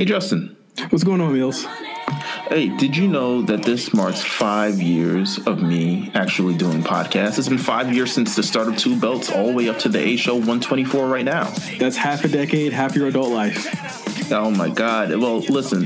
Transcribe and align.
Hey, 0.00 0.06
Justin. 0.06 0.56
What's 0.88 1.04
going 1.04 1.20
on, 1.20 1.34
Meelz? 1.34 1.66
Hey, 2.48 2.74
did 2.78 2.96
you 2.96 3.06
know 3.06 3.42
that 3.42 3.64
this 3.64 3.92
marks 3.92 4.22
five 4.22 4.80
years 4.80 5.38
of 5.46 5.62
me 5.62 6.10
actually 6.14 6.56
doing 6.56 6.82
podcasts? 6.82 7.38
It's 7.38 7.50
been 7.50 7.58
five 7.58 7.92
years 7.92 8.10
since 8.10 8.34
the 8.34 8.42
start 8.42 8.68
of 8.68 8.78
Two 8.78 8.98
Belts, 8.98 9.30
all 9.30 9.48
the 9.48 9.52
way 9.52 9.68
up 9.68 9.78
to 9.80 9.90
the 9.90 9.98
A 9.98 10.16
Show 10.16 10.36
124 10.36 11.06
right 11.06 11.26
now. 11.26 11.52
That's 11.78 11.98
half 11.98 12.24
a 12.24 12.28
decade, 12.28 12.72
half 12.72 12.96
your 12.96 13.08
adult 13.08 13.30
life. 13.30 14.32
Oh 14.32 14.50
my 14.50 14.70
God. 14.70 15.10
Well, 15.10 15.40
listen, 15.40 15.84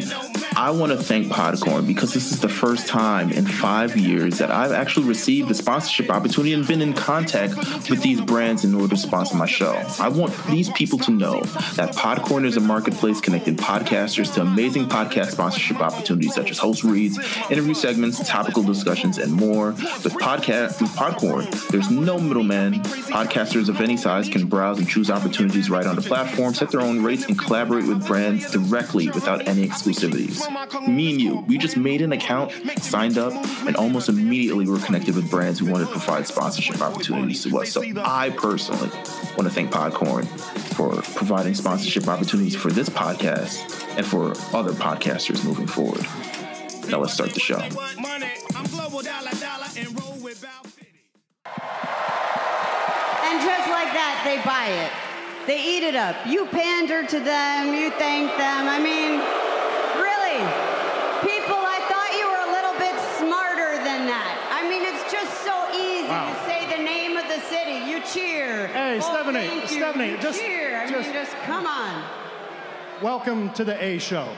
I 0.56 0.70
want 0.70 0.92
to 0.92 0.98
thank 0.98 1.28
Podcorn 1.32 1.86
because 1.86 2.14
this 2.14 2.30
is 2.30 2.40
the 2.40 2.48
first 2.48 2.86
time 2.86 3.32
in 3.32 3.44
five 3.44 3.96
years 3.96 4.38
that 4.38 4.52
I've 4.52 4.70
actually 4.70 5.08
received 5.08 5.50
a 5.50 5.54
sponsorship 5.54 6.10
opportunity 6.10 6.52
and 6.52 6.66
been 6.66 6.80
in 6.80 6.92
contact 6.92 7.56
with 7.90 8.02
these 8.02 8.20
brands 8.20 8.64
in 8.64 8.74
order 8.74 8.88
to 8.88 8.96
sponsor 8.96 9.36
my 9.36 9.46
show. 9.46 9.74
I 9.98 10.08
want 10.08 10.32
these 10.46 10.70
people 10.70 10.98
to 11.00 11.10
know 11.10 11.40
that 11.74 11.94
Podcorn 11.96 12.44
is 12.44 12.56
a 12.56 12.60
marketplace 12.60 13.20
connecting 13.20 13.56
podcasters 13.56 14.32
to 14.34 14.42
amazing 14.42 14.88
podcast 14.88 15.32
sponsorship 15.32 15.80
opportunities 15.80 16.34
such 16.34 16.50
as 16.52 16.58
host 16.58 16.84
reads, 16.84 17.18
interview 17.50 17.74
segments, 17.74 18.26
topical 18.26 18.62
discussions, 18.62 19.18
and 19.18 19.32
more. 19.32 19.70
With 19.70 20.14
podcast 20.14 20.80
with 20.80 20.90
Podcorn, 20.92 21.68
there's 21.68 21.90
no 21.90 22.20
middleman. 22.20 22.74
Podcasters 22.74 23.68
of 23.68 23.80
any 23.80 23.96
size 23.96 24.28
can 24.28 24.46
browse 24.46 24.78
and 24.78 24.88
choose 24.88 25.10
opportunities 25.10 25.68
right 25.68 25.86
on 25.86 25.96
the 25.96 26.02
platform, 26.02 26.54
set 26.54 26.70
their 26.70 26.80
own 26.80 27.02
rates, 27.02 27.24
and 27.24 27.38
collaborate 27.38 27.86
with 27.86 28.06
brands 28.06 28.50
directly 28.52 29.10
without 29.10 29.48
any 29.48 29.66
exclusivities 29.66 30.43
me 30.86 31.10
and 31.12 31.20
you, 31.20 31.44
we 31.46 31.58
just 31.58 31.76
made 31.76 32.02
an 32.02 32.12
account, 32.12 32.52
signed 32.80 33.18
up, 33.18 33.32
and 33.66 33.76
almost 33.76 34.08
immediately 34.08 34.66
were 34.66 34.78
connected 34.78 35.14
with 35.14 35.30
brands 35.30 35.58
who 35.58 35.70
wanted 35.70 35.86
to 35.86 35.90
provide 35.92 36.26
sponsorship 36.26 36.80
opportunities 36.80 37.42
to 37.44 37.58
us. 37.58 37.70
So 37.72 37.82
I 38.04 38.30
personally 38.30 38.90
want 39.36 39.42
to 39.42 39.50
thank 39.50 39.70
Podcorn 39.70 40.26
for 40.74 40.90
providing 41.16 41.54
sponsorship 41.54 42.08
opportunities 42.08 42.56
for 42.56 42.70
this 42.70 42.88
podcast 42.88 43.96
and 43.96 44.06
for 44.06 44.32
other 44.56 44.72
podcasters 44.72 45.44
moving 45.44 45.66
forward. 45.66 46.02
Now 46.90 47.00
let's 47.00 47.14
start 47.14 47.30
the 47.30 47.40
show. 47.40 47.56
And 47.56 47.72
just 53.40 53.68
like 53.68 53.90
that, 53.92 54.22
they 54.24 54.36
buy 54.44 54.66
it. 54.68 54.92
They 55.46 55.62
eat 55.62 55.82
it 55.82 55.94
up. 55.94 56.26
You 56.26 56.46
pander 56.46 57.06
to 57.06 57.20
them, 57.20 57.74
you 57.74 57.90
thank 57.90 58.36
them. 58.36 58.68
I 58.68 58.78
mean, 58.78 59.20
people, 61.24 61.56
I 61.56 61.78
thought 61.90 62.10
you 62.20 62.26
were 62.28 62.42
a 62.48 62.52
little 62.52 62.76
bit 62.78 62.96
smarter 63.18 63.72
than 63.82 64.06
that. 64.06 64.32
I 64.52 64.68
mean, 64.68 64.82
it's 64.84 65.04
just 65.10 65.32
so 65.44 65.54
easy 65.72 66.08
Wow. 66.08 66.28
to 66.32 66.36
say 66.46 66.66
the 66.76 66.82
name 66.82 67.16
of 67.16 67.26
the 67.28 67.40
city. 67.48 67.90
You 67.90 68.00
cheer. 68.00 68.68
Hey, 68.68 68.98
Oh, 68.98 69.00
Stephanie, 69.00 69.44
you. 69.62 69.66
Stephanie, 69.66 70.10
You 70.12 70.18
just- 70.18 70.40
cheer. 70.40 70.80
I 70.80 70.86
just- 70.90 71.08
mean, 71.08 71.12
just 71.12 71.32
come 71.46 71.66
on. 71.66 72.02
Welcome 73.02 73.50
to 73.54 73.64
the 73.64 73.82
A 73.82 73.98
Show. 73.98 74.28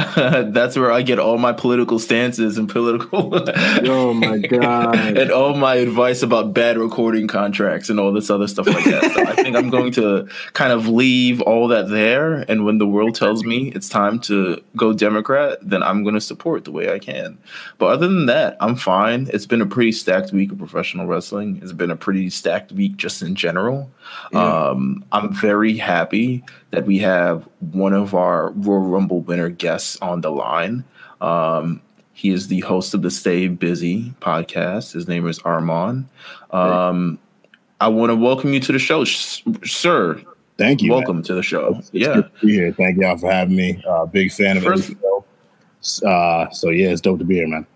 that's 0.52 0.76
where 0.76 0.90
I 0.90 1.02
get 1.02 1.18
all 1.18 1.38
my 1.38 1.52
political 1.52 1.98
stances 1.98 2.58
and 2.58 2.68
political 2.68 3.34
Oh 3.84 4.14
my 4.14 4.38
god! 4.38 4.96
and 5.16 5.30
all 5.30 5.54
my 5.54 5.76
advice 5.76 6.22
about 6.22 6.52
bad 6.54 6.78
recording 6.78 7.26
contracts 7.26 7.90
and 7.90 8.00
all 8.00 8.12
this 8.12 8.30
other 8.30 8.46
stuff 8.46 8.66
like 8.66 8.84
that. 8.84 9.12
So 9.12 9.22
I 9.26 9.34
think 9.34 9.56
I'm 9.56 9.70
going 9.70 9.92
to 9.92 10.28
kind 10.52 10.72
of 10.72 10.88
leave 10.88 11.40
all 11.42 11.68
that 11.68 11.88
there. 11.88 12.44
And 12.48 12.64
when 12.64 12.78
the 12.78 12.86
world 12.86 13.14
tells 13.14 13.44
me 13.44 13.72
it's 13.74 13.88
time 13.88 14.18
to 14.20 14.62
go 14.76 14.92
Democrat, 14.92 15.58
then 15.62 15.82
I'm 15.82 16.02
going 16.02 16.14
to 16.14 16.20
support 16.20 16.64
the 16.64 16.72
way 16.72 16.92
I 16.92 16.98
can. 16.98 17.38
But 17.78 17.86
other 17.86 18.08
than 18.08 18.26
that, 18.26 18.56
I'm 18.60 18.76
fine. 18.76 19.28
It's 19.32 19.46
been 19.46 19.62
a 19.62 19.66
pretty 19.66 19.92
stacked 19.92 20.32
week 20.32 20.52
of 20.52 20.58
professional 20.58 21.06
wrestling. 21.06 21.60
It's 21.62 21.72
been 21.72 21.90
a 21.90 21.96
pretty 21.96 22.30
stacked 22.30 22.72
week 22.72 22.96
just 22.96 23.22
in 23.22 23.34
general. 23.34 23.90
Um, 24.32 25.04
I'm 25.12 25.32
very 25.32 25.76
happy 25.76 26.44
that 26.70 26.86
we 26.86 26.98
have 26.98 27.48
one 27.72 27.92
of 27.92 28.14
our 28.14 28.50
Royal 28.50 28.80
Rumble 28.80 29.20
winner 29.20 29.48
guests 29.48 29.96
on 30.00 30.20
the 30.20 30.30
line. 30.30 30.84
Um, 31.20 31.80
he 32.12 32.30
is 32.30 32.48
the 32.48 32.60
host 32.60 32.94
of 32.94 33.02
the 33.02 33.10
Stay 33.10 33.48
Busy 33.48 34.12
podcast. 34.20 34.92
His 34.92 35.08
name 35.08 35.26
is 35.26 35.38
Armon. 35.40 36.04
Um, 36.50 37.18
I 37.80 37.88
want 37.88 38.10
to 38.10 38.16
welcome 38.16 38.52
you 38.52 38.60
to 38.60 38.72
the 38.72 38.78
show, 38.78 39.04
sh- 39.04 39.42
sir. 39.64 40.22
Thank 40.58 40.82
you. 40.82 40.90
man. 40.90 40.98
welcome 40.98 41.22
to 41.22 41.34
the 41.34 41.42
show. 41.42 41.76
It's 41.78 41.90
yeah. 41.94 42.14
good 42.14 42.30
to 42.40 42.46
be 42.46 42.52
here. 42.52 42.72
Thank 42.72 42.98
y'all 42.98 43.16
for 43.16 43.32
having 43.32 43.56
me. 43.56 43.82
Uh, 43.88 44.04
big 44.04 44.30
fan 44.30 44.58
of 44.58 44.64
First- 44.64 44.90
it. 44.90 44.98
Uh, 46.04 46.50
so 46.50 46.68
yeah, 46.68 46.90
it's 46.90 47.00
dope 47.00 47.18
to 47.18 47.24
be 47.24 47.36
here, 47.36 47.48
man. 47.48 47.66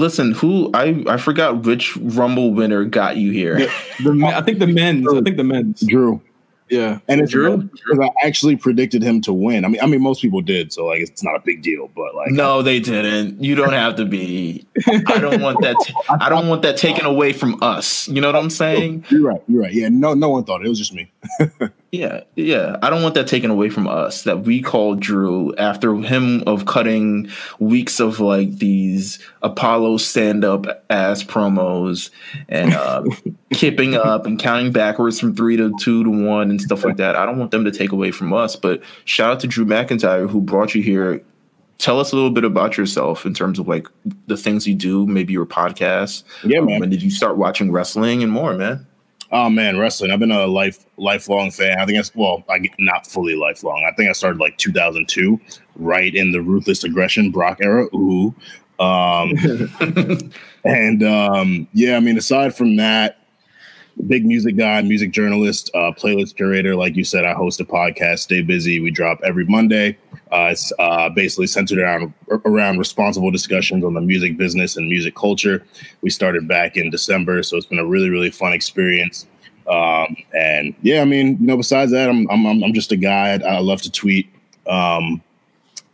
Listen, 0.00 0.32
who 0.32 0.70
I 0.74 1.04
I 1.06 1.16
forgot 1.18 1.64
which 1.64 1.96
Rumble 1.98 2.52
winner 2.54 2.84
got 2.84 3.16
you 3.16 3.30
here. 3.32 3.68
The 4.02 4.14
men, 4.14 4.32
I 4.34 4.40
think 4.40 4.58
the 4.58 4.66
men's. 4.66 5.06
I 5.12 5.20
think 5.20 5.36
the 5.36 5.44
men's. 5.44 5.80
Drew, 5.80 6.20
Yeah. 6.70 7.00
and 7.06 7.20
it's 7.20 7.32
Drew? 7.32 7.58
because 7.58 7.98
I 8.00 8.08
actually 8.26 8.56
predicted 8.56 9.02
him 9.02 9.20
to 9.22 9.32
win. 9.32 9.64
I 9.64 9.68
mean, 9.68 9.80
I 9.82 9.86
mean, 9.86 10.00
most 10.02 10.22
people 10.22 10.40
did, 10.40 10.72
so 10.72 10.86
like 10.86 11.00
it's 11.00 11.22
not 11.22 11.36
a 11.36 11.40
big 11.40 11.62
deal. 11.62 11.90
But 11.94 12.14
like, 12.14 12.30
No, 12.30 12.62
they 12.62 12.80
didn't. 12.80 13.42
You 13.44 13.54
don't 13.56 13.72
have 13.74 13.96
to 13.96 14.06
be. 14.06 14.66
I 14.88 15.18
don't 15.18 15.42
want 15.42 15.60
that. 15.62 15.76
t- 15.84 15.94
I 16.08 16.28
don't 16.30 16.48
want 16.48 16.62
that 16.62 16.76
taken 16.78 17.04
away 17.04 17.32
from 17.34 17.62
us. 17.62 18.08
You 18.08 18.20
know 18.22 18.28
what 18.28 18.36
I'm 18.36 18.50
saying? 18.50 19.04
you're 19.10 19.22
right. 19.28 19.42
You're 19.48 19.62
right. 19.62 19.72
Yeah, 19.72 19.88
no, 19.90 20.14
no 20.14 20.30
one 20.30 20.44
thought 20.44 20.62
it. 20.62 20.66
It 20.66 20.70
was 20.70 20.78
just 20.78 20.94
me. 20.94 21.10
Yeah, 21.92 22.20
yeah. 22.36 22.76
I 22.82 22.88
don't 22.90 23.02
want 23.02 23.14
that 23.14 23.26
taken 23.26 23.50
away 23.50 23.68
from 23.68 23.88
us 23.88 24.22
that 24.22 24.42
we 24.44 24.62
called 24.62 25.00
Drew 25.00 25.52
after 25.56 25.94
him 25.96 26.42
of 26.46 26.64
cutting 26.66 27.28
weeks 27.58 27.98
of 27.98 28.20
like 28.20 28.58
these 28.58 29.18
Apollo 29.42 29.96
stand 29.96 30.44
up 30.44 30.84
ass 30.88 31.24
promos 31.24 32.10
and 32.48 32.72
uh, 32.74 33.02
kipping 33.52 33.96
up 33.96 34.24
and 34.24 34.38
counting 34.38 34.70
backwards 34.70 35.18
from 35.18 35.34
three 35.34 35.56
to 35.56 35.72
two 35.80 36.04
to 36.04 36.10
one 36.10 36.48
and 36.48 36.60
stuff 36.60 36.84
like 36.84 36.96
that. 36.98 37.16
I 37.16 37.26
don't 37.26 37.38
want 37.38 37.50
them 37.50 37.64
to 37.64 37.72
take 37.72 37.90
away 37.90 38.12
from 38.12 38.32
us. 38.32 38.54
But 38.54 38.82
shout 39.04 39.32
out 39.32 39.40
to 39.40 39.48
Drew 39.48 39.64
McIntyre 39.64 40.30
who 40.30 40.40
brought 40.40 40.74
you 40.76 40.82
here. 40.82 41.22
Tell 41.78 41.98
us 41.98 42.12
a 42.12 42.14
little 42.14 42.30
bit 42.30 42.44
about 42.44 42.76
yourself 42.76 43.26
in 43.26 43.34
terms 43.34 43.58
of 43.58 43.66
like 43.66 43.88
the 44.26 44.36
things 44.36 44.66
you 44.68 44.74
do, 44.76 45.06
maybe 45.06 45.32
your 45.32 45.46
podcast. 45.46 46.22
Yeah, 46.44 46.58
Um, 46.60 46.66
man. 46.66 46.80
When 46.80 46.90
did 46.90 47.02
you 47.02 47.10
start 47.10 47.36
watching 47.36 47.72
wrestling 47.72 48.22
and 48.22 48.30
more, 48.30 48.54
man? 48.54 48.86
Oh 49.32 49.48
man, 49.48 49.78
wrestling. 49.78 50.10
I've 50.10 50.18
been 50.18 50.32
a 50.32 50.46
life 50.46 50.84
lifelong 50.96 51.50
fan. 51.50 51.78
I 51.78 51.86
think 51.86 51.98
that's 51.98 52.14
well, 52.14 52.42
I 52.48 52.58
not 52.78 53.06
fully 53.06 53.36
lifelong. 53.36 53.86
I 53.88 53.94
think 53.94 54.10
I 54.10 54.12
started 54.12 54.40
like 54.40 54.56
2002, 54.58 55.40
right 55.76 56.14
in 56.14 56.32
the 56.32 56.40
ruthless 56.40 56.82
aggression 56.82 57.30
Brock 57.30 57.58
era. 57.62 57.86
Ooh, 57.94 58.34
um, 58.80 59.32
and 60.64 61.02
um, 61.04 61.68
yeah, 61.72 61.96
I 61.96 62.00
mean, 62.00 62.18
aside 62.18 62.56
from 62.56 62.76
that, 62.76 63.19
big 64.06 64.24
music 64.24 64.56
guy, 64.56 64.80
music 64.82 65.10
journalist, 65.10 65.70
uh, 65.74 65.92
playlist 65.92 66.36
curator. 66.36 66.76
Like 66.76 66.96
you 66.96 67.04
said, 67.04 67.24
I 67.24 67.32
host 67.32 67.60
a 67.60 67.64
podcast. 67.64 68.20
Stay 68.20 68.42
busy. 68.42 68.80
We 68.80 68.90
drop 68.90 69.20
every 69.24 69.44
Monday. 69.44 69.96
Uh, 70.32 70.48
it's 70.52 70.72
uh, 70.78 71.08
basically 71.08 71.46
centered 71.46 71.78
around 71.78 72.12
around 72.44 72.78
responsible 72.78 73.30
discussions 73.30 73.84
on 73.84 73.94
the 73.94 74.00
music 74.00 74.36
business 74.36 74.76
and 74.76 74.88
music 74.88 75.14
culture. 75.14 75.64
We 76.02 76.10
started 76.10 76.46
back 76.46 76.76
in 76.76 76.90
December, 76.90 77.42
so 77.42 77.56
it's 77.56 77.66
been 77.66 77.78
a 77.78 77.86
really 77.86 78.10
really 78.10 78.30
fun 78.30 78.52
experience. 78.52 79.26
Um, 79.68 80.16
and 80.34 80.74
yeah, 80.82 81.02
I 81.02 81.04
mean, 81.04 81.38
you 81.40 81.46
know, 81.46 81.56
besides 81.56 81.92
that, 81.92 82.08
I'm 82.08 82.28
I'm 82.30 82.46
I'm 82.46 82.72
just 82.72 82.92
a 82.92 82.96
guy. 82.96 83.40
I 83.44 83.60
love 83.60 83.82
to 83.82 83.90
tweet. 83.90 84.28
Um, 84.66 85.22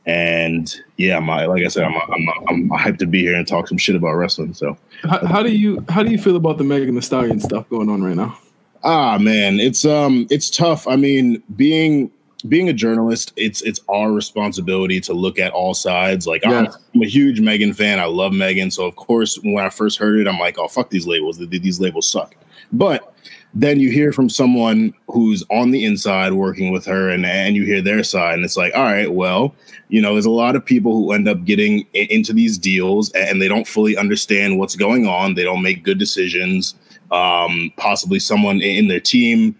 And 0.06 0.72
yeah, 0.96 1.18
my 1.18 1.46
like 1.46 1.64
I 1.64 1.68
said, 1.68 1.84
I'm 1.84 1.94
I'm 1.96 2.28
I'm 2.48 2.68
hyped 2.70 2.98
to 2.98 3.06
be 3.06 3.20
here 3.22 3.34
and 3.34 3.46
talk 3.46 3.66
some 3.66 3.78
shit 3.78 3.96
about 3.96 4.12
wrestling. 4.12 4.54
So, 4.54 4.78
how, 5.02 5.26
how 5.26 5.42
do 5.42 5.50
you 5.50 5.84
how 5.88 6.04
do 6.04 6.12
you 6.12 6.18
feel 6.18 6.36
about 6.36 6.58
the 6.58 6.64
Megan 6.64 6.94
Thee 6.94 7.00
Stallion 7.00 7.40
stuff 7.40 7.68
going 7.68 7.90
on 7.90 8.02
right 8.02 8.14
now? 8.14 8.38
Ah 8.84 9.18
man, 9.18 9.58
it's 9.58 9.84
um 9.84 10.28
it's 10.30 10.48
tough. 10.48 10.86
I 10.86 10.94
mean, 10.94 11.42
being 11.56 12.12
being 12.48 12.68
a 12.68 12.72
journalist, 12.72 13.32
it's 13.36 13.62
it's 13.62 13.80
our 13.88 14.12
responsibility 14.12 15.00
to 15.00 15.12
look 15.12 15.40
at 15.40 15.52
all 15.52 15.74
sides. 15.74 16.26
Like 16.26 16.46
I'm, 16.46 16.68
I'm, 16.94 17.02
a 17.02 17.06
huge 17.06 17.40
Megan 17.40 17.72
fan. 17.72 17.98
I 17.98 18.04
love 18.04 18.32
Megan, 18.32 18.70
so 18.70 18.86
of 18.86 18.94
course 18.94 19.36
when 19.42 19.64
I 19.64 19.70
first 19.70 19.98
heard 19.98 20.20
it, 20.20 20.28
I'm 20.28 20.38
like, 20.38 20.56
oh 20.58 20.68
fuck 20.68 20.90
these 20.90 21.06
labels. 21.06 21.38
These 21.38 21.80
labels 21.80 22.08
suck. 22.08 22.36
But 22.72 23.12
then 23.58 23.80
you 23.80 23.90
hear 23.90 24.12
from 24.12 24.28
someone 24.28 24.92
who's 25.08 25.42
on 25.50 25.70
the 25.70 25.84
inside 25.84 26.32
working 26.34 26.72
with 26.72 26.84
her, 26.86 27.08
and 27.08 27.24
and 27.24 27.56
you 27.56 27.64
hear 27.64 27.80
their 27.80 28.04
side, 28.04 28.34
and 28.34 28.44
it's 28.44 28.56
like, 28.56 28.74
all 28.74 28.84
right, 28.84 29.12
well, 29.12 29.54
you 29.88 30.00
know, 30.00 30.12
there's 30.12 30.26
a 30.26 30.30
lot 30.30 30.56
of 30.56 30.64
people 30.64 30.94
who 30.94 31.12
end 31.12 31.28
up 31.28 31.44
getting 31.44 31.86
into 31.94 32.32
these 32.32 32.58
deals 32.58 33.10
and 33.12 33.40
they 33.40 33.48
don't 33.48 33.68
fully 33.68 33.96
understand 33.96 34.58
what's 34.58 34.74
going 34.74 35.06
on. 35.06 35.34
They 35.34 35.44
don't 35.44 35.62
make 35.62 35.84
good 35.84 35.98
decisions 35.98 36.74
um, 37.10 37.72
possibly 37.76 38.18
someone 38.18 38.60
in 38.60 38.88
their 38.88 39.00
team 39.00 39.54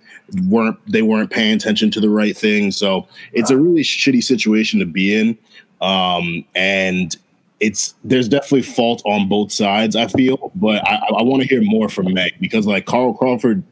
weren't 0.49 0.77
they 0.91 1.03
weren't 1.03 1.31
paying 1.31 1.55
attention 1.55 1.91
to 1.93 2.01
the 2.01 2.11
right 2.11 2.37
thing. 2.37 2.73
So 2.73 3.07
it's 3.33 3.51
a 3.51 3.57
really 3.57 3.83
shitty 3.83 4.23
situation 4.23 4.81
to 4.81 4.87
be 4.87 5.15
in, 5.15 5.39
um, 5.81 6.45
and 6.55 7.17
it's 7.61 7.95
there's 8.05 8.29
definitely 8.29 8.63
fault 8.63 9.03
on 9.07 9.29
both 9.29 9.53
sides. 9.53 9.97
I 9.97 10.09
feel, 10.09 10.53
but 10.55 10.87
I, 10.87 10.97
I 11.19 11.23
want 11.23 11.43
to 11.43 11.49
hear 11.49 11.63
more 11.63 11.89
from 11.89 12.13
Meg 12.13 12.35
because 12.41 12.67
like 12.67 12.87
Carl 12.87 13.15
Crawford 13.15 13.63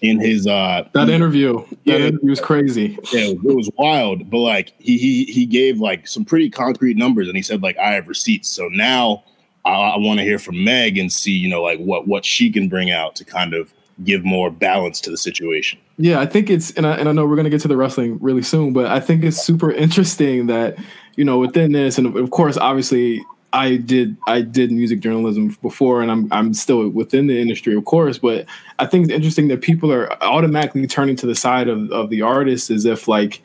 in 0.00 0.20
his 0.20 0.46
uh 0.46 0.88
that 0.94 1.08
interview 1.08 1.58
that 1.68 1.78
yeah, 1.82 1.96
interview 1.96 2.30
was 2.30 2.40
crazy 2.40 2.96
yeah 3.12 3.30
it 3.30 3.42
was 3.42 3.68
wild 3.78 4.30
but 4.30 4.38
like 4.38 4.72
he 4.78 4.96
he 4.96 5.24
he 5.24 5.44
gave 5.44 5.80
like 5.80 6.06
some 6.06 6.24
pretty 6.24 6.48
concrete 6.48 6.96
numbers 6.96 7.26
and 7.26 7.36
he 7.36 7.42
said 7.42 7.64
like 7.64 7.76
i 7.78 7.94
have 7.94 8.06
receipts 8.06 8.48
so 8.48 8.68
now 8.68 9.24
I, 9.68 9.70
I 9.70 9.96
want 9.98 10.18
to 10.18 10.24
hear 10.24 10.38
from 10.38 10.62
Meg 10.62 10.98
and 10.98 11.12
see, 11.12 11.32
you 11.32 11.48
know, 11.48 11.62
like 11.62 11.78
what 11.78 12.08
what 12.08 12.24
she 12.24 12.50
can 12.50 12.68
bring 12.68 12.90
out 12.90 13.14
to 13.16 13.24
kind 13.24 13.54
of 13.54 13.72
give 14.04 14.24
more 14.24 14.50
balance 14.50 15.00
to 15.02 15.10
the 15.10 15.16
situation. 15.16 15.78
Yeah, 15.98 16.20
I 16.20 16.26
think 16.26 16.48
it's 16.48 16.70
and 16.72 16.86
I, 16.86 16.94
and 16.94 17.08
I 17.08 17.12
know 17.12 17.26
we're 17.26 17.34
going 17.34 17.44
to 17.44 17.50
get 17.50 17.60
to 17.62 17.68
the 17.68 17.76
wrestling 17.76 18.18
really 18.20 18.42
soon, 18.42 18.72
but 18.72 18.86
I 18.86 19.00
think 19.00 19.24
it's 19.24 19.42
super 19.42 19.70
interesting 19.70 20.46
that 20.46 20.78
you 21.16 21.24
know 21.24 21.38
within 21.38 21.72
this, 21.72 21.98
and 21.98 22.16
of 22.16 22.30
course, 22.30 22.56
obviously, 22.56 23.24
I 23.52 23.76
did 23.76 24.16
I 24.28 24.42
did 24.42 24.70
music 24.70 25.00
journalism 25.00 25.56
before, 25.60 26.00
and 26.00 26.10
I'm 26.10 26.32
I'm 26.32 26.54
still 26.54 26.88
within 26.88 27.26
the 27.26 27.40
industry, 27.40 27.74
of 27.74 27.84
course. 27.84 28.16
But 28.16 28.46
I 28.78 28.86
think 28.86 29.06
it's 29.06 29.12
interesting 29.12 29.48
that 29.48 29.60
people 29.60 29.92
are 29.92 30.10
automatically 30.22 30.86
turning 30.86 31.16
to 31.16 31.26
the 31.26 31.34
side 31.34 31.66
of 31.68 31.90
of 31.90 32.10
the 32.10 32.22
artist 32.22 32.70
as 32.70 32.84
if 32.84 33.08
like. 33.08 33.42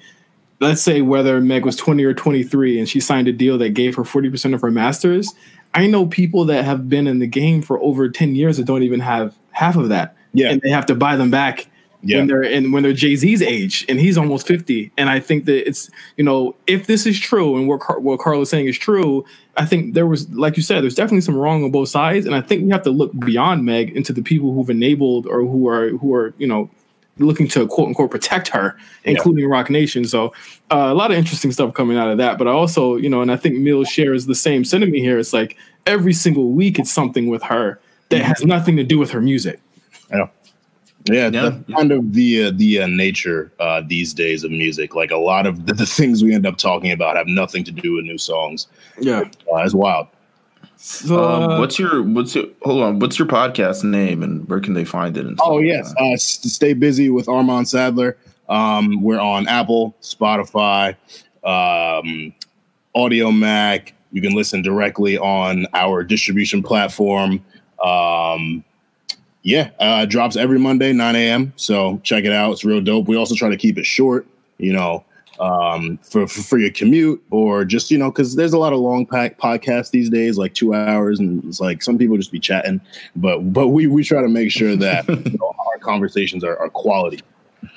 Let's 0.59 0.81
say 0.81 1.01
whether 1.01 1.41
Meg 1.41 1.65
was 1.65 1.75
20 1.75 2.05
or 2.05 2.13
23 2.13 2.79
and 2.79 2.87
she 2.87 3.01
signed 3.01 3.27
a 3.27 3.33
deal 3.33 3.57
that 3.57 3.71
gave 3.71 3.95
her 3.95 4.03
40% 4.03 4.53
of 4.53 4.61
her 4.61 4.71
masters, 4.71 5.33
I 5.73 5.87
know 5.87 6.05
people 6.05 6.45
that 6.45 6.63
have 6.63 6.87
been 6.87 7.05
in 7.05 7.19
the 7.19 7.27
game 7.27 7.61
for 7.61 7.81
over 7.81 8.07
10 8.07 8.35
years 8.35 8.55
that 8.57 8.65
don't 8.65 8.83
even 8.83 9.01
have 9.01 9.35
half 9.51 9.75
of 9.75 9.89
that. 9.89 10.15
Yeah. 10.31 10.51
And 10.51 10.61
they 10.61 10.69
have 10.69 10.85
to 10.85 10.95
buy 10.95 11.17
them 11.17 11.31
back 11.31 11.67
yeah. 12.03 12.17
when 12.17 12.27
they're 12.27 12.43
in 12.43 12.71
when 12.71 12.83
they're 12.83 12.93
Jay-Z's 12.93 13.41
age 13.41 13.85
and 13.87 13.99
he's 13.99 14.17
almost 14.17 14.45
50. 14.47 14.91
And 14.97 15.09
I 15.09 15.19
think 15.19 15.45
that 15.45 15.67
it's, 15.67 15.89
you 16.17 16.23
know, 16.23 16.55
if 16.67 16.87
this 16.87 17.05
is 17.05 17.19
true 17.19 17.55
and 17.57 17.67
what 17.67 17.79
Car- 17.79 17.99
what 17.99 18.19
Carl 18.19 18.41
is 18.41 18.49
saying 18.49 18.67
is 18.67 18.77
true, 18.77 19.25
I 19.57 19.65
think 19.65 19.93
there 19.93 20.07
was 20.07 20.29
like 20.31 20.57
you 20.57 20.63
said, 20.63 20.83
there's 20.83 20.95
definitely 20.95 21.21
some 21.21 21.35
wrong 21.35 21.63
on 21.63 21.71
both 21.71 21.89
sides. 21.89 22.25
And 22.25 22.35
I 22.35 22.41
think 22.41 22.63
we 22.63 22.71
have 22.71 22.83
to 22.83 22.91
look 22.91 23.17
beyond 23.19 23.65
Meg 23.65 23.95
into 23.95 24.13
the 24.13 24.21
people 24.21 24.53
who've 24.53 24.69
enabled 24.69 25.25
or 25.27 25.41
who 25.41 25.67
are 25.67 25.89
who 25.89 26.13
are, 26.13 26.33
you 26.37 26.47
know, 26.47 26.69
looking 27.19 27.47
to 27.47 27.67
quote 27.67 27.87
unquote 27.87 28.11
protect 28.11 28.47
her, 28.49 28.75
including 29.03 29.45
yeah. 29.45 29.51
Roc 29.51 29.69
Nation. 29.69 30.05
So 30.05 30.33
uh, 30.71 30.89
a 30.89 30.93
lot 30.93 31.11
of 31.11 31.17
interesting 31.17 31.51
stuff 31.51 31.73
coming 31.73 31.97
out 31.97 32.09
of 32.09 32.17
that. 32.17 32.37
But 32.37 32.47
I 32.47 32.51
also, 32.51 32.95
you 32.95 33.09
know, 33.09 33.21
and 33.21 33.31
I 33.31 33.37
think 33.37 33.57
Mills 33.57 33.87
shares 33.87 34.25
the 34.25 34.35
same 34.35 34.65
sentiment 34.65 34.97
here. 34.97 35.19
It's 35.19 35.33
like 35.33 35.57
every 35.85 36.13
single 36.13 36.51
week 36.51 36.79
it's 36.79 36.91
something 36.91 37.27
with 37.27 37.43
her 37.43 37.79
that 38.09 38.17
mm-hmm. 38.17 38.25
has 38.25 38.43
nothing 38.43 38.77
to 38.77 38.83
do 38.83 38.97
with 38.97 39.11
her 39.11 39.21
music. 39.21 39.59
Yeah. 40.11 40.27
Yeah, 41.05 41.29
yeah. 41.29 41.29
that's 41.29 41.73
kind 41.73 41.91
of 41.91 42.13
the 42.13 42.45
uh, 42.45 42.51
the 42.53 42.81
uh, 42.81 42.87
nature 42.87 43.51
uh, 43.59 43.81
these 43.85 44.13
days 44.13 44.43
of 44.43 44.51
music. 44.51 44.95
Like 44.95 45.11
a 45.11 45.17
lot 45.17 45.45
of 45.45 45.65
the, 45.65 45.73
the, 45.73 45.85
things 45.85 46.23
we 46.23 46.33
end 46.33 46.45
up 46.45 46.57
talking 46.57 46.91
about 46.91 47.17
have 47.17 47.27
nothing 47.27 47.63
to 47.65 47.71
do 47.71 47.95
with 47.95 48.05
new 48.05 48.17
songs. 48.17 48.67
Yeah, 48.99 49.21
uh, 49.51 49.57
it's 49.57 49.73
wild. 49.73 50.07
So, 50.77 51.23
um, 51.23 51.43
uh, 51.43 51.59
what's 51.59 51.77
your 51.77 52.03
what's 52.03 52.35
your 52.35 52.45
hold 52.61 52.83
on? 52.83 52.99
What's 52.99 53.19
your 53.19 53.27
podcast 53.27 53.83
name 53.83 54.23
and 54.23 54.47
where 54.47 54.61
can 54.61 54.73
they 54.73 54.85
find 54.85 55.17
it? 55.17 55.25
oh 55.41 55.59
yes, 55.59 55.93
uh, 55.97 56.15
stay 56.17 56.73
busy 56.73 57.09
with 57.09 57.27
Armon 57.27 57.67
Sadler. 57.67 58.17
Um, 58.47 59.01
we're 59.01 59.19
on 59.19 59.47
Apple, 59.47 59.95
Spotify, 60.01 60.95
um, 61.43 62.33
Audiomack. 62.95 63.91
You 64.11 64.21
can 64.21 64.35
listen 64.35 64.61
directly 64.61 65.17
on 65.17 65.65
our 65.73 66.03
distribution 66.03 66.61
platform. 66.63 67.43
Um, 67.83 68.63
yeah, 69.43 69.69
uh, 69.79 70.05
drops 70.05 70.35
every 70.35 70.57
Monday, 70.57 70.93
9 70.93 71.15
a.m. 71.15 71.53
So 71.57 71.99
check 72.03 72.23
it 72.23 72.31
out. 72.31 72.53
It's 72.53 72.63
real 72.65 72.81
dope. 72.81 73.07
We 73.07 73.17
also 73.17 73.35
try 73.35 73.49
to 73.49 73.57
keep 73.57 73.77
it 73.77 73.85
short. 73.85 74.25
You 74.57 74.73
know, 74.73 75.03
um, 75.39 75.97
for, 75.97 76.27
for, 76.27 76.41
for 76.41 76.57
your 76.57 76.71
commute 76.71 77.21
or 77.31 77.65
just 77.65 77.91
you 77.91 77.97
know 77.97 78.09
because 78.09 78.35
there's 78.35 78.53
a 78.53 78.57
lot 78.57 78.71
of 78.71 78.79
long 78.79 79.05
pack 79.05 79.37
podcasts 79.37 79.91
these 79.91 80.09
days, 80.09 80.37
like 80.37 80.53
two 80.53 80.73
hours, 80.73 81.19
and 81.19 81.43
it's 81.45 81.59
like 81.59 81.83
some 81.83 81.97
people 81.97 82.15
just 82.17 82.31
be 82.31 82.39
chatting, 82.39 82.79
but 83.15 83.39
but 83.51 83.69
we 83.69 83.87
we 83.87 84.03
try 84.03 84.21
to 84.21 84.29
make 84.29 84.51
sure 84.51 84.75
that 84.75 85.07
you 85.09 85.37
know, 85.37 85.53
our 85.71 85.79
conversations 85.79 86.43
are, 86.43 86.57
are 86.57 86.69
quality. 86.69 87.19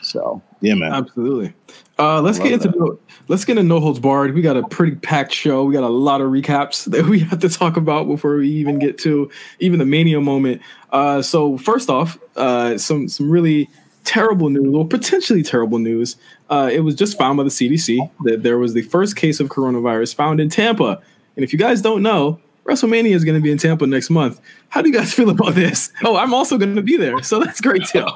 So 0.03 0.43
yeah, 0.61 0.75
man, 0.75 0.93
absolutely. 0.93 1.55
Uh, 1.99 2.21
let's 2.21 2.39
get 2.39 2.53
into 2.53 2.71
no, 2.77 2.99
let's 3.29 3.45
get 3.45 3.57
into 3.57 3.69
no 3.69 3.81
holds 3.81 3.99
barred. 3.99 4.35
We 4.35 4.43
got 4.43 4.57
a 4.57 4.67
pretty 4.69 4.97
packed 4.97 5.33
show. 5.33 5.65
We 5.65 5.73
got 5.73 5.85
a 5.85 5.89
lot 5.89 6.21
of 6.21 6.31
recaps 6.31 6.85
that 6.91 7.07
we 7.07 7.21
have 7.21 7.39
to 7.41 7.49
talk 7.49 7.77
about 7.77 8.07
before 8.07 8.37
we 8.37 8.49
even 8.49 8.79
get 8.79 8.99
to 8.99 9.31
even 9.61 9.79
the 9.79 9.87
mania 9.87 10.21
moment. 10.21 10.61
Uh, 10.97 11.21
so 11.21 11.59
first 11.59 11.91
off, 11.91 12.19
uh, 12.37 12.79
some 12.79 13.07
some 13.07 13.31
really 13.31 13.69
terrible 14.05 14.49
news, 14.49 14.75
or 14.75 14.87
potentially 14.87 15.43
terrible 15.43 15.79
news. 15.79 16.17
Uh, 16.49 16.71
it 16.73 16.81
was 16.81 16.95
just 16.95 17.19
found 17.19 17.37
by 17.37 17.43
the 17.43 17.51
CDC 17.51 18.11
that 18.25 18.43
there 18.43 18.57
was 18.57 18.73
the 18.73 18.81
first 18.81 19.15
case 19.15 19.39
of 19.39 19.49
coronavirus 19.49 20.15
found 20.15 20.41
in 20.41 20.49
Tampa. 20.49 21.03
And 21.37 21.45
if 21.45 21.53
you 21.53 21.59
guys 21.59 21.83
don't 21.83 22.03
know, 22.03 22.41
WrestleMania 22.65 23.15
is 23.15 23.25
going 23.25 23.35
to 23.35 23.43
be 23.43 23.51
in 23.51 23.59
Tampa 23.59 23.87
next 23.87 24.09
month. 24.09 24.41
How 24.71 24.81
do 24.81 24.89
you 24.89 24.95
guys 24.95 25.13
feel 25.19 25.29
about 25.29 25.55
this? 25.55 25.93
Oh, 26.03 26.17
I'm 26.17 26.33
also 26.33 26.57
going 26.57 26.77
to 26.77 26.83
be 26.83 26.97
there, 26.97 27.23
so 27.23 27.41
that's 27.41 27.61
great 27.61 27.85
too. 27.85 28.07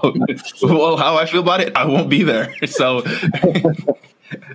well, 0.63 0.97
how 0.97 1.19
I 1.19 1.27
feel 1.27 1.43
about 1.43 1.61
it, 1.61 1.77
I 1.77 1.85
won't 1.85 2.09
be 2.09 2.23
there, 2.23 2.55
so 2.67 3.03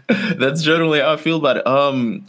that's 0.07 0.63
generally 0.63 1.00
how 1.00 1.13
I 1.13 1.18
feel 1.18 1.38
about 1.38 1.57
it. 1.57 1.68
Um, 1.68 2.25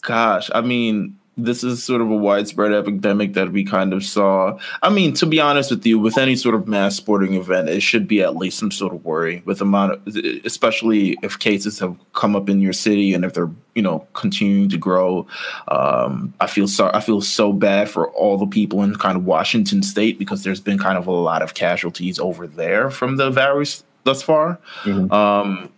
gosh, 0.00 0.50
I 0.54 0.62
mean, 0.62 1.18
this 1.36 1.64
is 1.64 1.82
sort 1.82 2.00
of 2.00 2.10
a 2.10 2.16
widespread 2.16 2.72
epidemic 2.72 3.34
that 3.34 3.50
we 3.50 3.64
kind 3.64 3.92
of 3.92 4.04
saw. 4.04 4.56
I 4.82 4.90
mean, 4.90 5.14
to 5.14 5.26
be 5.26 5.40
honest 5.40 5.70
with 5.70 5.84
you, 5.84 5.98
with 5.98 6.16
any 6.16 6.36
sort 6.36 6.54
of 6.54 6.68
mass 6.68 6.94
sporting 6.94 7.34
event, 7.34 7.68
it 7.68 7.80
should 7.80 8.06
be 8.06 8.22
at 8.22 8.36
least 8.36 8.58
some 8.58 8.70
sort 8.70 8.94
of 8.94 9.04
worry 9.04 9.42
with 9.44 9.60
amount 9.60 9.92
of, 9.92 10.16
especially 10.44 11.16
if 11.22 11.38
cases 11.38 11.78
have 11.80 11.98
come 12.12 12.36
up 12.36 12.48
in 12.48 12.60
your 12.60 12.72
city 12.72 13.14
and 13.14 13.24
if 13.24 13.34
they're 13.34 13.50
you 13.74 13.82
know 13.82 14.06
continuing 14.12 14.68
to 14.68 14.78
grow. 14.78 15.26
Um, 15.68 16.32
I 16.40 16.46
feel 16.46 16.68
so 16.68 16.90
I 16.94 17.00
feel 17.00 17.20
so 17.20 17.52
bad 17.52 17.90
for 17.90 18.10
all 18.10 18.38
the 18.38 18.46
people 18.46 18.82
in 18.82 18.94
kind 18.94 19.16
of 19.16 19.24
Washington 19.24 19.82
State 19.82 20.18
because 20.18 20.44
there's 20.44 20.60
been 20.60 20.78
kind 20.78 20.96
of 20.96 21.06
a 21.06 21.12
lot 21.12 21.42
of 21.42 21.54
casualties 21.54 22.18
over 22.20 22.46
there 22.46 22.90
from 22.90 23.16
the 23.16 23.30
virus 23.30 23.82
thus 24.04 24.22
far. 24.22 24.60
Mm-hmm. 24.84 25.12
Um, 25.12 25.72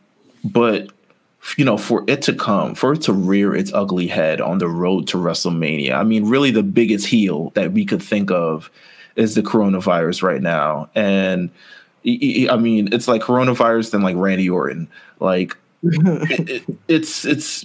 but 0.44 0.90
you 1.56 1.64
know, 1.64 1.78
for 1.78 2.04
it 2.06 2.22
to 2.22 2.34
come, 2.34 2.74
for 2.74 2.94
it 2.94 3.02
to 3.02 3.12
rear 3.12 3.54
its 3.54 3.72
ugly 3.72 4.06
head 4.06 4.40
on 4.40 4.58
the 4.58 4.68
road 4.68 5.06
to 5.08 5.16
WrestleMania. 5.16 5.92
I 5.92 6.02
mean, 6.02 6.28
really, 6.28 6.50
the 6.50 6.62
biggest 6.62 7.06
heel 7.06 7.50
that 7.54 7.72
we 7.72 7.84
could 7.84 8.02
think 8.02 8.30
of 8.30 8.70
is 9.14 9.34
the 9.34 9.42
coronavirus 9.42 10.22
right 10.22 10.42
now. 10.42 10.88
And 10.94 11.50
I 12.04 12.56
mean, 12.56 12.92
it's 12.92 13.08
like 13.08 13.22
coronavirus 13.22 13.92
than 13.92 14.02
like 14.02 14.16
Randy 14.16 14.48
Orton. 14.48 14.88
Like, 15.20 15.56
it, 15.82 16.50
it, 16.68 16.78
it's 16.88 17.24
it's 17.24 17.64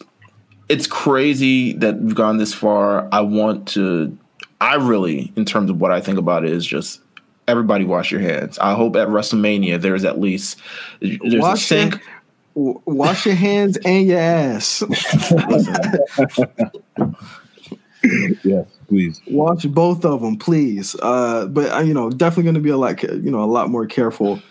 it's 0.70 0.88
crazy 0.88 1.74
that 1.74 2.00
we've 2.00 2.16
gone 2.16 2.38
this 2.38 2.54
far. 2.54 3.08
I 3.12 3.22
want 3.22 3.68
to. 3.70 4.18
I 4.60 4.76
really, 4.76 5.34
in 5.36 5.44
terms 5.44 5.70
of 5.72 5.82
what 5.82 5.92
I 5.92 6.02
think 6.02 6.20
about 6.20 6.46
it, 6.46 6.52
is 6.52 6.66
just 6.66 7.02
everybody 7.48 7.84
wash 7.84 8.12
your 8.12 8.22
hands. 8.22 8.58
I 8.60 8.74
hope 8.74 8.96
at 8.96 9.08
WrestleMania 9.08 9.82
there's 9.82 10.06
at 10.06 10.20
least 10.20 10.60
there's 11.02 11.36
wash 11.36 11.64
a 11.64 11.66
sink. 11.66 12.02
Wash 12.56 13.26
your 13.26 13.36
hands 13.36 13.78
and 13.86 14.08
your 14.08 14.20
ass. 14.20 14.84
yes, 18.44 18.66
please. 18.88 19.22
Watch 19.28 19.70
both 19.72 20.06
of 20.06 20.22
them, 20.22 20.38
please. 20.38 20.96
Uh, 21.02 21.48
but 21.48 21.72
uh, 21.72 21.80
you 21.80 21.94
know, 21.94 22.10
definitely 22.10 22.44
going 22.44 22.56
to 22.56 22.62
be 22.62 22.70
a 22.70 22.78
lot, 22.78 23.02
you 23.04 23.32
know, 23.32 23.44
a 23.44 23.46
lot 23.46 23.70
more 23.70 23.86
careful. 23.86 24.42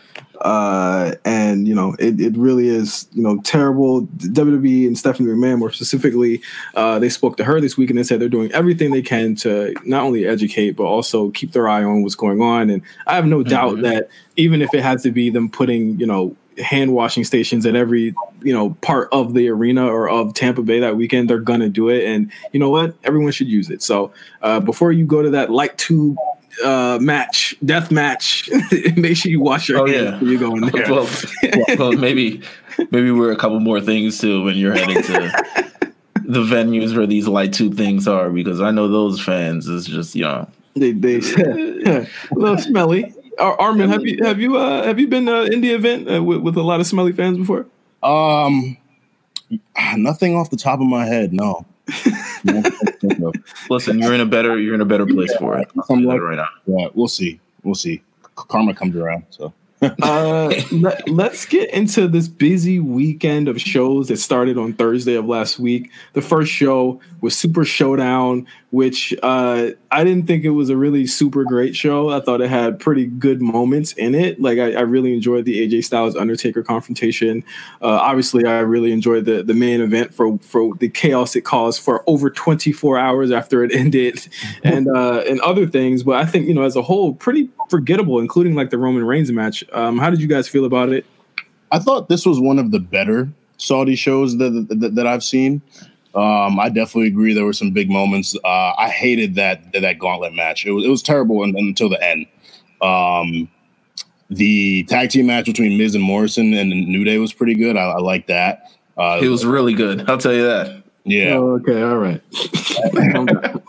Uh, 0.41 1.15
and 1.27 1.69
you 1.69 1.75
know, 1.75 1.95
it, 1.99 2.19
it 2.19 2.37
really 2.37 2.69
is, 2.69 3.07
you 3.13 3.23
know, 3.23 3.41
terrible. 3.43 4.07
WWE 4.07 4.87
and 4.87 4.97
Stephanie 4.97 5.29
McMahon, 5.29 5.59
more 5.59 5.71
specifically, 5.71 6.43
uh, 6.75 6.99
they 6.99 7.11
spoke 7.11 7.37
to 7.37 7.45
her 7.45 7.61
this 7.61 7.77
week 7.77 7.91
and 7.91 7.99
they 7.99 8.03
said 8.03 8.21
they're 8.21 8.29
doing 8.29 8.51
everything 8.53 8.91
they 8.91 9.03
can 9.03 9.35
to 9.37 9.75
not 9.85 10.03
only 10.03 10.27
educate 10.27 10.77
but 10.77 10.85
also 10.85 11.31
keep 11.31 11.53
their 11.53 11.69
eye 11.69 11.85
on 11.85 12.03
what's 12.03 12.15
going 12.15 12.41
on. 12.41 12.71
And 12.71 12.83
I 13.07 13.17
have 13.17 13.27
no 13.27 13.41
mm-hmm. 13.41 13.51
doubt 13.51 13.83
that 13.83 14.09
even 14.37 14.63
if 14.63 14.73
it 14.73 14.83
has 14.83 15.03
to 15.03 15.11
be 15.11 15.29
them 15.29 15.51
putting, 15.51 16.01
you 16.01 16.07
know, 16.07 16.35
hand 16.59 16.93
washing 16.93 17.25
stations 17.25 17.65
at 17.67 17.75
every 17.77 18.15
you 18.43 18.53
know 18.53 18.71
part 18.83 19.09
of 19.13 19.35
the 19.35 19.49
arena 19.49 19.87
or 19.87 20.09
of 20.09 20.35
Tampa 20.35 20.63
Bay 20.63 20.81
that 20.81 20.97
weekend. 20.97 21.31
They're 21.31 21.39
gonna 21.39 21.69
do 21.69 21.89
it, 21.89 22.05
and 22.05 22.31
you 22.53 22.61
know 22.61 22.71
what? 22.71 22.95
Everyone 23.05 23.33
should 23.33 23.49
use 23.49 23.71
it. 23.71 23.83
So 23.83 24.13
uh, 24.43 24.61
before 24.61 24.93
you 24.93 25.05
go 25.07 25.23
to 25.23 25.31
that 25.31 25.51
light 25.51 25.77
tube 25.79 26.17
uh, 26.65 26.99
match, 27.01 27.55
death 27.65 27.91
match, 27.91 28.51
make 28.97 29.17
sure 29.17 29.31
you 29.31 29.41
wash 29.41 29.69
your 29.69 29.79
Oh, 29.81 29.87
hands 29.87 30.03
yeah. 30.05 30.11
before 30.13 30.29
you 30.29 30.39
go 30.39 30.55
in 30.57 30.61
there. 30.67 30.91
well, 30.91 31.09
well, 31.79 31.93
maybe 31.93 32.43
maybe 32.91 33.11
we're 33.11 33.33
a 33.33 33.37
couple 33.37 33.61
more 33.61 33.81
things 33.81 34.19
too 34.19 34.43
when 34.43 34.57
you're 34.57 34.75
heading 34.75 35.03
to 35.03 35.73
the 36.25 36.43
venues 36.43 36.97
where 36.97 37.07
these 37.07 37.27
light 37.27 37.53
tube 37.53 37.77
things 37.77 38.07
are 38.07 38.31
because 38.31 38.61
I 38.61 38.71
know 38.71 38.89
those 38.89 39.21
fans 39.21 39.67
is 39.69 39.87
just 39.87 40.15
you 40.15 40.23
know 40.23 40.49
they 40.75 40.93
they 40.93 41.17
a 41.39 42.07
little 42.33 42.59
smelly. 42.59 43.13
Ar- 43.41 43.57
Armon, 43.57 43.89
have 43.89 44.07
you 44.07 44.25
have 44.25 44.41
you 44.41 44.57
uh, 44.57 44.85
have 44.85 45.01
you 45.01 45.09
been 45.09 45.29
uh, 45.29 45.43
in 45.43 45.61
the 45.61 45.71
event 45.71 46.11
uh, 46.11 46.23
with, 46.23 46.41
with 46.41 46.57
a 46.57 46.63
lot 46.63 46.81
of 46.81 46.87
smelly 46.87 47.13
fans 47.13 47.39
before? 47.39 47.67
Um, 48.03 48.77
nothing 49.97 50.37
off 50.37 50.51
the 50.51 50.57
top 50.57 50.81
of 50.81 50.87
my 50.87 51.07
head. 51.07 51.33
No. 51.33 51.67
listen 53.69 53.99
you're 53.99 54.15
in 54.15 54.21
a 54.21 54.27
better 54.27 54.61
you're 54.61 54.77
in 54.77 54.81
a 54.81 54.85
better 54.85 55.05
place 55.05 55.35
for 55.39 55.59
it 55.59 55.69
I'll 55.77 55.83
tell 55.83 55.99
you 55.99 56.07
that 56.07 56.21
right 56.21 56.37
now. 56.37 56.49
yeah, 56.67 56.87
we'll 56.95 57.09
see. 57.09 57.41
We'll 57.65 57.75
see. 57.75 58.01
Karma 58.37 58.75
comes 58.75 58.95
around. 58.95 59.25
So 59.31 59.53
uh, 59.83 60.53
let, 60.73 61.09
us 61.09 61.47
get 61.47 61.71
into 61.71 62.07
this 62.09 62.29
busy 62.29 62.79
weekend 62.79 63.49
of 63.49 63.61
shows 63.61 64.09
that 64.09 64.19
started 64.19 64.59
on 64.59 64.73
Thursday 64.75 65.15
of 65.15 65.27
last 65.27 65.59
week. 65.59 65.91
The 66.13 66.23
first 66.23 66.53
show 66.53 67.01
was 67.21 67.37
Super 67.37 67.65
Showdown, 67.65 68.47
which 68.71 69.13
uh, 69.23 69.71
I 69.91 70.05
didn't 70.05 70.27
think 70.27 70.45
it 70.45 70.51
was 70.51 70.71
a 70.71 70.77
really 70.77 71.07
super 71.07 71.45
great 71.45 71.75
show. 71.75 72.11
I 72.11 72.21
thought 72.21 72.41
it 72.41 72.49
had 72.49 72.79
pretty 72.79 73.07
good 73.07 73.43
moments 73.43 73.93
in 73.95 74.15
it. 74.15 74.41
Like 74.41 74.59
I, 74.59 74.75
I 74.75 74.81
really 74.83 75.13
enjoyed 75.13 75.45
the 75.45 75.67
AJ 75.67 75.85
Styles 75.85 76.15
Undertaker 76.15 76.63
confrontation. 76.63 77.43
Uh, 77.83 77.89
obviously, 77.89 78.47
I 78.47 78.61
really 78.61 78.93
enjoyed 78.93 79.25
the 79.25 79.43
the 79.43 79.55
main 79.55 79.81
event 79.81 80.15
for 80.15 80.39
for 80.39 80.75
the 80.77 80.89
chaos 80.89 81.35
it 81.35 81.43
caused 81.43 81.83
for 81.83 82.05
over 82.07 82.31
24 82.31 82.99
hours 82.99 83.31
after 83.33 83.65
it 83.65 83.75
ended, 83.75 84.29
and 84.63 84.89
uh, 84.89 85.25
and 85.29 85.41
other 85.41 85.67
things. 85.67 86.05
But 86.05 86.17
I 86.17 86.27
think 86.27 86.47
you 86.47 86.55
know 86.55 86.63
as 86.63 86.77
a 86.77 86.83
whole, 86.83 87.15
pretty 87.15 87.51
forgettable, 87.69 88.21
including 88.21 88.55
like 88.55 88.71
the 88.71 88.79
Roman 88.79 89.05
Reigns 89.05 89.33
match. 89.33 89.65
Um, 89.73 89.99
how 89.99 90.11
did 90.11 90.21
you 90.21 90.29
guys 90.29 90.49
feel 90.49 90.65
about 90.65 90.91
it? 90.91 91.05
I 91.73 91.79
thought 91.79 92.09
this 92.09 92.25
was 92.25 92.41
one 92.41 92.59
of 92.59 92.71
the 92.71 92.81
better 92.81 93.33
Saudi 93.57 93.95
shows 93.97 94.39
that 94.39 94.67
that, 94.69 94.95
that 94.95 95.07
I've 95.07 95.25
seen. 95.25 95.63
Um, 96.15 96.59
I 96.59 96.69
definitely 96.69 97.07
agree. 97.09 97.35
There 97.35 97.45
were 97.45 97.53
some 97.53 97.71
big 97.71 97.89
moments. 97.91 98.35
Uh, 98.45 98.73
I 98.77 98.89
hated 98.89 99.35
that 99.37 99.73
that 99.73 99.99
gauntlet 99.99 100.35
match. 100.35 100.67
It 100.67 100.73
was 100.73 100.85
it 100.85 100.89
was 100.89 101.03
terrible 101.03 101.43
un- 101.43 101.55
until 101.57 101.89
the 101.89 102.03
end. 102.03 102.27
Um, 102.83 103.49
the 104.29 104.85
tag 104.85 105.11
team 105.11 105.27
match 105.27 105.47
between 105.47 105.77
Miz 105.79 105.95
and 105.95 106.03
Morrison 106.05 106.55
and 106.55 106.71
New 106.71 107.05
Day 107.05 107.19
was 107.19 107.33
pretty 107.33 107.55
good. 107.55 107.77
I, 107.77 107.83
I 107.91 107.99
like 107.99 108.27
that. 108.29 108.71
Uh, 108.97 109.21
It 109.23 109.29
was 109.29 109.45
really 109.45 109.73
good. 109.75 110.09
I'll 110.09 110.19
tell 110.19 110.33
you 110.33 110.45
that. 110.45 110.83
yeah. 111.05 111.35
Oh, 111.35 111.59
okay, 111.61 111.81
all 111.83 111.99
right. 111.99 112.21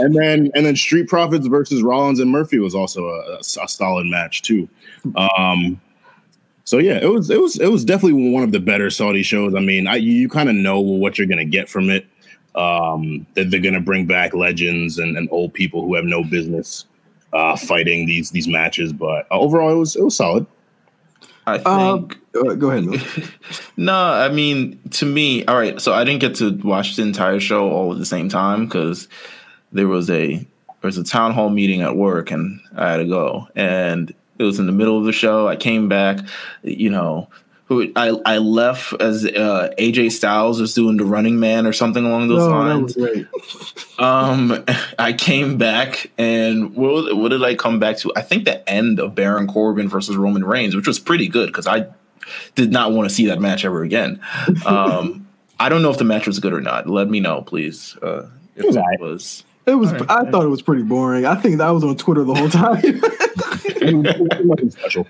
and 0.00 0.14
then 0.14 0.50
and 0.54 0.66
then 0.66 0.76
Street 0.76 1.08
Profits 1.08 1.46
versus 1.46 1.82
Rollins 1.82 2.20
and 2.20 2.30
Murphy 2.30 2.58
was 2.58 2.74
also 2.74 3.04
a, 3.06 3.38
a 3.38 3.68
solid 3.68 4.06
match 4.06 4.42
too. 4.42 4.68
Um, 5.16 5.80
so 6.66 6.78
yeah, 6.78 6.98
it 7.00 7.08
was 7.10 7.30
it 7.30 7.40
was 7.40 7.58
it 7.58 7.70
was 7.70 7.84
definitely 7.84 8.30
one 8.30 8.42
of 8.42 8.52
the 8.52 8.60
better 8.60 8.90
Saudi 8.90 9.22
shows. 9.22 9.54
I 9.54 9.60
mean, 9.60 9.86
I, 9.86 9.96
you 9.96 10.28
kind 10.28 10.48
of 10.50 10.54
know 10.56 10.80
what 10.80 11.16
you're 11.16 11.26
gonna 11.28 11.44
get 11.46 11.68
from 11.70 11.88
it. 11.88 12.06
Um, 12.54 13.26
that 13.34 13.50
they're 13.50 13.60
gonna 13.60 13.80
bring 13.80 14.06
back 14.06 14.34
legends 14.34 14.98
and, 14.98 15.16
and 15.16 15.28
old 15.30 15.54
people 15.54 15.82
who 15.82 15.94
have 15.94 16.04
no 16.04 16.24
business 16.24 16.84
uh, 17.32 17.56
fighting 17.56 18.06
these 18.06 18.30
these 18.32 18.48
matches, 18.48 18.92
but 18.92 19.26
uh, 19.30 19.38
overall 19.38 19.70
it 19.70 19.78
was 19.78 19.94
it 19.96 20.02
was 20.02 20.16
solid. 20.16 20.46
I 21.46 21.58
Um, 21.58 22.08
think 22.08 22.18
uh, 22.34 22.54
go 22.54 22.70
ahead. 22.72 23.00
No, 23.76 23.94
I 23.94 24.28
mean 24.30 24.80
to 24.92 25.06
me, 25.06 25.44
all 25.44 25.56
right. 25.56 25.80
So 25.80 25.92
I 25.92 26.02
didn't 26.02 26.20
get 26.20 26.34
to 26.36 26.50
watch 26.64 26.96
the 26.96 27.02
entire 27.02 27.38
show 27.38 27.70
all 27.70 27.92
at 27.92 27.98
the 27.98 28.06
same 28.06 28.28
time 28.28 28.64
because 28.66 29.06
there 29.70 29.86
was 29.86 30.10
a 30.10 30.34
there 30.36 30.46
was 30.82 30.98
a 30.98 31.04
town 31.04 31.32
hall 31.32 31.50
meeting 31.50 31.82
at 31.82 31.94
work 31.96 32.30
and 32.32 32.58
I 32.74 32.90
had 32.90 32.96
to 32.96 33.04
go, 33.04 33.46
and 33.54 34.12
it 34.38 34.42
was 34.42 34.58
in 34.58 34.66
the 34.66 34.72
middle 34.72 34.98
of 34.98 35.04
the 35.04 35.12
show. 35.12 35.46
I 35.48 35.56
came 35.56 35.88
back, 35.88 36.18
you 36.62 36.90
know. 36.90 37.28
who- 37.66 37.90
I, 37.96 38.10
I 38.24 38.38
left 38.38 38.92
as 39.00 39.24
uh, 39.24 39.72
AJ 39.78 40.12
Styles 40.12 40.60
was 40.60 40.72
doing 40.74 40.96
the 40.98 41.04
Running 41.04 41.40
Man 41.40 41.66
or 41.66 41.72
something 41.72 42.04
along 42.04 42.28
those 42.28 42.38
No, 42.46 42.48
that 42.50 42.54
lines. 42.54 42.96
was 42.96 43.08
great. 43.08 43.26
Um, 43.98 44.64
I 44.98 45.12
came 45.12 45.56
back 45.58 46.10
and 46.18 46.74
what, 46.76 47.16
what 47.16 47.30
did 47.30 47.42
I 47.42 47.54
come 47.54 47.78
back 47.80 47.96
to? 47.98 48.12
I 48.14 48.22
think 48.22 48.44
the 48.44 48.68
end 48.68 49.00
of 49.00 49.14
Baron 49.14 49.46
Corbin 49.46 49.88
versus 49.88 50.16
Roman 50.16 50.44
Reigns, 50.44 50.76
which 50.76 50.86
was 50.86 50.98
pretty 50.98 51.28
good 51.28 51.46
because 51.48 51.66
I 51.66 51.86
did 52.54 52.70
not 52.72 52.92
want 52.92 53.08
to 53.08 53.14
see 53.14 53.26
that 53.26 53.40
match 53.40 53.64
ever 53.64 53.82
again. 53.82 54.20
Um, 54.66 55.26
I 55.58 55.70
don't 55.70 55.80
know 55.80 55.90
if 55.90 55.96
the 55.96 56.04
match 56.04 56.26
was 56.26 56.38
good 56.38 56.52
or 56.52 56.60
not. 56.60 56.86
Let 56.86 57.08
me 57.08 57.18
know, 57.18 57.40
please. 57.40 57.96
Uh, 58.02 58.26
if 58.56 58.66
was 58.66 58.76
it 58.76 58.78
alright. 58.80 59.00
was. 59.00 59.42
It 59.64 59.74
was. 59.74 59.90
All 59.92 59.98
right. 60.00 60.10
I 60.10 60.30
thought 60.30 60.44
it 60.44 60.48
was 60.48 60.60
pretty 60.60 60.82
boring. 60.82 61.24
I 61.24 61.34
think 61.34 61.56
that 61.58 61.70
was 61.70 61.82
on 61.82 61.96
Twitter 61.96 62.24
the 62.24 62.34
whole 62.34 62.50
time. 62.50 62.82
Nothing 63.82 64.70
special. 64.70 65.06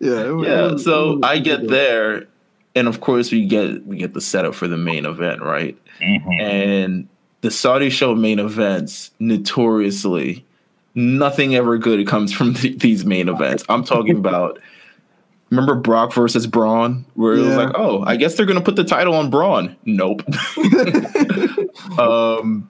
yeah. 0.00 0.26
it 0.26 0.30
was- 0.34 0.46
it 0.46 0.50
Yeah, 0.50 0.72
was- 0.72 0.84
so 0.84 1.14
was- 1.14 1.20
I 1.22 1.38
get 1.38 1.68
there, 1.68 2.26
and 2.74 2.88
of 2.88 3.00
course 3.00 3.30
we 3.32 3.46
get 3.46 3.86
we 3.86 3.96
get 3.96 4.14
the 4.14 4.20
setup 4.20 4.54
for 4.54 4.68
the 4.68 4.76
main 4.76 5.06
event, 5.06 5.42
right? 5.42 5.76
Mhm. 6.00 6.40
And 6.40 7.08
the 7.42 7.50
Saudi 7.50 7.90
show 7.90 8.14
main 8.14 8.38
events, 8.38 9.10
notoriously, 9.18 10.44
nothing 10.94 11.54
ever 11.54 11.78
good 11.78 12.06
comes 12.06 12.32
from 12.32 12.54
th- 12.54 12.78
these 12.78 13.04
main 13.04 13.28
events. 13.28 13.64
I'm 13.68 13.84
talking 13.84 14.16
about. 14.18 14.58
Remember 15.50 15.76
Brock 15.76 16.12
versus 16.12 16.44
Braun, 16.48 17.04
where 17.14 17.34
it 17.34 17.38
was 17.40 17.56
like, 17.56 17.70
oh, 17.76 18.02
I 18.04 18.16
guess 18.16 18.34
they're 18.34 18.46
gonna 18.46 18.60
put 18.60 18.74
the 18.74 18.82
title 18.82 19.14
on 19.14 19.30
Braun. 19.30 19.76
Nope. 19.84 20.22
um, 21.98 22.68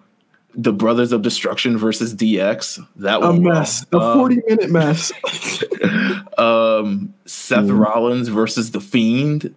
the 0.56 0.72
Brothers 0.72 1.12
of 1.12 1.22
Destruction 1.22 1.76
versus 1.76 2.14
DX. 2.14 2.84
That 2.96 3.20
was 3.20 3.36
a 3.36 3.40
mess. 3.40 3.86
A 3.92 4.14
forty 4.14 4.40
minute 4.46 4.70
mess. 4.70 5.12
um, 6.38 7.12
Seth 7.26 7.64
Mm. 7.64 7.78
Rollins 7.84 8.28
versus 8.28 8.70
the 8.70 8.80
Fiend. 8.80 9.54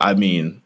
I 0.00 0.14
mean, 0.14 0.60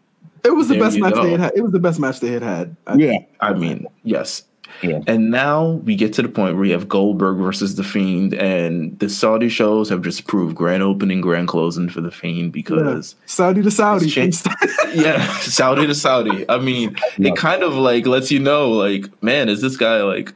It 0.45 0.50
was 0.54 0.68
the 0.68 0.78
best 0.78 0.99
match 0.99 1.14
go. 1.14 1.23
they 1.25 1.30
had. 1.33 1.40
had. 1.40 1.52
It 1.56 1.62
was 1.62 1.73
the 1.73 1.78
best 1.78 1.99
match 2.00 2.21
they 2.21 2.30
had 2.33 2.42
had. 2.42 2.76
I- 2.87 2.95
Yeah. 2.97 3.18
I 3.40 3.52
mean, 3.54 3.87
yes. 4.04 4.42
Yeah. 4.83 5.00
And 5.06 5.30
now 5.30 5.80
we 5.85 5.97
get 5.97 6.12
to 6.14 6.23
the 6.23 6.28
point 6.28 6.56
where 6.56 6.64
you 6.64 6.73
have 6.73 6.88
Goldberg 6.88 7.38
versus 7.38 7.76
the 7.76 7.85
Fiend, 7.85 8.35
and 8.35 8.99
the 8.99 9.09
Saudi 9.09 9.49
shows 9.49 9.88
have 9.88 10.02
just 10.02 10.26
proved 10.26 10.54
grand 10.56 10.83
opening, 10.83 11.21
grand 11.21 11.49
closing 11.49 11.88
for 11.88 12.00
the 12.00 12.11
Fiend 12.11 12.52
because 12.52 13.14
Saudi 13.26 13.62
to 13.62 13.71
Saudi. 13.71 14.06
It's 14.21 14.42
cha- 14.42 14.54
yeah, 14.95 15.26
Saudi 15.40 15.87
to 15.87 15.95
Saudi. 15.95 16.45
I 16.49 16.59
mean, 16.59 16.97
Yeah. 17.18 17.30
it 17.33 17.37
kind 17.37 17.62
of 17.62 17.75
like 17.75 18.06
lets 18.06 18.30
you 18.30 18.38
know, 18.38 18.71
like, 18.71 19.06
man, 19.23 19.49
is 19.49 19.61
this 19.62 19.76
guy 19.76 20.02
like? 20.02 20.35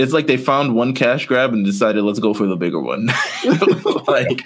It's 0.00 0.14
like 0.14 0.26
they 0.26 0.38
found 0.38 0.74
one 0.74 0.94
cash 0.94 1.26
grab 1.26 1.52
and 1.52 1.62
decided 1.62 2.02
let's 2.04 2.18
go 2.18 2.32
for 2.32 2.46
the 2.46 2.56
bigger 2.56 2.80
one. 2.80 3.10
like 4.08 4.42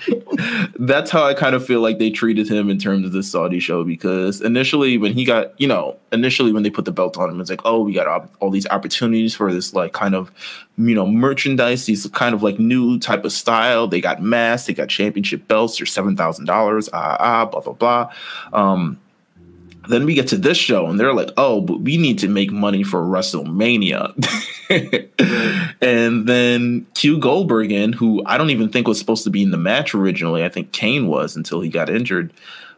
that's 0.79 1.13
how 1.13 1.23
I 1.23 1.33
kind 1.33 1.55
of 1.55 1.65
feel 1.65 1.81
like 1.81 2.01
they 2.01 2.11
treated 2.11 2.51
him 2.51 2.69
in 2.69 2.79
terms 2.79 3.07
of 3.07 3.13
the 3.13 3.23
Saudi 3.23 3.61
show 3.61 3.85
because 3.85 4.41
initially 4.41 4.99
when 4.99 5.13
he 5.13 5.25
got, 5.25 5.59
you 5.61 5.69
know, 5.69 5.97
initially 6.11 6.53
when 6.53 6.65
they 6.65 6.71
put 6.71 6.87
the 6.87 6.93
belt 6.93 7.17
on 7.17 7.31
him, 7.31 7.41
it's 7.41 7.51
like, 7.51 7.61
oh, 7.65 7.83
we 7.85 7.93
got 7.93 8.09
op- 8.09 8.35
all 8.41 8.51
these 8.51 8.67
opportunities 8.67 9.33
for 9.35 9.53
this 9.53 9.73
like 9.75 9.93
kind 9.93 10.17
of, 10.17 10.33
you 10.77 10.95
know, 10.95 11.07
merchandise, 11.07 11.87
these 11.87 12.05
kind 12.09 12.35
of 12.35 12.43
like 12.43 12.59
new 12.59 12.99
type 12.99 13.25
of 13.25 13.33
style. 13.33 13.87
They 13.87 14.01
got 14.01 14.21
masks, 14.21 14.67
they 14.67 14.75
got 14.75 14.89
championship 14.89 15.47
belts, 15.47 15.79
they're 15.79 15.87
seven 15.87 16.17
thousand 16.17 16.47
dollars, 16.47 16.89
ah 16.93 17.17
ah, 17.21 17.45
blah 17.45 17.61
blah 17.61 17.75
blah. 17.75 18.13
Um, 18.53 18.99
then 19.89 20.05
we 20.05 20.15
get 20.15 20.29
to 20.29 20.37
this 20.37 20.57
show 20.57 20.87
and 20.87 20.99
they're 20.99 21.15
like, 21.15 21.31
oh, 21.37 21.61
but 21.61 21.81
we 21.81 21.97
need 21.97 22.19
to 22.21 22.29
make 22.29 22.51
money 22.51 22.83
for 22.83 23.03
WrestleMania. 23.03 24.13
and 25.81 26.27
then 26.27 26.87
Q 26.95 27.19
Goldberg 27.19 27.71
in, 27.73 27.93
who 27.93 28.23
I 28.27 28.39
don't 28.39 28.51
even 28.51 28.71
think 28.71 28.89
was 28.89 28.99
supposed 28.99 29.25
to 29.25 29.31
be 29.31 29.43
in 29.43 29.51
the 29.51 29.59
match 29.59 29.95
originally. 29.95 30.45
I 30.45 30.49
think 30.49 30.73
Kane 30.73 31.09
was 31.09 31.37
until 31.37 31.61
he 31.61 31.69
got 31.69 31.91
injured. 31.91 32.33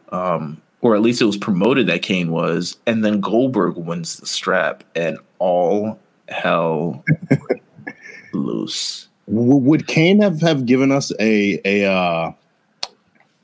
Um, 0.09 0.61
or 0.81 0.95
at 0.95 1.01
least 1.01 1.21
it 1.21 1.25
was 1.25 1.37
promoted 1.37 1.87
that 1.87 2.01
Kane 2.01 2.31
was. 2.31 2.77
And 2.85 3.03
then 3.03 3.19
Goldberg 3.19 3.77
wins 3.77 4.17
the 4.17 4.27
strap 4.27 4.83
and 4.95 5.17
all 5.39 5.99
hell 6.29 7.03
loose. 8.33 9.07
Would 9.27 9.87
Kane 9.87 10.21
have, 10.21 10.39
have 10.41 10.65
given 10.65 10.91
us 10.91 11.11
a 11.19 11.59
a 11.65 11.91
uh, 11.91 12.31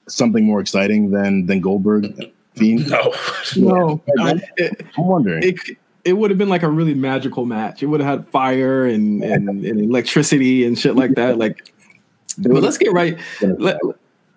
something 0.08 0.46
more 0.46 0.62
exciting 0.62 1.12
than 1.12 1.46
than 1.46 1.60
Goldberg 1.60 2.32
Fiend? 2.56 2.90
No. 2.90 3.14
No, 3.56 4.04
I- 4.20 4.42
it, 4.58 4.86
I'm 4.98 5.06
wondering. 5.08 5.44
it 5.44 5.78
it 6.06 6.14
would 6.14 6.30
have 6.32 6.38
been 6.38 6.50
like 6.50 6.64
a 6.64 6.70
really 6.70 6.94
magical 6.94 7.46
match. 7.46 7.82
It 7.82 7.86
would 7.86 8.02
have 8.02 8.20
had 8.20 8.28
fire 8.28 8.86
and, 8.86 9.24
and, 9.24 9.48
and 9.64 9.80
electricity 9.80 10.66
and 10.66 10.78
shit 10.78 10.96
like 10.98 11.16
that. 11.16 11.38
Like, 11.38 11.72
but 12.38 12.62
let's 12.62 12.78
get 12.78 12.92
right. 12.92 13.18
Let, 13.42 13.80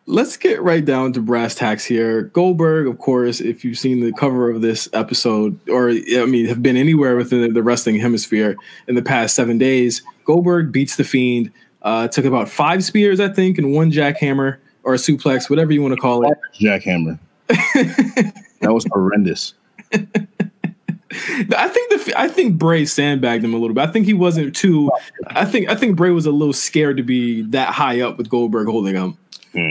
let's 0.07 0.37
get 0.37 0.63
right 0.63 0.85
down 0.85 1.13
to 1.15 1.21
brass 1.21 1.57
tacks 1.57 1.85
here. 1.85 2.23
Goldberg, 2.23 2.87
of 2.87 2.99
course, 2.99 3.41
if 3.41 3.65
you've 3.65 3.79
seen 3.79 3.99
the 3.99 4.13
cover 4.13 4.49
of 4.49 4.61
this 4.63 4.89
episode, 4.93 5.59
or 5.69 5.91
I 5.91 6.25
mean, 6.27 6.47
have 6.47 6.63
been 6.63 6.77
anywhere 6.77 7.17
within 7.17 7.53
the 7.53 7.63
wrestling 7.65 7.97
hemisphere 7.99 8.55
in 8.87 8.95
the 8.95 9.03
past 9.03 9.35
seven 9.35 9.59
days, 9.59 10.03
Goldberg 10.25 10.71
beats 10.71 10.95
the 10.95 11.05
Fiend. 11.05 11.51
Uh, 11.83 12.07
took 12.09 12.25
about 12.25 12.49
five 12.49 12.85
spears, 12.85 13.19
I 13.19 13.29
think, 13.29 13.59
and 13.59 13.73
one 13.73 13.91
jackhammer 13.91 14.59
or 14.85 14.95
a 14.95 14.99
suplex, 14.99 15.51
whatever 15.51 15.73
you 15.73 15.83
want 15.83 15.95
to 15.95 16.01
call 16.01 16.25
it. 16.31 16.39
Jackhammer. 16.55 17.19
that 18.61 18.73
was 18.73 18.87
horrendous. 18.91 19.55
I 19.93 21.69
think 21.69 21.91
the 21.91 22.15
I 22.17 22.29
think 22.29 22.59
Bray 22.59 22.85
sandbagged 22.85 23.45
him 23.45 23.55
a 23.55 23.59
little 23.59 23.75
bit. 23.75 23.89
I 23.89 23.93
think 23.93 24.07
he 24.07 24.15
wasn't 24.15 24.55
too. 24.55 24.91
I 25.29 25.45
think 25.45 25.69
I 25.69 25.75
think 25.75 25.97
Bray 25.97 26.11
was 26.11 26.27
a 26.27 26.31
little 26.31 26.53
scared 26.53 26.97
to 26.97 27.03
be 27.03 27.43
that 27.43 27.73
high 27.73 28.01
up 28.01 28.19
with 28.19 28.29
Goldberg 28.29 28.69
holding 28.69 28.95
him. 28.95 29.19
Hmm. 29.53 29.71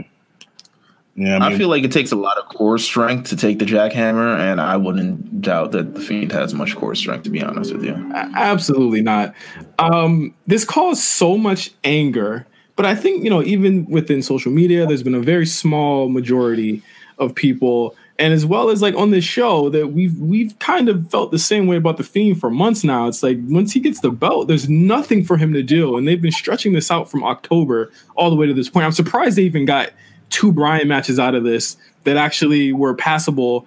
Yeah, 1.18 1.38
I, 1.38 1.52
I 1.54 1.58
feel 1.58 1.70
like 1.70 1.84
it 1.86 1.94
takes 1.94 2.12
a 2.12 2.18
lot 2.18 2.38
of 2.38 2.46
core 2.50 2.78
strength 2.78 3.30
to 3.30 3.38
take 3.38 3.60
the 3.60 3.66
jackhammer, 3.66 4.38
and 4.38 4.60
I 4.60 4.76
wouldn't 4.76 5.42
doubt 5.42 5.72
that 5.72 5.96
the 5.96 6.02
Fiend 6.02 6.32
has 6.34 6.54
much 6.54 6.76
core 6.76 6.94
strength. 6.94 7.24
To 7.24 7.30
be 7.30 7.42
honest 7.42 7.74
with 7.74 7.86
you, 7.86 8.12
Absolutely 8.14 9.02
not. 9.02 9.34
Um, 9.80 10.34
this 10.48 10.66
caused 10.66 11.02
so 11.02 11.38
much 11.38 11.72
anger, 11.86 12.46
but 12.76 12.86
I 12.86 12.96
think 12.96 13.24
you 13.24 13.30
know 13.30 13.44
even 13.44 13.86
within 13.86 14.22
social 14.22 14.52
media, 14.52 14.86
there's 14.86 15.04
been 15.04 15.16
a 15.16 15.22
very 15.22 15.46
small 15.46 16.10
majority 16.10 16.82
of 17.18 17.36
people, 17.36 17.96
and 18.18 18.34
as 18.34 18.46
well 18.46 18.70
as 18.70 18.82
like 18.82 18.96
on 18.96 19.12
this 19.12 19.24
show, 19.24 19.70
that 19.70 19.88
we've 19.88 20.18
we've 20.20 20.58
kind 20.60 20.90
of 20.90 21.10
felt 21.10 21.32
the 21.32 21.40
same 21.40 21.68
way 21.68 21.76
about 21.76 21.98
the 21.98 22.04
Fiend 22.04 22.40
for 22.40 22.50
months 22.50 22.84
now. 22.84 23.08
It's 23.08 23.24
like 23.24 23.38
once 23.44 23.74
he 23.74 23.80
gets 23.80 24.00
the 24.02 24.12
belt, 24.12 24.48
there's 24.48 24.70
nothing 24.70 25.24
for 25.24 25.38
him 25.38 25.54
to 25.54 25.64
do, 25.64 25.98
and 25.98 26.08
they've 26.08 26.22
been 26.22 26.32
stretching 26.32 26.74
this 26.74 26.92
out 26.92 27.10
from 27.10 27.24
October 27.24 27.92
all 28.16 28.30
the 28.30 28.36
way 28.36 28.48
to 28.48 28.54
this 28.54 28.70
point. 28.70 28.86
I'm 28.86 28.92
surprised 28.92 29.38
they 29.38 29.44
even 29.44 29.66
got 29.66 29.92
two 30.30 30.52
Bryan 30.52 30.88
matches 30.88 31.20
out 31.20 31.36
of 31.36 31.44
this 31.44 31.78
that 32.04 32.18
actually 32.18 32.74
were 32.74 32.94
passable 32.94 33.66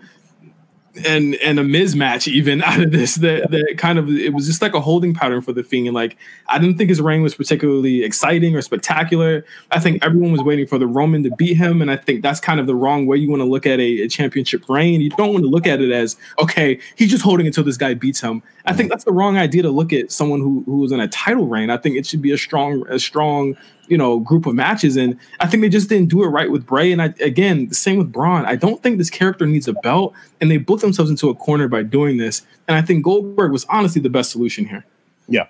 and 1.07 1.35
and 1.37 1.59
a 1.59 1.62
mismatch 1.62 2.26
even 2.28 2.62
out 2.68 2.80
of 2.80 2.90
this 2.90 3.16
that 3.16 3.50
that 3.50 3.75
kind 3.78 3.99
of 3.99 4.09
it 4.09 4.33
was 4.33 4.47
just 4.47 4.62
like 4.62 4.75
a 4.75 4.80
holding 4.80 5.14
pattern 5.14 5.42
for 5.42 5.52
the 5.52 5.62
Fiend. 5.62 5.88
And 5.88 5.95
like 5.95 6.16
I 6.49 6.59
didn't 6.59 6.78
think 6.78 6.90
his 6.90 7.00
reign 7.00 7.23
was 7.23 7.35
particularly 7.35 8.02
exciting 8.02 8.57
or 8.57 8.62
spectacular. 8.62 9.45
I 9.71 9.80
think 9.80 10.04
everyone 10.04 10.33
was 10.33 10.42
waiting 10.42 10.66
for 10.66 10.78
the 10.78 10.87
Roman 10.87 11.23
to 11.25 11.30
beat 11.37 11.57
him, 11.57 11.83
and 11.83 11.90
I 11.90 11.97
think 11.97 12.23
that's 12.23 12.40
kind 12.40 12.61
of 12.61 12.66
the 12.66 12.75
wrong 12.75 13.07
way 13.07 13.16
you 13.16 13.30
want 13.30 13.40
to 13.40 13.49
look 13.49 13.66
at 13.66 13.80
a, 13.80 14.02
a 14.02 14.09
championship 14.09 14.68
reign. 14.68 15.00
You 15.00 15.11
don't 15.11 15.33
want 15.33 15.45
to 15.45 15.50
look 15.50 15.66
at 15.66 15.80
it 15.80 15.92
as 15.92 16.16
okay, 16.40 16.78
he's 16.97 17.11
just 17.11 17.23
holding 17.23 17.47
until 17.47 17.64
this 17.64 17.76
guy 17.76 17.95
beats 17.95 18.21
him. 18.21 18.42
I 18.66 18.73
think 18.73 18.90
that's 18.90 19.04
the 19.04 19.12
wrong 19.12 19.37
idea 19.37 19.62
to 19.62 19.71
look 19.71 19.92
at 19.92 20.11
someone 20.12 20.40
who 20.40 20.62
who 20.66 20.85
is 20.85 20.92
in 20.92 21.00
a 21.00 21.09
title 21.09 21.47
reign. 21.47 21.71
I 21.71 21.76
think 21.76 21.97
it 21.97 22.07
should 22.07 22.23
be 22.23 22.33
a 22.33 22.38
strong 22.38 22.85
a 22.88 22.99
strong 22.99 23.57
you 23.88 23.97
know 23.99 24.21
group 24.21 24.47
of 24.47 24.54
matches 24.54 24.97
and 24.97 25.18
i 25.40 25.47
think 25.47 25.61
they 25.62 25.68
just 25.68 25.88
didn't 25.88 26.09
do 26.09 26.23
it 26.23 26.28
right 26.28 26.50
with 26.50 26.66
bray 26.66 26.92
and 26.92 27.00
i 27.02 27.07
again 27.21 27.66
the 27.68 27.75
same 27.75 27.97
with 27.99 28.12
braun 28.12 28.45
i 28.47 28.54
don't 28.54 28.83
think 28.83 28.99
this 28.99 29.11
character 29.11 29.47
needs 29.47 29.66
a 29.66 29.73
belt 29.75 30.12
and 30.40 30.50
they 30.50 30.57
booked 30.59 30.83
themselves 30.83 31.11
into 31.11 31.28
a 31.30 31.35
corner 31.35 31.68
by 31.68 31.83
doing 31.83 32.16
this 32.16 32.42
and 32.68 32.76
i 32.76 32.83
think 32.83 33.02
goldberg 33.02 33.50
was 33.50 33.64
honestly 33.71 34.00
the 34.00 34.11
best 34.11 34.30
solution 34.30 34.64
here 34.64 34.85
yeah, 35.28 35.47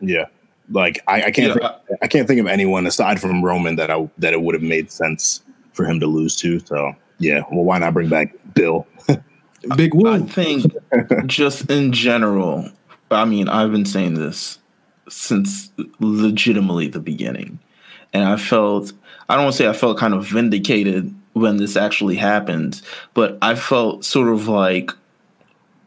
yeah. 0.00 0.26
Like 0.70 1.02
I, 1.08 1.24
I 1.24 1.30
can't, 1.30 1.58
Yeah. 1.60 1.72
think, 1.88 1.98
I 2.02 2.06
can't 2.06 2.28
think 2.28 2.40
of 2.40 2.46
anyone 2.46 2.86
aside 2.86 3.20
from 3.20 3.44
Roman 3.44 3.76
that 3.76 3.90
I 3.90 4.08
that 4.18 4.32
it 4.32 4.42
would 4.42 4.54
have 4.54 4.62
made 4.62 4.90
sense 4.90 5.42
for 5.72 5.84
him 5.84 5.98
to 6.00 6.06
lose 6.06 6.36
to. 6.36 6.60
So 6.60 6.94
yeah, 7.18 7.42
well, 7.50 7.64
why 7.64 7.78
not 7.78 7.94
bring 7.94 8.08
back 8.08 8.34
Bill? 8.54 8.86
big 9.76 9.94
I 9.94 9.98
woo 9.98 10.26
think 10.26 10.72
just 11.26 11.70
in 11.70 11.92
general, 11.92 12.68
I 13.10 13.24
mean, 13.24 13.48
I've 13.48 13.72
been 13.72 13.84
saying 13.84 14.14
this 14.14 14.58
since 15.08 15.70
legitimately 15.98 16.88
the 16.88 17.00
beginning. 17.00 17.58
And 18.12 18.24
I 18.24 18.36
felt, 18.36 18.92
I 19.28 19.34
don't 19.34 19.44
want 19.44 19.54
to 19.54 19.58
say 19.62 19.68
I 19.68 19.72
felt 19.72 19.98
kind 19.98 20.14
of 20.14 20.26
vindicated 20.26 21.14
when 21.32 21.56
this 21.56 21.76
actually 21.76 22.16
happened, 22.16 22.82
but 23.14 23.38
I 23.40 23.54
felt 23.54 24.04
sort 24.04 24.28
of 24.28 24.48
like, 24.48 24.90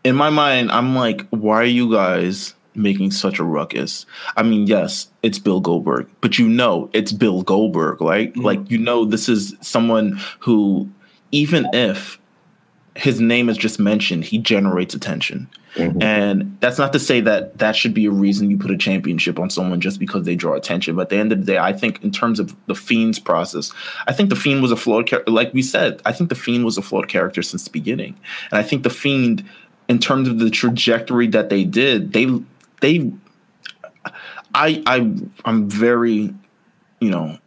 in 0.04 0.16
my 0.16 0.30
mind, 0.30 0.72
I'm 0.72 0.96
like, 0.96 1.28
why 1.30 1.56
are 1.56 1.64
you 1.64 1.92
guys 1.92 2.54
making 2.74 3.12
such 3.12 3.40
a 3.40 3.44
ruckus? 3.44 4.06
I 4.36 4.44
mean, 4.44 4.68
yes, 4.68 5.08
it's 5.24 5.40
Bill 5.40 5.60
Goldberg, 5.60 6.08
but 6.22 6.38
you 6.38 6.50
know 6.50 6.90
it's 6.94 7.12
Bill 7.12 7.42
Goldberg, 7.42 8.02
right? 8.02 8.32
Mm-hmm. 8.32 8.42
Like, 8.42 8.72
you 8.72 8.78
know, 8.78 9.06
this 9.06 9.30
is 9.30 9.56
someone 9.62 10.20
who, 10.40 10.90
even 11.32 11.68
if 11.74 12.20
his 12.96 13.20
name 13.20 13.50
is 13.50 13.58
just 13.58 13.80
mentioned, 13.80 14.26
he 14.26 14.38
generates 14.38 14.94
attention. 14.96 15.50
Mm-hmm. 15.76 16.02
And 16.02 16.58
that's 16.62 16.78
not 16.78 16.94
to 16.94 17.00
say 17.00 17.20
that 17.22 17.58
that 17.58 17.76
should 17.76 17.94
be 17.94 18.06
a 18.06 18.12
reason 18.12 18.50
you 18.50 18.58
put 18.58 18.72
a 18.72 18.78
championship 18.78 19.40
on 19.40 19.50
someone 19.50 19.82
just 19.82 20.00
because 20.00 20.26
they 20.26 20.36
draw 20.36 20.54
attention. 20.56 20.96
But 20.96 21.04
at 21.04 21.10
the 21.10 21.18
end 21.18 21.32
of 21.32 21.40
the 21.40 21.46
day, 21.46 21.58
I 21.58 21.74
think 21.74 22.04
in 22.04 22.12
terms 22.12 22.40
of 22.40 22.56
the 22.68 22.76
Fiend's 22.76 23.20
process, 23.20 23.72
I 24.08 24.14
think 24.14 24.30
the 24.30 24.36
Fiend 24.36 24.62
was 24.62 24.72
a 24.72 24.78
flawed 24.78 25.08
character. 25.08 25.32
Like 25.32 25.54
we 25.54 25.62
said, 25.62 26.02
I 26.06 26.14
think 26.14 26.30
the 26.30 26.36
Fiend 26.36 26.64
was 26.64 26.78
a 26.78 26.82
flawed 26.82 27.10
character 27.10 27.42
since 27.42 27.66
the 27.66 27.72
beginning. 27.72 28.16
And 28.52 28.60
I 28.60 28.64
think 28.64 28.84
the 28.84 28.90
Fiend, 28.90 29.44
in 29.90 30.00
terms 30.00 30.30
of 30.30 30.40
the 30.40 30.50
trajectory 30.50 31.28
that 31.28 31.50
they 31.50 31.66
did, 31.66 32.14
they 32.14 32.28
they 32.80 33.12
I 34.54 34.82
I 34.86 35.14
I'm 35.44 35.70
very, 35.70 36.34
you 37.02 37.10
know, 37.10 37.38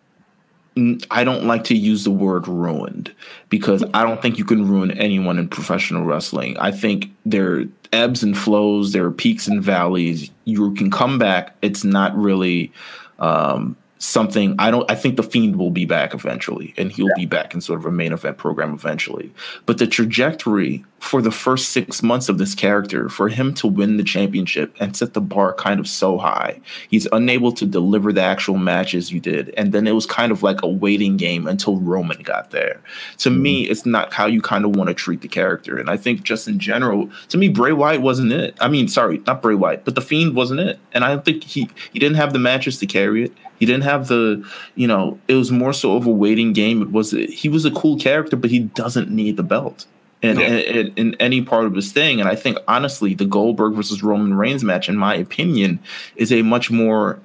I 1.10 1.24
don't 1.24 1.44
like 1.44 1.64
to 1.64 1.76
use 1.76 2.04
the 2.04 2.10
word 2.10 2.46
ruined 2.48 3.14
because 3.48 3.84
I 3.94 4.02
don't 4.02 4.20
think 4.20 4.38
you 4.38 4.44
can 4.44 4.68
ruin 4.68 4.90
anyone 4.92 5.38
in 5.38 5.48
professional 5.48 6.04
wrestling. 6.04 6.56
I 6.58 6.70
think 6.70 7.10
there 7.24 7.60
are 7.60 7.64
ebbs 7.92 8.22
and 8.22 8.36
flows, 8.36 8.92
there 8.92 9.04
are 9.04 9.10
peaks 9.10 9.46
and 9.46 9.62
valleys. 9.62 10.30
You 10.44 10.74
can 10.74 10.90
come 10.90 11.18
back. 11.18 11.56
It's 11.62 11.84
not 11.84 12.16
really 12.16 12.72
um, 13.18 13.76
something 13.98 14.54
I 14.58 14.70
don't 14.70 14.90
I 14.90 14.94
think 14.94 15.16
the 15.16 15.22
Fiend 15.22 15.56
will 15.56 15.70
be 15.70 15.84
back 15.84 16.14
eventually 16.14 16.72
and 16.76 16.92
he'll 16.92 17.14
be 17.16 17.26
back 17.26 17.54
in 17.54 17.60
sort 17.60 17.80
of 17.80 17.86
a 17.86 17.90
main 17.90 18.12
event 18.12 18.38
program 18.38 18.72
eventually. 18.72 19.32
But 19.66 19.78
the 19.78 19.86
trajectory 19.86 20.84
for 21.00 21.22
the 21.22 21.30
first 21.30 21.70
6 21.70 22.02
months 22.02 22.28
of 22.28 22.38
this 22.38 22.54
character 22.54 23.08
for 23.08 23.28
him 23.28 23.54
to 23.54 23.66
win 23.66 23.96
the 23.96 24.04
championship 24.04 24.74
and 24.80 24.96
set 24.96 25.14
the 25.14 25.20
bar 25.20 25.54
kind 25.54 25.80
of 25.80 25.88
so 25.88 26.18
high. 26.18 26.60
He's 26.88 27.06
unable 27.12 27.52
to 27.52 27.66
deliver 27.66 28.12
the 28.12 28.22
actual 28.22 28.56
matches 28.56 29.12
you 29.12 29.20
did 29.20 29.54
and 29.56 29.72
then 29.72 29.86
it 29.86 29.92
was 29.92 30.06
kind 30.06 30.32
of 30.32 30.42
like 30.42 30.62
a 30.62 30.68
waiting 30.68 31.16
game 31.16 31.46
until 31.46 31.78
Roman 31.78 32.22
got 32.22 32.50
there. 32.50 32.80
To 33.18 33.30
me, 33.30 33.62
mm-hmm. 33.62 33.72
it's 33.72 33.86
not 33.86 34.12
how 34.12 34.26
you 34.26 34.42
kind 34.42 34.64
of 34.64 34.76
want 34.76 34.88
to 34.88 34.94
treat 34.94 35.20
the 35.20 35.28
character 35.28 35.78
and 35.78 35.88
I 35.88 35.96
think 35.96 36.22
just 36.22 36.48
in 36.48 36.58
general, 36.58 37.10
to 37.28 37.38
me 37.38 37.48
Bray 37.48 37.72
Wyatt 37.72 38.02
wasn't 38.02 38.32
it. 38.32 38.56
I 38.60 38.68
mean, 38.68 38.88
sorry, 38.88 39.22
not 39.26 39.42
Bray 39.42 39.54
Wyatt, 39.54 39.84
but 39.84 39.94
the 39.94 40.00
Fiend 40.00 40.34
wasn't 40.34 40.60
it. 40.60 40.78
And 40.92 41.04
I 41.04 41.08
don't 41.08 41.24
think 41.24 41.44
he 41.44 41.68
he 41.92 41.98
didn't 41.98 42.16
have 42.16 42.32
the 42.32 42.38
matches 42.38 42.78
to 42.78 42.86
carry 42.86 43.24
it. 43.24 43.32
He 43.58 43.66
didn't 43.66 43.84
have 43.84 44.08
the, 44.08 44.48
you 44.74 44.86
know, 44.86 45.18
it 45.26 45.34
was 45.34 45.50
more 45.50 45.72
so 45.72 45.96
of 45.96 46.06
a 46.06 46.10
waiting 46.10 46.52
game. 46.52 46.82
It 46.82 46.92
was 46.92 47.10
he 47.10 47.48
was 47.48 47.64
a 47.64 47.70
cool 47.70 47.98
character, 47.98 48.36
but 48.36 48.50
he 48.50 48.60
doesn't 48.60 49.10
need 49.10 49.36
the 49.36 49.42
belt. 49.42 49.86
And 50.22 50.38
Yeah. 50.40 50.46
in, 50.48 50.92
in 50.96 51.14
any 51.20 51.42
part 51.42 51.64
of 51.66 51.74
his 51.74 51.92
thing, 51.92 52.18
and 52.20 52.28
I 52.28 52.34
think 52.34 52.58
honestly, 52.66 53.14
the 53.14 53.24
Goldberg 53.24 53.74
versus 53.74 54.02
Roman 54.02 54.34
Reigns 54.34 54.64
match, 54.64 54.88
in 54.88 54.96
my 54.96 55.14
opinion, 55.14 55.78
is 56.16 56.32
a 56.32 56.42
much 56.42 56.70
more. 56.70 57.20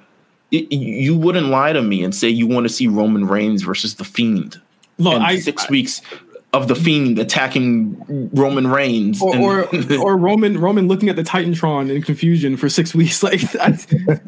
It, 0.52 0.70
you 0.72 1.16
wouldn't 1.16 1.48
lie 1.48 1.72
to 1.72 1.82
me 1.82 2.04
and 2.04 2.14
say 2.14 2.28
you 2.28 2.46
want 2.46 2.64
to 2.66 2.72
see 2.72 2.86
Roman 2.86 3.26
Reigns 3.26 3.62
versus 3.62 3.96
the 3.96 4.04
Fiend 4.04 4.60
Look, 4.98 5.14
in 5.16 5.22
I, 5.22 5.40
six 5.40 5.68
weeks 5.68 6.00
of 6.52 6.68
the 6.68 6.76
Fiend 6.76 7.18
attacking 7.18 8.30
Roman 8.32 8.68
Reigns, 8.68 9.20
or, 9.20 9.34
and- 9.34 9.42
or 9.92 9.98
or 10.00 10.16
Roman 10.16 10.58
Roman 10.58 10.86
looking 10.86 11.08
at 11.08 11.16
the 11.16 11.24
Titantron 11.24 11.90
in 11.92 12.00
confusion 12.02 12.56
for 12.56 12.68
six 12.68 12.94
weeks. 13.00 13.24
Like 13.24 13.40
I, 13.56 13.76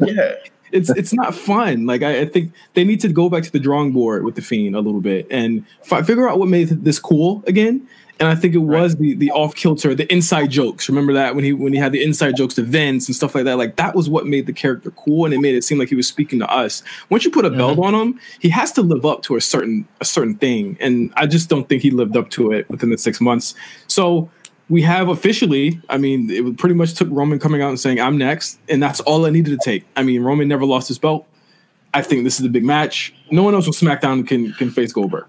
yeah, 0.01 0.35
it's 0.73 0.91
it's 0.91 1.13
not 1.13 1.37
fun. 1.37 1.87
Like 1.87 2.03
I, 2.03 2.23
I 2.23 2.27
think 2.27 2.53
they 2.75 2.83
need 2.83 3.01
to 3.03 3.09
go 3.09 3.29
back 3.31 3.45
to 3.45 3.53
the 3.53 3.61
drawing 3.61 3.93
board 3.93 4.25
with 4.25 4.35
the 4.35 4.43
Fiend 4.43 4.75
a 4.75 4.81
little 4.81 5.01
bit 5.01 5.29
and 5.31 5.65
fi- 5.85 6.03
figure 6.03 6.29
out 6.29 6.41
what 6.41 6.49
made 6.49 6.69
this 6.71 6.99
cool 6.99 7.45
again. 7.47 7.87
And 8.19 8.29
I 8.29 8.35
think 8.35 8.55
it 8.55 8.59
was 8.59 8.97
the 8.97 9.15
the 9.15 9.31
off 9.33 9.55
kilter, 9.55 9.95
the 9.95 10.11
inside 10.11 10.51
jokes. 10.51 10.89
Remember 10.89 11.13
that 11.13 11.35
when 11.35 11.45
he 11.45 11.53
when 11.53 11.73
he 11.73 11.79
had 11.79 11.93
the 11.93 12.03
inside 12.03 12.37
jokes 12.37 12.55
to 12.55 12.63
Vince 12.63 13.09
and 13.09 13.15
stuff 13.15 13.35
like 13.35 13.45
that. 13.45 13.59
Like 13.59 13.77
that 13.77 13.95
was 13.95 14.09
what 14.09 14.27
made 14.27 14.47
the 14.47 14.53
character 14.53 14.91
cool, 14.93 15.27
and 15.27 15.35
it 15.35 15.41
made 15.41 15.55
it 15.55 15.65
seem 15.65 15.79
like 15.79 15.89
he 15.89 15.95
was 15.95 16.09
speaking 16.09 16.39
to 16.39 16.51
us. 16.51 16.83
Once 17.11 17.25
you 17.25 17.31
put 17.31 17.45
a 17.45 17.51
belt 17.51 17.79
mm-hmm. 17.79 17.95
on 17.95 17.95
him, 17.95 18.21
he 18.41 18.49
has 18.49 18.73
to 18.73 18.83
live 18.83 19.05
up 19.05 19.23
to 19.25 19.37
a 19.37 19.41
certain 19.41 19.87
a 20.01 20.05
certain 20.05 20.35
thing, 20.35 20.79
and 20.81 21.13
I 21.17 21.27
just 21.27 21.51
don't 21.51 21.69
think 21.69 21.83
he 21.83 21.91
lived 21.91 22.17
up 22.17 22.31
to 22.31 22.53
it 22.53 22.69
within 22.71 22.89
the 22.91 22.99
six 22.99 23.21
months. 23.21 23.55
So 23.87 24.31
we 24.69 24.83
have 24.83 25.09
officially, 25.09 25.81
I 25.89 25.99
mean, 25.99 26.31
it 26.31 26.59
pretty 26.59 26.75
much 26.75 26.95
took 26.95 27.09
Roman 27.11 27.39
coming 27.39 27.63
out 27.63 27.69
and 27.69 27.79
saying, 27.79 28.01
I'm 28.01 28.19
next. 28.19 28.59
And 28.69 28.83
that's 28.83 29.01
all 29.01 29.25
I 29.25 29.31
needed 29.31 29.51
to 29.51 29.65
take. 29.65 29.87
I 29.95 30.03
mean, 30.03 30.23
Roman 30.23 30.49
never 30.49 30.65
lost 30.65 30.89
his 30.89 30.99
belt. 30.99 31.27
I 31.95 32.03
think 32.03 32.25
this 32.25 32.41
is 32.41 32.47
a 32.47 32.49
big 32.49 32.65
match. 32.65 33.15
No 33.31 33.43
one 33.43 33.55
else 33.55 33.67
on 33.67 33.73
SmackDown 33.73 34.27
can 34.27 34.53
can 34.55 34.71
face 34.71 34.93
Goldberg. 34.93 35.27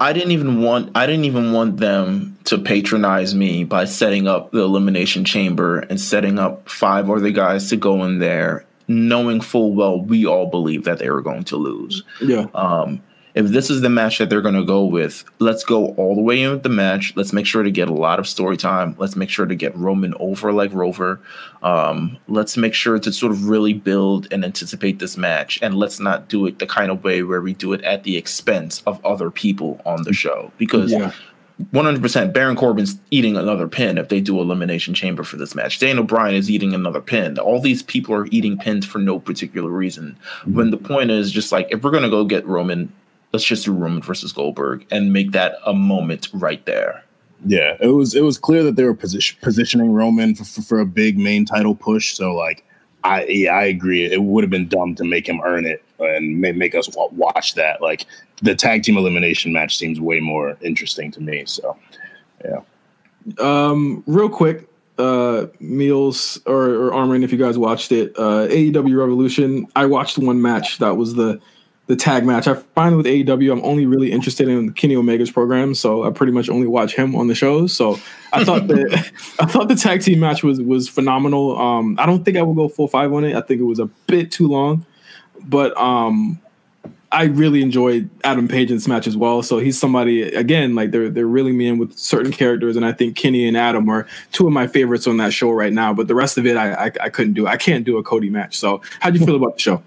I 0.00 0.12
didn't 0.12 0.32
even 0.32 0.62
want 0.62 0.90
I 0.94 1.06
didn't 1.06 1.24
even 1.24 1.52
want 1.52 1.78
them 1.78 2.38
to 2.44 2.58
patronize 2.58 3.34
me 3.34 3.64
by 3.64 3.84
setting 3.84 4.26
up 4.26 4.50
the 4.50 4.60
elimination 4.60 5.24
chamber 5.24 5.80
and 5.80 6.00
setting 6.00 6.38
up 6.38 6.68
five 6.68 7.10
other 7.10 7.30
guys 7.30 7.70
to 7.70 7.76
go 7.76 8.04
in 8.04 8.18
there, 8.18 8.64
knowing 8.88 9.40
full 9.40 9.74
well 9.74 10.00
we 10.00 10.26
all 10.26 10.46
believe 10.46 10.84
that 10.84 10.98
they 10.98 11.10
were 11.10 11.22
going 11.22 11.44
to 11.44 11.56
lose. 11.56 12.02
Yeah. 12.20 12.46
Um, 12.54 13.02
if 13.34 13.48
this 13.48 13.68
is 13.68 13.80
the 13.80 13.90
match 13.90 14.18
that 14.18 14.30
they're 14.30 14.40
going 14.40 14.54
to 14.54 14.64
go 14.64 14.84
with, 14.84 15.24
let's 15.40 15.64
go 15.64 15.88
all 15.94 16.14
the 16.14 16.20
way 16.20 16.40
in 16.40 16.52
with 16.52 16.62
the 16.62 16.68
match. 16.68 17.12
Let's 17.16 17.32
make 17.32 17.46
sure 17.46 17.64
to 17.64 17.70
get 17.70 17.88
a 17.88 17.92
lot 17.92 18.20
of 18.20 18.28
story 18.28 18.56
time. 18.56 18.94
Let's 18.96 19.16
make 19.16 19.28
sure 19.28 19.44
to 19.44 19.56
get 19.56 19.76
Roman 19.76 20.14
over 20.20 20.52
like 20.52 20.72
Rover. 20.72 21.20
Um, 21.62 22.16
let's 22.28 22.56
make 22.56 22.74
sure 22.74 22.98
to 22.98 23.12
sort 23.12 23.32
of 23.32 23.48
really 23.48 23.72
build 23.72 24.28
and 24.30 24.44
anticipate 24.44 25.00
this 25.00 25.16
match. 25.16 25.58
And 25.62 25.74
let's 25.74 25.98
not 25.98 26.28
do 26.28 26.46
it 26.46 26.60
the 26.60 26.66
kind 26.66 26.92
of 26.92 27.02
way 27.02 27.24
where 27.24 27.40
we 27.40 27.54
do 27.54 27.72
it 27.72 27.82
at 27.82 28.04
the 28.04 28.16
expense 28.16 28.82
of 28.86 29.04
other 29.04 29.30
people 29.32 29.80
on 29.84 30.04
the 30.04 30.12
show. 30.12 30.52
Because 30.56 30.92
Yeah. 30.92 31.12
100% 31.72 32.32
Baron 32.32 32.56
Corbin's 32.56 32.98
eating 33.12 33.36
another 33.36 33.68
pin 33.68 33.96
if 33.96 34.08
they 34.08 34.20
do 34.20 34.40
elimination 34.40 34.92
chamber 34.92 35.22
for 35.22 35.36
this 35.36 35.54
match. 35.54 35.78
Daniel 35.78 36.04
Bryan 36.04 36.34
is 36.34 36.50
eating 36.50 36.74
another 36.74 37.00
pin. 37.00 37.38
All 37.38 37.60
these 37.60 37.80
people 37.80 38.12
are 38.14 38.26
eating 38.26 38.58
pins 38.58 38.84
for 38.84 38.98
no 38.98 39.20
particular 39.20 39.70
reason. 39.70 40.16
When 40.46 40.70
the 40.72 40.76
point 40.76 41.12
is 41.12 41.30
just 41.30 41.52
like 41.52 41.68
if 41.70 41.82
we're 41.84 41.92
going 41.92 42.02
to 42.02 42.10
go 42.10 42.24
get 42.24 42.44
Roman 42.44 42.92
let's 43.34 43.44
just 43.44 43.64
do 43.64 43.72
Roman 43.72 44.00
versus 44.00 44.32
Goldberg 44.32 44.86
and 44.92 45.12
make 45.12 45.32
that 45.32 45.56
a 45.66 45.74
moment 45.74 46.28
right 46.32 46.64
there. 46.66 47.04
Yeah, 47.44 47.76
it 47.80 47.88
was 47.88 48.14
it 48.14 48.22
was 48.22 48.38
clear 48.38 48.62
that 48.62 48.76
they 48.76 48.84
were 48.84 48.94
position, 48.94 49.36
positioning 49.42 49.92
Roman 49.92 50.36
for, 50.36 50.44
for, 50.44 50.62
for 50.62 50.78
a 50.78 50.86
big 50.86 51.18
main 51.18 51.44
title 51.44 51.74
push. 51.74 52.14
So 52.14 52.32
like, 52.32 52.64
I 53.02 53.24
yeah, 53.24 53.50
I 53.50 53.64
agree. 53.64 54.04
It 54.04 54.22
would 54.22 54.44
have 54.44 54.52
been 54.52 54.68
dumb 54.68 54.94
to 54.94 55.04
make 55.04 55.28
him 55.28 55.40
earn 55.44 55.66
it 55.66 55.84
and 55.98 56.40
make, 56.40 56.54
make 56.54 56.74
us 56.76 56.88
watch 56.94 57.54
that. 57.54 57.82
Like 57.82 58.06
the 58.40 58.54
tag 58.54 58.84
team 58.84 58.96
elimination 58.96 59.52
match 59.52 59.76
seems 59.76 60.00
way 60.00 60.20
more 60.20 60.56
interesting 60.62 61.10
to 61.10 61.20
me. 61.20 61.44
So 61.44 61.76
yeah. 62.44 62.60
Um, 63.40 64.04
real 64.06 64.28
quick, 64.28 64.68
uh, 64.98 65.46
Meelz 65.60 66.40
or, 66.46 66.70
or 66.70 66.90
Armon, 66.92 67.24
if 67.24 67.32
you 67.32 67.38
guys 67.38 67.58
watched 67.58 67.90
it, 67.90 68.14
uh, 68.16 68.46
AEW 68.46 68.96
Revolution. 68.96 69.66
I 69.74 69.86
watched 69.86 70.18
one 70.18 70.40
match 70.40 70.78
that 70.78 70.96
was 70.96 71.14
the 71.14 71.40
the 71.86 71.96
tag 71.96 72.24
match. 72.24 72.48
I 72.48 72.54
find 72.54 72.96
with 72.96 73.06
AEW, 73.06 73.52
I'm 73.52 73.62
only 73.62 73.84
really 73.84 74.10
interested 74.10 74.48
in 74.48 74.72
Kenny 74.72 74.96
Omega's 74.96 75.30
program, 75.30 75.74
so 75.74 76.04
I 76.04 76.10
pretty 76.10 76.32
much 76.32 76.48
only 76.48 76.66
watch 76.66 76.94
him 76.94 77.14
on 77.14 77.28
the 77.28 77.34
shows. 77.34 77.76
So 77.76 77.98
I 78.32 78.44
thought 78.44 78.68
that 78.68 79.12
I 79.40 79.46
thought 79.46 79.68
the 79.68 79.76
tag 79.76 80.02
team 80.02 80.20
match 80.20 80.42
was 80.42 80.60
was 80.60 80.88
phenomenal. 80.88 81.58
Um, 81.58 81.96
I 81.98 82.06
don't 82.06 82.24
think 82.24 82.36
I 82.36 82.42
will 82.42 82.54
go 82.54 82.68
full 82.68 82.88
five 82.88 83.12
on 83.12 83.24
it. 83.24 83.36
I 83.36 83.40
think 83.42 83.60
it 83.60 83.64
was 83.64 83.78
a 83.78 83.86
bit 84.06 84.32
too 84.32 84.48
long, 84.48 84.86
but 85.44 85.76
um, 85.76 86.40
I 87.12 87.24
really 87.24 87.62
enjoyed 87.62 88.08
Adam 88.24 88.48
Page 88.48 88.70
in 88.70 88.76
this 88.76 88.88
match 88.88 89.06
as 89.06 89.16
well. 89.16 89.42
So 89.42 89.58
he's 89.58 89.78
somebody 89.78 90.22
again 90.22 90.74
like 90.74 90.90
they're 90.90 91.10
they're 91.10 91.26
really 91.26 91.52
me 91.52 91.68
in 91.68 91.76
with 91.76 91.98
certain 91.98 92.32
characters, 92.32 92.76
and 92.76 92.86
I 92.86 92.92
think 92.92 93.14
Kenny 93.14 93.46
and 93.46 93.58
Adam 93.58 93.90
are 93.90 94.06
two 94.32 94.46
of 94.46 94.54
my 94.54 94.66
favorites 94.66 95.06
on 95.06 95.18
that 95.18 95.34
show 95.34 95.50
right 95.50 95.72
now. 95.72 95.92
But 95.92 96.08
the 96.08 96.14
rest 96.14 96.38
of 96.38 96.46
it, 96.46 96.56
I 96.56 96.86
I, 96.86 96.92
I 97.02 97.08
couldn't 97.10 97.34
do. 97.34 97.46
I 97.46 97.58
can't 97.58 97.84
do 97.84 97.98
a 97.98 98.02
Cody 98.02 98.30
match. 98.30 98.58
So 98.58 98.80
how 99.00 99.10
do 99.10 99.18
you 99.18 99.26
feel 99.26 99.36
about 99.36 99.56
the 99.56 99.60
show? 99.60 99.82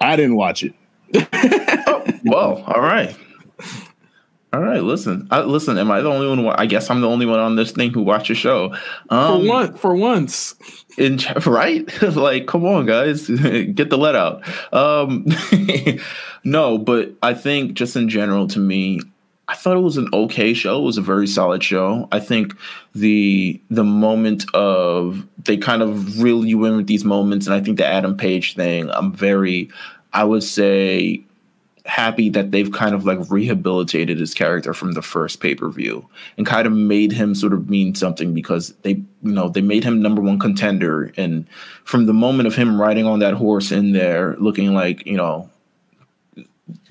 I 0.00 0.16
didn't 0.16 0.36
watch 0.36 0.62
it. 0.62 0.74
oh, 1.14 2.06
well, 2.24 2.64
all 2.66 2.80
right. 2.80 3.16
All 4.50 4.60
right, 4.60 4.82
listen. 4.82 5.28
I, 5.30 5.40
listen, 5.40 5.76
am 5.76 5.90
I 5.90 6.00
the 6.00 6.08
only 6.08 6.42
one? 6.42 6.54
I 6.58 6.64
guess 6.64 6.88
I'm 6.88 7.02
the 7.02 7.08
only 7.08 7.26
one 7.26 7.38
on 7.38 7.56
this 7.56 7.72
thing 7.72 7.92
who 7.92 8.02
watched 8.02 8.28
the 8.28 8.34
show. 8.34 8.74
Um, 9.10 9.42
for 9.42 9.46
one, 9.46 9.74
for 9.74 9.94
once, 9.94 10.54
in 10.96 11.18
right? 11.46 12.02
like, 12.16 12.46
come 12.46 12.64
on, 12.64 12.86
guys, 12.86 13.26
get 13.28 13.90
the 13.90 13.98
let 13.98 14.14
out. 14.14 14.42
Um, 14.72 15.26
no, 16.44 16.78
but 16.78 17.12
I 17.22 17.34
think 17.34 17.74
just 17.74 17.94
in 17.94 18.08
general, 18.08 18.48
to 18.48 18.58
me, 18.58 19.00
I 19.48 19.54
thought 19.54 19.78
it 19.78 19.80
was 19.80 19.96
an 19.96 20.08
okay 20.12 20.52
show. 20.52 20.78
It 20.78 20.84
was 20.84 20.98
a 20.98 21.02
very 21.02 21.26
solid 21.26 21.64
show. 21.64 22.06
I 22.12 22.20
think 22.20 22.54
the 22.94 23.58
the 23.70 23.84
moment 23.84 24.44
of 24.54 25.26
they 25.44 25.56
kind 25.56 25.80
of 25.80 26.20
reel 26.20 26.44
you 26.44 26.66
in 26.66 26.76
with 26.76 26.86
these 26.86 27.04
moments, 27.04 27.46
and 27.46 27.54
I 27.54 27.60
think 27.60 27.78
the 27.78 27.86
Adam 27.86 28.14
Page 28.16 28.54
thing. 28.54 28.90
I'm 28.90 29.10
very, 29.10 29.70
I 30.12 30.24
would 30.24 30.42
say, 30.42 31.22
happy 31.86 32.28
that 32.28 32.50
they've 32.50 32.70
kind 32.70 32.94
of 32.94 33.06
like 33.06 33.18
rehabilitated 33.30 34.20
his 34.20 34.34
character 34.34 34.74
from 34.74 34.92
the 34.92 35.00
first 35.00 35.40
pay 35.40 35.54
per 35.54 35.70
view 35.70 36.06
and 36.36 36.46
kind 36.46 36.66
of 36.66 36.74
made 36.74 37.10
him 37.10 37.34
sort 37.34 37.54
of 37.54 37.70
mean 37.70 37.94
something 37.94 38.34
because 38.34 38.74
they, 38.82 38.90
you 39.22 39.32
know, 39.32 39.48
they 39.48 39.62
made 39.62 39.82
him 39.82 40.02
number 40.02 40.20
one 40.20 40.38
contender, 40.38 41.10
and 41.16 41.46
from 41.84 42.04
the 42.04 42.12
moment 42.12 42.46
of 42.46 42.54
him 42.54 42.78
riding 42.78 43.06
on 43.06 43.20
that 43.20 43.32
horse 43.32 43.72
in 43.72 43.92
there, 43.92 44.36
looking 44.38 44.74
like 44.74 45.06
you 45.06 45.16
know 45.16 45.48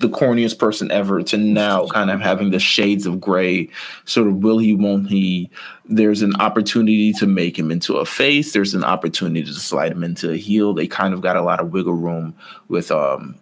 the 0.00 0.08
corniest 0.08 0.58
person 0.58 0.90
ever 0.90 1.22
to 1.22 1.36
now 1.36 1.86
kind 1.86 2.10
of 2.10 2.20
having 2.20 2.50
the 2.50 2.58
shades 2.58 3.06
of 3.06 3.20
gray. 3.20 3.68
Sort 4.04 4.26
of 4.26 4.36
will 4.36 4.58
he 4.58 4.74
won't 4.74 5.08
he? 5.08 5.50
There's 5.84 6.22
an 6.22 6.34
opportunity 6.40 7.12
to 7.14 7.26
make 7.26 7.58
him 7.58 7.70
into 7.70 7.96
a 7.96 8.04
face. 8.04 8.52
There's 8.52 8.74
an 8.74 8.84
opportunity 8.84 9.44
to 9.44 9.54
slide 9.54 9.92
him 9.92 10.04
into 10.04 10.30
a 10.30 10.36
heel. 10.36 10.74
They 10.74 10.86
kind 10.86 11.14
of 11.14 11.20
got 11.20 11.36
a 11.36 11.42
lot 11.42 11.60
of 11.60 11.72
wiggle 11.72 11.94
room 11.94 12.34
with 12.68 12.90
um 12.90 13.36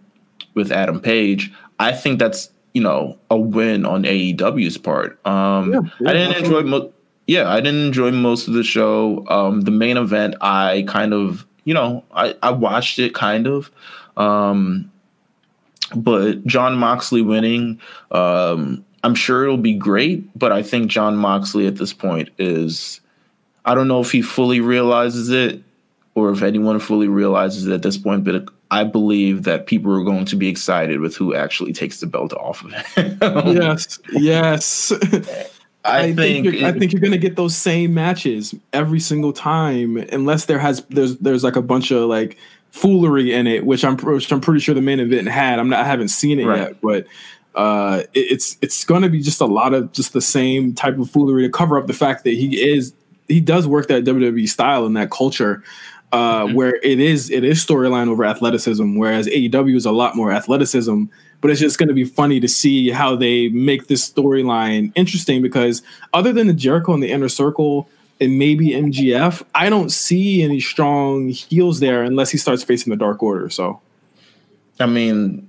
with 0.54 0.72
adam 0.72 1.00
page. 1.00 1.52
I 1.78 1.92
think 1.92 2.18
that's 2.18 2.50
you 2.74 2.82
know 2.82 3.18
a 3.30 3.38
win 3.38 3.86
on 3.86 4.04
aew's 4.04 4.78
part. 4.78 5.24
Um 5.26 5.72
yeah, 5.72 5.80
yeah, 6.00 6.10
i 6.10 6.12
didn't 6.12 6.44
enjoy 6.44 6.62
mo- 6.62 6.92
yeah 7.26 7.48
i 7.48 7.60
didn't 7.60 7.86
enjoy 7.86 8.10
most 8.10 8.48
of 8.48 8.54
the 8.54 8.64
show. 8.64 9.26
Um 9.28 9.62
the 9.62 9.70
main 9.70 9.96
event 9.96 10.34
i 10.40 10.84
kind 10.86 11.14
of 11.14 11.46
you 11.64 11.74
know 11.74 12.04
i 12.12 12.34
i 12.42 12.50
watched 12.50 12.98
it 12.98 13.14
kind 13.14 13.46
of. 13.46 13.70
Um 14.16 14.90
but 15.94 16.44
Jon 16.46 16.76
Moxley 16.76 17.22
winning, 17.22 17.80
um, 18.10 18.84
I'm 19.04 19.14
sure 19.14 19.44
it'll 19.44 19.56
be 19.56 19.74
great. 19.74 20.36
But 20.38 20.52
I 20.52 20.62
think 20.62 20.90
Jon 20.90 21.16
Moxley 21.16 21.66
at 21.66 21.76
this 21.76 21.92
point 21.92 22.30
is, 22.38 23.00
I 23.64 23.74
don't 23.74 23.88
know 23.88 24.00
if 24.00 24.12
he 24.12 24.22
fully 24.22 24.60
realizes 24.60 25.30
it 25.30 25.62
or 26.14 26.30
if 26.30 26.42
anyone 26.42 26.80
fully 26.80 27.08
realizes 27.08 27.66
it 27.66 27.72
at 27.72 27.82
this 27.82 27.98
point, 27.98 28.24
but 28.24 28.48
I 28.70 28.84
believe 28.84 29.44
that 29.44 29.66
people 29.66 29.94
are 29.94 30.02
going 30.02 30.24
to 30.24 30.36
be 30.36 30.48
excited 30.48 31.00
with 31.00 31.14
who 31.14 31.34
actually 31.34 31.72
takes 31.72 32.00
the 32.00 32.06
belt 32.06 32.32
off 32.32 32.64
of 32.64 32.72
him. 32.72 33.18
yes, 33.56 33.98
yes. 34.12 34.92
I, 35.84 35.98
I, 35.98 36.14
think, 36.14 36.50
think 36.50 36.62
I 36.64 36.72
think 36.72 36.92
you're 36.92 37.00
gonna 37.00 37.16
get 37.16 37.36
those 37.36 37.56
same 37.56 37.94
matches 37.94 38.54
every 38.72 38.98
single 38.98 39.32
time, 39.32 39.96
unless 39.96 40.46
there 40.46 40.58
has 40.58 40.84
there's 40.88 41.16
there's 41.18 41.44
like 41.44 41.54
a 41.54 41.62
bunch 41.62 41.92
of 41.92 42.08
like 42.08 42.36
foolery 42.76 43.32
in 43.32 43.46
it, 43.46 43.64
which 43.64 43.84
I'm 43.84 43.96
which 43.96 44.30
I'm 44.30 44.40
pretty 44.40 44.60
sure 44.60 44.74
the 44.74 44.82
main 44.82 45.00
event 45.00 45.28
had. 45.28 45.58
I'm 45.58 45.68
not 45.68 45.80
I 45.80 45.84
haven't 45.84 46.08
seen 46.08 46.38
it 46.38 46.44
right. 46.44 46.58
yet, 46.58 46.80
but 46.82 47.06
uh, 47.54 48.02
it, 48.12 48.32
it's 48.32 48.58
it's 48.60 48.84
going 48.84 49.02
to 49.02 49.08
be 49.08 49.22
just 49.22 49.40
a 49.40 49.46
lot 49.46 49.72
of 49.72 49.92
just 49.92 50.12
the 50.12 50.20
same 50.20 50.74
type 50.74 50.98
of 50.98 51.10
foolery 51.10 51.42
to 51.42 51.50
cover 51.50 51.78
up 51.78 51.86
the 51.86 51.94
fact 51.94 52.24
that 52.24 52.34
he 52.34 52.60
is 52.60 52.92
he 53.28 53.40
does 53.40 53.66
work 53.66 53.88
that 53.88 54.04
WWE 54.04 54.48
style 54.48 54.84
and 54.84 54.96
that 54.96 55.10
culture. 55.10 55.64
Uh, 56.12 56.44
mm-hmm. 56.44 56.54
Where 56.54 56.76
it 56.84 57.00
is, 57.00 57.30
it 57.30 57.42
is 57.42 57.64
storyline 57.64 58.08
over 58.08 58.24
athleticism, 58.24 58.96
whereas 58.96 59.26
AEW 59.26 59.74
is 59.74 59.84
a 59.84 59.90
lot 59.90 60.14
more 60.14 60.30
athleticism. 60.30 61.04
But 61.40 61.50
it's 61.50 61.60
just 61.60 61.78
going 61.78 61.88
to 61.88 61.94
be 61.94 62.04
funny 62.04 62.38
to 62.38 62.46
see 62.46 62.90
how 62.90 63.16
they 63.16 63.48
make 63.48 63.88
this 63.88 64.08
storyline 64.08 64.92
interesting 64.94 65.42
because 65.42 65.82
other 66.14 66.32
than 66.32 66.46
the 66.46 66.54
Jericho 66.54 66.94
and 66.94 67.02
the 67.02 67.10
Inner 67.10 67.28
Circle, 67.28 67.88
and 68.20 68.38
maybe 68.38 68.70
MJF. 68.70 69.42
I 69.54 69.68
don't 69.68 69.90
see 69.90 70.42
any 70.42 70.60
strong 70.60 71.28
heels 71.28 71.80
there 71.80 72.02
unless 72.02 72.30
he 72.30 72.38
starts 72.38 72.62
facing 72.62 72.90
the 72.90 72.96
Dark 72.96 73.22
Order. 73.22 73.50
So, 73.50 73.80
I 74.80 74.86
mean, 74.86 75.48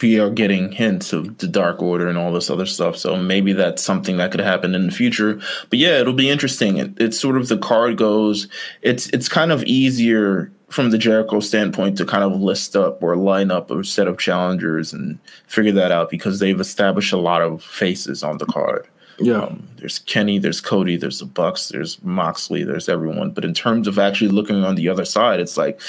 we 0.00 0.18
are 0.18 0.30
getting 0.30 0.72
hints 0.72 1.12
of 1.12 1.38
the 1.38 1.46
Dark 1.46 1.82
Order 1.82 2.08
and 2.08 2.16
all 2.16 2.32
this 2.32 2.50
other 2.50 2.66
stuff. 2.66 2.96
So 2.96 3.16
maybe 3.16 3.52
that's 3.52 3.82
something 3.82 4.16
that 4.16 4.30
could 4.30 4.40
happen 4.40 4.74
in 4.74 4.86
the 4.86 4.92
future. 4.92 5.40
But 5.68 5.78
yeah, 5.78 6.00
it'll 6.00 6.12
be 6.12 6.30
interesting. 6.30 6.78
It, 6.78 6.92
it's 6.98 7.18
sort 7.18 7.36
of 7.36 7.48
the 7.48 7.58
card 7.58 7.96
goes. 7.96 8.48
It's 8.82 9.08
it's 9.08 9.28
kind 9.28 9.52
of 9.52 9.62
easier 9.64 10.50
from 10.68 10.90
the 10.90 10.98
Jericho 10.98 11.40
standpoint 11.40 11.98
to 11.98 12.04
kind 12.04 12.22
of 12.22 12.40
list 12.40 12.76
up 12.76 13.02
or 13.02 13.16
line 13.16 13.50
up 13.50 13.70
a 13.70 13.82
set 13.84 14.06
of 14.06 14.18
challengers 14.18 14.92
and 14.92 15.18
figure 15.48 15.72
that 15.72 15.90
out 15.90 16.10
because 16.10 16.38
they've 16.38 16.60
established 16.60 17.12
a 17.12 17.18
lot 17.18 17.42
of 17.42 17.62
faces 17.62 18.22
on 18.22 18.38
the 18.38 18.46
card. 18.46 18.86
Yeah. 19.20 19.42
Um, 19.42 19.68
there's 19.76 19.98
Kenny, 20.00 20.38
there's 20.38 20.60
Cody, 20.60 20.96
there's 20.96 21.18
the 21.18 21.26
Bucks, 21.26 21.68
there's 21.68 22.02
Moxley, 22.02 22.64
there's 22.64 22.88
everyone. 22.88 23.30
But 23.30 23.44
in 23.44 23.54
terms 23.54 23.86
of 23.86 23.98
actually 23.98 24.30
looking 24.30 24.64
on 24.64 24.74
the 24.74 24.88
other 24.88 25.04
side, 25.04 25.40
it's 25.40 25.56
like, 25.56 25.80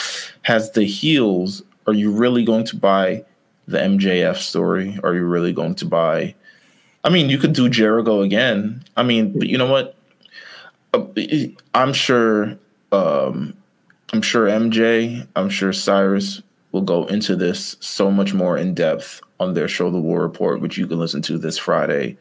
has 0.44 0.72
the 0.72 0.84
heels, 0.84 1.64
are 1.88 1.94
you 1.94 2.12
really 2.12 2.44
going 2.44 2.66
to 2.66 2.76
buy 2.76 3.24
the 3.68 3.78
MJF 3.78 4.38
story? 4.38 5.00
Are 5.04 5.16
you 5.16 5.26
really 5.26 5.54
going 5.54 5.76
to 5.76 5.86
buy? 5.86 6.36
I 7.04 7.10
mean, 7.10 7.30
you 7.30 7.38
could 7.38 7.54
do 7.54 7.70
Jericho 7.70 8.22
again. 8.22 8.84
I 8.98 9.04
mean, 9.04 9.38
but 9.38 9.48
you 9.48 9.58
know 9.58 9.72
what? 9.72 9.96
Uh, 10.94 11.06
I'm 11.74 11.94
sure. 11.94 12.58
Um, 12.92 13.56
I'm 14.14 14.22
sure 14.22 14.48
MJ. 14.48 15.26
I'm 15.38 15.50
sure 15.50 15.72
Cyrus 15.72 16.42
will 16.74 16.82
go 16.82 17.06
into 17.06 17.36
this 17.36 17.78
so 17.80 18.12
much 18.12 18.34
more 18.34 18.58
in 18.58 18.74
depth 18.74 19.22
on 19.40 19.54
their 19.54 19.70
show, 19.70 19.90
The 19.90 20.00
War 20.00 20.22
Report, 20.22 20.60
which 20.60 20.78
you 20.78 20.86
can 20.86 21.00
listen 21.00 21.22
to 21.24 21.38
this 21.38 21.58
Friday 21.58 22.18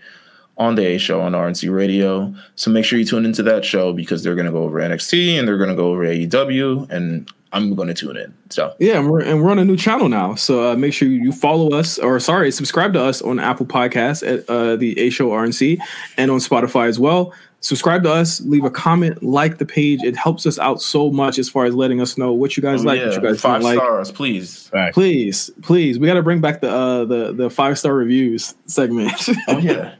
on 0.60 0.74
the 0.74 0.84
A 0.84 0.98
show 0.98 1.22
on 1.22 1.32
RNC 1.32 1.74
Radio. 1.74 2.32
So 2.54 2.70
make 2.70 2.84
sure 2.84 2.98
you 2.98 3.04
tune 3.06 3.24
into 3.24 3.42
that 3.44 3.64
show 3.64 3.94
because 3.94 4.22
they're 4.22 4.34
going 4.34 4.46
to 4.46 4.52
go 4.52 4.62
over 4.62 4.78
NXT 4.78 5.38
and 5.38 5.48
they're 5.48 5.56
going 5.56 5.70
to 5.70 5.74
go 5.74 5.88
over 5.88 6.04
AEW, 6.04 6.88
and 6.90 7.28
I'm 7.52 7.74
going 7.74 7.88
to 7.88 7.94
tune 7.94 8.18
in. 8.18 8.34
So 8.50 8.74
yeah, 8.78 8.98
and 8.98 9.10
we're 9.10 9.22
and 9.22 9.42
we're 9.42 9.50
on 9.50 9.58
a 9.58 9.64
new 9.64 9.78
channel 9.78 10.10
now. 10.10 10.34
So 10.34 10.70
uh, 10.70 10.76
make 10.76 10.92
sure 10.92 11.08
you 11.08 11.32
follow 11.32 11.72
us, 11.72 11.98
or 11.98 12.20
sorry, 12.20 12.52
subscribe 12.52 12.92
to 12.92 13.02
us 13.02 13.22
on 13.22 13.40
Apple 13.40 13.64
Podcasts 13.64 14.22
at 14.22 14.48
uh, 14.50 14.76
the 14.76 14.98
A 15.00 15.08
Show 15.08 15.30
RNC 15.30 15.78
and 16.18 16.30
on 16.30 16.38
Spotify 16.38 16.88
as 16.88 17.00
well. 17.00 17.32
Subscribe 17.62 18.02
to 18.04 18.12
us, 18.12 18.40
leave 18.42 18.64
a 18.64 18.70
comment, 18.70 19.22
like 19.22 19.58
the 19.58 19.66
page. 19.66 20.02
It 20.02 20.16
helps 20.16 20.46
us 20.46 20.58
out 20.58 20.80
so 20.80 21.10
much 21.10 21.38
as 21.38 21.48
far 21.48 21.66
as 21.66 21.74
letting 21.74 22.00
us 22.00 22.16
know 22.16 22.32
what 22.32 22.56
you 22.56 22.62
guys 22.62 22.80
oh, 22.80 22.84
like, 22.84 22.98
yeah. 22.98 23.06
what 23.06 23.16
you 23.16 23.20
guys 23.22 23.40
five 23.40 23.62
like. 23.62 23.76
stars, 23.76 24.10
please, 24.10 24.70
please, 24.92 25.50
please. 25.62 25.98
We 25.98 26.06
got 26.06 26.14
to 26.14 26.22
bring 26.22 26.40
back 26.40 26.60
the 26.60 26.70
uh, 26.70 27.04
the 27.06 27.32
the 27.32 27.50
five 27.50 27.78
star 27.78 27.94
reviews 27.94 28.54
segment. 28.66 29.12
oh 29.48 29.58
yeah 29.58 29.94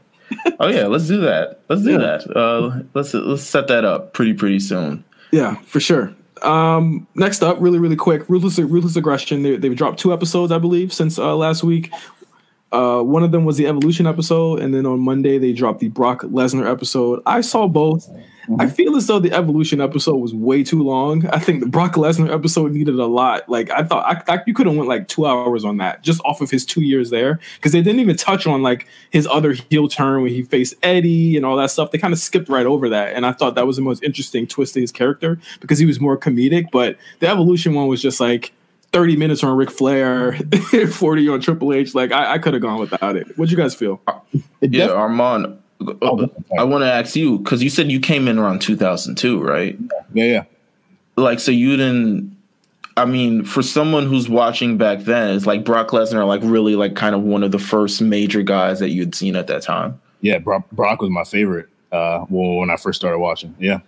oh 0.59 0.67
yeah, 0.67 0.87
let's 0.87 1.07
do 1.07 1.21
that. 1.21 1.61
Let's 1.69 1.83
do 1.83 1.91
yeah. 1.91 1.97
that. 1.97 2.35
Uh, 2.35 2.83
let's 2.93 3.13
let's 3.13 3.43
set 3.43 3.67
that 3.67 3.85
up 3.85 4.13
pretty 4.13 4.33
pretty 4.33 4.59
soon. 4.59 5.03
Yeah, 5.31 5.55
for 5.65 5.79
sure. 5.79 6.13
Um, 6.41 7.07
next 7.15 7.43
up, 7.43 7.57
really 7.59 7.79
really 7.79 7.95
quick, 7.95 8.27
ruthless 8.29 8.57
ruthless 8.59 8.95
aggression. 8.95 9.43
They, 9.43 9.67
have 9.67 9.75
dropped 9.75 9.99
two 9.99 10.13
episodes, 10.13 10.51
I 10.51 10.57
believe, 10.57 10.91
since 10.91 11.17
uh, 11.17 11.35
last 11.35 11.63
week. 11.63 11.91
Uh, 12.71 13.01
one 13.01 13.23
of 13.23 13.31
them 13.31 13.43
was 13.43 13.57
the 13.57 13.67
Evolution 13.67 14.07
episode, 14.07 14.59
and 14.59 14.73
then 14.73 14.85
on 14.85 14.99
Monday 14.99 15.37
they 15.37 15.51
dropped 15.51 15.79
the 15.79 15.89
Brock 15.89 16.21
Lesnar 16.21 16.71
episode. 16.71 17.21
I 17.25 17.41
saw 17.41 17.67
both. 17.67 18.09
I 18.59 18.67
feel 18.67 18.95
as 18.95 19.07
though 19.07 19.19
the 19.19 19.31
Evolution 19.31 19.79
episode 19.79 20.17
was 20.17 20.33
way 20.33 20.63
too 20.63 20.81
long. 20.81 21.27
I 21.27 21.39
think 21.39 21.59
the 21.59 21.67
Brock 21.67 21.93
Lesnar 21.93 22.33
episode 22.33 22.71
needed 22.71 22.95
a 22.95 23.05
lot. 23.05 23.47
Like 23.47 23.69
I 23.69 23.83
thought, 23.83 24.05
I, 24.05 24.33
I 24.33 24.41
you 24.47 24.53
could 24.53 24.67
have 24.67 24.75
went 24.75 24.89
like 24.89 25.07
two 25.07 25.25
hours 25.25 25.63
on 25.63 25.77
that 25.77 26.01
just 26.01 26.21
off 26.25 26.41
of 26.41 26.49
his 26.49 26.65
two 26.65 26.81
years 26.81 27.09
there 27.09 27.39
because 27.55 27.71
they 27.71 27.81
didn't 27.81 27.99
even 27.99 28.17
touch 28.17 28.47
on 28.47 28.61
like 28.61 28.87
his 29.11 29.27
other 29.27 29.53
heel 29.53 29.87
turn 29.87 30.23
when 30.23 30.31
he 30.31 30.41
faced 30.41 30.73
Eddie 30.81 31.37
and 31.37 31.45
all 31.45 31.55
that 31.57 31.71
stuff. 31.71 31.91
They 31.91 31.97
kind 31.97 32.13
of 32.13 32.19
skipped 32.19 32.49
right 32.49 32.65
over 32.65 32.89
that, 32.89 33.13
and 33.13 33.25
I 33.25 33.31
thought 33.31 33.55
that 33.55 33.67
was 33.67 33.75
the 33.75 33.83
most 33.83 34.03
interesting 34.03 34.47
twist 34.47 34.73
to 34.73 34.81
his 34.81 34.91
character 34.91 35.39
because 35.59 35.77
he 35.77 35.85
was 35.85 35.99
more 35.99 36.17
comedic. 36.17 36.71
But 36.71 36.97
the 37.19 37.27
Evolution 37.27 37.73
one 37.73 37.87
was 37.87 38.01
just 38.01 38.19
like 38.19 38.53
30 38.91 39.15
minutes 39.15 39.43
on 39.43 39.55
Ric 39.55 39.71
Flair, 39.71 40.33
40 40.91 41.29
on 41.29 41.41
Triple 41.41 41.73
H. 41.73 41.95
Like 41.95 42.11
I, 42.11 42.33
I 42.33 42.37
could 42.37 42.53
have 42.53 42.61
gone 42.61 42.79
without 42.79 43.15
it. 43.15 43.27
What'd 43.37 43.51
you 43.51 43.57
guys 43.57 43.73
feel? 43.73 44.01
Yeah, 44.61 44.87
Armon. 44.87 45.57
uh, 45.81 46.27
I 46.57 46.63
want 46.63 46.83
to 46.83 46.91
ask 46.91 47.15
you 47.15 47.39
because 47.39 47.63
you 47.63 47.69
said 47.69 47.91
you 47.91 47.99
came 47.99 48.27
in 48.27 48.37
around 48.37 48.61
2002, 48.61 49.41
right? 49.41 49.77
Yeah, 50.13 50.25
yeah. 50.25 50.43
Like, 51.15 51.39
so 51.39 51.51
you 51.51 51.77
didn't. 51.77 52.37
I 52.97 53.05
mean, 53.05 53.45
for 53.45 53.61
someone 53.61 54.05
who's 54.05 54.27
watching 54.27 54.77
back 54.77 54.99
then, 54.99 55.35
it's 55.35 55.45
like 55.45 55.63
Brock 55.63 55.89
Lesnar, 55.89 56.27
like 56.27 56.41
really, 56.43 56.75
like 56.75 56.95
kind 56.95 57.15
of 57.15 57.21
one 57.21 57.41
of 57.41 57.51
the 57.51 57.59
first 57.59 58.01
major 58.01 58.43
guys 58.43 58.79
that 58.79 58.89
you'd 58.89 59.15
seen 59.15 59.37
at 59.37 59.47
that 59.47 59.61
time. 59.61 59.99
Yeah, 60.19 60.39
Brock, 60.39 60.69
Brock 60.71 61.01
was 61.01 61.09
my 61.09 61.23
favorite 61.23 61.69
uh, 61.91 62.25
well, 62.29 62.57
when 62.57 62.69
I 62.69 62.75
first 62.75 62.99
started 62.99 63.19
watching. 63.19 63.55
Yeah. 63.59 63.79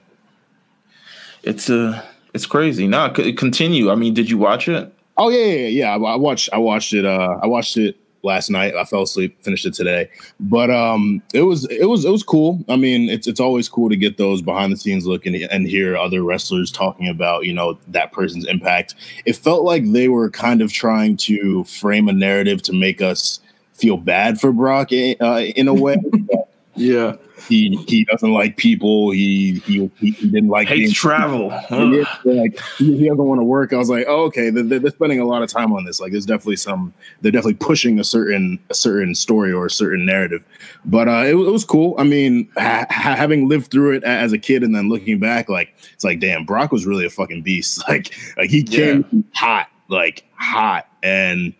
It's 1.43 1.69
uh 1.69 2.01
it's 2.33 2.45
crazy. 2.45 2.87
Now, 2.87 3.13
c- 3.13 3.33
continue. 3.33 3.91
I 3.91 3.95
mean, 3.95 4.13
did 4.13 4.29
you 4.29 4.37
watch 4.37 4.67
it? 4.67 4.91
Oh 5.17 5.29
yeah, 5.29 5.45
yeah, 5.45 5.67
yeah. 5.67 5.95
I, 5.95 6.13
I 6.13 6.15
watched. 6.15 6.49
I 6.53 6.57
watched 6.57 6.93
it. 6.93 7.05
Uh, 7.05 7.39
I 7.41 7.47
watched 7.47 7.77
it 7.77 7.95
last 8.23 8.49
night. 8.49 8.73
I 8.75 8.85
fell 8.85 9.03
asleep. 9.03 9.37
Finished 9.43 9.65
it 9.65 9.73
today. 9.73 10.09
But 10.39 10.71
um, 10.71 11.21
it 11.33 11.41
was 11.41 11.65
it 11.69 11.85
was 11.85 12.05
it 12.05 12.09
was 12.09 12.23
cool. 12.23 12.63
I 12.67 12.75
mean, 12.75 13.09
it's 13.09 13.27
it's 13.27 13.39
always 13.39 13.69
cool 13.69 13.89
to 13.89 13.95
get 13.95 14.17
those 14.17 14.41
behind 14.41 14.73
the 14.73 14.77
scenes 14.77 15.05
look 15.05 15.25
and, 15.25 15.35
and 15.35 15.67
hear 15.67 15.95
other 15.95 16.23
wrestlers 16.23 16.71
talking 16.71 17.07
about 17.07 17.45
you 17.45 17.53
know 17.53 17.77
that 17.89 18.11
person's 18.11 18.45
impact. 18.45 18.95
It 19.25 19.35
felt 19.35 19.63
like 19.63 19.91
they 19.91 20.07
were 20.07 20.29
kind 20.29 20.61
of 20.61 20.71
trying 20.71 21.17
to 21.17 21.63
frame 21.65 22.07
a 22.09 22.13
narrative 22.13 22.61
to 22.63 22.73
make 22.73 23.01
us 23.01 23.39
feel 23.73 23.97
bad 23.97 24.39
for 24.39 24.51
Brock 24.51 24.89
uh, 24.91 25.41
in 25.55 25.67
a 25.67 25.73
way. 25.73 25.97
Yeah. 26.75 27.17
he 27.47 27.75
he 27.87 28.03
doesn't 28.05 28.31
like 28.31 28.57
people. 28.57 29.11
He 29.11 29.59
he, 29.65 29.91
he 29.99 30.11
didn't 30.11 30.47
like 30.49 30.67
Hates 30.67 30.79
being- 30.79 30.93
travel. 30.93 31.49
yeah, 31.71 32.03
like 32.25 32.59
he, 32.77 32.97
he 32.97 33.07
doesn't 33.09 33.17
want 33.23 33.39
to 33.41 33.43
work. 33.45 33.73
I 33.73 33.77
was 33.77 33.89
like, 33.89 34.05
oh, 34.07 34.23
okay, 34.25 34.49
they're, 34.49 34.79
they're 34.79 34.91
spending 34.91 35.19
a 35.19 35.25
lot 35.25 35.43
of 35.43 35.49
time 35.49 35.71
on 35.73 35.85
this. 35.85 35.99
Like, 35.99 36.11
there's 36.13 36.25
definitely 36.25 36.55
some. 36.55 36.93
They're 37.21 37.31
definitely 37.31 37.55
pushing 37.55 37.99
a 37.99 38.03
certain 38.03 38.57
a 38.69 38.73
certain 38.73 39.13
story 39.13 39.51
or 39.51 39.65
a 39.65 39.69
certain 39.69 40.05
narrative. 40.05 40.43
But 40.85 41.07
uh, 41.07 41.23
it, 41.27 41.33
was- 41.35 41.47
it 41.47 41.51
was 41.51 41.65
cool. 41.65 41.95
I 41.99 42.03
mean, 42.05 42.49
ha- 42.57 42.87
ha- 42.89 43.15
having 43.15 43.47
lived 43.49 43.69
through 43.71 43.97
it 43.97 44.03
as 44.03 44.31
a 44.33 44.37
kid 44.39 44.63
and 44.63 44.73
then 44.75 44.89
looking 44.89 45.19
back, 45.19 45.49
like 45.49 45.73
it's 45.93 46.03
like, 46.03 46.19
damn, 46.19 46.45
Brock 46.45 46.71
was 46.71 46.85
really 46.85 47.05
a 47.05 47.09
fucking 47.09 47.41
beast. 47.43 47.83
Like, 47.89 48.13
like 48.37 48.49
he 48.49 48.63
came 48.63 49.25
hot, 49.35 49.67
like 49.89 50.23
hot, 50.35 50.87
and. 51.03 51.53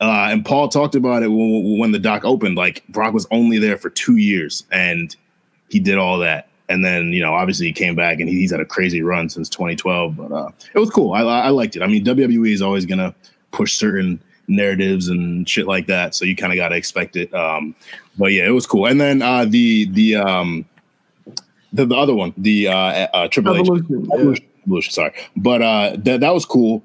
Uh, 0.00 0.28
and 0.30 0.44
Paul 0.44 0.68
talked 0.68 0.94
about 0.94 1.22
it 1.22 1.28
when, 1.28 1.78
when 1.78 1.92
the 1.92 1.98
doc 1.98 2.24
opened. 2.24 2.56
Like 2.56 2.86
Brock 2.88 3.12
was 3.12 3.26
only 3.30 3.58
there 3.58 3.76
for 3.76 3.90
two 3.90 4.16
years, 4.16 4.64
and 4.72 5.14
he 5.68 5.78
did 5.78 5.98
all 5.98 6.18
that. 6.18 6.48
And 6.68 6.84
then, 6.84 7.12
you 7.12 7.20
know, 7.20 7.34
obviously 7.34 7.66
he 7.66 7.72
came 7.72 7.96
back 7.96 8.20
and 8.20 8.28
he's 8.28 8.52
had 8.52 8.60
a 8.60 8.64
crazy 8.64 9.02
run 9.02 9.28
since 9.28 9.48
2012. 9.48 10.16
But 10.16 10.32
uh, 10.32 10.50
it 10.72 10.78
was 10.78 10.88
cool. 10.88 11.12
I, 11.12 11.22
I 11.22 11.48
liked 11.48 11.74
it. 11.74 11.82
I 11.82 11.88
mean, 11.88 12.04
WWE 12.04 12.52
is 12.52 12.62
always 12.62 12.86
gonna 12.86 13.14
push 13.50 13.74
certain 13.74 14.22
narratives 14.50 15.08
and 15.08 15.48
shit 15.48 15.66
like 15.66 15.86
that, 15.86 16.14
so 16.14 16.24
you 16.24 16.36
kind 16.36 16.52
of 16.52 16.56
got 16.56 16.68
to 16.68 16.76
expect 16.76 17.16
it. 17.16 17.32
Um, 17.32 17.74
but 18.18 18.32
yeah, 18.32 18.46
it 18.46 18.50
was 18.50 18.66
cool. 18.66 18.86
And 18.86 19.00
then 19.00 19.22
uh, 19.22 19.44
the 19.46 19.86
the 19.86 20.16
um, 20.16 20.66
the, 21.72 21.86
the 21.86 21.96
other 21.96 22.14
one, 22.14 22.34
the 22.36 22.68
uh, 22.68 22.74
uh, 22.74 23.28
Triple 23.28 23.54
H 23.54 23.60
Evolution. 23.60 23.86
yeah. 23.88 24.14
Evolution, 24.14 24.46
Evolution, 24.66 24.92
sorry, 24.92 25.14
but 25.36 25.62
uh, 25.62 25.96
that 25.98 26.20
that 26.20 26.34
was 26.34 26.44
cool. 26.44 26.82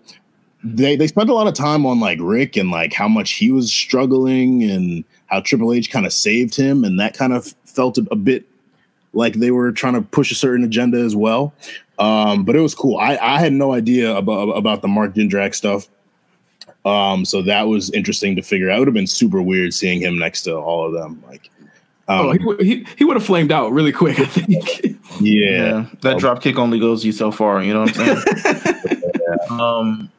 They 0.68 0.96
they 0.96 1.08
spent 1.08 1.30
a 1.30 1.34
lot 1.34 1.48
of 1.48 1.54
time 1.54 1.86
on 1.86 2.00
like 2.00 2.18
Ric 2.22 2.58
and 2.58 2.72
like 2.72 2.92
how 2.92 3.08
much 3.08 3.34
he 3.34 3.52
was 3.52 3.72
struggling 3.72 4.64
and 4.64 5.04
how 5.28 5.40
Triple 5.42 5.72
H 5.72 5.92
kind 5.92 6.06
of 6.06 6.12
saved 6.14 6.56
him, 6.56 6.84
and 6.84 7.00
that 7.00 7.16
kind 7.16 7.34
of 7.34 7.54
felt 7.66 7.98
a, 8.00 8.06
a 8.12 8.16
bit 8.16 8.46
like 9.14 9.36
they 9.36 9.52
were 9.52 9.72
trying 9.72 9.94
to 9.94 10.02
push 10.02 10.32
a 10.32 10.36
certain 10.36 10.66
agenda 10.66 10.98
as 11.00 11.16
well. 11.16 11.54
Um, 12.00 12.44
but 12.46 12.56
it 12.56 12.60
was 12.62 12.74
cool. 12.76 12.98
I, 12.98 13.16
I 13.18 13.40
had 13.40 13.54
no 13.54 13.74
idea 13.74 14.16
about 14.16 14.50
about 14.50 14.82
the 14.82 14.88
Mark 14.88 15.14
Jindrak 15.14 15.54
stuff. 15.54 15.88
Um, 16.84 17.26
so 17.26 17.42
that 17.44 17.64
was 17.64 17.90
interesting 17.92 18.36
to 18.36 18.42
figure 18.42 18.70
out. 18.70 18.78
It 18.78 18.80
would 18.80 18.88
have 18.90 18.94
been 18.96 19.08
super 19.08 19.42
weird 19.42 19.74
seeing 19.74 20.02
him 20.02 20.18
next 20.20 20.44
to 20.44 20.56
all 20.56 20.86
of 20.86 20.94
them. 20.94 21.24
Like, 21.28 21.50
um, 22.08 22.26
Oh, 22.28 22.32
he, 22.34 22.44
would- 22.46 22.62
he, 22.62 22.86
he 22.98 23.04
would 23.06 23.16
have 23.16 23.26
flamed 23.26 23.52
out 23.52 23.72
really 23.72 23.92
quick, 23.92 24.20
I 24.20 24.26
think. 24.26 24.84
yeah, 24.84 24.98
Yeah, 25.22 25.86
that 26.02 26.20
drop 26.20 26.42
kick 26.44 26.60
only 26.60 26.80
goes 26.80 27.04
you 27.06 27.12
so 27.12 27.32
far. 27.32 27.64
You 27.64 27.74
know 27.74 27.82
what 27.86 27.98
I'm 28.00 28.18
saying? 28.22 29.12
um, 29.50 30.12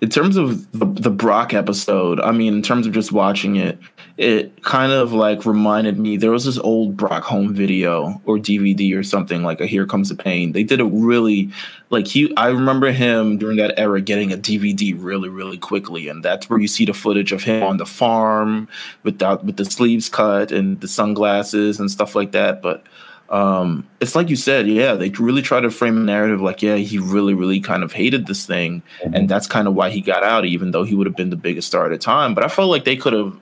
in 0.00 0.10
terms 0.10 0.36
of 0.36 0.70
the, 0.72 0.86
the 0.86 1.10
Brock 1.10 1.52
episode, 1.54 2.20
I 2.20 2.30
mean, 2.30 2.54
in 2.54 2.62
terms 2.62 2.86
of 2.86 2.92
just 2.92 3.10
watching 3.10 3.56
it, 3.56 3.78
it 4.16 4.62
kind 4.62 4.92
of 4.92 5.12
like 5.12 5.44
reminded 5.44 5.98
me 5.98 6.16
there 6.16 6.30
was 6.30 6.44
this 6.44 6.58
old 6.58 6.96
Brock 6.96 7.24
home 7.24 7.52
video 7.52 8.20
or 8.24 8.36
DVD 8.36 8.96
or 8.96 9.02
something 9.02 9.42
like 9.42 9.60
a 9.60 9.66
Here 9.66 9.86
Comes 9.86 10.08
the 10.08 10.14
Pain. 10.14 10.52
They 10.52 10.62
did 10.62 10.80
it 10.80 10.88
really 10.92 11.50
like 11.90 12.06
he. 12.06 12.34
I 12.36 12.48
remember 12.48 12.92
him 12.92 13.38
during 13.38 13.56
that 13.56 13.78
era 13.78 14.00
getting 14.00 14.32
a 14.32 14.36
DVD 14.36 14.94
really, 14.96 15.28
really 15.28 15.58
quickly, 15.58 16.08
and 16.08 16.24
that's 16.24 16.48
where 16.48 16.60
you 16.60 16.68
see 16.68 16.84
the 16.84 16.94
footage 16.94 17.32
of 17.32 17.42
him 17.42 17.64
on 17.64 17.78
the 17.78 17.86
farm 17.86 18.68
without 19.02 19.44
with 19.44 19.56
the 19.56 19.64
sleeves 19.64 20.08
cut 20.08 20.52
and 20.52 20.80
the 20.80 20.88
sunglasses 20.88 21.80
and 21.80 21.90
stuff 21.90 22.14
like 22.14 22.32
that. 22.32 22.62
But 22.62 22.84
um 23.30 23.86
it's 24.00 24.14
like 24.14 24.30
you 24.30 24.36
said 24.36 24.66
yeah 24.66 24.94
they 24.94 25.10
really 25.10 25.42
try 25.42 25.60
to 25.60 25.70
frame 25.70 25.96
a 25.98 26.00
narrative 26.00 26.40
like 26.40 26.62
yeah 26.62 26.76
he 26.76 26.98
really 26.98 27.34
really 27.34 27.60
kind 27.60 27.82
of 27.82 27.92
hated 27.92 28.26
this 28.26 28.46
thing 28.46 28.82
and 29.12 29.28
that's 29.28 29.46
kind 29.46 29.68
of 29.68 29.74
why 29.74 29.90
he 29.90 30.00
got 30.00 30.22
out 30.22 30.46
even 30.46 30.70
though 30.70 30.82
he 30.82 30.94
would 30.94 31.06
have 31.06 31.16
been 31.16 31.28
the 31.28 31.36
biggest 31.36 31.68
star 31.68 31.84
at 31.84 31.90
the 31.90 31.98
time. 31.98 32.34
But 32.34 32.44
i 32.44 32.48
felt 32.48 32.70
like 32.70 32.84
they 32.84 32.96
could 32.96 33.12
have 33.12 33.38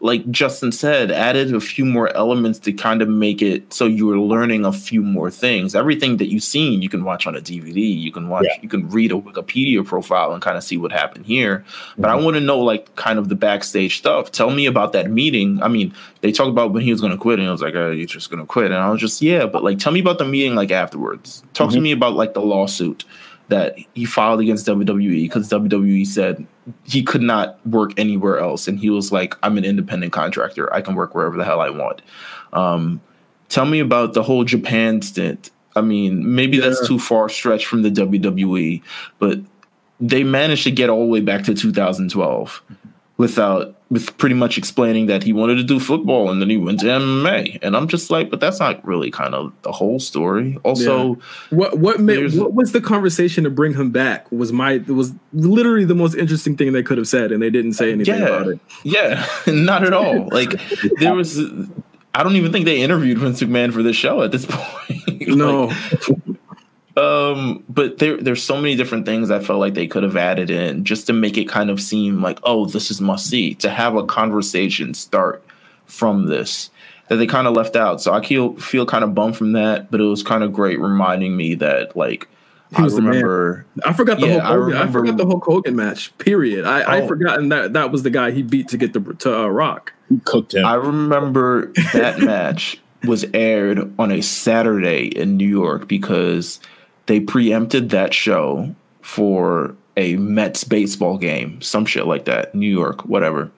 like 0.00 0.28
justin 0.30 0.72
said 0.72 1.10
added 1.10 1.54
a 1.54 1.60
few 1.60 1.84
more 1.84 2.14
elements 2.16 2.58
to 2.58 2.72
kind 2.72 3.02
of 3.02 3.08
make 3.08 3.42
it 3.42 3.72
so 3.72 3.86
you 3.86 4.06
were 4.06 4.18
learning 4.18 4.64
a 4.64 4.72
few 4.72 5.02
more 5.02 5.30
things. 5.30 5.74
Everything 5.74 6.16
that 6.18 6.30
you've 6.30 6.42
seen 6.42 6.82
you 6.82 6.88
can 6.88 7.04
watch 7.04 7.26
on 7.26 7.36
a 7.36 7.40
dvd 7.40 7.76
you 7.76 8.12
can 8.12 8.28
watch 8.28 8.46
Yeah. 8.46 8.58
you 8.62 8.68
can 8.68 8.88
read 8.88 9.12
a 9.12 9.14
wikipedia 9.14 9.84
profile 9.84 10.32
and 10.32 10.42
kind 10.42 10.56
of 10.56 10.64
see 10.64 10.76
what 10.76 10.92
happened 10.92 11.26
here. 11.26 11.64
But 11.98 12.10
i 12.10 12.14
mm-hmm. 12.14 12.24
want 12.24 12.34
to 12.36 12.40
know 12.40 12.58
like 12.58 12.94
kind 12.96 13.18
of 13.18 13.28
the 13.28 13.34
backstage 13.34 13.98
stuff. 13.98 14.32
Tell 14.32 14.50
me 14.50 14.66
about 14.66 14.92
that 14.92 15.10
meeting. 15.10 15.62
I 15.62 15.68
mean 15.68 15.94
they 16.20 16.32
talked 16.32 16.50
about 16.50 16.72
when 16.72 16.82
he 16.82 16.90
was 16.90 17.00
going 17.00 17.12
to 17.12 17.18
quit 17.18 17.38
and 17.38 17.48
i 17.48 17.52
was 17.52 17.62
like 17.62 17.74
oh 17.74 17.90
you're 17.90 18.06
just 18.06 18.30
going 18.30 18.40
to 18.40 18.46
quit. 18.46 18.66
And 18.66 18.74
i 18.74 18.90
was 18.90 19.00
just 19.00 19.22
yeah 19.22 19.46
but 19.46 19.62
like 19.64 19.78
tell 19.78 19.92
me 19.92 20.00
about 20.00 20.18
the 20.18 20.24
meeting 20.24 20.54
like 20.54 20.70
afterwards. 20.70 21.42
Talk 21.54 21.70
to 21.70 21.76
mm-hmm. 21.76 21.82
me 21.84 21.92
about 21.92 22.14
like 22.14 22.34
the 22.34 22.42
lawsuit 22.42 23.04
that 23.48 23.76
he 23.94 24.04
filed 24.04 24.40
against 24.40 24.66
WWE 24.66 25.22
because 25.22 25.48
WWE 25.48 26.06
said 26.06 26.44
he 26.84 27.02
could 27.02 27.22
not 27.22 27.64
work 27.66 27.92
anywhere 27.98 28.38
else, 28.38 28.66
and 28.66 28.78
he 28.78 28.90
was 28.90 29.12
like, 29.12 29.34
"I'm 29.42 29.56
an 29.58 29.64
independent 29.64 30.12
contractor. 30.12 30.72
I 30.72 30.80
can 30.80 30.94
work 30.94 31.14
wherever 31.14 31.36
the 31.36 31.44
hell 31.44 31.60
I 31.60 31.70
want." 31.70 32.02
Um, 32.52 33.00
tell 33.48 33.66
me 33.66 33.80
about 33.80 34.14
the 34.14 34.22
whole 34.22 34.44
Japan 34.44 35.02
stint. 35.02 35.50
I 35.76 35.82
mean, 35.82 36.34
maybe 36.34 36.58
that's 36.58 36.86
too 36.86 36.98
far 36.98 37.28
stretched 37.28 37.66
from 37.66 37.82
the 37.82 37.90
WWE, 37.90 38.82
but 39.18 39.38
they 40.00 40.24
managed 40.24 40.64
to 40.64 40.70
get 40.70 40.90
all 40.90 41.00
the 41.00 41.06
way 41.06 41.20
back 41.20 41.44
to 41.44 41.54
2012 41.54 42.62
without 43.18 43.74
with 43.88 44.16
pretty 44.18 44.34
much 44.34 44.58
explaining 44.58 45.06
that 45.06 45.22
he 45.22 45.32
wanted 45.32 45.54
to 45.54 45.62
do 45.62 45.78
football 45.78 46.28
and 46.28 46.42
then 46.42 46.50
he 46.50 46.56
went 46.56 46.80
to 46.80 46.86
MMA. 46.86 47.60
And 47.62 47.76
I'm 47.76 47.86
just 47.86 48.10
like, 48.10 48.30
but 48.30 48.40
that's 48.40 48.58
not 48.58 48.84
really 48.84 49.12
kind 49.12 49.32
of 49.32 49.52
the 49.62 49.70
whole 49.70 50.00
story. 50.00 50.58
Also, 50.64 51.16
What 51.50 51.78
what 51.78 52.00
made, 52.00 52.34
what 52.34 52.52
was 52.52 52.72
the 52.72 52.80
conversation 52.80 53.44
to 53.44 53.50
bring 53.50 53.74
him 53.74 53.90
back? 53.90 54.30
Was 54.32 54.52
my 54.52 54.72
it 54.72 54.88
was 54.88 55.12
literally 55.32 55.84
the 55.84 55.94
most 55.94 56.14
interesting 56.16 56.56
thing 56.56 56.72
they 56.72 56.82
could 56.82 56.98
have 56.98 57.06
said, 57.08 57.30
and 57.30 57.40
they 57.40 57.48
didn't 57.50 57.74
say 57.74 57.92
anything 57.92 58.18
Yeah. 58.18 58.26
about 58.26 58.48
it. 58.48 58.60
Yeah, 58.82 59.24
not 59.46 59.84
at 59.84 59.92
all. 59.92 60.28
Like 60.32 60.60
there 60.98 61.14
was, 61.14 61.38
I 62.12 62.22
don't 62.24 62.34
even 62.36 62.50
think 62.50 62.64
they 62.64 62.80
interviewed 62.82 63.18
Vince 63.18 63.40
McMahon 63.40 63.72
for 63.72 63.82
this 63.84 63.94
show 63.96 64.22
at 64.22 64.32
this 64.32 64.46
point. 64.50 65.28
No, 65.28 65.66
Like, 65.66 66.36
um, 66.96 67.62
but 67.68 67.98
there, 67.98 68.16
there's 68.16 68.42
so 68.42 68.56
many 68.56 68.74
different 68.76 69.04
things 69.06 69.30
I 69.30 69.38
felt 69.40 69.60
like 69.60 69.74
they 69.74 69.86
could 69.86 70.02
have 70.02 70.16
added 70.16 70.50
in 70.50 70.84
just 70.84 71.06
to 71.08 71.12
make 71.12 71.36
it 71.36 71.44
kind 71.48 71.68
of 71.70 71.80
seem 71.80 72.22
like, 72.22 72.38
oh, 72.42 72.66
this 72.66 72.90
is 72.90 73.00
must 73.00 73.28
see. 73.28 73.54
To 73.56 73.70
have 73.70 73.96
a 73.96 74.04
conversation 74.04 74.94
start 74.94 75.44
from 75.86 76.26
this 76.26 76.70
that 77.08 77.16
they 77.16 77.26
kind 77.26 77.46
of 77.46 77.54
left 77.54 77.76
out. 77.76 78.00
So 78.02 78.12
I 78.12 78.24
feel 78.24 78.56
feel 78.56 78.86
kind 78.86 79.04
of 79.04 79.14
bummed 79.14 79.36
from 79.36 79.52
that, 79.52 79.90
but 79.90 80.00
it 80.00 80.04
was 80.04 80.22
kind 80.22 80.42
of 80.42 80.52
great 80.52 80.80
reminding 80.80 81.36
me 81.36 81.54
that 81.56 81.96
like 81.96 82.28
He 82.76 82.82
was 82.82 82.94
I 82.94 82.96
the 82.96 83.02
man. 83.02 83.10
remember. 83.10 83.66
I 83.84 83.92
forgot 83.92 84.18
the 84.18 84.26
Yeah, 84.26 84.32
Hulk 84.40 84.42
I 84.42 84.46
Hogan. 84.48 84.62
I, 84.64 84.78
remember- 84.80 84.98
forgot 85.00 85.16
the 85.18 85.26
Hulk 85.26 85.44
Hogan 85.44 85.76
match. 85.76 86.16
Period. 86.18 86.64
I 86.64 86.80
I 86.80 87.00
Oh. 87.02 87.06
forgotten 87.06 87.50
that 87.50 87.74
that 87.74 87.92
was 87.92 88.02
the 88.02 88.10
guy 88.10 88.30
he 88.32 88.42
beat 88.42 88.68
to 88.68 88.76
get 88.78 88.92
the 88.94 89.00
to 89.18 89.38
uh, 89.42 89.46
Rock. 89.48 89.92
Who 90.08 90.20
cooked 90.24 90.54
him? 90.54 90.64
I 90.64 90.74
remember 90.74 91.72
that 91.92 92.18
match 92.22 92.80
was 93.04 93.24
aired 93.34 93.92
on 94.00 94.10
a 94.10 94.20
Saturday 94.22 95.06
in 95.06 95.36
New 95.36 95.46
York 95.48 95.86
because 95.86 96.58
they 97.06 97.20
preempted 97.20 97.90
that 97.90 98.12
show 98.12 98.74
for 99.00 99.74
a 99.96 100.16
Mets 100.16 100.64
baseball 100.64 101.16
game, 101.16 101.60
some 101.62 101.86
shit 101.86 102.06
like 102.06 102.26
that, 102.26 102.54
New 102.54 102.68
York, 102.68 103.06
whatever, 103.06 103.50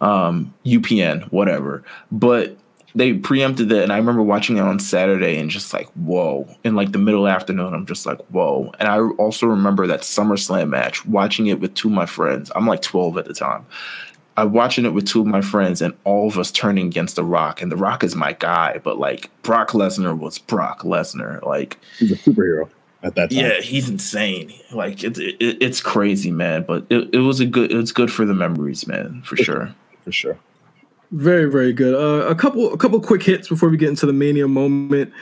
um, 0.00 0.52
UPN, 0.64 1.24
whatever. 1.32 1.82
But 2.12 2.56
they 2.94 3.14
preempted 3.14 3.70
it, 3.72 3.82
and 3.82 3.92
I 3.92 3.98
remember 3.98 4.22
watching 4.22 4.56
it 4.56 4.62
on 4.62 4.78
Saturday 4.78 5.38
and 5.38 5.50
just 5.50 5.72
like, 5.72 5.88
whoa! 5.92 6.48
In 6.64 6.74
like 6.74 6.92
the 6.92 6.98
middle 6.98 7.28
afternoon, 7.28 7.74
I'm 7.74 7.86
just 7.86 8.06
like, 8.06 8.20
whoa! 8.26 8.72
And 8.78 8.88
I 8.88 8.98
also 8.98 9.46
remember 9.46 9.86
that 9.86 10.00
SummerSlam 10.00 10.70
match, 10.70 11.04
watching 11.06 11.46
it 11.46 11.60
with 11.60 11.74
two 11.74 11.88
of 11.88 11.94
my 11.94 12.06
friends. 12.06 12.50
I'm 12.54 12.66
like 12.66 12.82
12 12.82 13.18
at 13.18 13.26
the 13.26 13.34
time. 13.34 13.66
I'm 14.38 14.52
watching 14.52 14.84
it 14.84 14.92
with 14.92 15.06
two 15.06 15.20
of 15.20 15.26
my 15.26 15.40
friends, 15.40 15.80
and 15.80 15.94
all 16.04 16.28
of 16.28 16.38
us 16.38 16.50
turning 16.50 16.86
against 16.86 17.16
The 17.16 17.24
Rock. 17.24 17.62
And 17.62 17.70
The 17.70 17.76
Rock 17.76 18.02
is 18.02 18.14
my 18.14 18.32
guy, 18.32 18.80
but 18.82 18.98
like 18.98 19.30
Brock 19.42 19.70
Lesnar 19.70 20.18
was 20.18 20.38
Brock 20.38 20.82
Lesnar. 20.82 21.42
Like 21.42 21.78
he's 21.98 22.12
a 22.12 22.16
superhero 22.16 22.68
at 23.06 23.14
that 23.14 23.30
time. 23.30 23.38
Yeah, 23.38 23.60
he's 23.60 23.88
insane. 23.88 24.52
Like 24.72 25.04
it, 25.04 25.16
it 25.18 25.62
it's 25.62 25.80
crazy, 25.80 26.30
man. 26.30 26.64
But 26.66 26.86
it, 26.90 27.14
it 27.14 27.18
was 27.20 27.40
a 27.40 27.46
good. 27.46 27.72
It's 27.72 27.92
good 27.92 28.12
for 28.12 28.24
the 28.24 28.34
memories, 28.34 28.86
man, 28.86 29.22
for 29.22 29.36
sure. 29.36 29.74
For 30.04 30.12
sure. 30.12 30.38
Very, 31.12 31.50
very 31.50 31.72
good. 31.72 31.94
Uh, 31.94 32.26
a 32.26 32.34
couple, 32.34 32.72
a 32.72 32.76
couple 32.76 33.00
quick 33.00 33.22
hits 33.22 33.48
before 33.48 33.68
we 33.68 33.76
get 33.76 33.88
into 33.88 34.06
the 34.06 34.12
mania 34.12 34.48
moment. 34.48 35.12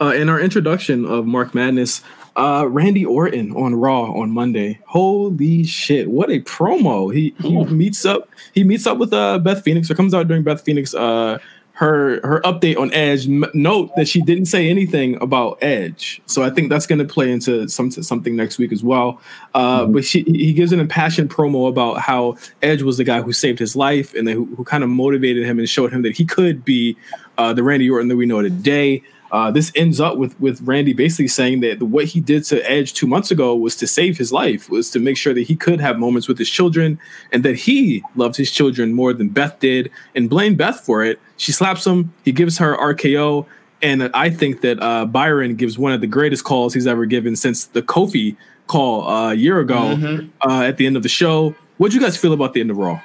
Uh, 0.00 0.12
in 0.14 0.28
our 0.28 0.40
introduction 0.40 1.04
of 1.04 1.24
Mark 1.24 1.54
Madness, 1.54 2.02
uh, 2.36 2.66
Randy 2.68 3.04
Orton 3.04 3.52
on 3.52 3.76
Raw 3.76 4.12
on 4.12 4.30
Monday. 4.30 4.80
Holy 4.86 5.64
shit! 5.64 6.10
What 6.10 6.30
a 6.30 6.40
promo! 6.40 7.14
He 7.14 7.34
he 7.38 7.64
meets 7.66 8.04
up. 8.04 8.28
He 8.52 8.64
meets 8.64 8.86
up 8.86 8.98
with 8.98 9.12
uh, 9.12 9.38
Beth 9.38 9.62
Phoenix 9.62 9.90
or 9.90 9.94
comes 9.94 10.14
out 10.14 10.26
during 10.26 10.42
Beth 10.42 10.64
Phoenix 10.64 10.94
uh, 10.94 11.38
her 11.74 12.20
her 12.26 12.40
update 12.42 12.78
on 12.78 12.92
Edge. 12.94 13.26
Note 13.28 13.90
that 13.96 14.06
she 14.06 14.22
didn't 14.22 14.46
say 14.46 14.68
anything 14.68 15.20
about 15.20 15.58
Edge, 15.60 16.22
so 16.26 16.42
I 16.44 16.50
think 16.50 16.70
that's 16.70 16.86
going 16.86 17.00
to 17.00 17.04
play 17.04 17.30
into 17.32 17.68
some 17.68 17.90
something 17.90 18.36
next 18.36 18.58
week 18.58 18.72
as 18.72 18.84
well. 18.84 19.20
Uh, 19.54 19.82
mm-hmm. 19.82 19.92
But 19.92 20.04
she, 20.04 20.22
he 20.22 20.52
gives 20.52 20.72
an 20.72 20.78
impassioned 20.78 21.30
promo 21.30 21.68
about 21.68 21.98
how 21.98 22.36
Edge 22.62 22.82
was 22.82 22.96
the 22.96 23.04
guy 23.04 23.22
who 23.22 23.32
saved 23.32 23.58
his 23.58 23.74
life 23.74 24.14
and 24.14 24.28
who, 24.28 24.44
who 24.56 24.62
kind 24.62 24.84
of 24.84 24.90
motivated 24.90 25.44
him 25.44 25.58
and 25.58 25.68
showed 25.68 25.92
him 25.92 26.02
that 26.02 26.16
he 26.16 26.24
could 26.24 26.64
be 26.64 26.96
uh, 27.38 27.52
the 27.52 27.64
Randy 27.64 27.90
Orton 27.90 28.08
that 28.08 28.16
we 28.16 28.26
know 28.26 28.40
today. 28.40 29.02
Uh, 29.34 29.50
this 29.50 29.72
ends 29.74 29.98
up 29.98 30.16
with 30.16 30.38
with 30.40 30.60
Randy 30.62 30.92
basically 30.92 31.26
saying 31.26 31.58
that 31.62 31.82
what 31.82 32.04
he 32.04 32.20
did 32.20 32.44
to 32.44 32.70
Edge 32.70 32.92
two 32.94 33.08
months 33.08 33.32
ago 33.32 33.56
was 33.56 33.74
to 33.78 33.86
save 33.88 34.16
his 34.16 34.32
life, 34.32 34.70
was 34.70 34.90
to 34.92 35.00
make 35.00 35.16
sure 35.16 35.34
that 35.34 35.42
he 35.42 35.56
could 35.56 35.80
have 35.80 35.98
moments 35.98 36.28
with 36.28 36.38
his 36.38 36.48
children, 36.48 37.00
and 37.32 37.42
that 37.42 37.56
he 37.56 38.04
loved 38.14 38.36
his 38.36 38.52
children 38.52 38.94
more 38.94 39.12
than 39.12 39.28
Beth 39.28 39.58
did, 39.58 39.90
and 40.14 40.30
blame 40.30 40.54
Beth 40.54 40.78
for 40.78 41.02
it. 41.02 41.18
She 41.36 41.50
slaps 41.50 41.84
him. 41.84 42.14
He 42.24 42.30
gives 42.30 42.58
her 42.58 42.76
RKO, 42.76 43.44
and 43.82 44.08
I 44.14 44.30
think 44.30 44.60
that 44.60 44.80
uh, 44.80 45.04
Byron 45.04 45.56
gives 45.56 45.76
one 45.76 45.90
of 45.90 46.00
the 46.00 46.06
greatest 46.06 46.44
calls 46.44 46.72
he's 46.72 46.86
ever 46.86 47.04
given 47.04 47.34
since 47.34 47.64
the 47.64 47.82
Kofi 47.82 48.36
call 48.68 49.08
uh, 49.08 49.32
a 49.32 49.34
year 49.34 49.58
ago 49.58 49.96
mm-hmm. 49.96 50.48
Uh, 50.48 50.62
at 50.62 50.76
the 50.76 50.86
end 50.86 50.96
of 50.96 51.02
the 51.02 51.08
show. 51.08 51.56
What 51.78 51.90
do 51.90 51.96
you 51.96 52.00
guys 52.00 52.16
feel 52.16 52.34
about 52.34 52.52
the 52.52 52.60
end 52.60 52.70
of 52.70 52.76
Raw? 52.76 53.00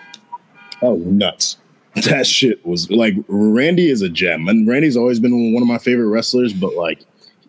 Oh, 0.84 0.98
nuts! 0.98 1.58
that 2.06 2.28
shit 2.28 2.66
was 2.66 2.90
like 2.92 3.16
Randy 3.28 3.90
is 3.90 4.02
a 4.02 4.10
gem, 4.10 4.48
and 4.48 4.68
Randy's 4.68 4.98
always 4.98 5.20
been 5.20 5.54
one 5.54 5.64
of 5.64 5.68
my 5.68 5.78
favorite 5.78 6.08
wrestlers. 6.08 6.54
But 6.54 6.76
like 6.76 7.04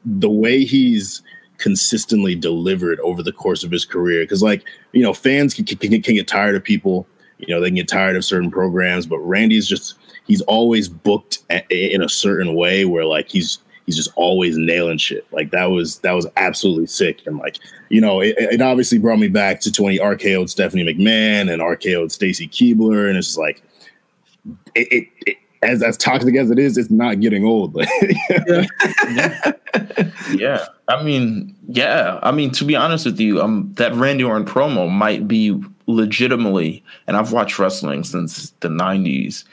the 0.04 0.30
way 0.30 0.64
he's 0.64 1.22
consistently 1.58 2.34
delivered 2.34 2.98
over 3.00 3.22
the 3.22 3.32
course 3.32 3.64
of 3.64 3.70
his 3.70 3.84
career, 3.84 4.22
because 4.22 4.42
like 4.42 4.64
you 4.92 5.02
know, 5.02 5.12
fans 5.12 5.54
can, 5.54 5.64
can, 5.64 5.78
can 5.78 6.14
get 6.14 6.28
tired 6.28 6.56
of 6.56 6.64
people. 6.64 7.06
You 7.38 7.54
know, 7.54 7.60
they 7.60 7.68
can 7.68 7.76
get 7.76 7.88
tired 7.88 8.16
of 8.16 8.24
certain 8.24 8.50
programs, 8.50 9.06
but 9.06 9.18
Randy's 9.18 9.68
just 9.68 9.96
he's 10.26 10.42
always 10.42 10.88
booked 10.88 11.38
in 11.70 12.02
a 12.02 12.08
certain 12.08 12.54
way 12.54 12.84
where 12.84 13.04
like 13.04 13.28
he's 13.28 13.58
he's 13.90 13.96
just 13.96 14.10
always 14.14 14.56
nailing 14.56 14.98
shit. 14.98 15.26
Like 15.32 15.50
that 15.50 15.66
was 15.66 15.98
that 15.98 16.12
was 16.12 16.26
absolutely 16.36 16.86
sick. 16.86 17.20
And 17.26 17.38
like, 17.38 17.58
you 17.88 18.00
know, 18.00 18.20
it, 18.20 18.36
it 18.38 18.62
obviously 18.62 18.98
brought 18.98 19.18
me 19.18 19.28
back 19.28 19.60
to 19.62 19.72
20 19.72 19.98
RKO'd 19.98 20.48
Stephanie 20.48 20.84
McMahon 20.84 21.52
and 21.52 21.60
RKO'd 21.60 22.12
Stacy 22.12 22.46
Keibler. 22.46 23.08
And 23.08 23.18
it's 23.18 23.28
just 23.28 23.38
like 23.38 23.62
it, 24.74 24.92
it, 24.92 25.08
it, 25.26 25.36
as 25.62 25.82
as 25.82 25.96
toxic 25.96 26.36
as 26.36 26.50
it 26.50 26.58
is, 26.58 26.78
it's 26.78 26.90
not 26.90 27.20
getting 27.20 27.44
old. 27.44 27.76
yeah. 28.30 29.52
yeah. 30.32 30.66
I 30.88 31.02
mean, 31.02 31.54
yeah. 31.68 32.18
I 32.22 32.30
mean, 32.30 32.50
to 32.52 32.64
be 32.64 32.74
honest 32.76 33.04
with 33.04 33.20
you, 33.20 33.42
um, 33.42 33.72
that 33.76 33.94
Randy 33.94 34.24
Orton 34.24 34.46
promo 34.46 34.90
might 34.90 35.28
be 35.28 35.60
legitimately, 35.86 36.82
and 37.06 37.16
I've 37.16 37.32
watched 37.32 37.58
wrestling 37.58 38.04
since 38.04 38.50
the 38.60 38.68
'90s. 38.68 39.44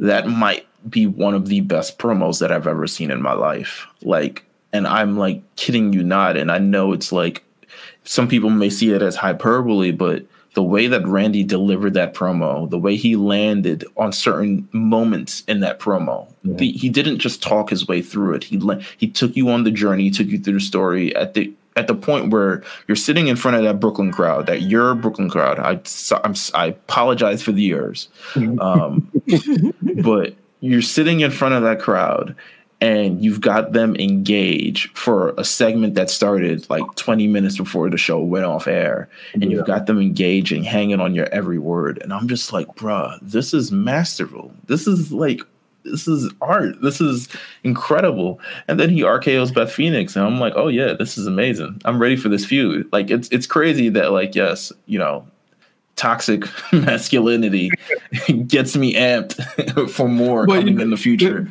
That 0.00 0.28
might 0.28 0.66
be 0.88 1.06
one 1.06 1.34
of 1.34 1.48
the 1.48 1.60
best 1.62 1.98
promos 1.98 2.40
that 2.40 2.52
I've 2.52 2.66
ever 2.66 2.86
seen 2.86 3.10
in 3.10 3.22
my 3.22 3.32
life. 3.32 3.86
Like, 4.02 4.44
and 4.72 4.86
I'm 4.86 5.16
like 5.16 5.42
kidding 5.56 5.92
you 5.92 6.02
not. 6.02 6.36
And 6.36 6.52
I 6.52 6.58
know 6.58 6.92
it's 6.92 7.10
like 7.10 7.42
some 8.04 8.28
people 8.28 8.50
may 8.50 8.68
see 8.68 8.92
it 8.92 9.00
as 9.02 9.16
hyperbole, 9.16 9.92
but 9.92 10.26
the 10.54 10.62
way 10.62 10.86
that 10.86 11.06
Randy 11.06 11.44
delivered 11.44 11.94
that 11.94 12.14
promo, 12.14 12.70
the 12.70 12.78
way 12.78 12.96
he 12.96 13.16
landed 13.16 13.84
on 13.96 14.12
certain 14.12 14.68
moments 14.72 15.42
in 15.46 15.60
that 15.60 15.80
promo, 15.80 16.28
yeah. 16.42 16.56
the, 16.56 16.72
he 16.72 16.88
didn't 16.88 17.18
just 17.18 17.42
talk 17.42 17.70
his 17.70 17.86
way 17.86 18.00
through 18.00 18.34
it. 18.34 18.44
He 18.44 18.60
he 18.96 19.08
took 19.08 19.36
you 19.36 19.50
on 19.50 19.64
the 19.64 19.70
journey, 19.70 20.10
took 20.10 20.28
you 20.28 20.38
through 20.38 20.54
the 20.54 20.60
story 20.60 21.14
at 21.16 21.34
the 21.34 21.52
at 21.76 21.88
the 21.88 21.94
point 21.94 22.30
where 22.30 22.62
you're 22.86 22.96
sitting 22.96 23.26
in 23.26 23.34
front 23.34 23.56
of 23.56 23.64
that 23.64 23.80
Brooklyn 23.80 24.12
crowd, 24.12 24.46
that 24.46 24.62
your 24.62 24.94
Brooklyn 24.94 25.28
crowd. 25.28 25.58
I 25.58 25.80
I'm, 26.22 26.34
i 26.54 26.66
apologize 26.66 27.42
for 27.42 27.52
the 27.52 27.62
years, 27.62 28.08
um, 28.60 29.10
but 30.02 30.34
you're 30.60 30.82
sitting 30.82 31.20
in 31.20 31.30
front 31.30 31.54
of 31.54 31.62
that 31.64 31.80
crowd 31.80 32.36
and 32.80 33.22
you've 33.22 33.40
got 33.40 33.72
them 33.72 33.96
engaged 33.96 34.96
for 34.96 35.30
a 35.38 35.44
segment 35.44 35.94
that 35.94 36.10
started 36.10 36.68
like 36.68 36.84
20 36.96 37.26
minutes 37.28 37.56
before 37.56 37.88
the 37.90 37.96
show 37.96 38.20
went 38.20 38.44
off 38.44 38.66
air 38.66 39.08
and 39.32 39.44
yeah. 39.44 39.50
you've 39.50 39.66
got 39.66 39.86
them 39.86 40.00
engaging 40.00 40.62
hanging 40.64 41.00
on 41.00 41.14
your 41.14 41.26
every 41.26 41.58
word 41.58 42.00
and 42.02 42.12
i'm 42.12 42.28
just 42.28 42.52
like 42.52 42.66
bruh 42.74 43.18
this 43.22 43.54
is 43.54 43.72
masterful. 43.72 44.52
This 44.66 44.86
is 44.86 45.12
like 45.12 45.40
this 45.84 46.08
is 46.08 46.32
art. 46.40 46.80
This 46.80 47.00
is 47.00 47.28
incredible. 47.62 48.40
And 48.68 48.80
then 48.80 48.88
he 48.88 49.02
RKO's 49.02 49.50
Beth 49.50 49.70
Phoenix 49.70 50.16
and 50.16 50.24
I'm 50.24 50.38
like 50.38 50.54
oh 50.56 50.68
yeah 50.68 50.92
this 50.92 51.18
is 51.18 51.26
amazing. 51.26 51.80
I'm 51.84 52.00
ready 52.00 52.16
for 52.16 52.28
this 52.28 52.44
feud. 52.44 52.88
Like 52.92 53.10
it's 53.10 53.28
it's 53.28 53.46
crazy 53.46 53.88
that 53.90 54.12
like 54.12 54.34
yes 54.34 54.72
you 54.86 54.98
know 54.98 55.26
toxic 55.96 56.44
masculinity 56.72 57.70
gets 58.46 58.76
me 58.76 58.94
amped 58.94 59.90
for 59.90 60.08
more 60.08 60.46
but 60.46 60.60
coming 60.60 60.74
you, 60.74 60.80
in 60.80 60.90
the 60.90 60.96
future. 60.96 61.48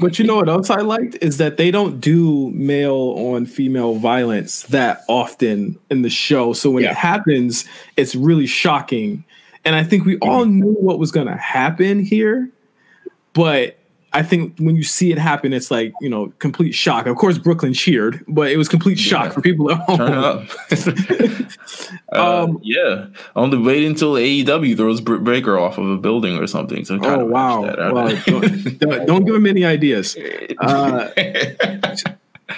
but 0.00 0.18
you 0.18 0.26
know 0.26 0.36
what 0.36 0.48
else 0.48 0.70
I 0.70 0.80
liked 0.80 1.16
is 1.20 1.38
that 1.38 1.56
they 1.56 1.70
don't 1.70 2.00
do 2.00 2.50
male 2.50 3.14
on 3.16 3.46
female 3.46 3.94
violence 3.94 4.62
that 4.64 5.04
often 5.08 5.78
in 5.90 6.02
the 6.02 6.10
show. 6.10 6.52
So 6.52 6.70
when 6.70 6.84
yeah. 6.84 6.90
it 6.90 6.96
happens, 6.96 7.64
it's 7.96 8.14
really 8.14 8.46
shocking. 8.46 9.24
And 9.64 9.76
I 9.76 9.84
think 9.84 10.04
we 10.04 10.18
all 10.18 10.44
mm-hmm. 10.44 10.60
knew 10.60 10.74
what 10.74 10.98
was 10.98 11.12
going 11.12 11.28
to 11.28 11.36
happen 11.36 12.00
here, 12.00 12.50
but 13.32 13.78
I 14.14 14.22
think 14.22 14.58
when 14.58 14.76
you 14.76 14.82
see 14.82 15.10
it 15.10 15.18
happen, 15.18 15.52
it's 15.52 15.70
like 15.70 15.92
you 16.00 16.08
know 16.08 16.32
complete 16.38 16.72
shock. 16.72 17.06
Of 17.06 17.16
course, 17.16 17.38
Brooklyn 17.38 17.72
cheered, 17.72 18.24
but 18.28 18.50
it 18.50 18.56
was 18.56 18.68
complete 18.68 18.98
shock 18.98 19.26
yeah. 19.26 19.30
for 19.30 19.40
people 19.40 19.70
at 19.70 19.78
home. 19.78 19.98
Turn 19.98 20.12
up. 20.12 20.48
uh, 22.12 22.44
um, 22.44 22.60
yeah, 22.62 23.06
only 23.36 23.58
wait 23.58 23.84
until 23.84 24.14
AEW 24.14 24.76
throws 24.76 25.00
Britt 25.00 25.24
Baker 25.24 25.58
off 25.58 25.78
of 25.78 25.88
a 25.88 25.96
building 25.96 26.38
or 26.38 26.46
something. 26.46 26.84
So 26.84 26.98
oh 27.02 27.24
wow, 27.24 27.62
wow. 27.62 28.08
don't, 28.08 29.06
don't, 29.06 29.24
give 29.24 29.34
him 29.34 29.46
any 29.46 29.64
ideas. 29.64 30.16
Uh, 30.58 31.08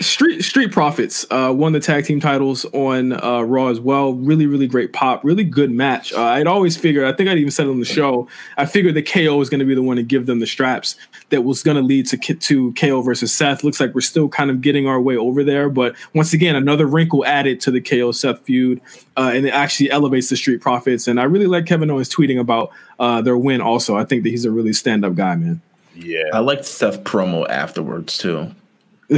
Street 0.00 0.42
Street 0.42 0.72
Profits 0.72 1.26
uh, 1.30 1.52
won 1.54 1.72
the 1.72 1.80
tag 1.80 2.04
team 2.04 2.20
titles 2.20 2.64
on 2.66 3.12
uh, 3.12 3.42
Raw 3.42 3.68
as 3.68 3.80
well. 3.80 4.14
Really, 4.14 4.46
really 4.46 4.66
great 4.66 4.92
pop. 4.92 5.24
Really 5.24 5.44
good 5.44 5.70
match. 5.70 6.12
Uh, 6.12 6.22
I'd 6.22 6.46
always 6.46 6.76
figured. 6.76 7.04
I 7.06 7.12
think 7.12 7.28
I'd 7.28 7.38
even 7.38 7.50
said 7.50 7.66
it 7.66 7.70
on 7.70 7.80
the 7.80 7.84
show. 7.84 8.28
I 8.56 8.66
figured 8.66 8.94
that 8.94 9.08
KO 9.08 9.36
was 9.36 9.50
going 9.50 9.60
to 9.60 9.64
be 9.64 9.74
the 9.74 9.82
one 9.82 9.96
to 9.96 10.02
give 10.02 10.26
them 10.26 10.40
the 10.40 10.46
straps 10.46 10.96
that 11.30 11.42
was 11.42 11.62
going 11.62 11.76
to 11.76 11.82
lead 11.82 12.06
to 12.06 12.16
to 12.16 12.72
KO 12.74 13.02
versus 13.02 13.32
Seth. 13.32 13.64
Looks 13.64 13.80
like 13.80 13.94
we're 13.94 14.00
still 14.00 14.28
kind 14.28 14.50
of 14.50 14.60
getting 14.60 14.86
our 14.86 15.00
way 15.00 15.16
over 15.16 15.44
there. 15.44 15.68
But 15.68 15.94
once 16.14 16.32
again, 16.32 16.56
another 16.56 16.86
wrinkle 16.86 17.24
added 17.24 17.60
to 17.62 17.70
the 17.70 17.80
KO 17.80 18.12
Seth 18.12 18.40
feud, 18.40 18.80
uh, 19.16 19.32
and 19.34 19.46
it 19.46 19.54
actually 19.54 19.90
elevates 19.90 20.28
the 20.28 20.36
Street 20.36 20.60
Profits. 20.60 21.08
And 21.08 21.20
I 21.20 21.24
really 21.24 21.46
like 21.46 21.66
Kevin 21.66 21.90
Owens 21.90 22.08
tweeting 22.08 22.38
about 22.38 22.70
uh, 22.98 23.22
their 23.22 23.36
win. 23.36 23.60
Also, 23.60 23.96
I 23.96 24.04
think 24.04 24.22
that 24.24 24.30
he's 24.30 24.44
a 24.44 24.50
really 24.50 24.72
stand 24.72 25.04
up 25.04 25.14
guy, 25.14 25.36
man. 25.36 25.60
Yeah, 25.94 26.24
I 26.32 26.40
liked 26.40 26.64
Seth 26.64 27.04
promo 27.04 27.48
afterwards 27.48 28.18
too. 28.18 28.50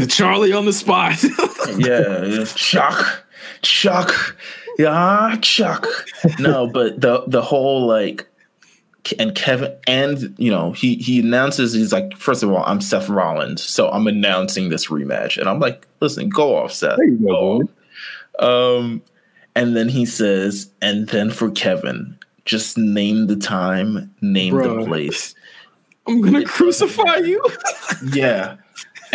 Charlie 0.09 0.53
on 0.53 0.65
the 0.65 0.73
spot. 0.73 1.23
yeah, 1.79 2.45
Chuck, 2.55 3.25
Chuck, 3.63 4.37
yeah, 4.79 5.37
Chuck. 5.41 5.87
No, 6.39 6.67
but 6.67 7.01
the 7.01 7.25
the 7.27 7.43
whole 7.43 7.87
like, 7.87 8.27
and 9.19 9.35
Kevin, 9.35 9.77
and 9.87 10.35
you 10.39 10.51
know, 10.51 10.73
he 10.73 10.97
he 10.97 11.21
announces 11.21 11.73
he's 11.73 11.93
like, 11.93 12.17
first 12.17 12.43
of 12.43 12.51
all, 12.51 12.65
I'm 12.65 12.81
Seth 12.81 13.09
Rollins, 13.09 13.63
so 13.63 13.89
I'm 13.91 14.07
announcing 14.07 14.69
this 14.69 14.89
rematch, 14.89 15.39
and 15.39 15.49
I'm 15.49 15.61
like, 15.61 15.87
listen, 16.01 16.29
go 16.29 16.57
off, 16.57 16.73
Seth. 16.73 16.97
There 16.97 17.07
you 17.07 17.19
go. 17.19 17.69
Um, 18.39 19.03
and 19.55 19.77
then 19.77 19.89
he 19.89 20.05
says, 20.05 20.71
and 20.83 21.09
then 21.09 21.31
for 21.31 21.51
Kevin, 21.51 22.19
just 22.45 22.77
name 22.77 23.29
the 23.29 23.37
time, 23.37 24.15
name 24.21 24.55
Bruh. 24.55 24.81
the 24.81 24.87
place. 24.87 25.35
I'm 26.09 26.21
gonna 26.21 26.45
crucify 26.45 27.17
you. 27.17 27.43
yeah 28.13 28.57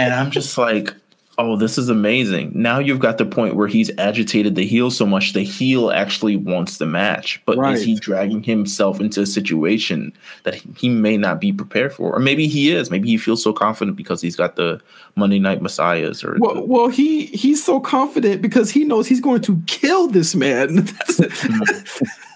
and 0.01 0.13
I'm 0.13 0.31
just 0.31 0.57
like, 0.57 0.93
oh, 1.37 1.55
this 1.55 1.77
is 1.77 1.89
amazing. 1.89 2.51
Now 2.53 2.79
you've 2.79 2.99
got 2.99 3.17
the 3.17 3.25
point 3.25 3.55
where 3.55 3.67
he's 3.67 3.89
agitated 3.97 4.55
the 4.55 4.65
heel 4.65 4.91
so 4.91 5.05
much 5.05 5.33
the 5.33 5.43
heel 5.43 5.89
actually 5.89 6.35
wants 6.35 6.77
the 6.77 6.85
match. 6.85 7.41
But 7.45 7.57
Right. 7.57 7.75
is 7.75 7.83
he 7.83 7.95
dragging 7.95 8.43
himself 8.43 8.99
into 8.99 9.21
a 9.21 9.25
situation 9.25 10.13
that 10.43 10.55
he, 10.77 10.89
may 10.89 11.17
not 11.17 11.39
be 11.39 11.51
prepared 11.51 11.93
for? 11.93 12.13
Or 12.13 12.19
maybe 12.19 12.47
he 12.47 12.71
is. 12.71 12.91
Maybe 12.91 13.07
he 13.07 13.17
feels 13.17 13.41
so 13.41 13.53
confident 13.53 13.97
because 13.97 14.21
he's 14.21 14.35
got 14.35 14.55
the 14.55 14.79
Monday 15.15 15.39
Night 15.39 15.61
Messiahs 15.61 16.23
or 16.23 16.35
Well, 16.37 16.67
well, 16.67 16.89
he 16.89 17.27
he's 17.27 17.63
so 17.63 17.79
confident 17.79 18.41
because 18.41 18.69
he 18.69 18.83
knows 18.83 19.07
he's 19.07 19.21
going 19.21 19.41
to 19.41 19.59
kill 19.67 20.07
this 20.07 20.35
man. 20.35 20.87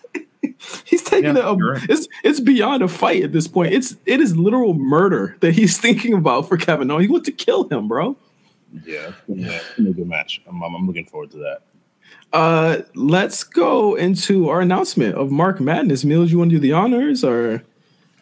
That's- 0.66 0.84
he's 0.86 1.03
taking 1.03 1.36
Yeah, 1.36 1.51
it. 1.51 1.57
you're 1.57 1.74
A, 1.74 1.80
right. 1.80 1.89
it's 1.89 2.07
it's 2.24 2.39
beyond 2.39 2.84
a 2.84 2.88
fight 2.88 3.24
at 3.24 3.32
this 3.32 3.47
point. 3.47 3.74
It's 3.74 3.95
it 4.05 4.20
is 4.22 4.36
literal 4.38 4.74
murder 4.74 5.38
that 5.41 5.53
he's 5.53 5.78
thinking 5.86 6.13
about 6.13 6.47
for 6.47 6.57
Kevin. 6.57 6.88
No, 6.88 6.97
he 6.97 7.07
wants 7.07 7.26
to 7.28 7.32
kill 7.32 7.68
him, 7.70 7.88
bro. 7.88 8.16
Yeah, 8.86 9.13
yeah, 9.28 9.51
it's 9.51 9.70
gonna 9.78 9.86
be 9.86 9.91
a 9.91 9.93
good 9.93 10.07
match. 10.09 10.41
I'm, 10.47 10.61
I'm, 10.61 10.76
I'm 10.76 10.88
looking 10.88 11.05
forward 11.05 11.32
to 11.32 11.38
that. 11.38 11.61
Uh, 12.34 12.82
let's 12.93 13.43
go 13.43 13.95
into 13.95 14.49
our 14.49 14.59
announcement 14.61 15.16
of 15.16 15.32
Mark 15.32 15.61
Madness. 15.61 16.03
Meelz, 16.03 16.30
you 16.30 16.38
want 16.38 16.49
to 16.51 16.57
do 16.57 16.59
the 16.59 16.74
honors 16.74 17.24
or 17.24 17.63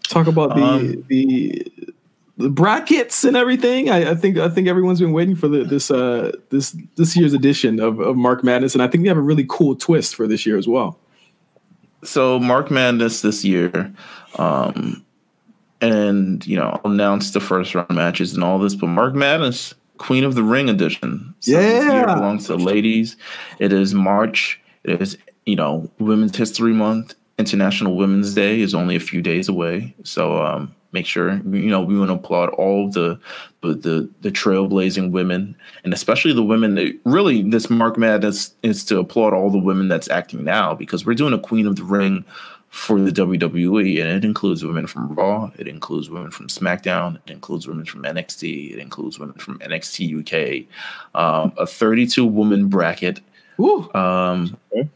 talk 0.07 0.27
about 0.27 0.55
the 0.55 0.61
Um, 0.63 1.05
the 1.07 1.67
the 2.37 2.49
brackets 2.49 3.23
and 3.23 3.35
everything? 3.35 3.89
I, 3.89 4.11
I 4.11 4.15
think 4.15 4.37
I 4.37 4.49
think 4.49 4.67
everyone's 4.67 4.99
been 4.99 5.13
waiting 5.13 5.35
for 5.35 5.47
the, 5.47 5.63
this 5.63 5.89
uh 5.89 6.31
this 6.49 6.75
this 6.97 7.15
year's 7.17 7.33
edition 7.33 7.79
of, 7.79 7.99
of 7.99 8.15
Mark 8.15 8.43
Madness, 8.43 8.73
and 8.75 8.83
I 8.83 8.87
think 8.87 9.01
we 9.01 9.07
have 9.07 9.17
a 9.17 9.21
really 9.21 9.45
cool 9.49 9.75
twist 9.75 10.13
for 10.15 10.27
this 10.27 10.45
year 10.45 10.57
as 10.57 10.67
well. 10.67 10.99
So 12.04 12.39
Mark 12.39 12.70
Madness 12.72 13.22
this 13.22 13.43
year, 13.45 13.93
um, 14.38 15.04
and 15.82 16.45
you 16.45 16.56
know, 16.58 16.80
I'll 16.84 16.91
announce 16.91 17.32
the 17.32 17.39
first 17.39 17.76
round 17.76 17.89
matches 17.91 18.34
and 18.34 18.43
all 18.43 18.60
this, 18.60 18.76
but 18.76 18.88
Mark 18.88 19.14
Madness, 19.14 19.74
Queen 19.97 20.24
of 20.24 20.36
the 20.36 20.43
Ring 20.43 20.70
edition. 20.70 21.34
So 21.39 21.51
this 21.51 21.84
year 21.86 21.93
Yeah. 22.08 22.16
belongs 22.16 22.47
to 22.47 22.56
ladies. 22.56 23.16
It 23.60 23.74
is 23.74 23.93
March. 23.93 24.60
It 24.84 25.01
is, 25.01 25.18
you 25.45 25.56
know, 25.56 25.89
Women's 25.99 26.36
History 26.38 26.74
Month. 26.74 27.16
International 27.39 27.95
Women's 27.95 28.36
Day 28.36 28.62
is 28.62 28.76
only 28.76 28.95
a 28.95 28.99
few 28.99 29.22
days 29.22 29.49
away. 29.49 29.95
So 30.04 30.43
um 30.43 30.74
make 30.93 31.05
sure 31.05 31.33
you 31.33 31.69
know 31.69 31.81
we 31.81 31.97
want 31.97 32.09
to 32.09 32.15
applaud 32.15 32.49
all 32.51 32.89
the 32.89 33.19
the 33.61 33.73
the, 33.73 34.09
the 34.21 34.31
trailblazing 34.31 35.11
women 35.11 35.55
and 35.83 35.93
especially 35.93 36.33
the 36.33 36.43
women 36.43 36.75
that 36.75 36.97
really 37.05 37.41
this 37.41 37.69
Mark 37.69 37.97
Madness 37.97 38.53
is 38.63 38.83
to 38.85 38.99
applaud 38.99 39.33
all 39.33 39.49
the 39.49 39.57
women 39.57 39.87
that's 39.87 40.09
acting 40.09 40.43
now 40.43 40.73
because 40.73 41.05
we're 41.05 41.13
doing 41.13 41.33
a 41.33 41.39
Queen 41.39 41.67
of 41.67 41.75
the 41.75 41.83
Ring 41.83 42.23
for 42.69 42.99
the 42.99 43.11
WWE 43.11 44.01
and 44.01 44.09
it 44.09 44.25
includes 44.25 44.65
women 44.65 44.87
from 44.87 45.13
Raw, 45.13 45.51
it 45.59 45.67
includes 45.67 46.09
women 46.09 46.31
from 46.31 46.47
SmackDown, 46.47 47.17
it 47.27 47.31
includes 47.31 47.67
women 47.67 47.85
from 47.85 48.01
NXT, 48.01 48.73
it 48.73 48.79
includes 48.79 49.19
women 49.19 49.35
from 49.37 49.59
NXT 49.59 50.65
UK, 50.65 50.67
um, 51.13 51.53
a 51.57 51.67
32 51.67 52.25
woman 52.25 52.69
bracket. 52.69 53.19
Um, 53.93 54.57
Okay. 54.75 54.89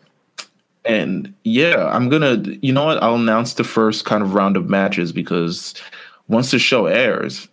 And 0.87 1.33
yeah, 1.43 1.87
I'm 1.87 2.09
gonna. 2.09 2.43
You 2.61 2.73
know 2.73 2.85
what? 2.85 3.01
I'll 3.03 3.15
announce 3.15 3.53
the 3.53 3.63
first 3.63 4.05
kind 4.05 4.23
of 4.23 4.33
round 4.33 4.57
of 4.57 4.69
matches 4.69 5.11
because 5.11 5.73
once 6.27 6.51
the 6.51 6.59
show 6.59 6.85
airs, 6.85 7.47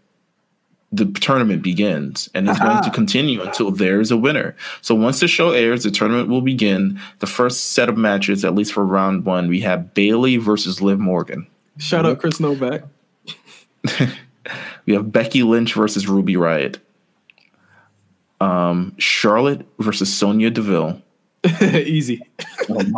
the 0.92 1.06
tournament 1.06 1.62
begins 1.62 2.30
and 2.34 2.48
it's 2.48 2.60
going 2.60 2.82
to 2.84 2.90
continue 2.90 3.42
until 3.42 3.70
there's 3.72 4.10
a 4.10 4.16
winner. 4.16 4.54
So 4.80 4.94
once 4.94 5.20
the 5.20 5.28
show 5.28 5.50
airs, 5.50 5.82
the 5.82 5.90
tournament 5.90 6.28
will 6.28 6.42
begin. 6.42 7.00
The 7.18 7.26
first 7.26 7.72
set 7.72 7.88
of 7.88 7.96
matches, 7.96 8.44
at 8.44 8.54
least 8.54 8.72
for 8.72 8.84
round 8.84 9.24
one, 9.24 9.48
we 9.48 9.60
have 9.60 9.94
Bayley 9.94 10.36
versus 10.36 10.80
Liv 10.80 11.00
Morgan. 11.00 11.46
Shout 11.78 12.06
out 12.06 12.20
Chris 12.20 12.38
Novak. 12.38 12.84
We 14.86 14.94
have 14.94 15.12
Becky 15.12 15.42
Lynch 15.42 15.74
versus 15.74 16.08
Ruby 16.08 16.34
Riott. 16.34 16.78
Um, 18.40 18.94
Charlotte 18.98 19.66
versus 19.78 20.12
Sonya 20.12 20.50
Deville. 20.50 21.00
Easy. 21.62 22.22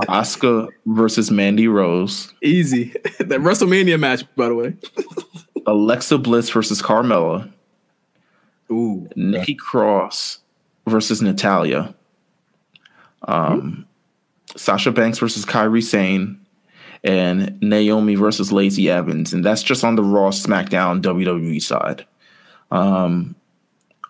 Oscar 0.09 0.68
versus 0.86 1.30
Mandy 1.30 1.68
Rose. 1.68 2.32
Easy. 2.42 2.84
that 3.18 3.40
WrestleMania 3.40 3.99
match, 3.99 4.24
by 4.36 4.49
the 4.49 4.55
way. 4.55 4.76
Alexa 5.66 6.18
Bliss 6.18 6.51
versus 6.51 6.80
Carmella. 6.80 7.51
Ooh. 8.70 9.09
Nikki 9.16 9.55
Cross 9.55 10.38
versus 10.86 11.20
Natalya. 11.20 11.94
Um, 13.22 13.86
Sasha 14.57 14.92
Banks 14.92 15.18
versus 15.18 15.44
Kairi 15.44 15.82
Sane. 15.82 16.40
And 17.03 17.61
Naomi 17.61 18.14
versus 18.14 18.53
Lacey 18.53 18.90
Evans. 18.90 19.32
And 19.32 19.44
that's 19.44 19.62
just 19.62 19.84
on 19.84 19.97
the 19.97 20.03
Raw, 20.03 20.30
SmackDown, 20.30 21.03
WWE 21.03 21.62
side. 21.62 22.05
Um, 22.70 23.36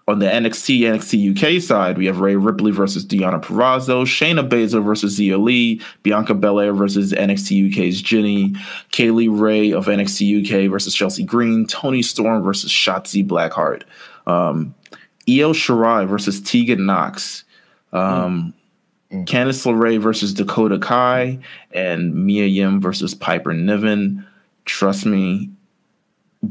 on 0.09 0.21
the 0.21 0.27
NXT, 0.27 0.81
NXT 0.81 1.57
UK 1.57 1.61
side, 1.61 1.99
we 1.99 2.07
have 2.07 2.21
Rhea 2.21 2.39
Ripley 2.39 2.71
versus 2.71 3.05
Deonna 3.05 3.43
Purrazzo, 3.43 4.05
Shayna 4.05 4.49
Baszler 4.49 4.85
versus 4.85 5.19
Xia 5.19 5.43
Li, 5.43 5.81
Bianca 6.05 6.33
Belair 6.33 6.73
versus 6.73 7.13
NXT 7.13 7.73
UK's 7.73 8.01
Jinny, 8.01 8.51
Kaylee 8.93 9.29
Ray 9.29 9.73
of 9.73 9.87
NXT 9.87 10.45
UK 10.45 10.71
versus 10.71 10.95
Chelsea 10.95 11.25
Green, 11.25 11.67
Toni 11.67 12.03
Storm 12.03 12.45
versus 12.45 12.71
Shotzi 12.71 13.27
Blackheart, 13.27 13.83
um, 14.29 14.75
Io 15.29 15.53
Shirai 15.53 16.07
versus 16.07 16.41
Tegan 16.41 16.87
Nox, 16.87 17.43
um, 17.93 18.55
Candice 19.11 19.67
LeRae 19.67 20.01
versus 20.01 20.33
Dakota 20.33 20.79
Kai, 20.79 21.41
and 21.73 22.15
Mia 22.15 22.47
Yim 22.47 22.81
versus 22.81 23.13
Piper 23.15 23.53
Niven. 23.53 24.25
Trust 24.67 25.05
me, 25.05 25.51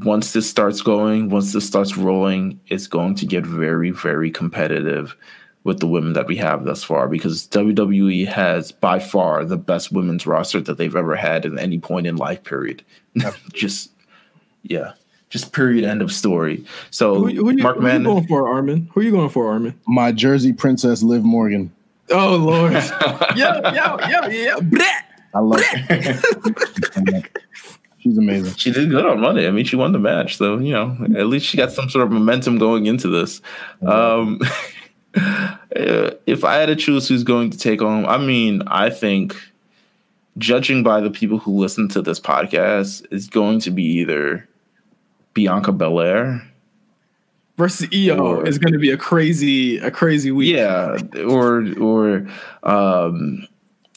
once 0.04 0.34
this 0.34 0.50
starts 0.50 0.82
going, 0.82 1.30
once 1.30 1.54
this 1.54 1.66
starts 1.66 1.98
rolling, 1.98 2.60
it's 2.68 2.88
going 2.88 3.16
to 3.16 3.26
get 3.26 3.46
very, 3.46 3.92
very 3.92 4.32
competitive 4.32 5.16
with 5.64 5.80
the 5.80 5.88
women 5.88 6.14
that 6.14 6.28
we 6.28 6.36
have 6.38 6.64
thus 6.66 6.84
far 6.84 7.08
because 7.08 7.48
WWE 7.48 8.28
has 8.28 8.72
by 8.72 9.00
far 9.00 9.44
the 9.44 9.58
best 9.58 9.92
women's 9.92 10.28
roster 10.28 10.62
that 10.62 10.78
they've 10.78 10.96
ever 10.96 11.16
had 11.16 11.46
in 11.46 11.58
any 11.58 11.80
point 11.80 12.08
in 12.08 12.18
life, 12.18 12.44
period. 12.44 12.84
just, 13.54 13.92
yeah, 14.64 14.94
just 15.30 15.54
period, 15.54 15.84
end 15.84 16.02
of 16.02 16.12
story. 16.12 16.64
So, 16.92 17.16
Who, 17.16 17.28
who, 17.28 17.52
you, 17.52 17.64
Mark 17.64 17.78
who 17.78 17.88
you 17.88 18.04
going 18.04 18.28
for, 18.28 18.44
Armon? 18.44 18.88
Who 18.94 19.02
you 19.02 19.12
going 19.12 19.30
for, 19.30 19.46
Armon? 19.46 19.74
My 19.88 20.12
Jersey 20.12 20.54
princess, 20.54 21.02
Liv 21.02 21.24
Morgan. 21.24 21.72
Oh 22.12 22.36
Lord. 22.36 22.74
yo, 23.36 23.62
yo, 23.72 23.98
yo, 24.08 24.28
yo. 24.28 24.60
Bleh. 24.60 25.02
I 25.34 25.40
love 25.40 25.64
her. 25.64 27.24
She's 28.06 28.18
amazing. 28.20 28.54
she 28.54 28.72
did 28.72 28.92
good 28.92 29.04
on 29.04 29.20
Monday. 29.20 29.48
I 29.48 29.52
mean, 29.52 29.66
she 29.66 29.76
won 29.76 29.92
the 29.92 29.98
match, 29.98 30.38
so 30.38 30.60
you 30.60 30.74
know, 30.74 30.96
at 31.18 31.26
least 31.26 31.48
she 31.48 31.58
got 31.58 31.72
some 31.72 31.90
sort 31.90 32.06
of 32.06 32.12
momentum 32.12 32.60
going 32.60 32.86
into 32.86 33.08
this. 33.08 33.42
Um, 33.82 34.40
if 35.72 36.44
I 36.44 36.56
had 36.56 36.68
to 36.68 36.76
choose 36.76 37.08
who's 37.08 37.24
going 37.24 37.50
to 37.50 37.58
take 37.58 37.82
on, 37.82 38.06
I 38.06 38.18
mean, 38.18 38.62
I 38.68 38.90
think, 38.92 39.36
judging 40.38 40.84
by 40.84 41.02
the 41.02 41.10
people 41.10 41.40
who 41.40 41.58
listen 41.58 41.88
to 41.90 42.02
this 42.04 42.20
podcast, 42.20 43.06
is 43.12 43.28
going 43.28 43.60
to 43.62 43.72
be 43.72 43.84
either 43.84 44.48
Bianca 45.34 45.72
Belair, 45.72 46.42
Versus 47.58 47.88
Io 47.94 48.18
Or- 48.18 48.46
is 48.48 48.58
going 48.60 48.74
to 48.74 48.80
be 48.80 48.92
a 48.92 48.98
crazy, 48.98 49.78
a 49.80 49.90
crazy 49.90 50.30
week. 50.30 50.54
yeah, 50.54 50.98
or 51.26 51.66
or 51.80 52.28
um, 52.64 53.48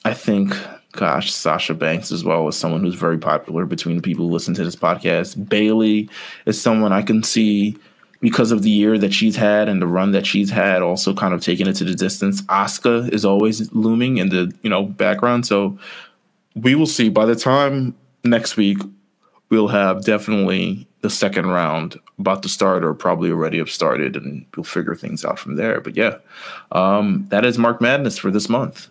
I 0.05 0.15
think, 0.15 0.55
gosh, 0.93 1.33
Sasha 1.33 1.75
Banks 1.75 2.11
as 2.11 2.25
well 2.25 2.49
as 2.49 2.57
someone 2.57 2.81
who's 2.81 2.95
very 2.95 3.19
popular 3.19 3.67
between 3.67 3.97
the 3.97 4.03
people 4.03 4.27
who 4.27 4.33
listen 4.33 4.55
to 4.55 4.65
this 4.65 4.77
podcast. 4.77 5.49
Bayley 5.49 6.09
is 6.47 6.61
someone 6.61 6.93
I 6.93 7.03
can 7.03 7.23
see 7.23 7.77
because 8.21 8.51
of 8.51 8.63
the 8.63 8.71
year 8.71 8.99
that 8.99 9.13
she's 9.13 9.37
had 9.37 9.69
and 9.69 9.81
the 9.81 9.87
run 9.87 10.13
that 10.13 10.27
she's 10.27 10.51
had, 10.51 10.83
also 10.83 11.15
kind 11.15 11.35
of 11.35 11.41
taking 11.41 11.67
it 11.67 11.75
to 11.75 11.85
the 11.85 11.95
distance. 11.95 12.43
Asuka 12.43 13.09
is 13.13 13.25
always 13.25 13.73
looming 13.73 14.19
in 14.19 14.31
the 14.31 14.53
you 14.63 14.71
know 14.71 14.85
background, 14.85 15.47
so 15.47 15.79
we 16.55 16.75
will 16.75 16.87
see. 16.87 17.09
By 17.09 17.27
the 17.27 17.37
time 17.37 17.95
next 18.25 18.57
week, 18.57 18.79
we'll 19.51 19.69
have 19.69 20.05
definitely 20.05 20.87
the 21.01 21.11
second 21.11 21.47
round 21.47 21.97
about 22.19 22.43
to 22.43 22.49
start 22.49 22.85
or 22.85 22.93
probably 22.95 23.31
already 23.31 23.59
have 23.59 23.71
started 23.71 24.17
and 24.17 24.45
we'll 24.57 24.65
figure 24.65 24.97
things 24.97 25.25
out 25.25 25.39
from 25.39 25.55
there. 25.55 25.81
But 25.81 25.97
yeah, 25.97 26.17
um, 26.73 27.27
that 27.29 27.45
is 27.45 27.57
Mark 27.57 27.81
Madness 27.81 28.19
for 28.19 28.33
this 28.33 28.49
month. 28.49 28.89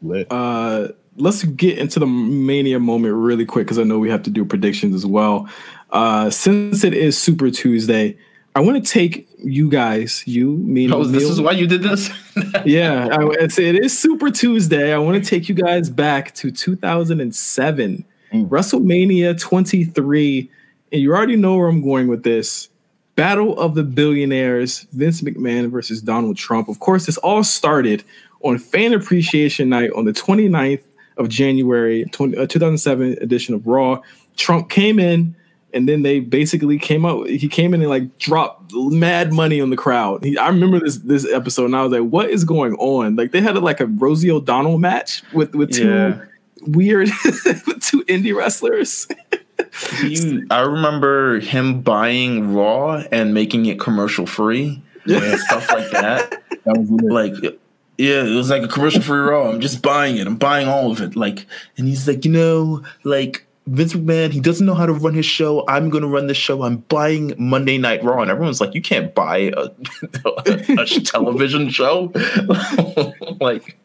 Lit. 0.00 0.26
Uh, 0.30 0.88
let's 1.16 1.44
get 1.44 1.78
into 1.78 1.98
the 2.00 2.06
mania 2.06 2.80
moment 2.80 3.14
really 3.14 3.44
quick 3.46 3.66
because 3.66 3.78
I 3.78 3.84
know 3.84 3.98
we 3.98 4.10
have 4.10 4.22
to 4.24 4.30
do 4.30 4.44
predictions 4.44 4.94
as 4.94 5.06
well. 5.06 5.48
Uh, 5.90 6.30
since 6.30 6.82
it 6.84 6.94
is 6.94 7.16
Super 7.16 7.50
Tuesday, 7.50 8.16
I 8.56 8.60
want 8.60 8.84
to 8.84 8.92
take 8.92 9.28
you 9.38 9.68
guys, 9.68 10.22
you, 10.26 10.50
me, 10.58 10.90
Oh, 10.90 11.04
this 11.04 11.24
is 11.24 11.40
why 11.40 11.52
you 11.52 11.66
did 11.66 11.82
this? 11.82 12.10
yeah, 12.64 13.08
I, 13.10 13.28
it 13.40 13.58
is 13.58 13.96
Super 13.96 14.30
Tuesday. 14.30 14.92
I 14.92 14.98
want 14.98 15.22
to 15.22 15.28
take 15.28 15.48
you 15.48 15.54
guys 15.54 15.90
back 15.90 16.34
to 16.36 16.50
2007, 16.50 18.04
Mm. 18.32 18.48
WrestleMania 18.48 19.38
23, 19.40 20.50
and 20.90 21.00
you 21.00 21.14
already 21.14 21.36
know 21.36 21.56
where 21.56 21.68
I'm 21.68 21.82
going 21.82 22.08
with 22.08 22.24
this. 22.24 22.68
Battle 23.14 23.56
of 23.60 23.76
the 23.76 23.84
Billionaires, 23.84 24.88
Vince 24.92 25.20
McMahon 25.22 25.70
versus 25.70 26.02
Donald 26.02 26.36
Trump. 26.36 26.68
Of 26.68 26.80
course, 26.80 27.06
this 27.06 27.16
all 27.18 27.44
started 27.44 28.02
on 28.42 28.58
Fan 28.58 28.92
Appreciation 28.92 29.68
Night 29.68 29.92
on 29.94 30.04
the 30.04 30.12
29th 30.12 30.82
of 31.16 31.28
January, 31.28 32.04
20, 32.12 32.36
uh, 32.36 32.46
2007 32.46 33.18
edition 33.20 33.54
of 33.54 33.66
Raw. 33.66 34.00
Trump 34.36 34.68
came 34.70 34.98
in 34.98 35.34
and 35.72 35.88
then 35.88 36.02
they 36.02 36.20
basically 36.20 36.78
came 36.78 37.04
out. 37.04 37.28
He 37.28 37.48
came 37.48 37.74
in 37.74 37.80
and 37.80 37.90
like 37.90 38.18
dropped 38.18 38.72
mad 38.74 39.32
money 39.32 39.60
on 39.60 39.70
the 39.70 39.76
crowd. 39.76 40.24
He, 40.24 40.38
I 40.38 40.48
remember 40.48 40.78
this 40.80 40.98
this 40.98 41.26
episode, 41.30 41.66
and 41.66 41.76
I 41.76 41.82
was 41.82 41.92
like, 41.92 42.08
"What 42.10 42.30
is 42.30 42.44
going 42.44 42.74
on?" 42.74 43.16
Like 43.16 43.32
they 43.32 43.40
had 43.40 43.56
a, 43.56 43.60
like 43.60 43.80
a 43.80 43.86
Rosie 43.86 44.30
O'Donnell 44.30 44.78
match 44.78 45.22
with 45.32 45.54
with 45.54 45.72
two 45.72 45.88
Yeah. 45.88 46.20
weird 46.66 47.08
two 47.80 48.04
indie 48.04 48.34
wrestlers. 48.34 49.08
He, 50.00 50.42
I 50.50 50.60
remember 50.60 51.40
him 51.40 51.80
buying 51.80 52.54
Raw 52.54 53.02
and 53.10 53.34
making 53.34 53.66
it 53.66 53.78
commercial 53.80 54.26
free 54.26 54.80
and 55.06 55.38
stuff 55.40 55.68
like 55.70 55.90
that. 55.90 56.42
That 56.64 56.76
was. 56.78 56.90
Like, 56.90 57.58
yeah, 57.98 58.24
it 58.24 58.34
was 58.34 58.50
like 58.50 58.62
a 58.62 58.68
commercial 58.68 59.02
free 59.02 59.18
Raw. 59.18 59.50
I'm 59.50 59.60
just 59.60 59.82
buying 59.82 60.16
it. 60.16 60.26
I'm 60.26 60.36
buying 60.36 60.68
all 60.68 60.90
of 60.90 61.00
it. 61.00 61.14
Like, 61.16 61.46
and 61.76 61.86
he's 61.86 62.06
like, 62.08 62.24
you 62.24 62.30
know, 62.32 62.82
like 63.04 63.46
Vince 63.66 63.94
McMahon, 63.94 64.30
he 64.30 64.40
doesn't 64.40 64.66
know 64.66 64.74
how 64.74 64.84
to 64.84 64.92
run 64.92 65.14
his 65.14 65.24
show. 65.24 65.64
I'm 65.68 65.88
going 65.90 66.02
to 66.02 66.08
run 66.08 66.26
the 66.26 66.34
show. 66.34 66.62
I'm 66.64 66.78
buying 66.78 67.32
Monday 67.38 67.78
Night 67.78 68.04
Raw, 68.04 68.20
and 68.20 68.30
everyone's 68.30 68.60
like, 68.60 68.74
you 68.74 68.82
can't 68.82 69.14
buy 69.14 69.52
a, 69.56 69.70
a, 70.24 70.80
a 70.80 70.86
television 70.86 71.70
show. 71.70 72.12
like, 73.40 73.78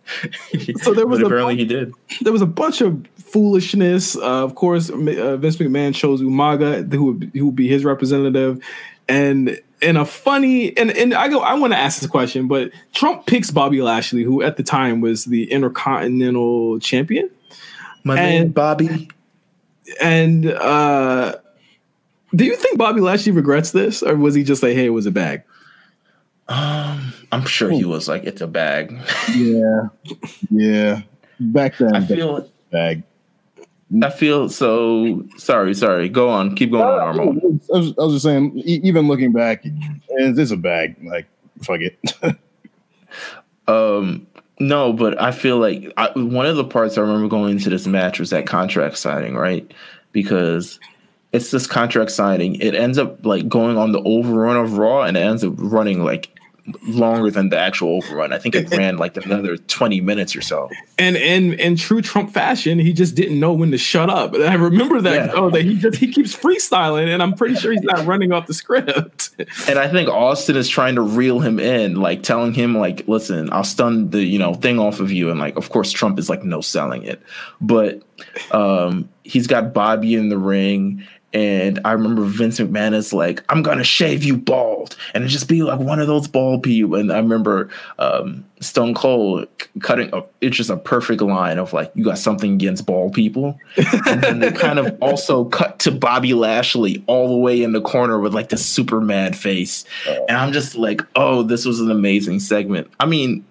So 0.82 0.94
there 0.94 1.08
was 1.08 1.20
but 1.20 1.28
apparently 1.28 1.56
bunch- 1.56 1.60
he 1.60 1.66
did. 1.66 1.94
there 2.22 2.34
was 2.34 2.42
a 2.42 2.46
bunch 2.48 2.82
of 2.82 3.06
foolishness. 3.18 4.16
Uh, 4.18 4.44
of 4.44 4.56
course, 4.56 4.90
uh, 4.90 5.38
Vince 5.38 5.58
McMahon 5.58 5.94
chose 5.96 6.22
Umaga, 6.22 6.92
who 6.92 7.06
would, 7.14 7.32
who 7.34 7.46
would 7.48 7.56
be 7.56 7.68
his 7.68 7.86
representative, 7.86 8.62
and 9.08 9.60
in 9.82 9.98
a 9.98 10.06
funny 10.06 10.76
and 10.78 10.92
and 10.92 11.14
I 11.14 11.28
go, 11.30 11.40
I 11.40 11.54
want 11.54 11.74
to 11.74 11.78
ask 11.80 12.00
this 12.02 12.10
question, 12.10 12.48
but 12.48 12.72
Trump 12.94 13.26
picks 13.26 13.52
Bobby 13.52 13.82
Lashley, 13.82 14.24
who 14.24 14.42
at 14.42 14.58
the 14.58 14.64
time 14.64 15.02
was 15.02 15.26
the 15.26 15.50
Intercontinental 15.52 16.80
Champion, 16.80 17.30
My 18.04 18.16
man 18.16 18.50
Bobby. 18.50 19.10
and 20.02 20.46
uh, 20.48 21.36
do 22.36 22.46
you 22.46 22.56
think 22.56 22.78
Bobby 22.78 23.02
Lashley 23.02 23.32
regrets 23.32 23.72
this, 23.72 24.04
or 24.04 24.16
was 24.16 24.36
he 24.36 24.44
just 24.44 24.62
like, 24.62 24.76
hey, 24.76 24.86
it 24.86 24.90
was 24.90 25.06
a 25.06 25.12
bag? 25.12 25.44
Um, 26.48 27.14
I'm 27.32 27.46
sure 27.46 27.70
he 27.72 27.86
was 27.86 28.08
like, 28.08 28.24
it's 28.24 28.42
a 28.42 28.48
bag. 28.48 28.92
yeah, 29.36 29.88
yeah. 30.50 31.02
Back 31.40 31.78
then, 31.78 31.96
I 31.96 32.06
feel 32.06 32.50
bag. 32.72 33.04
I 34.04 34.10
feel 34.10 34.50
so 34.50 35.26
sorry, 35.38 35.74
sorry. 35.74 36.10
Go 36.10 36.30
on, 36.30 36.56
keep 36.56 36.72
going 36.72 36.84
on, 36.84 37.20
I 37.74 37.78
was, 37.78 37.94
I 37.98 38.02
was 38.04 38.14
just 38.14 38.24
saying, 38.24 38.58
e- 38.58 38.82
even 38.84 39.08
looking 39.08 39.32
back, 39.32 39.62
it's, 39.64 40.38
it's 40.40 40.52
a 40.52 40.58
bag. 40.58 40.96
Like, 41.04 41.28
fuck 41.62 41.82
it. 41.82 41.98
Um, 43.68 44.26
no, 44.60 44.92
but 44.92 45.22
I 45.22 45.32
feel 45.32 45.58
like 45.60 45.94
I, 45.96 46.10
one 46.16 46.48
of 46.48 46.56
the 46.56 46.64
parts 46.64 46.98
I 46.98 47.02
remember 47.02 47.28
going 47.28 47.52
into 47.52 47.70
this 47.70 47.86
match 47.86 48.20
was 48.20 48.32
that 48.32 48.48
contract 48.48 48.98
signing, 48.98 49.36
right? 49.36 49.72
Because 50.12 50.80
it's 51.32 51.52
this 51.52 51.68
contract 51.68 52.10
signing. 52.10 52.56
It 52.56 52.74
ends 52.74 52.98
up 52.98 53.24
like 53.24 53.48
going 53.48 53.78
on 53.78 53.92
the 53.92 54.02
overrun 54.02 54.58
of 54.58 54.78
Raw, 54.80 55.04
and 55.04 55.16
it 55.16 55.22
ends 55.22 55.44
up 55.44 55.54
running 55.56 56.04
like 56.04 56.30
longer 56.84 57.32
than 57.32 57.50
the 57.50 57.58
actual 57.58 57.98
overrun. 57.98 58.32
I 58.34 58.38
think 58.38 58.56
it 58.56 58.70
ran 58.78 58.98
like 58.98 59.18
another 59.18 59.58
twenty 59.58 60.02
minutes 60.02 60.36
or 60.36 60.42
so. 60.42 60.70
And 60.98 61.16
in 61.16 61.54
in 61.54 61.76
true 61.76 62.02
Trump 62.02 62.32
fashion, 62.32 62.80
he 62.80 62.94
just 62.94 63.16
didn't 63.16 63.40
know 63.40 63.54
when 63.54 63.72
to 63.72 63.78
shut 63.78 64.10
up. 64.10 64.34
And 64.34 64.44
I 64.44 64.54
remember 64.56 65.02
that 65.02 65.28
Yeah. 65.28 65.32
oh, 65.34 65.50
that 65.50 65.64
he 65.64 65.78
just 65.78 65.98
he 65.98 66.12
keeps 66.12 66.36
freestyling, 66.36 67.08
and 67.08 67.22
I'm 67.24 67.34
pretty 67.34 67.56
sure 67.56 67.72
he's 67.72 67.82
not 67.84 68.06
running 68.06 68.32
off 68.32 68.48
the 68.48 68.54
script. 68.54 69.32
And 69.70 69.80
I 69.80 69.88
think 69.88 70.10
Austin 70.10 70.58
is 70.58 70.68
trying 70.68 70.96
to 70.96 71.02
reel 71.02 71.40
him 71.40 71.60
in, 71.60 71.96
like 71.96 72.24
telling 72.24 72.54
him, 72.54 72.76
like, 72.78 73.08
listen, 73.08 73.50
I'll 73.54 73.64
stun 73.64 74.10
the, 74.10 74.22
you 74.22 74.38
know, 74.38 74.54
thing 74.54 74.80
off 74.80 75.00
of 75.00 75.12
you. 75.14 75.30
And 75.32 75.40
like, 75.40 75.56
of 75.56 75.70
course, 75.70 75.92
Trump 75.92 76.20
is 76.20 76.30
like 76.30 76.44
no 76.44 76.60
selling 76.62 77.04
it. 77.04 77.22
But 77.62 78.02
um 78.52 79.10
he's 79.24 79.48
got 79.48 79.74
Bobby 79.74 80.16
in 80.16 80.30
the 80.30 80.38
ring. 80.38 81.06
And 81.32 81.80
I 81.86 81.92
remember 81.92 82.24
Vince 82.24 82.60
McMahon 82.60 82.94
is 82.94 83.14
like, 83.14 83.44
I'm 83.50 83.62
gonna 83.62 83.84
shave 83.84 84.24
you 84.24 84.36
bald. 84.36 84.96
And 85.14 85.24
it 85.24 85.28
just 85.28 85.48
be 85.48 85.62
like 85.62 85.80
one 85.80 86.00
of 86.00 86.08
those 86.08 86.28
bald 86.28 86.64
people. 86.64 86.96
And 86.96 87.12
I 87.12 87.18
remember 87.18 87.70
um 88.00 88.46
Stone 88.62 88.96
Cold 88.96 89.48
cutting 89.82 90.10
a 90.14 90.24
it's 90.42 90.58
just 90.58 90.70
a 90.70 90.78
perfect 90.78 91.22
line 91.22 91.60
of 91.60 91.72
like, 91.72 91.92
you 91.94 92.04
got 92.04 92.18
something 92.18 92.54
against 92.54 92.86
bald 92.86 93.14
people. 93.14 93.60
and 94.08 94.22
then 94.24 94.40
they 94.40 94.52
kind 94.52 94.80
of 94.80 94.98
also 95.02 95.46
cut 95.46 95.80
to 95.80 95.92
Bobby 95.92 96.34
Lashley 96.34 97.04
all 97.08 97.28
the 97.28 97.38
way 97.38 97.62
in 97.62 97.74
the 97.74 97.82
corner 97.82 98.20
with 98.20 98.34
like 98.34 98.50
the 98.50 98.58
super 98.58 99.00
mad 99.00 99.36
face. 99.36 99.86
And 100.28 100.38
I'm 100.38 100.52
just 100.52 100.76
like, 100.76 101.02
oh, 101.16 101.44
this 101.44 101.66
was 101.66 101.80
an 101.80 101.92
amazing 101.92 102.40
segment. 102.40 102.92
I 103.00 103.06
mean, 103.06 103.46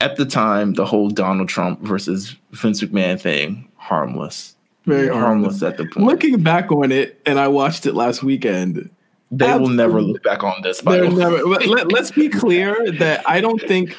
at 0.00 0.16
the 0.16 0.24
time, 0.24 0.74
the 0.74 0.86
whole 0.86 1.10
Donald 1.10 1.48
Trump 1.48 1.80
versus 1.80 2.36
Vince 2.52 2.82
McMahon 2.82 3.20
thing, 3.20 3.68
harmless. 3.76 4.54
Very 4.88 5.08
harmless 5.08 5.62
at 5.62 5.76
the 5.76 5.84
point. 5.86 6.06
Looking 6.06 6.42
back 6.42 6.70
on 6.72 6.90
it, 6.92 7.20
and 7.26 7.38
I 7.38 7.48
watched 7.48 7.86
it 7.86 7.94
last 7.94 8.22
weekend. 8.22 8.90
they 9.30 9.52
will 9.58 9.68
never 9.68 10.00
look 10.00 10.22
back 10.22 10.42
on 10.42 10.62
this. 10.62 10.80
By 10.80 10.98
They're 10.98 11.10
the 11.10 11.16
never. 11.16 11.36
Let, 11.44 11.66
let, 11.66 11.92
let's 11.92 12.10
be 12.10 12.28
clear 12.28 12.74
that 12.98 13.28
I 13.28 13.40
don't 13.40 13.60
think. 13.60 13.96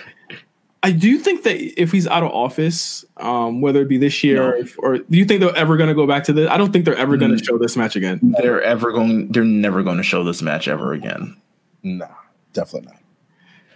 I 0.82 0.92
do 0.94 1.18
think 1.18 1.44
that 1.44 1.58
if 1.82 1.92
he's 1.92 2.08
out 2.08 2.24
of 2.24 2.32
office, 2.32 3.04
um, 3.18 3.60
whether 3.60 3.82
it 3.82 3.90
be 3.90 3.98
this 3.98 4.24
year 4.24 4.38
No. 4.38 4.44
or, 4.48 4.56
if- 4.56 4.76
or 4.80 4.98
do 5.00 5.18
you 5.18 5.26
think 5.26 5.42
they're 5.42 5.54
ever 5.56 5.76
going 5.76 5.90
to 5.90 5.94
go 5.94 6.08
back 6.08 6.24
to 6.26 6.34
this? 6.34 6.50
I 6.50 6.56
don't 6.58 6.72
think 6.72 6.86
they're 6.86 6.96
ever 6.96 7.18
going 7.18 7.32
to 7.32 7.38
Mm. 7.38 7.46
show 7.46 7.58
this 7.58 7.76
match 7.76 7.96
again. 7.98 8.20
They're 8.42 8.62
ever 8.62 8.92
going. 8.94 9.30
They're 9.32 9.44
never 9.44 9.84
going 9.84 9.98
to 9.98 10.04
show 10.04 10.24
this 10.24 10.42
match 10.42 10.68
ever 10.70 10.94
again. 10.94 11.36
nah, 11.84 12.08
definitely 12.54 12.92
not. 12.94 13.02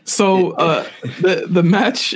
So 0.06 0.52
uh, 0.52 0.86
the 1.22 1.46
the 1.50 1.64
match 1.64 2.16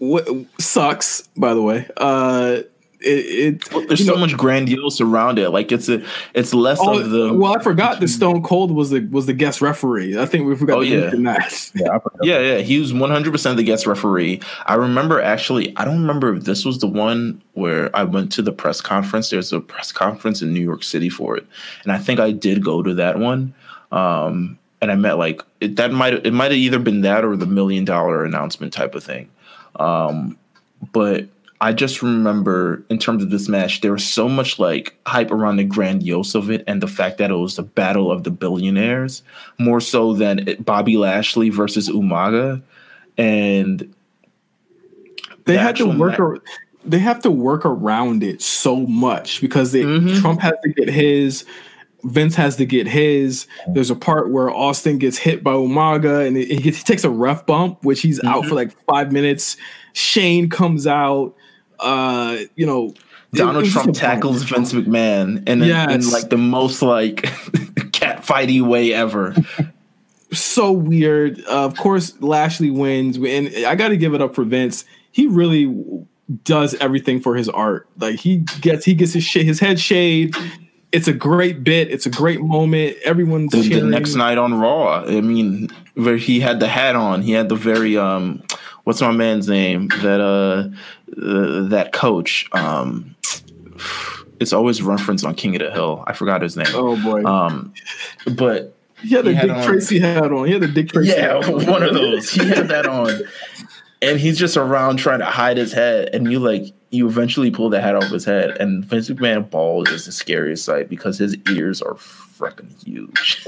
w- 0.00 0.46
sucks. 0.58 1.22
By 1.36 1.54
the 1.54 1.62
way, 1.62 1.88
uh, 1.96 2.62
it, 3.04 3.64
it 3.72 3.88
There's 3.88 4.04
so 4.06 4.14
know- 4.14 4.20
much 4.20 4.36
grandiose 4.36 5.00
around 5.00 5.38
it. 5.38 5.50
Like 5.50 5.72
it's 5.72 5.88
a. 5.88 6.02
It's 6.34 6.54
less 6.54 6.78
Oh, 6.80 6.98
of 6.98 7.10
the. 7.10 7.32
well, 7.34 7.56
I 7.58 7.62
forgot 7.62 8.00
that 8.00 8.08
Stone 8.08 8.42
Cold 8.42 8.70
was 8.70 8.90
the 8.90 9.00
was 9.10 9.26
the 9.26 9.32
guest 9.32 9.60
referee. 9.60 10.18
I 10.18 10.26
think 10.26 10.46
we 10.46 10.54
forgot 10.56 10.78
Oh, 10.78 10.82
to 10.82 10.86
yeah. 10.88 11.00
mention 11.00 11.22
that. 11.24 11.70
Yeah, 11.74 11.98
Yeah, 12.22 12.38
yeah, 12.40 12.58
he 12.58 12.78
was 12.78 12.92
100% 12.92 13.56
the 13.56 13.62
guest 13.62 13.86
referee. 13.86 14.40
I 14.66 14.74
remember 14.74 15.20
actually, 15.20 15.76
I 15.76 15.84
don't 15.84 16.00
remember 16.00 16.34
if 16.34 16.44
this 16.44 16.64
was 16.64 16.78
the 16.78 16.86
one 16.88 17.42
where 17.54 17.94
I 17.94 18.04
went 18.04 18.32
to 18.32 18.42
the 18.42 18.52
press 18.52 18.80
conference. 18.80 19.30
There's 19.30 19.52
a 19.52 19.60
press 19.60 19.92
conference 19.92 20.42
in 20.42 20.52
New 20.52 20.60
York 20.62 20.82
City 20.82 21.08
for 21.08 21.36
it, 21.36 21.46
and 21.84 21.92
I 21.92 21.98
think 21.98 22.20
I 22.20 22.30
did 22.32 22.64
go 22.64 22.82
to 22.82 22.94
that 22.94 23.18
one. 23.18 23.54
Um, 23.90 24.58
and 24.80 24.90
I 24.90 24.96
met 24.96 25.16
like 25.18 25.42
it, 25.60 25.76
that 25.76 25.92
might 25.92 26.14
it 26.26 26.32
might 26.32 26.50
have 26.50 26.58
either 26.58 26.78
been 26.80 27.02
that 27.02 27.24
or 27.24 27.36
the 27.36 27.46
million 27.46 27.84
dollar 27.84 28.24
announcement 28.24 28.72
type 28.72 28.94
of 28.96 29.04
thing. 29.04 29.28
Um, 29.76 30.36
but 30.92 31.26
I 31.62 31.72
just 31.72 32.02
remember 32.02 32.84
in 32.90 32.98
terms 32.98 33.22
of 33.22 33.30
this 33.30 33.48
match, 33.48 33.82
there 33.82 33.92
was 33.92 34.04
so 34.04 34.28
much 34.28 34.58
like 34.58 34.96
hype 35.06 35.30
around 35.30 35.56
the 35.58 35.64
grandiose 35.64 36.34
of 36.34 36.50
it 36.50 36.64
and 36.66 36.82
the 36.82 36.88
fact 36.88 37.18
that 37.18 37.30
it 37.30 37.34
was 37.36 37.54
the 37.54 37.62
battle 37.62 38.10
of 38.10 38.24
the 38.24 38.32
billionaires, 38.32 39.22
more 39.58 39.80
so 39.80 40.12
than 40.12 40.56
Bobby 40.60 40.96
Lashley 40.96 41.50
versus 41.50 41.88
Umaga. 41.88 42.60
And 43.16 43.94
they 45.44 45.54
the 45.54 45.58
had 45.60 45.76
to 45.76 45.86
work. 45.86 46.18
ar- 46.18 46.38
they 46.84 46.98
have 46.98 47.22
to 47.22 47.30
work 47.30 47.64
around 47.64 48.24
it 48.24 48.42
so 48.42 48.76
much 48.80 49.40
because 49.40 49.72
Mhm. 49.72 50.20
Trump 50.20 50.40
has 50.40 50.54
to 50.64 50.70
get 50.72 50.88
his. 50.90 51.44
Vince 52.04 52.34
has 52.34 52.56
to 52.56 52.66
get 52.66 52.88
his. 52.88 53.46
There's 53.68 53.90
a 53.90 53.94
part 53.94 54.30
where 54.32 54.50
Austin 54.50 54.98
gets 54.98 55.16
hit 55.16 55.44
by 55.44 55.52
Umaga 55.52 56.26
and 56.26 56.36
he, 56.36 56.56
he 56.56 56.72
takes 56.72 57.04
a 57.04 57.10
rough 57.10 57.46
bump, 57.46 57.84
which 57.84 58.00
he's 58.00 58.18
out 58.24 58.42
Mhm. 58.42 58.48
for 58.48 58.54
like 58.56 58.72
five 58.90 59.12
minutes. 59.12 59.56
Shane 59.92 60.48
comes 60.48 60.88
out. 60.88 61.36
Uh, 61.82 62.38
you 62.56 62.66
know, 62.66 62.88
it- 62.88 62.98
it 63.34 63.38
Donald 63.38 63.64
Trump 63.66 63.94
tackles 63.94 64.42
Vince 64.42 64.72
McMahon 64.74 65.48
in, 65.48 65.62
a- 65.62 65.66
in 65.94 66.10
like 66.10 66.28
the 66.30 66.36
most 66.36 66.82
like 66.82 67.22
cat 67.92 68.24
fighty 68.26 68.60
way 68.60 68.92
ever. 68.92 69.34
so 70.32 70.72
weird. 70.72 71.40
Uh, 71.46 71.64
of 71.64 71.76
course, 71.76 72.14
Lashley 72.20 72.70
wins, 72.70 73.16
and 73.16 73.66
I 73.66 73.74
got 73.74 73.88
to 73.88 73.96
give 73.96 74.14
it 74.14 74.22
up 74.22 74.34
for 74.34 74.44
Vince. 74.44 74.84
He 75.12 75.26
really 75.26 75.74
does 76.44 76.74
everything 76.74 77.20
for 77.20 77.34
his 77.36 77.48
art. 77.48 77.86
Like 77.98 78.18
he 78.20 78.38
gets 78.60 78.84
he 78.84 78.94
gets 78.94 79.12
his 79.12 79.24
sh- 79.24 79.36
his 79.44 79.60
head 79.60 79.78
shaved. 79.80 80.36
It's 80.92 81.08
a 81.08 81.12
great 81.14 81.64
bit. 81.64 81.90
It's 81.90 82.04
a 82.04 82.10
great 82.10 82.42
moment. 82.42 82.98
Everyone's 83.02 83.50
the, 83.52 83.66
the 83.66 83.82
next 83.82 84.14
night 84.14 84.36
on 84.36 84.52
Raw. 84.54 85.04
I 85.06 85.22
mean, 85.22 85.68
where 85.94 86.18
he 86.18 86.38
had 86.40 86.60
the 86.60 86.68
hat 86.68 86.96
on, 86.96 87.22
he 87.22 87.32
had 87.32 87.48
the 87.48 87.54
very 87.56 87.96
um, 87.96 88.42
what's 88.84 89.00
my 89.00 89.10
man's 89.12 89.48
name? 89.48 89.88
That 90.02 90.20
uh, 90.20 90.68
uh 91.20 91.68
that 91.68 91.92
coach. 91.92 92.48
Um, 92.52 93.16
it's 94.40 94.52
always 94.52 94.82
referenced 94.82 95.24
on 95.24 95.34
King 95.34 95.54
of 95.56 95.62
the 95.62 95.70
Hill. 95.70 96.04
I 96.06 96.12
forgot 96.12 96.42
his 96.42 96.56
name. 96.56 96.66
Oh 96.70 97.00
boy, 97.02 97.24
Um, 97.24 97.72
but 98.36 98.74
he 99.00 99.14
had 99.14 99.24
the 99.24 99.30
he 99.30 99.36
had 99.36 99.48
Dick 99.48 99.56
on- 99.56 99.64
Tracy 99.66 99.98
hat 99.98 100.32
on. 100.32 100.46
He 100.46 100.52
had 100.52 100.62
the 100.62 100.68
Dick 100.68 100.88
Tracy. 100.90 101.10
yeah, 101.10 101.38
hat 101.42 101.44
on. 101.48 101.66
one 101.66 101.82
of 101.82 101.94
those. 101.94 102.30
He 102.30 102.46
had 102.46 102.68
that 102.68 102.86
on, 102.86 103.10
and 104.00 104.18
he's 104.20 104.38
just 104.38 104.56
around 104.56 104.96
trying 104.96 105.20
to 105.20 105.24
hide 105.26 105.56
his 105.56 105.72
head. 105.72 106.10
And 106.12 106.30
you 106.30 106.38
like 106.40 106.72
you 106.90 107.06
eventually 107.08 107.50
pull 107.50 107.70
the 107.70 107.80
hat 107.80 107.94
off 107.94 108.04
his 108.10 108.24
head, 108.24 108.50
and 108.60 108.84
Vince 108.84 109.08
McMahon 109.10 109.48
bald 109.48 109.88
is 109.88 110.06
the 110.06 110.12
scariest 110.12 110.64
sight 110.64 110.88
because 110.88 111.18
his 111.18 111.36
ears 111.50 111.80
are 111.82 111.96
freaking 112.38 112.72
huge. 112.82 113.44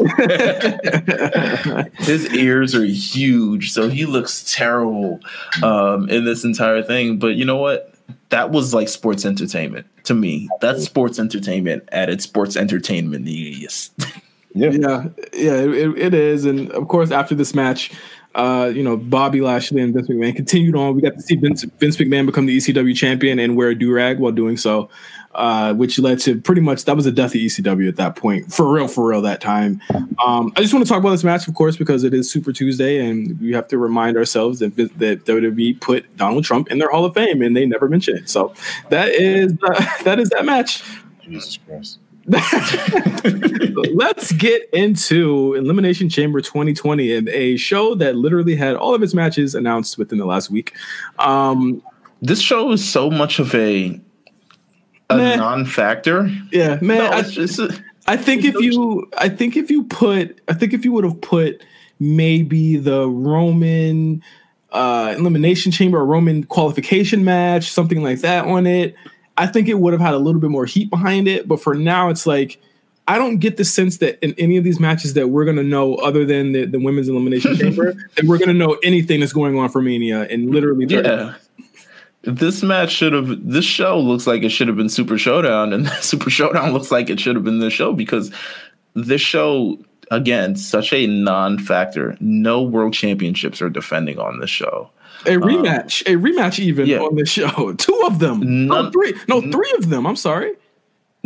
his 1.99 2.33
ears 2.35 2.75
are 2.75 2.85
huge, 2.85 3.73
so 3.73 3.89
he 3.89 4.07
looks 4.07 4.55
terrible 4.55 5.21
um, 5.63 6.09
in 6.09 6.25
this 6.25 6.45
entire 6.45 6.83
thing. 6.83 7.19
But 7.19 7.35
you 7.35 7.45
know 7.45 7.57
what? 7.57 7.95
that 8.31 8.51
was 8.51 8.75
like 8.75 8.89
sports 8.89 9.25
entertainment 9.25 9.87
to 10.05 10.13
me. 10.13 10.49
That's 10.61 10.85
sports 10.85 11.19
entertainment 11.19 11.89
at 11.93 12.11
its 12.11 12.25
sports 12.25 12.57
entertainment. 12.57 13.27
Yes. 13.27 13.91
Yeah, 14.57 14.71
yeah, 14.71 15.05
yeah 15.33 15.55
it, 15.63 15.99
it 15.99 16.15
is. 16.15 16.45
And 16.45 16.71
of 16.71 16.87
course, 16.87 17.11
after 17.11 17.35
this 17.35 17.57
match, 17.57 17.91
uh, 18.37 18.71
you 18.73 18.85
know, 18.85 18.97
Bobby 18.97 19.41
Lashley 19.41 19.81
and 19.81 19.93
Vince 19.93 20.07
McMahon 20.09 20.37
continued 20.37 20.77
on. 20.77 20.95
We 20.95 21.03
got 21.03 21.15
to 21.15 21.23
see 21.23 21.35
Vince, 21.35 21.65
Vince 21.65 21.97
McMahon 21.97 22.25
become 22.25 22.47
the 22.47 22.57
ECW 22.57 22.95
champion 22.95 23.41
and 23.41 23.57
wear 23.57 23.71
a 23.71 23.75
do 23.75 23.93
rag 23.93 24.21
while 24.21 24.31
doing 24.31 24.57
so, 24.57 24.89
uh, 25.35 25.75
which 25.75 25.99
led 25.99 26.19
to 26.21 26.41
pretty 26.41 26.61
much 26.61 26.85
that 26.85 26.97
was 26.97 27.07
a 27.07 27.13
death 27.13 27.35
of 27.35 27.41
ECW 27.41 27.89
at 27.89 27.97
that 27.97 28.17
point, 28.17 28.53
for 28.53 28.71
real, 28.73 28.89
for 28.89 29.09
real. 29.09 29.23
That 29.23 29.41
time. 29.41 29.81
Um, 30.25 30.53
I 30.57 30.61
just 30.61 30.73
want 30.73 30.85
to 30.85 30.89
talk 30.89 31.01
about 31.01 31.11
this 31.11 31.25
match, 31.25 31.49
of 31.49 31.55
course, 31.55 31.77
because 31.77 32.05
it 32.05 32.15
is 32.15 32.31
Super 32.31 32.53
Tuesday, 32.53 33.05
and 33.05 33.39
we 33.41 33.53
have 33.53 33.69
to 33.69 33.79
remind 33.79 34.17
ourselves 34.17 34.59
that 34.61 34.77
that 34.77 35.25
WWE 35.25 35.81
put 35.81 36.17
Donald 36.17 36.45
Trump 36.45 36.71
in 36.71 36.79
their 36.79 36.91
Hall 36.91 37.05
of 37.05 37.15
Fame, 37.15 37.43
and 37.43 37.57
they 37.57 37.67
never 37.67 37.89
mention 37.89 38.17
it. 38.17 38.29
So 38.29 38.55
that 38.91 39.09
is 39.11 39.53
uh, 39.63 39.87
that 40.05 40.19
is 40.19 40.31
that 40.31 40.45
match. 40.45 40.83
Jesus 41.23 41.59
Christ. 41.67 41.99
Let's 43.95 44.33
get 44.33 44.71
into 44.73 45.55
Elimination 45.55 46.09
Chamber 46.09 46.41
2020 46.41 47.15
and 47.15 47.29
a 47.29 47.57
show 47.57 47.95
that 47.97 48.17
literally 48.17 48.57
had 48.57 48.77
all 48.77 48.95
of 48.95 49.03
its 49.03 49.13
matches 49.13 49.55
announced 49.55 49.99
within 49.99 50.19
the 50.19 50.25
last 50.25 50.51
week. 50.51 50.75
Um, 51.19 51.83
this 52.23 52.41
show 52.41 52.73
is 52.73 52.87
so 52.89 53.11
much 53.11 53.39
of 53.39 53.55
a 53.55 54.01
a 55.11 55.17
man, 55.17 55.39
non-factor. 55.39 56.31
Yeah, 56.53 56.79
man. 56.81 56.99
No, 56.99 57.11
I, 57.11 57.23
just, 57.23 57.61
I 58.07 58.17
think 58.17 58.45
if 58.45 58.55
you, 58.55 59.11
I 59.19 59.29
think 59.29 59.57
if 59.57 59.71
you 59.71 59.85
put, 59.85 60.41
I 60.49 60.55
think 60.55 60.73
if 60.73 60.85
you 60.85 60.93
would 60.93 61.05
have 61.05 61.21
put 61.21 61.63
maybe 62.01 62.77
the 62.77 63.09
Roman 63.09 64.23
uh, 64.73 65.15
elimination 65.17 65.73
chamber, 65.73 66.01
a 66.01 66.05
Roman 66.05 66.45
qualification 66.45 67.25
match, 67.25 67.71
something 67.71 68.03
like 68.03 68.21
that 68.21 68.47
on 68.47 68.67
it 68.67 68.97
I 69.37 69.47
think 69.47 69.69
it 69.69 69.75
would 69.75 69.93
have 69.93 70.03
had 70.03 70.15
a 70.15 70.19
little 70.19 70.41
bit 70.41 70.51
more 70.51 70.67
heat 70.67 70.91
behind 70.91 71.29
it. 71.29 71.49
But 71.49 71.61
for 71.61 71.75
now, 71.75 72.09
it's 72.09 72.27
like 72.27 72.61
I 73.09 73.19
don't 73.19 73.39
get 73.39 73.57
the 73.57 73.65
sense 73.65 73.99
that 73.99 74.23
in 74.25 74.35
any 74.39 74.57
of 74.57 74.65
these 74.65 74.81
matches 74.81 75.15
that 75.15 75.29
we're 75.29 75.45
gonna 75.45 75.63
know, 75.63 75.97
other 75.97 76.25
than 76.25 76.53
the, 76.53 76.65
the 76.67 76.79
women's 76.79 77.09
elimination 77.09 77.57
chamber, 77.59 77.95
that 78.17 78.25
we're 78.25 78.39
gonna 78.39 78.55
know 78.55 78.79
anything 78.83 79.21
that's 79.21 79.33
going 79.33 79.59
on 79.59 79.69
for 79.69 79.83
Mania 79.83 80.23
and 80.23 80.51
literally. 80.51 80.87
Yeah. 80.87 81.35
This 82.27 82.63
match 82.63 82.91
should 82.91 83.13
have. 83.13 83.47
This 83.47 83.65
show 83.65 83.99
looks 83.99 84.27
like 84.27 84.43
it 84.43 84.51
should 84.51 84.69
have 84.69 84.77
been 84.77 84.89
Super 84.89 85.19
Showdown, 85.19 85.73
and 85.73 85.89
Super 86.01 86.31
Showdown 86.31 86.73
looks 86.73 86.91
like 86.91 87.11
it 87.11 87.21
should 87.21 87.37
have 87.37 87.45
been 87.45 87.59
this 87.59 87.73
show 87.73 87.93
because 87.93 88.31
this 88.95 89.21
show 89.21 89.79
again 90.11 90.57
such 90.57 90.93
a 90.93 91.07
non-factor. 91.07 92.17
No 92.21 92.63
world 92.63 92.95
championships 92.95 93.61
are 93.61 93.71
defending 93.71 94.19
on 94.19 94.41
this 94.41 94.51
show. 94.51 94.91
A 95.27 95.37
um, 95.37 95.43
rematch, 95.43 96.07
um, 96.09 96.15
a 96.15 96.23
rematch, 96.23 96.59
even 96.59 96.87
yeah. 96.87 96.99
on 96.99 97.15
the 97.15 97.27
show. 97.27 97.73
Two 97.79 98.03
of 98.07 98.19
them, 98.19 98.67
none, 98.67 98.87
no 98.87 98.91
three, 98.91 99.15
no 99.29 99.41
three 99.41 99.73
of 99.79 99.91
them. 99.91 100.07
I'm 100.07 100.17
sorry. 100.17 100.53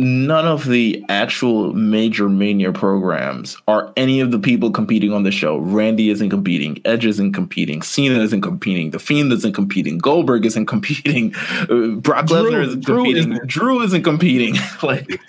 None 0.01 0.47
of 0.47 0.65
the 0.65 1.03
actual 1.09 1.73
major 1.73 2.29
mania 2.29 2.71
programs 2.71 3.57
are 3.67 3.91
any 3.97 4.21
of 4.21 4.31
the 4.31 4.39
people 4.39 4.71
competing 4.71 5.11
on 5.11 5.23
the 5.23 5.31
show. 5.31 5.57
Randy 5.57 6.09
isn't 6.09 6.29
competing. 6.29 6.81
Edge 6.85 7.05
isn't 7.05 7.33
competing. 7.33 7.81
Cena 7.81 8.17
isn't 8.19 8.39
competing. 8.39 8.91
The 8.91 8.99
Fiend 8.99 9.33
isn't 9.33 9.51
competing. 9.51 9.97
Goldberg 9.97 10.45
isn't 10.45 10.67
competing. 10.67 11.35
Uh, 11.69 11.95
Brock 11.95 12.25
Lesnar 12.27 12.65
isn't 12.65 12.85
Drew 12.85 12.97
competing. 12.97 13.33
Isn't. 13.33 13.47
Drew 13.47 13.81
isn't 13.81 14.03
competing. 14.03 14.55
like 14.83 15.19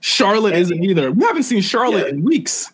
Charlotte 0.00 0.54
isn't 0.54 0.82
either. 0.82 1.12
We 1.12 1.24
haven't 1.24 1.42
seen 1.42 1.60
Charlotte 1.60 2.06
yeah. 2.06 2.12
in 2.14 2.22
weeks. 2.22 2.72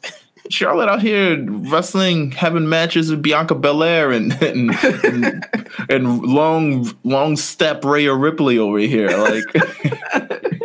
Charlotte 0.51 0.89
out 0.89 1.03
here 1.03 1.45
wrestling, 1.49 2.31
having 2.31 2.69
matches 2.69 3.11
with 3.11 3.23
Bianca 3.23 3.55
Belair 3.55 4.13
and 4.13 4.33
and, 4.43 4.71
and, 5.05 5.69
and 5.89 6.23
long 6.23 6.89
long 7.05 7.37
step 7.37 7.85
Rhea 7.85 8.15
Ripley 8.15 8.59
over 8.59 8.79
here. 8.79 9.09
Like, 9.09 10.56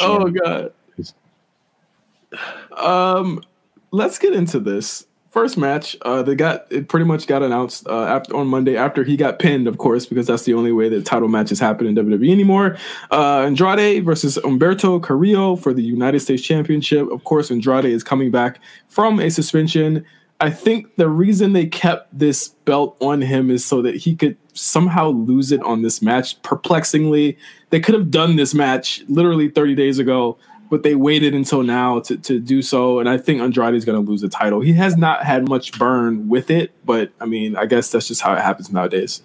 oh 0.00 0.30
god. 0.30 0.72
Um, 2.76 3.42
let's 3.90 4.18
get 4.18 4.34
into 4.34 4.60
this 4.60 5.06
first 5.30 5.56
match, 5.56 5.96
uh, 6.02 6.22
they 6.22 6.34
got 6.34 6.66
it 6.70 6.88
pretty 6.88 7.06
much 7.06 7.26
got 7.26 7.42
announced 7.42 7.86
uh, 7.88 8.04
after 8.04 8.36
on 8.36 8.48
Monday 8.48 8.76
after 8.76 9.04
he 9.04 9.16
got 9.16 9.38
pinned, 9.38 9.66
of 9.66 9.78
course, 9.78 10.06
because 10.06 10.26
that's 10.26 10.42
the 10.42 10.54
only 10.54 10.72
way 10.72 10.88
that 10.88 11.06
title 11.06 11.28
matches 11.28 11.58
happen 11.58 11.86
in 11.86 11.94
WWE 11.94 12.30
anymore. 12.30 12.76
Uh, 13.10 13.40
Andrade 13.40 14.04
versus 14.04 14.38
Humberto 14.38 15.02
Carrillo 15.02 15.56
for 15.56 15.72
the 15.72 15.82
United 15.82 16.20
States 16.20 16.42
Championship. 16.42 17.10
Of 17.10 17.24
course, 17.24 17.50
Andrade 17.50 17.86
is 17.86 18.04
coming 18.04 18.30
back 18.30 18.60
from 18.88 19.20
a 19.20 19.30
suspension. 19.30 20.04
I 20.40 20.50
think 20.50 20.96
the 20.96 21.08
reason 21.08 21.52
they 21.52 21.66
kept 21.66 22.18
this 22.18 22.48
belt 22.64 22.96
on 23.00 23.20
him 23.20 23.50
is 23.50 23.64
so 23.64 23.82
that 23.82 23.94
he 23.94 24.16
could 24.16 24.38
somehow 24.54 25.10
lose 25.10 25.52
it 25.52 25.62
on 25.62 25.82
this 25.82 26.00
match. 26.00 26.40
Perplexingly, 26.42 27.36
they 27.70 27.80
could 27.80 27.94
have 27.94 28.10
done 28.10 28.36
this 28.36 28.54
match 28.54 29.02
literally 29.08 29.48
30 29.48 29.74
days 29.74 29.98
ago 29.98 30.38
but 30.70 30.84
they 30.84 30.94
waited 30.94 31.34
until 31.34 31.64
now 31.64 31.98
to, 31.98 32.16
to 32.16 32.38
do 32.38 32.62
so. 32.62 33.00
And 33.00 33.08
I 33.08 33.18
think 33.18 33.42
Andrade 33.42 33.74
is 33.74 33.84
going 33.84 34.02
to 34.02 34.08
lose 34.08 34.20
the 34.20 34.28
title. 34.28 34.60
He 34.60 34.72
has 34.74 34.96
not 34.96 35.24
had 35.24 35.48
much 35.48 35.76
burn 35.78 36.28
with 36.28 36.48
it, 36.48 36.72
but 36.86 37.10
I 37.20 37.26
mean, 37.26 37.56
I 37.56 37.66
guess 37.66 37.90
that's 37.90 38.06
just 38.06 38.22
how 38.22 38.32
it 38.34 38.40
happens 38.40 38.70
nowadays. 38.70 39.20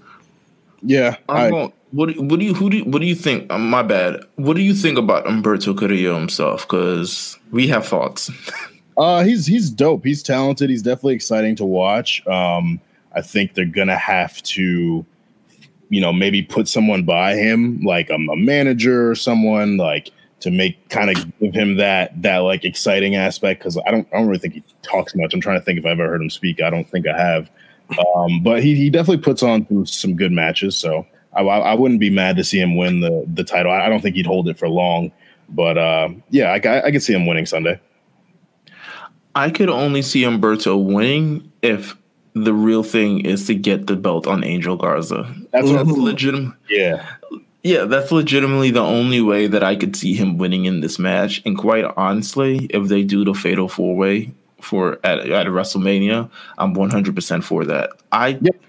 Yeah. 0.81 1.17
I, 1.29 1.51
going, 1.51 1.71
what, 1.91 2.17
what 2.17 2.39
do 2.39 2.45
you 2.45 2.53
who 2.53 2.69
do 2.69 2.77
you, 2.77 2.85
what 2.85 2.99
do 2.99 3.05
you 3.05 3.15
think? 3.15 3.51
Um, 3.51 3.69
my 3.69 3.83
bad. 3.83 4.21
What 4.35 4.55
do 4.55 4.63
you 4.63 4.73
think 4.73 4.97
about 4.97 5.25
Humberto 5.25 5.77
Carrillo 5.77 6.15
himself? 6.19 6.63
Because 6.63 7.37
we 7.51 7.67
have 7.67 7.87
thoughts. 7.87 8.31
uh, 8.97 9.23
he's 9.23 9.45
he's 9.45 9.69
dope. 9.69 10.03
He's 10.03 10.23
talented. 10.23 10.69
He's 10.69 10.81
definitely 10.81 11.13
exciting 11.13 11.55
to 11.57 11.65
watch. 11.65 12.25
Um, 12.27 12.81
I 13.13 13.21
think 13.21 13.53
they're 13.53 13.65
gonna 13.65 13.97
have 13.97 14.41
to, 14.43 15.05
you 15.95 16.01
know, 16.01 16.11
maybe 16.11 16.41
put 16.41 16.67
someone 16.67 17.03
by 17.03 17.35
him, 17.35 17.79
like 17.79 18.09
a, 18.09 18.17
manager 18.17 19.09
or 19.09 19.15
someone 19.15 19.77
like 19.77 20.11
to 20.41 20.51
make 20.51 20.89
kind 20.89 21.09
of 21.09 21.39
give 21.39 21.53
him 21.53 21.77
that 21.77 22.21
that 22.21 22.39
like 22.39 22.65
exciting 22.65 23.15
aspect 23.15 23.61
because 23.61 23.77
I 23.87 23.91
don't 23.91 24.05
I 24.11 24.17
don't 24.17 24.27
really 24.27 24.39
think 24.39 24.55
he 24.55 24.63
talks 24.81 25.15
much. 25.15 25.33
I'm 25.33 25.39
trying 25.39 25.57
to 25.57 25.63
think 25.63 25.79
if 25.79 25.85
I've 25.85 25.97
ever 25.97 26.09
heard 26.09 26.21
him 26.21 26.29
speak. 26.29 26.61
I 26.61 26.69
don't 26.69 26.83
think 26.89 27.07
I 27.07 27.17
have. 27.17 27.49
Um, 28.13 28.43
but 28.43 28.61
he 28.61 28.75
he 28.75 28.89
definitely 28.89 29.23
puts 29.23 29.41
on 29.41 29.85
some 29.85 30.17
good 30.17 30.33
matches. 30.33 30.75
So 30.75 31.07
I, 31.31 31.43
I 31.43 31.73
wouldn't 31.75 32.01
be 32.01 32.09
mad 32.09 32.35
to 32.35 32.43
see 32.43 32.59
him 32.59 32.75
win 32.75 32.99
the 32.99 33.23
the 33.33 33.45
title. 33.45 33.71
I, 33.71 33.87
don't 33.87 34.01
think 34.01 34.17
he'd 34.17 34.25
hold 34.25 34.49
it 34.49 34.59
for 34.59 34.67
long. 34.67 35.13
But 35.47 35.77
uh, 35.77 36.09
yeah, 36.29 36.51
I, 36.51 36.59
I, 36.67 36.85
I 36.87 36.91
could 36.91 37.03
see 37.03 37.13
him 37.13 37.25
winning 37.25 37.45
Sunday. 37.45 37.79
I 39.33 39.49
could 39.49 39.69
only 39.69 40.01
see 40.01 40.23
Humberto 40.23 40.75
winning 40.83 41.53
if 41.61 41.95
the 42.35 42.53
real 42.53 42.83
thing 42.83 43.21
is 43.21 43.47
to 43.47 43.55
get 43.55 43.87
the 43.87 43.95
belt 43.95 44.27
on 44.27 44.43
Angel 44.43 44.75
Garza. 44.75 45.33
That's, 45.51 45.71
That's 45.71 45.89
legitimate. 45.89 46.53
Yeah. 46.69 47.07
Yeah, 47.63 47.85
that's 47.85 48.11
legitimately 48.11 48.69
the 48.69 48.83
only 48.83 49.21
way 49.21 49.47
that 49.47 49.63
I 49.63 49.75
could 49.75 49.95
see 49.95 50.13
him 50.13 50.37
winning 50.37 50.65
in 50.65 50.81
this 50.81 50.99
match. 50.99 51.41
And 51.47 51.57
quite 51.57 51.85
honestly, 51.97 52.67
if 52.69 52.89
they 52.89 53.01
do 53.01 53.25
the 53.25 53.33
fatal 53.33 53.67
four 53.67 53.95
way 53.95 54.31
for 54.61 54.99
at, 55.03 55.19
at 55.21 55.47
WrestleMania, 55.47 56.29
I'm 56.59 56.75
100% 56.75 57.43
for 57.43 57.65
that. 57.65 57.89
I 58.11 58.37
yep. 58.39 58.61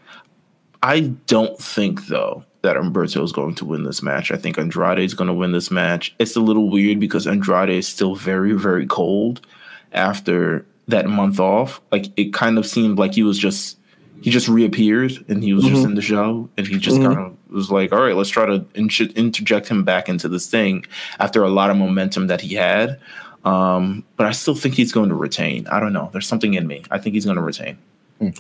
I 0.83 1.01
don't 1.01 1.59
think 1.59 2.07
though 2.07 2.45
that 2.63 2.77
Humberto 2.77 3.23
is 3.23 3.33
going 3.33 3.55
to 3.57 3.67
win 3.67 3.85
this 3.85 4.03
match. 4.03 4.31
I 4.31 4.37
think 4.37 4.59
Andrade 4.59 5.01
is 5.01 5.13
going 5.13 5.29
to 5.29 5.35
win 5.35 5.53
this 5.53 5.71
match. 5.71 6.15
It's 6.19 6.37
a 6.37 6.41
little 6.41 6.71
weird 6.71 6.99
because 6.99 7.27
Andrade 7.27 7.69
is 7.69 7.87
still 7.87 8.15
very 8.15 8.53
very 8.53 8.87
cold 8.87 9.47
after 9.93 10.65
that 10.89 11.07
month 11.07 11.41
off. 11.41 11.81
Like 11.93 12.07
it 12.17 12.33
kind 12.33 12.59
of 12.59 12.67
seemed 12.67 12.99
like 12.99 13.15
he 13.15 13.23
was 13.23 13.39
just 13.39 13.79
he 14.23 14.31
just 14.31 14.49
reappeared 14.49 15.13
and 15.29 15.43
he 15.43 15.53
was 15.53 15.65
mm-hmm. 15.65 15.75
just 15.75 15.87
in 15.87 15.95
the 15.95 16.03
show 16.03 16.49
and 16.57 16.67
he 16.67 16.79
just 16.79 16.97
mm-hmm. 16.97 17.15
kind 17.15 17.19
of 17.19 17.37
was 17.53 17.71
like, 17.71 17.93
all 17.93 18.01
right, 18.01 18.17
let's 18.17 18.31
try 18.31 18.47
to 18.47 18.65
in- 18.75 18.91
interject 19.15 19.69
him 19.69 19.85
back 19.85 20.09
into 20.09 20.29
this 20.29 20.49
thing 20.49 20.85
after 21.21 21.45
a 21.45 21.51
lot 21.51 21.71
of 21.71 21.77
momentum 21.77 22.27
that 22.29 22.41
he 22.41 22.55
had. 22.55 22.99
Um, 23.45 24.05
but 24.17 24.27
I 24.27 24.33
still 24.33 24.55
think 24.55 24.75
he's 24.75 24.91
going 24.91 25.09
to 25.11 25.15
retain. 25.15 25.67
I 25.69 25.79
don't 25.79 25.93
know. 25.93 26.11
There's 26.13 26.27
something 26.27 26.55
in 26.55 26.67
me. 26.67 26.83
I 26.91 26.99
think 26.99 27.15
he's 27.15 27.25
going 27.25 27.37
to 27.37 27.43
retain. 27.43 27.79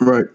Right. 0.01 0.27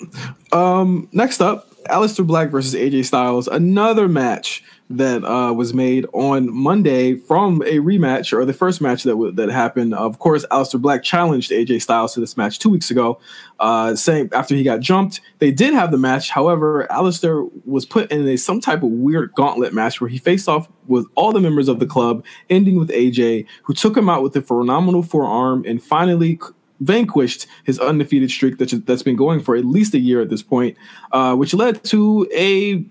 Um, 0.53 1.09
next 1.12 1.41
up, 1.41 1.70
Aleister 1.86 2.26
Black 2.26 2.49
versus 2.49 2.74
AJ 2.74 3.05
Styles. 3.05 3.47
Another 3.47 4.07
match 4.07 4.64
that 4.97 5.23
uh, 5.23 5.53
was 5.53 5.73
made 5.73 6.05
on 6.13 6.53
Monday 6.53 7.15
from 7.15 7.61
a 7.63 7.79
rematch 7.79 8.33
or 8.33 8.45
the 8.45 8.53
first 8.53 8.81
match 8.81 9.03
that 9.03 9.11
w- 9.11 9.31
that 9.31 9.49
happened. 9.49 9.93
Of 9.93 10.19
course, 10.19 10.45
Aleister 10.51 10.81
Black 10.81 11.03
challenged 11.03 11.51
AJ 11.51 11.81
Styles 11.81 12.13
to 12.13 12.19
this 12.19 12.37
match 12.37 12.59
two 12.59 12.69
weeks 12.69 12.91
ago, 12.91 13.19
uh, 13.59 13.95
saying 13.95 14.29
after 14.33 14.55
he 14.55 14.63
got 14.63 14.79
jumped. 14.79 15.21
They 15.39 15.51
did 15.51 15.73
have 15.73 15.91
the 15.91 15.97
match. 15.97 16.29
However, 16.29 16.87
Aleister 16.89 17.49
was 17.65 17.85
put 17.85 18.11
in 18.11 18.27
a 18.27 18.37
some 18.37 18.61
type 18.61 18.83
of 18.83 18.89
weird 18.89 19.33
gauntlet 19.33 19.73
match 19.73 20.01
where 20.01 20.09
he 20.09 20.17
faced 20.17 20.47
off 20.47 20.69
with 20.87 21.05
all 21.15 21.31
the 21.31 21.39
members 21.39 21.67
of 21.67 21.79
the 21.79 21.85
club, 21.85 22.23
ending 22.49 22.77
with 22.77 22.89
AJ, 22.89 23.45
who 23.63 23.73
took 23.73 23.95
him 23.95 24.09
out 24.09 24.23
with 24.23 24.35
a 24.35 24.41
phenomenal 24.41 25.03
forearm 25.03 25.63
and 25.65 25.81
finally 25.81 26.39
vanquished 26.81 27.47
his 27.63 27.79
undefeated 27.79 28.29
streak 28.29 28.57
that's, 28.57 28.73
that's 28.73 29.03
been 29.03 29.15
going 29.15 29.39
for 29.39 29.55
at 29.55 29.63
least 29.63 29.93
a 29.93 29.99
year 29.99 30.21
at 30.21 30.29
this 30.29 30.43
point, 30.43 30.75
uh, 31.11 31.35
which 31.35 31.53
led 31.53 31.83
to 31.85 32.27
a 32.35 32.83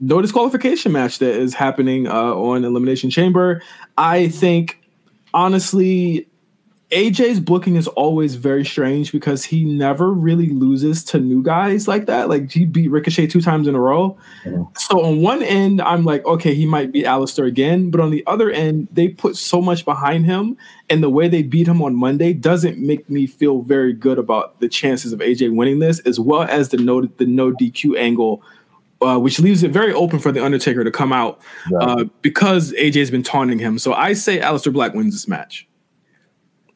no 0.00 0.22
disqualification 0.22 0.92
match 0.92 1.18
that 1.18 1.34
is 1.34 1.54
happening 1.54 2.06
uh, 2.06 2.34
on 2.34 2.64
Elimination 2.64 3.10
Chamber. 3.10 3.62
I 3.98 4.28
think, 4.28 4.80
honestly, 5.34 6.26
AJ's 6.90 7.38
booking 7.38 7.76
is 7.76 7.86
always 7.86 8.34
very 8.34 8.64
strange 8.64 9.12
because 9.12 9.44
he 9.44 9.64
never 9.64 10.12
really 10.12 10.48
loses 10.48 11.04
to 11.04 11.20
new 11.20 11.40
guys 11.40 11.86
like 11.86 12.06
that. 12.06 12.28
Like 12.28 12.50
he 12.50 12.64
beat 12.64 12.88
Ricochet 12.88 13.28
two 13.28 13.40
times 13.40 13.68
in 13.68 13.76
a 13.76 13.80
row. 13.80 14.18
Mm-hmm. 14.44 14.62
So 14.76 15.04
on 15.04 15.22
one 15.22 15.40
end, 15.42 15.80
I'm 15.82 16.04
like, 16.04 16.24
okay, 16.26 16.52
he 16.52 16.66
might 16.66 16.90
beat 16.90 17.04
Aleister 17.04 17.46
again. 17.46 17.90
But 17.90 18.00
on 18.00 18.10
the 18.10 18.24
other 18.26 18.50
end, 18.50 18.88
they 18.90 19.08
put 19.08 19.36
so 19.36 19.60
much 19.60 19.84
behind 19.84 20.26
him, 20.26 20.56
and 20.88 21.00
the 21.00 21.10
way 21.10 21.28
they 21.28 21.44
beat 21.44 21.68
him 21.68 21.80
on 21.80 21.94
Monday 21.94 22.32
doesn't 22.32 22.78
make 22.78 23.08
me 23.08 23.26
feel 23.26 23.62
very 23.62 23.92
good 23.92 24.18
about 24.18 24.58
the 24.58 24.68
chances 24.68 25.12
of 25.12 25.20
AJ 25.20 25.54
winning 25.54 25.78
this, 25.78 26.00
as 26.00 26.18
well 26.18 26.42
as 26.42 26.70
the 26.70 26.78
no 26.78 27.02
the 27.02 27.26
no 27.26 27.52
DQ 27.52 27.98
angle. 27.98 28.42
Uh, 29.02 29.18
which 29.18 29.40
leaves 29.40 29.62
it 29.62 29.70
very 29.70 29.94
open 29.94 30.18
for 30.18 30.30
the 30.30 30.44
Undertaker 30.44 30.84
to 30.84 30.90
come 30.90 31.10
out 31.10 31.40
uh, 31.80 32.04
because 32.20 32.72
AJ's 32.74 33.10
been 33.10 33.22
taunting 33.22 33.58
him. 33.58 33.78
So 33.78 33.94
I 33.94 34.12
say 34.12 34.40
Aleister 34.40 34.70
Black 34.70 34.92
wins 34.92 35.14
this 35.14 35.26
match. 35.26 35.66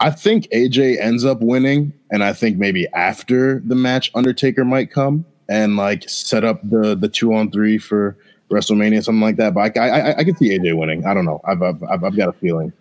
I 0.01 0.11
think 0.11 0.49
AJ 0.49 1.01
ends 1.01 1.25
up 1.25 1.43
winning, 1.43 1.93
and 2.11 2.25
I 2.25 2.33
think 2.33 2.57
maybe 2.57 2.87
after 2.95 3.61
the 3.61 3.75
match, 3.75 4.11
Undertaker 4.15 4.65
might 4.65 4.91
come 4.91 5.27
and 5.49 5.77
like 5.77 6.09
set 6.09 6.45
up 6.45 6.61
the 6.69 6.95
the 6.95 7.09
two 7.09 7.35
on 7.35 7.51
three 7.51 7.79
for 7.79 8.17
WrestleMania, 8.51 9.05
something 9.05 9.21
like 9.21 9.37
that. 9.37 9.55
But 9.55 9.77
I 9.77 9.89
I, 9.89 10.19
I 10.19 10.25
can 10.25 10.37
see 10.37 10.57
AJ 10.59 10.77
winning. 10.79 11.05
I 11.05 11.15
don't 11.15 11.25
know. 11.25 11.41
I've 11.45 11.63
I've, 11.63 12.05
I've 12.05 12.17
got 12.17 12.29
a 12.29 12.33
feeling. 12.33 12.73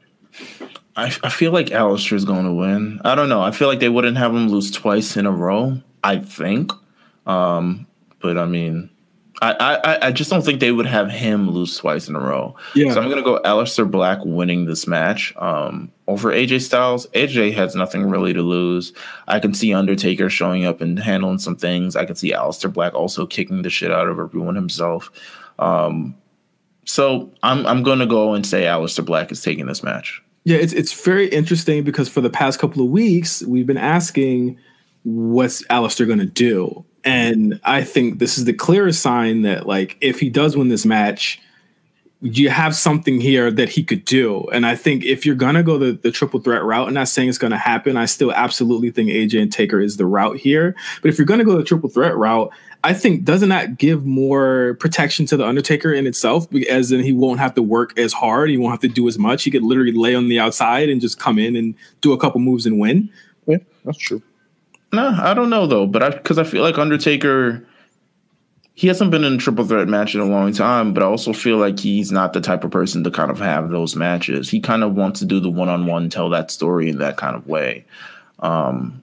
I, 0.95 1.05
I 1.23 1.29
feel 1.29 1.51
like 1.51 1.71
is 1.71 2.25
going 2.25 2.45
to 2.45 2.53
win. 2.53 3.01
I 3.03 3.15
don't 3.15 3.29
know. 3.29 3.41
I 3.41 3.51
feel 3.51 3.67
like 3.67 3.79
they 3.79 3.89
wouldn't 3.89 4.17
have 4.17 4.31
him 4.31 4.49
lose 4.49 4.69
twice 4.69 5.17
in 5.17 5.25
a 5.25 5.31
row. 5.31 5.81
I 6.03 6.19
think, 6.19 6.71
um, 7.25 7.87
but 8.21 8.37
I 8.37 8.45
mean, 8.45 8.89
I, 9.43 9.75
I, 9.75 10.07
I 10.07 10.11
just 10.11 10.29
don't 10.29 10.43
think 10.43 10.61
they 10.61 10.71
would 10.71 10.85
have 10.85 11.11
him 11.11 11.49
lose 11.49 11.75
twice 11.75 12.07
in 12.07 12.15
a 12.15 12.19
row. 12.19 12.55
Yeah. 12.75 12.93
So 12.93 13.01
I'm 13.01 13.09
gonna 13.09 13.21
go 13.21 13.41
Aleister 13.43 13.89
Black 13.89 14.19
winning 14.23 14.65
this 14.65 14.87
match 14.87 15.33
um, 15.35 15.91
over 16.07 16.31
AJ 16.31 16.61
Styles. 16.61 17.07
AJ 17.07 17.53
has 17.53 17.75
nothing 17.75 18.09
really 18.09 18.31
to 18.31 18.41
lose. 18.41 18.93
I 19.27 19.39
can 19.39 19.53
see 19.53 19.73
Undertaker 19.73 20.29
showing 20.29 20.63
up 20.63 20.79
and 20.79 20.97
handling 20.97 21.39
some 21.39 21.57
things. 21.57 21.97
I 21.97 22.05
can 22.05 22.15
see 22.15 22.31
Aleister 22.31 22.71
Black 22.71 22.93
also 22.93 23.25
kicking 23.25 23.63
the 23.63 23.69
shit 23.69 23.91
out 23.91 24.07
of 24.07 24.17
everyone 24.17 24.55
himself. 24.55 25.11
Um, 25.59 26.15
so 26.85 27.29
I'm 27.43 27.65
I'm 27.67 27.83
gonna 27.83 28.07
go 28.07 28.33
and 28.33 28.45
say 28.45 28.63
Aleister 28.63 29.03
Black 29.03 29.29
is 29.29 29.41
taking 29.41 29.65
this 29.65 29.83
match. 29.83 30.23
Yeah, 30.45 30.57
it's 30.57 30.73
it's 30.73 30.93
very 30.93 31.27
interesting 31.27 31.83
because 31.83 32.07
for 32.07 32.21
the 32.21 32.29
past 32.29 32.59
couple 32.59 32.81
of 32.81 32.89
weeks 32.89 33.43
we've 33.43 33.67
been 33.67 33.77
asking 33.77 34.57
what's 35.03 35.63
Aleister 35.63 36.07
gonna 36.07 36.25
do 36.25 36.85
and 37.03 37.59
I 37.63 37.83
think 37.83 38.19
this 38.19 38.37
is 38.37 38.45
the 38.45 38.53
clearest 38.53 39.01
sign 39.01 39.41
that, 39.41 39.67
like, 39.67 39.97
if 40.01 40.19
he 40.19 40.29
does 40.29 40.55
win 40.55 40.69
this 40.69 40.85
match, 40.85 41.39
you 42.21 42.49
have 42.49 42.73
something 42.73 43.19
here 43.19 43.51
that 43.51 43.67
he 43.67 43.83
could 43.83 44.05
do. 44.05 44.47
And 44.53 44.65
I 44.65 44.77
think 44.77 45.03
if 45.03 45.25
you're 45.25 45.35
gonna 45.35 45.61
go 45.61 45.77
the, 45.77 45.91
the 45.91 46.09
triple 46.09 46.39
threat 46.39 46.63
route, 46.63 46.87
and 46.87 46.95
not 46.95 47.09
saying 47.09 47.27
it's 47.27 47.37
gonna 47.37 47.57
happen. 47.57 47.97
I 47.97 48.05
still 48.05 48.31
absolutely 48.31 48.91
think 48.91 49.09
AJ 49.09 49.41
and 49.41 49.51
Taker 49.51 49.81
is 49.81 49.97
the 49.97 50.05
route 50.05 50.37
here. 50.37 50.73
But 51.01 51.09
if 51.09 51.17
you're 51.17 51.25
gonna 51.25 51.43
go 51.43 51.57
the 51.57 51.65
triple 51.65 51.89
threat 51.89 52.15
route, 52.15 52.49
I 52.85 52.93
think 52.93 53.25
doesn't 53.25 53.49
that 53.49 53.77
give 53.77 54.05
more 54.05 54.77
protection 54.79 55.25
to 55.27 55.37
the 55.37 55.45
Undertaker 55.45 55.91
in 55.91 56.07
itself? 56.07 56.47
As 56.69 56.93
in, 56.93 57.01
he 57.01 57.11
won't 57.11 57.41
have 57.41 57.55
to 57.55 57.61
work 57.61 57.97
as 57.99 58.13
hard. 58.13 58.49
He 58.49 58.57
won't 58.57 58.71
have 58.71 58.81
to 58.81 58.87
do 58.87 59.09
as 59.09 59.19
much. 59.19 59.43
He 59.43 59.51
could 59.51 59.63
literally 59.63 59.91
lay 59.91 60.15
on 60.15 60.29
the 60.29 60.39
outside 60.39 60.87
and 60.87 61.01
just 61.01 61.19
come 61.19 61.37
in 61.37 61.57
and 61.57 61.75
do 61.99 62.13
a 62.13 62.17
couple 62.17 62.39
moves 62.39 62.65
and 62.65 62.79
win. 62.79 63.09
Yeah, 63.47 63.57
that's 63.83 63.97
true. 63.97 64.21
No, 64.93 65.07
I 65.07 65.33
don't 65.33 65.49
know 65.49 65.65
though, 65.65 65.87
but 65.87 66.03
I 66.03 66.11
because 66.11 66.37
I 66.37 66.43
feel 66.43 66.61
like 66.61 66.77
Undertaker, 66.77 67.65
he 68.75 68.87
hasn't 68.87 69.09
been 69.09 69.23
in 69.23 69.33
a 69.33 69.37
triple 69.37 69.65
threat 69.65 69.87
match 69.87 70.13
in 70.13 70.21
a 70.21 70.25
long 70.25 70.53
time, 70.53 70.93
but 70.93 71.01
I 71.01 71.07
also 71.07 71.33
feel 71.33 71.57
like 71.57 71.79
he's 71.79 72.11
not 72.11 72.33
the 72.33 72.41
type 72.41 72.63
of 72.63 72.69
person 72.69 73.03
to 73.03 73.09
kind 73.09 73.31
of 73.31 73.39
have 73.39 73.69
those 73.69 73.95
matches. 73.95 74.51
He 74.51 74.59
kind 74.59 74.83
of 74.83 74.93
wants 74.93 75.19
to 75.21 75.25
do 75.25 75.39
the 75.39 75.49
one 75.49 75.67
on 75.67 75.87
one, 75.87 76.09
tell 76.09 76.29
that 76.29 76.51
story 76.51 76.89
in 76.89 76.99
that 76.99 77.17
kind 77.17 77.35
of 77.35 77.47
way. 77.47 77.85
Um, 78.37 79.01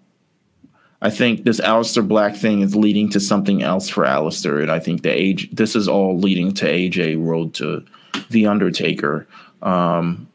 I 1.03 1.11
think 1.11 1.43
this 1.43 1.61
Aleister 1.61 2.07
Black 2.07 2.37
thing 2.37 2.61
is 2.61 2.77
leading 2.77 3.09
to 3.11 3.19
something 3.19 3.61
else 3.61 3.89
for 3.89 4.05
Aleister, 4.05 4.63
and 4.63 4.71
I 4.71 4.79
think 4.79 5.03
the 5.03 5.11
age 5.11 5.51
this 5.51 5.75
is 5.75 5.89
all 5.89 6.17
leading 6.17 6.55
to 6.55 6.67
AJ 6.67 7.17
Road 7.27 7.53
to 7.55 7.85
the 8.29 8.47
Undertaker. 8.47 9.27
Um, 9.61 10.29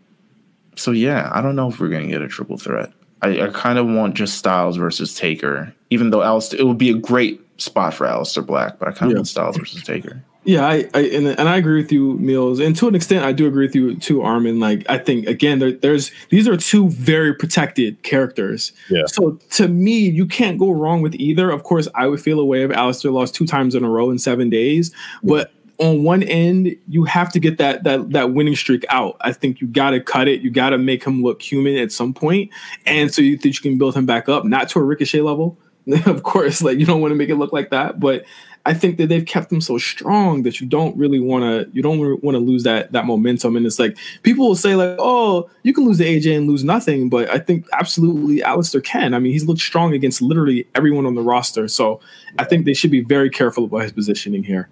so 0.75 0.91
yeah, 0.91 1.29
I 1.31 1.41
don't 1.41 1.55
know 1.55 1.69
if 1.69 1.79
we're 1.79 1.87
gonna 1.87 2.07
get 2.07 2.21
a 2.21 2.27
triple 2.27 2.57
threat. 2.57 2.91
I, 3.25 3.47
I 3.47 3.49
kind 3.49 3.79
of 3.79 3.87
want 3.87 4.15
just 4.15 4.37
Styles 4.37 4.77
versus 4.77 5.15
Taker, 5.15 5.73
even 5.89 6.11
though 6.11 6.19
Aleister, 6.19 6.59
it 6.59 6.63
would 6.63 6.77
be 6.77 6.91
a 6.91 6.97
great 6.97 7.41
spot 7.59 7.93
for 7.93 8.05
Aleister 8.05 8.45
Black, 8.45 8.77
but 8.79 8.87
I 8.87 8.91
kind 8.91 9.11
of 9.11 9.11
yeah. 9.11 9.17
want 9.17 9.27
Styles 9.27 9.57
versus 9.57 9.83
Taker. 9.83 10.23
Yeah, 10.43 10.67
I, 10.67 10.87
I 10.93 11.01
and, 11.01 11.27
and, 11.27 11.49
I 11.49 11.57
agree 11.57 11.81
with 11.81 11.91
you, 11.91 12.19
Meelz, 12.19 12.63
and 12.63 12.75
to 12.75 12.87
an 12.87 12.93
extent, 12.93 13.25
I 13.25 13.31
do 13.31 13.47
agree 13.47 13.65
with 13.65 13.73
you 13.73 13.95
too, 13.95 14.19
Armon. 14.19 14.61
Like, 14.61 14.85
I 14.87 14.99
think 14.99 15.25
again, 15.25 15.57
there, 15.57 15.71
there's 15.71 16.11
these 16.29 16.47
are 16.47 16.55
two 16.55 16.87
very 16.89 17.33
protected 17.33 18.03
characters. 18.03 18.71
Yeah. 18.87 19.07
So 19.07 19.39
to 19.53 19.67
me, 19.67 20.07
you 20.07 20.27
can't 20.27 20.59
go 20.59 20.69
wrong 20.69 21.01
with 21.01 21.15
either. 21.15 21.49
Of 21.49 21.63
course, 21.63 21.87
I 21.95 22.05
would 22.05 22.21
feel 22.21 22.39
a 22.39 22.45
way 22.45 22.61
if 22.61 22.69
Aleister 22.69 23.11
lost 23.11 23.33
two 23.33 23.47
times 23.47 23.73
in 23.73 23.83
a 23.83 23.89
row 23.89 24.11
in 24.11 24.19
seven 24.19 24.51
days, 24.51 24.91
but 25.23 25.51
on 25.79 26.03
one 26.03 26.23
end, 26.23 26.75
you 26.87 27.03
have 27.03 27.31
to 27.33 27.39
get 27.39 27.57
that 27.57 27.83
that 27.83 28.11
that 28.11 28.33
winning 28.33 28.55
streak 28.55 28.85
out. 28.89 29.17
I 29.21 29.33
think 29.33 29.61
you 29.61 29.67
got 29.67 29.91
to 29.91 29.99
cut 29.99 30.27
it. 30.27 30.41
You 30.41 30.49
got 30.49 30.69
to 30.69 30.77
make 30.77 31.03
him 31.03 31.21
look 31.23 31.41
human 31.41 31.75
at 31.75 31.91
some 31.91 32.13
point, 32.13 32.51
and 32.85 33.13
so 33.13 33.21
you 33.21 33.37
think 33.37 33.55
you 33.55 33.61
can 33.61 33.77
build 33.77 33.95
him 33.95 34.05
back 34.05 34.29
up, 34.29 34.45
not 34.45 34.69
to 34.69 34.79
a 34.79 34.83
Ricochet 34.83 35.21
level, 35.21 35.57
of 36.05 36.23
course. 36.23 36.61
Like 36.61 36.79
you 36.79 36.85
don't 36.85 37.01
want 37.01 37.11
to 37.11 37.15
make 37.15 37.29
it 37.29 37.35
look 37.35 37.53
like 37.53 37.71
that, 37.71 37.99
but 37.99 38.25
I 38.67 38.73
think 38.73 38.97
that 38.97 39.09
they've 39.09 39.25
kept 39.25 39.51
him 39.51 39.61
so 39.61 39.77
strong 39.77 40.41
that 40.41 40.59
you 40.59 40.65
don't 40.65 40.97
really 40.97 41.19
want 41.19 41.43
to 41.43 41.69
you 41.71 41.83
don't 41.83 41.99
want 41.99 42.35
to 42.35 42.39
lose 42.39 42.63
that 42.63 42.91
that 42.93 43.05
momentum. 43.05 43.55
And 43.55 43.65
it's 43.65 43.77
like 43.77 43.97
people 44.23 44.47
will 44.47 44.55
say 44.55 44.75
like, 44.75 44.95
oh, 44.97 45.49
you 45.63 45.73
can 45.73 45.85
lose 45.85 45.99
to 45.99 46.05
AJ 46.05 46.35
and 46.35 46.47
lose 46.47 46.63
nothing, 46.63 47.09
but 47.09 47.29
I 47.29 47.37
think 47.37 47.67
absolutely 47.73 48.39
Aleister 48.39 48.83
can. 48.83 49.13
I 49.13 49.19
mean, 49.19 49.33
he's 49.33 49.45
looked 49.45 49.61
strong 49.61 49.93
against 49.93 50.21
literally 50.21 50.67
everyone 50.73 51.05
on 51.05 51.15
the 51.15 51.21
roster, 51.21 51.67
so 51.67 51.99
I 52.39 52.45
think 52.45 52.65
they 52.65 52.73
should 52.73 52.91
be 52.91 53.01
very 53.01 53.29
careful 53.29 53.65
about 53.65 53.83
his 53.83 53.91
positioning 53.91 54.43
here. 54.43 54.69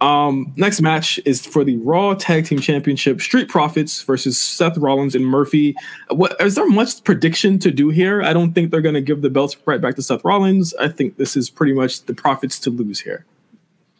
Um, 0.00 0.52
next 0.56 0.80
match 0.80 1.20
is 1.26 1.44
for 1.44 1.62
the 1.62 1.76
Raw 1.78 2.14
Tag 2.14 2.46
Team 2.46 2.58
Championship: 2.58 3.20
Street 3.20 3.48
Profits 3.48 4.02
versus 4.02 4.40
Seth 4.40 4.78
Rollins 4.78 5.14
and 5.14 5.26
Murphy. 5.26 5.74
What 6.08 6.40
is 6.40 6.54
there 6.54 6.68
much 6.68 7.04
prediction 7.04 7.58
to 7.58 7.70
do 7.70 7.90
here? 7.90 8.22
I 8.22 8.32
don't 8.32 8.52
think 8.52 8.70
they're 8.70 8.80
going 8.80 8.94
to 8.94 9.02
give 9.02 9.20
the 9.20 9.30
belts 9.30 9.56
right 9.66 9.80
back 9.80 9.96
to 9.96 10.02
Seth 10.02 10.24
Rollins. 10.24 10.74
I 10.74 10.88
think 10.88 11.18
this 11.18 11.36
is 11.36 11.50
pretty 11.50 11.74
much 11.74 12.04
the 12.04 12.14
Profits 12.14 12.58
to 12.60 12.70
lose 12.70 13.00
here. 13.00 13.26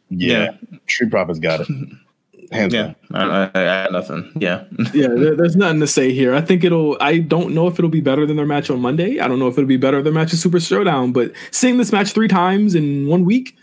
Yeah, 0.09 0.57
yeah. 0.71 0.79
Street 0.89 1.11
Profits 1.11 1.39
got 1.39 1.61
it. 1.61 1.69
Hands 2.53 2.75
yeah, 2.75 2.95
I, 3.13 3.51
I, 3.55 3.87
I, 3.87 3.91
nothing. 3.91 4.33
Yeah, 4.35 4.65
yeah. 4.93 5.07
There, 5.09 5.37
there's 5.37 5.55
nothing 5.55 5.79
to 5.81 5.87
say 5.87 6.13
here. 6.13 6.35
I 6.35 6.41
think 6.41 6.65
it'll. 6.65 6.97
I 7.01 7.19
don't 7.19 7.55
know 7.55 7.69
if 7.69 7.79
it'll 7.79 7.91
be 7.91 8.01
better 8.01 8.27
than 8.27 8.37
their 8.37 8.47
match 8.47 8.71
on 8.71 8.81
Monday. 8.81 9.21
I 9.21 9.29
don't 9.29 9.39
know 9.39 9.47
if 9.47 9.57
it'll 9.57 9.69
be 9.69 9.77
better 9.77 9.99
than 9.99 10.13
their 10.13 10.23
match 10.23 10.33
at 10.33 10.41
Super 10.41 10.59
Showdown. 10.59 11.13
But 11.13 11.33
seeing 11.53 11.77
this 11.77 11.93
match 11.93 12.11
three 12.11 12.27
times 12.27 12.75
in 12.75 13.07
one 13.07 13.25
week, 13.25 13.57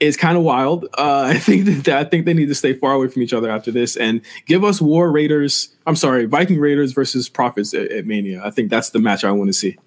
is 0.00 0.16
kind 0.16 0.36
of 0.36 0.42
wild. 0.42 0.84
Uh, 0.98 1.24
I 1.28 1.38
think 1.38 1.66
that 1.66 1.88
I 1.88 2.04
think 2.04 2.26
they 2.26 2.34
need 2.34 2.48
to 2.48 2.54
stay 2.54 2.74
far 2.74 2.92
away 2.92 3.08
from 3.08 3.22
each 3.22 3.32
other 3.32 3.50
after 3.50 3.70
this 3.70 3.96
and 3.96 4.20
give 4.46 4.64
us 4.64 4.80
War 4.80 5.10
Raiders. 5.10 5.68
I'm 5.86 5.96
sorry, 5.96 6.26
Viking 6.26 6.58
Raiders 6.58 6.92
versus 6.92 7.28
Profits 7.28 7.74
at, 7.74 7.90
at 7.90 8.06
Mania. 8.06 8.42
I 8.44 8.50
think 8.50 8.70
that's 8.70 8.90
the 8.90 8.98
match 8.98 9.24
I 9.24 9.30
want 9.32 9.48
to 9.48 9.54
see. 9.54 9.78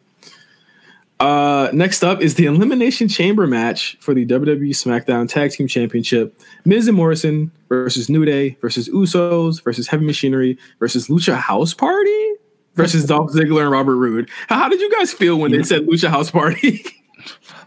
Uh, 1.20 1.70
next 1.74 2.04
up 2.04 2.22
is 2.22 2.36
the 2.36 2.46
Elimination 2.46 3.08
Chamber 3.08 3.48
match 3.48 3.98
for 4.00 4.14
the 4.14 4.24
WWE 4.26 4.70
SmackDown 4.70 5.28
Tag 5.28 5.52
Team 5.52 5.68
Championship. 5.68 6.40
Miz 6.64 6.88
and 6.88 6.96
Morrison 6.96 7.52
versus 7.70 8.08
New 8.08 8.24
Day 8.24 8.56
versus 8.62 8.88
Usos 8.90 9.64
versus 9.64 9.88
Heavy 9.88 10.06
Machinery 10.06 10.60
versus 10.80 11.08
Lucha 11.08 11.36
House 11.36 11.74
Party 11.74 12.34
versus 12.76 13.06
Dolph 13.06 13.32
Ziggler 13.32 13.64
and 13.64 13.72
Robert 13.72 13.96
Roode. 13.96 14.30
How 14.48 14.70
did 14.70 14.80
you 14.80 14.92
guys 14.92 15.12
feel 15.12 15.38
when 15.38 15.52
they 15.52 15.64
said 15.64 15.88
Lucha 15.88 16.10
House 16.10 16.30
Party? 16.30 16.86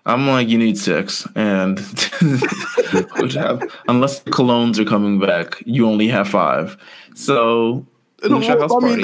I'm 0.07 0.27
like, 0.27 0.49
you 0.49 0.59
need 0.59 0.79
six, 0.79 1.27
and 1.35 1.79
have, 3.35 3.63
unless 3.87 4.21
the 4.21 4.31
colognes 4.31 4.79
are 4.79 4.85
coming 4.85 5.21
back, 5.21 5.63
you 5.67 5.87
only 5.87 6.09
have 6.09 6.29
five. 6.29 6.77
So, 7.15 7.87
no, 8.25 8.37
I 8.37 8.39
mean, 8.39 8.41
they, 8.41 8.47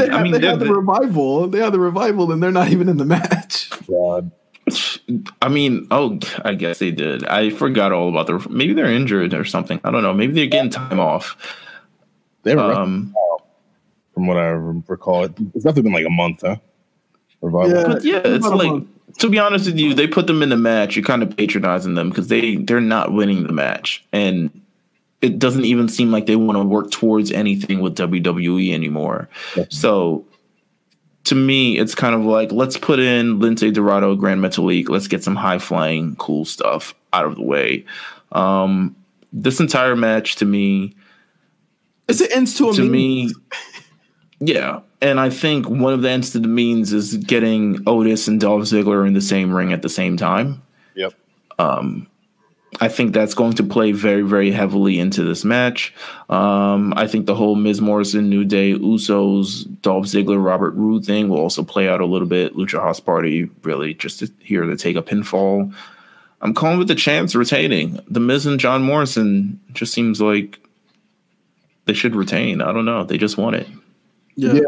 have, 0.06 0.14
I 0.14 0.22
mean, 0.22 0.32
they 0.32 0.46
have 0.46 0.60
the 0.60 0.72
revival. 0.72 1.48
They 1.48 1.58
have 1.58 1.72
the 1.72 1.80
revival, 1.80 2.32
and 2.32 2.42
they're 2.42 2.50
not 2.50 2.68
even 2.68 2.88
in 2.88 2.96
the 2.96 3.04
match. 3.04 3.70
God. 3.86 4.30
I 5.42 5.48
mean, 5.48 5.86
oh, 5.90 6.18
I 6.44 6.54
guess 6.54 6.78
they 6.78 6.90
did. 6.90 7.24
I 7.26 7.50
forgot 7.50 7.92
all 7.92 8.08
about 8.08 8.26
their. 8.26 8.38
Maybe 8.50 8.72
they're 8.72 8.90
injured 8.90 9.32
or 9.32 9.44
something. 9.44 9.80
I 9.84 9.90
don't 9.90 10.02
know. 10.02 10.12
Maybe 10.12 10.32
they're 10.32 10.46
getting 10.46 10.70
time 10.70 10.98
off. 10.98 11.36
They 12.42 12.56
were, 12.56 12.72
um, 12.72 13.14
from 14.14 14.26
what 14.26 14.38
I 14.38 14.48
recall, 14.48 15.24
it's 15.24 15.34
definitely 15.34 15.82
been 15.82 15.92
like 15.92 16.06
a 16.06 16.10
month, 16.10 16.40
huh? 16.40 16.56
Revival. 17.42 17.76
Yeah, 17.76 17.86
but 17.86 18.04
yeah, 18.04 18.22
it's 18.24 18.46
like 18.46 18.82
to 19.18 19.28
be 19.28 19.38
honest 19.38 19.66
with 19.66 19.78
you, 19.78 19.94
they 19.94 20.06
put 20.06 20.26
them 20.26 20.42
in 20.42 20.50
the 20.50 20.56
match. 20.56 20.96
You're 20.96 21.04
kind 21.04 21.22
of 21.22 21.36
patronizing 21.36 21.94
them 21.94 22.10
because 22.10 22.28
they 22.28 22.56
they're 22.56 22.80
not 22.80 23.12
winning 23.12 23.46
the 23.46 23.52
match, 23.52 24.04
and 24.12 24.50
it 25.22 25.38
doesn't 25.38 25.64
even 25.64 25.88
seem 25.88 26.12
like 26.12 26.26
they 26.26 26.36
want 26.36 26.56
to 26.58 26.64
work 26.64 26.90
towards 26.90 27.32
anything 27.32 27.80
with 27.80 27.96
WWE 27.96 28.72
anymore. 28.72 29.28
So 29.70 30.24
to 31.24 31.34
me, 31.34 31.78
it's 31.78 31.94
kind 31.94 32.14
of 32.14 32.22
like 32.24 32.52
let's 32.52 32.76
put 32.76 32.98
in 32.98 33.40
Lince 33.40 33.72
Dorado, 33.72 34.14
Grand 34.16 34.40
Metalik. 34.40 34.88
Let's 34.88 35.08
get 35.08 35.24
some 35.24 35.36
high 35.36 35.58
flying, 35.58 36.16
cool 36.16 36.44
stuff 36.44 36.94
out 37.12 37.26
of 37.26 37.36
the 37.36 37.42
way. 37.42 37.84
Um, 38.32 38.94
this 39.32 39.60
entire 39.60 39.96
match 39.96 40.36
to 40.36 40.44
me, 40.44 40.94
it's 42.08 42.20
an 42.20 42.28
ends 42.32 42.56
to 42.58 42.70
a 42.70 42.74
to 42.74 42.88
me. 42.88 43.32
Yeah, 44.38 44.80
and 45.00 45.20
I 45.20 45.30
think 45.30 45.68
one 45.68 45.92
of 45.92 46.02
the 46.02 46.10
instant 46.10 46.46
means 46.46 46.92
is 46.92 47.16
getting 47.16 47.82
Otis 47.86 48.28
and 48.28 48.40
Dolph 48.40 48.62
Ziggler 48.62 49.06
in 49.06 49.14
the 49.14 49.20
same 49.20 49.52
ring 49.52 49.72
at 49.72 49.82
the 49.82 49.88
same 49.88 50.16
time. 50.16 50.62
Yep. 50.94 51.14
Um, 51.58 52.06
I 52.80 52.88
think 52.88 53.14
that's 53.14 53.34
going 53.34 53.54
to 53.54 53.62
play 53.62 53.92
very, 53.92 54.22
very 54.22 54.50
heavily 54.50 54.98
into 54.98 55.22
this 55.22 55.44
match. 55.44 55.94
Um, 56.28 56.92
I 56.96 57.06
think 57.06 57.26
the 57.26 57.34
whole 57.34 57.54
Miz 57.54 57.80
Morrison, 57.80 58.28
New 58.28 58.44
Day, 58.44 58.74
Usos, 58.74 59.64
Dolph 59.82 60.06
Ziggler, 60.06 60.42
Robert 60.42 60.74
Roode 60.74 61.04
thing 61.04 61.28
will 61.28 61.38
also 61.38 61.62
play 61.62 61.88
out 61.88 62.00
a 62.00 62.06
little 62.06 62.28
bit. 62.28 62.54
Lucha 62.54 62.80
House 62.80 63.00
Party 63.00 63.48
really 63.62 63.94
just 63.94 64.18
to, 64.18 64.30
here 64.40 64.62
to 64.62 64.76
take 64.76 64.96
a 64.96 65.02
pinfall. 65.02 65.74
I'm 66.42 66.52
calling 66.52 66.78
with 66.78 66.88
the 66.88 66.94
chance 66.94 67.34
retaining. 67.34 67.98
The 68.08 68.20
Miz 68.20 68.44
and 68.44 68.60
John 68.60 68.82
Morrison 68.82 69.58
just 69.72 69.94
seems 69.94 70.20
like 70.20 70.58
they 71.86 71.94
should 71.94 72.14
retain. 72.14 72.60
I 72.60 72.72
don't 72.72 72.84
know. 72.84 73.04
They 73.04 73.16
just 73.16 73.38
want 73.38 73.56
it. 73.56 73.66
Yeah. 74.34 74.52
Yeah. 74.54 74.62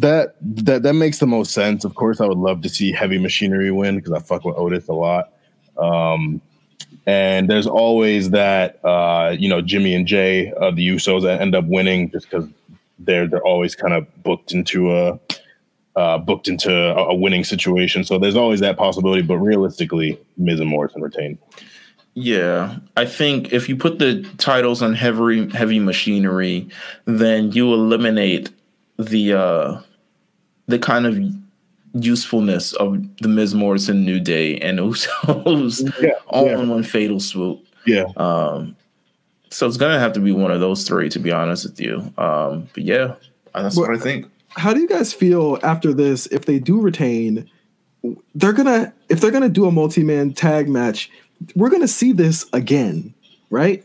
That 0.00 0.36
that 0.42 0.82
that 0.82 0.92
makes 0.92 1.18
the 1.18 1.26
most 1.26 1.52
sense. 1.52 1.84
Of 1.84 1.94
course, 1.94 2.20
I 2.20 2.26
would 2.26 2.38
love 2.38 2.60
to 2.62 2.68
see 2.68 2.92
Heavy 2.92 3.18
Machinery 3.18 3.70
win 3.70 3.96
because 3.96 4.12
I 4.12 4.18
fuck 4.18 4.44
with 4.44 4.56
Otis 4.56 4.88
a 4.88 4.92
lot. 4.92 5.32
Um, 5.78 6.40
and 7.06 7.48
there's 7.48 7.66
always 7.66 8.30
that 8.30 8.84
uh, 8.84 9.34
you 9.38 9.48
know 9.48 9.62
Jimmy 9.62 9.94
and 9.94 10.06
Jay 10.06 10.52
of 10.52 10.76
the 10.76 10.86
Usos 10.86 11.22
that 11.22 11.40
end 11.40 11.54
up 11.54 11.64
winning 11.66 12.10
just 12.10 12.30
because 12.30 12.46
they're 12.98 13.26
they're 13.26 13.44
always 13.44 13.74
kind 13.74 13.94
of 13.94 14.06
booked 14.22 14.52
into 14.52 14.92
a 14.92 15.18
uh, 15.96 16.18
booked 16.18 16.48
into 16.48 16.70
a, 16.70 17.06
a 17.06 17.14
winning 17.14 17.44
situation. 17.44 18.04
So 18.04 18.18
there's 18.18 18.36
always 18.36 18.60
that 18.60 18.76
possibility. 18.76 19.22
But 19.22 19.38
realistically, 19.38 20.20
Miz 20.36 20.60
and 20.60 20.68
Morrison 20.68 21.00
retain. 21.00 21.38
Yeah, 22.14 22.78
I 22.96 23.06
think 23.06 23.52
if 23.52 23.68
you 23.68 23.76
put 23.76 23.98
the 23.98 24.22
titles 24.38 24.82
on 24.82 24.94
heavy 24.94 25.48
heavy 25.50 25.78
machinery, 25.78 26.68
then 27.04 27.52
you 27.52 27.72
eliminate 27.72 28.50
the 28.98 29.34
uh 29.34 29.80
the 30.66 30.78
kind 30.78 31.06
of 31.06 31.18
usefulness 31.94 32.72
of 32.74 33.02
the 33.20 33.28
Miz 33.28 33.54
Morrison 33.54 34.04
New 34.04 34.20
Day 34.20 34.58
and 34.58 34.78
Usos 34.80 36.02
Yeah, 36.02 36.10
all 36.26 36.46
yeah. 36.46 36.58
in 36.60 36.68
one 36.68 36.82
fatal 36.82 37.20
swoop. 37.20 37.64
Yeah, 37.86 38.04
Um, 38.16 38.74
so 39.50 39.66
it's 39.66 39.76
gonna 39.76 39.98
have 39.98 40.12
to 40.14 40.20
be 40.20 40.32
one 40.32 40.50
of 40.50 40.60
those 40.60 40.86
three, 40.86 41.08
to 41.10 41.18
be 41.20 41.30
honest 41.30 41.64
with 41.64 41.80
you. 41.80 42.12
Um, 42.18 42.68
but 42.74 42.82
yeah, 42.82 43.14
that's 43.54 43.76
what 43.76 43.94
I 43.94 43.98
think. 43.98 44.26
How 44.50 44.74
do 44.74 44.80
you 44.80 44.88
guys 44.88 45.12
feel 45.12 45.58
after 45.62 45.92
this 45.94 46.26
if 46.26 46.46
they 46.46 46.58
do 46.58 46.80
retain? 46.80 47.48
They're 48.34 48.52
gonna 48.52 48.92
if 49.08 49.20
they're 49.20 49.30
gonna 49.30 49.48
do 49.48 49.66
a 49.66 49.70
multi-man 49.70 50.32
tag 50.32 50.68
match, 50.68 51.10
we're 51.54 51.70
gonna 51.70 51.86
see 51.88 52.10
this 52.12 52.44
again, 52.52 53.14
right? 53.50 53.84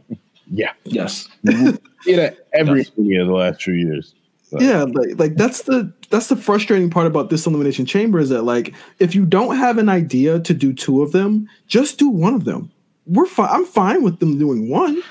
yeah. 0.50 0.72
Yes, 0.84 1.28
Yeah, 2.06 2.30
every 2.52 2.80
Yes. 2.82 2.90
year 2.96 3.24
the 3.24 3.32
last 3.32 3.62
few 3.62 3.74
years. 3.74 4.14
Right. 4.52 4.62
Yeah, 4.62 4.84
like 4.84 5.18
like 5.18 5.34
that's 5.34 5.62
the 5.62 5.92
that's 6.10 6.28
the 6.28 6.36
frustrating 6.36 6.90
part 6.90 7.06
about 7.06 7.30
this 7.30 7.46
elimination 7.46 7.86
chamber 7.86 8.18
is 8.18 8.28
that 8.28 8.42
like 8.42 8.74
if 8.98 9.14
you 9.14 9.24
don't 9.24 9.56
have 9.56 9.78
an 9.78 9.88
idea 9.88 10.40
to 10.40 10.52
do 10.52 10.72
two 10.72 11.02
of 11.02 11.12
them, 11.12 11.48
just 11.66 11.98
do 11.98 12.08
one 12.08 12.34
of 12.34 12.44
them. 12.44 12.70
We're 13.06 13.26
fine. 13.26 13.48
I'm 13.50 13.64
fine 13.64 14.02
with 14.02 14.18
them 14.18 14.38
doing 14.38 14.68
one. 14.68 15.02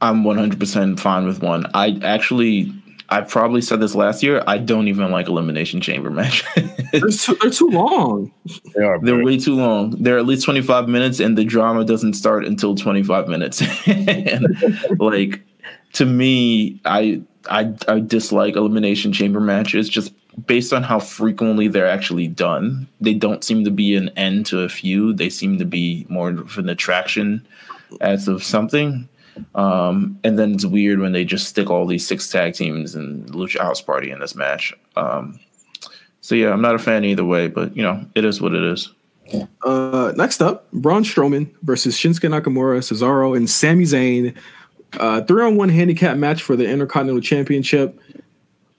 I'm 0.00 0.22
100% 0.22 0.98
fine 0.98 1.26
with 1.26 1.42
one. 1.42 1.66
I 1.74 1.98
actually, 2.02 2.72
I 3.08 3.22
probably 3.22 3.62
said 3.62 3.80
this 3.80 3.94
last 3.94 4.22
year. 4.22 4.42
I 4.46 4.58
don't 4.58 4.88
even 4.88 5.10
like 5.10 5.28
elimination 5.28 5.80
chamber 5.80 6.10
matches. 6.10 6.44
They're 6.92 7.08
too, 7.08 7.36
they're 7.40 7.50
too 7.50 7.68
long. 7.68 8.32
They 8.74 8.82
are. 8.82 9.00
They're 9.00 9.24
way 9.24 9.38
too 9.38 9.54
long. 9.54 9.90
They're 10.02 10.18
at 10.18 10.26
least 10.26 10.44
25 10.44 10.88
minutes, 10.88 11.20
and 11.20 11.38
the 11.38 11.44
drama 11.44 11.84
doesn't 11.84 12.14
start 12.14 12.44
until 12.44 12.74
25 12.74 13.28
minutes. 13.28 13.62
and 13.86 14.46
like 14.98 15.40
to 15.94 16.04
me, 16.06 16.80
I 16.84 17.22
I 17.48 17.72
I 17.88 18.00
dislike 18.00 18.56
elimination 18.56 19.12
chamber 19.12 19.40
matches 19.40 19.88
just 19.88 20.12
based 20.46 20.72
on 20.72 20.82
how 20.82 20.98
frequently 20.98 21.68
they're 21.68 21.88
actually 21.88 22.28
done. 22.28 22.88
They 23.00 23.14
don't 23.14 23.44
seem 23.44 23.64
to 23.64 23.70
be 23.70 23.96
an 23.96 24.08
end 24.10 24.46
to 24.46 24.60
a 24.60 24.68
few. 24.68 25.12
They 25.12 25.30
seem 25.30 25.58
to 25.58 25.64
be 25.64 26.06
more 26.08 26.30
of 26.30 26.58
an 26.58 26.68
attraction 26.68 27.46
as 28.00 28.28
of 28.28 28.42
something. 28.42 29.08
Um, 29.54 30.18
and 30.24 30.38
then 30.38 30.54
it's 30.54 30.64
weird 30.64 31.00
when 31.00 31.12
they 31.12 31.24
just 31.24 31.48
stick 31.48 31.70
all 31.70 31.86
these 31.86 32.06
six 32.06 32.28
tag 32.28 32.54
teams 32.54 32.94
and 32.94 33.28
Lucha 33.30 33.60
House 33.60 33.80
Party 33.80 34.10
in 34.10 34.20
this 34.20 34.34
match. 34.34 34.72
Um, 34.96 35.40
so 36.20 36.34
yeah, 36.34 36.52
I'm 36.52 36.62
not 36.62 36.74
a 36.74 36.78
fan 36.78 37.04
either 37.04 37.24
way, 37.24 37.48
but 37.48 37.76
you 37.76 37.82
know, 37.82 38.04
it 38.14 38.24
is 38.24 38.40
what 38.40 38.54
it 38.54 38.64
is. 38.64 38.90
Uh, 39.62 40.12
next 40.16 40.42
up, 40.42 40.70
Braun 40.72 41.02
Strowman 41.02 41.50
versus 41.62 41.96
Shinsuke 41.96 42.28
Nakamura, 42.28 42.78
Cesaro, 42.78 43.36
and 43.36 43.48
Sami 43.48 43.84
Zayn. 43.84 44.34
Uh, 44.94 45.22
three 45.22 45.44
on 45.44 45.56
one 45.56 45.68
handicap 45.68 46.16
match 46.16 46.42
for 46.42 46.56
the 46.56 46.68
Intercontinental 46.68 47.20
Championship. 47.22 47.98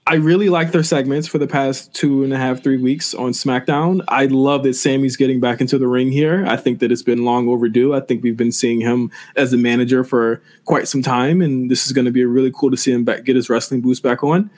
I 0.07 0.15
really 0.15 0.49
like 0.49 0.71
their 0.71 0.83
segments 0.83 1.27
for 1.27 1.39
the 1.39 1.47
past 1.47 1.91
two 1.95 2.23
and 2.23 2.31
a 2.31 2.37
half, 2.37 2.61
three 2.61 2.77
weeks 2.77 3.15
on 3.15 3.31
SmackDown. 3.31 4.03
I 4.07 4.25
love 4.27 4.61
that 4.63 4.75
Sami's 4.75 5.17
getting 5.17 5.39
back 5.39 5.61
into 5.61 5.79
the 5.79 5.87
ring 5.87 6.11
here. 6.11 6.45
I 6.45 6.57
think 6.57 6.77
that 6.79 6.91
it's 6.91 7.01
been 7.01 7.25
long 7.25 7.47
overdue. 7.49 7.95
I 7.95 8.01
think 8.01 8.21
we've 8.21 8.37
been 8.37 8.51
seeing 8.51 8.81
him 8.81 9.11
as 9.35 9.51
a 9.51 9.57
manager 9.57 10.03
for 10.03 10.43
quite 10.65 10.87
some 10.87 11.01
time, 11.01 11.41
and 11.41 11.71
this 11.71 11.87
is 11.87 11.91
going 11.91 12.05
to 12.05 12.11
be 12.11 12.23
really 12.23 12.51
cool 12.51 12.69
to 12.69 12.77
see 12.77 12.91
him 12.91 13.03
back 13.03 13.23
get 13.23 13.35
his 13.35 13.49
wrestling 13.49 13.81
boost 13.81 14.03
back 14.03 14.23
on. 14.23 14.51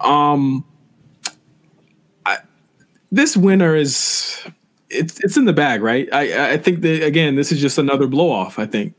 Um, 0.00 0.64
I, 2.24 2.38
this 3.12 3.36
winner 3.36 3.76
is 3.76 4.42
it's 4.88 5.22
it's 5.22 5.36
in 5.36 5.44
the 5.44 5.52
bag, 5.52 5.82
right? 5.82 6.08
I 6.14 6.52
I 6.52 6.56
think 6.56 6.80
that 6.80 7.04
again, 7.04 7.34
this 7.34 7.52
is 7.52 7.60
just 7.60 7.76
another 7.76 8.06
blow 8.06 8.32
off. 8.32 8.58
I 8.58 8.64
think. 8.64 8.94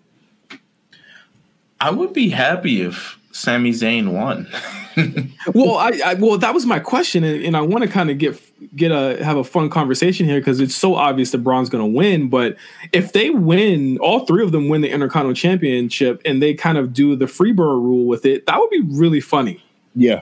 I 1.81 1.89
would 1.89 2.13
be 2.13 2.29
happy 2.29 2.81
if 2.81 3.19
Sami 3.35 3.71
Zayn 3.71 4.13
won. 4.13 4.47
well, 5.53 5.75
I, 5.75 5.99
I 6.05 6.13
well 6.13 6.37
that 6.37 6.53
was 6.53 6.65
my 6.65 6.79
question, 6.79 7.25
and, 7.25 7.43
and 7.43 7.57
I 7.57 7.61
want 7.61 7.83
to 7.83 7.89
kind 7.89 8.09
of 8.09 8.17
get 8.17 8.41
get 8.77 8.91
a 8.91 9.21
have 9.23 9.35
a 9.35 9.43
fun 9.43 9.69
conversation 9.69 10.25
here 10.25 10.39
because 10.39 10.61
it's 10.61 10.73
so 10.73 10.95
obvious 10.95 11.31
that 11.31 11.39
Braun's 11.39 11.69
going 11.69 11.83
to 11.83 11.97
win. 11.97 12.29
But 12.29 12.55
if 12.93 13.11
they 13.11 13.31
win, 13.31 13.97
all 13.97 14.25
three 14.25 14.41
of 14.41 14.53
them 14.53 14.69
win 14.69 14.79
the 14.79 14.89
Intercontinental 14.89 15.35
Championship, 15.35 16.21
and 16.23 16.41
they 16.41 16.53
kind 16.53 16.77
of 16.77 16.93
do 16.93 17.17
the 17.17 17.25
Freebird 17.25 17.57
rule 17.57 18.05
with 18.05 18.25
it, 18.25 18.45
that 18.45 18.57
would 18.57 18.69
be 18.69 18.81
really 18.81 19.19
funny. 19.19 19.61
Yeah. 19.95 20.21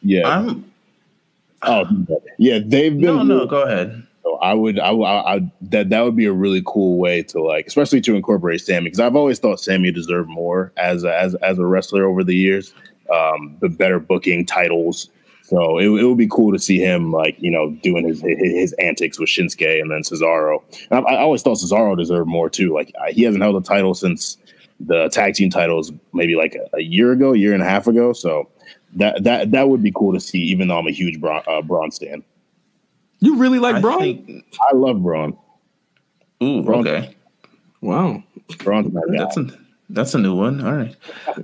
Yeah. 0.00 0.26
I'm 0.26 0.72
oh, 1.62 1.84
yeah. 2.38 2.60
They've 2.64 2.92
been. 2.92 3.00
no, 3.02 3.22
no. 3.22 3.46
Go 3.46 3.62
ahead. 3.62 4.06
I 4.36 4.54
would, 4.54 4.78
I, 4.78 4.90
I, 4.90 5.36
I, 5.36 5.52
that 5.62 5.90
that 5.90 6.00
would 6.02 6.16
be 6.16 6.26
a 6.26 6.32
really 6.32 6.62
cool 6.66 6.98
way 6.98 7.22
to 7.24 7.42
like, 7.42 7.66
especially 7.66 8.00
to 8.02 8.14
incorporate 8.14 8.60
Sami, 8.60 8.84
because 8.84 9.00
I've 9.00 9.16
always 9.16 9.38
thought 9.38 9.60
Sami 9.60 9.90
deserved 9.90 10.28
more 10.28 10.72
as 10.76 11.04
a, 11.04 11.16
as 11.16 11.34
as 11.36 11.58
a 11.58 11.66
wrestler 11.66 12.04
over 12.04 12.24
the 12.24 12.36
years, 12.36 12.74
um, 13.12 13.56
the 13.60 13.68
better 13.68 13.98
booking 13.98 14.46
titles. 14.46 15.08
So 15.42 15.78
it, 15.78 15.86
it 15.86 16.04
would 16.04 16.18
be 16.18 16.28
cool 16.28 16.52
to 16.52 16.58
see 16.58 16.78
him 16.78 17.12
like 17.12 17.36
you 17.38 17.50
know 17.50 17.70
doing 17.82 18.06
his 18.06 18.22
his, 18.22 18.38
his 18.38 18.72
antics 18.74 19.18
with 19.18 19.28
Shinsuke 19.28 19.80
and 19.80 19.90
then 19.90 20.02
Cesaro. 20.02 20.62
And 20.90 21.04
I, 21.06 21.14
I 21.14 21.20
always 21.20 21.42
thought 21.42 21.58
Cesaro 21.58 21.96
deserved 21.96 22.28
more 22.28 22.48
too. 22.48 22.72
Like 22.72 22.92
he 23.10 23.22
hasn't 23.24 23.42
held 23.42 23.56
a 23.56 23.60
title 23.60 23.94
since 23.94 24.38
the 24.80 25.08
tag 25.10 25.34
team 25.34 25.50
titles 25.50 25.92
maybe 26.12 26.36
like 26.36 26.54
a, 26.54 26.76
a 26.76 26.82
year 26.82 27.12
ago, 27.12 27.32
year 27.32 27.52
and 27.52 27.62
a 27.62 27.66
half 27.66 27.86
ago. 27.86 28.12
So 28.12 28.48
that 28.96 29.24
that 29.24 29.50
that 29.52 29.68
would 29.68 29.82
be 29.82 29.92
cool 29.92 30.12
to 30.12 30.20
see. 30.20 30.40
Even 30.40 30.68
though 30.68 30.78
I'm 30.78 30.86
a 30.86 30.92
huge 30.92 31.20
Braun, 31.20 31.42
uh, 31.46 31.62
Braun 31.62 31.90
stan, 31.90 32.22
You 33.22 33.36
really 33.36 33.58
like 33.60 33.76
I 33.76 33.80
Braun? 33.80 34.00
think. 34.00 34.44
I 34.60 34.74
love 34.74 35.00
Braun. 35.02 35.36
Ooh, 36.42 36.62
Braun- 36.62 36.86
okay. 36.86 37.14
wow. 37.80 38.22
Braun's 38.58 38.92
my 38.92 39.00
guy. 39.00 39.18
That's 39.24 39.36
a 39.36 39.46
that's 39.90 40.14
a 40.14 40.18
new 40.18 40.34
one. 40.34 40.60
All 40.66 40.72
right. 40.72 40.96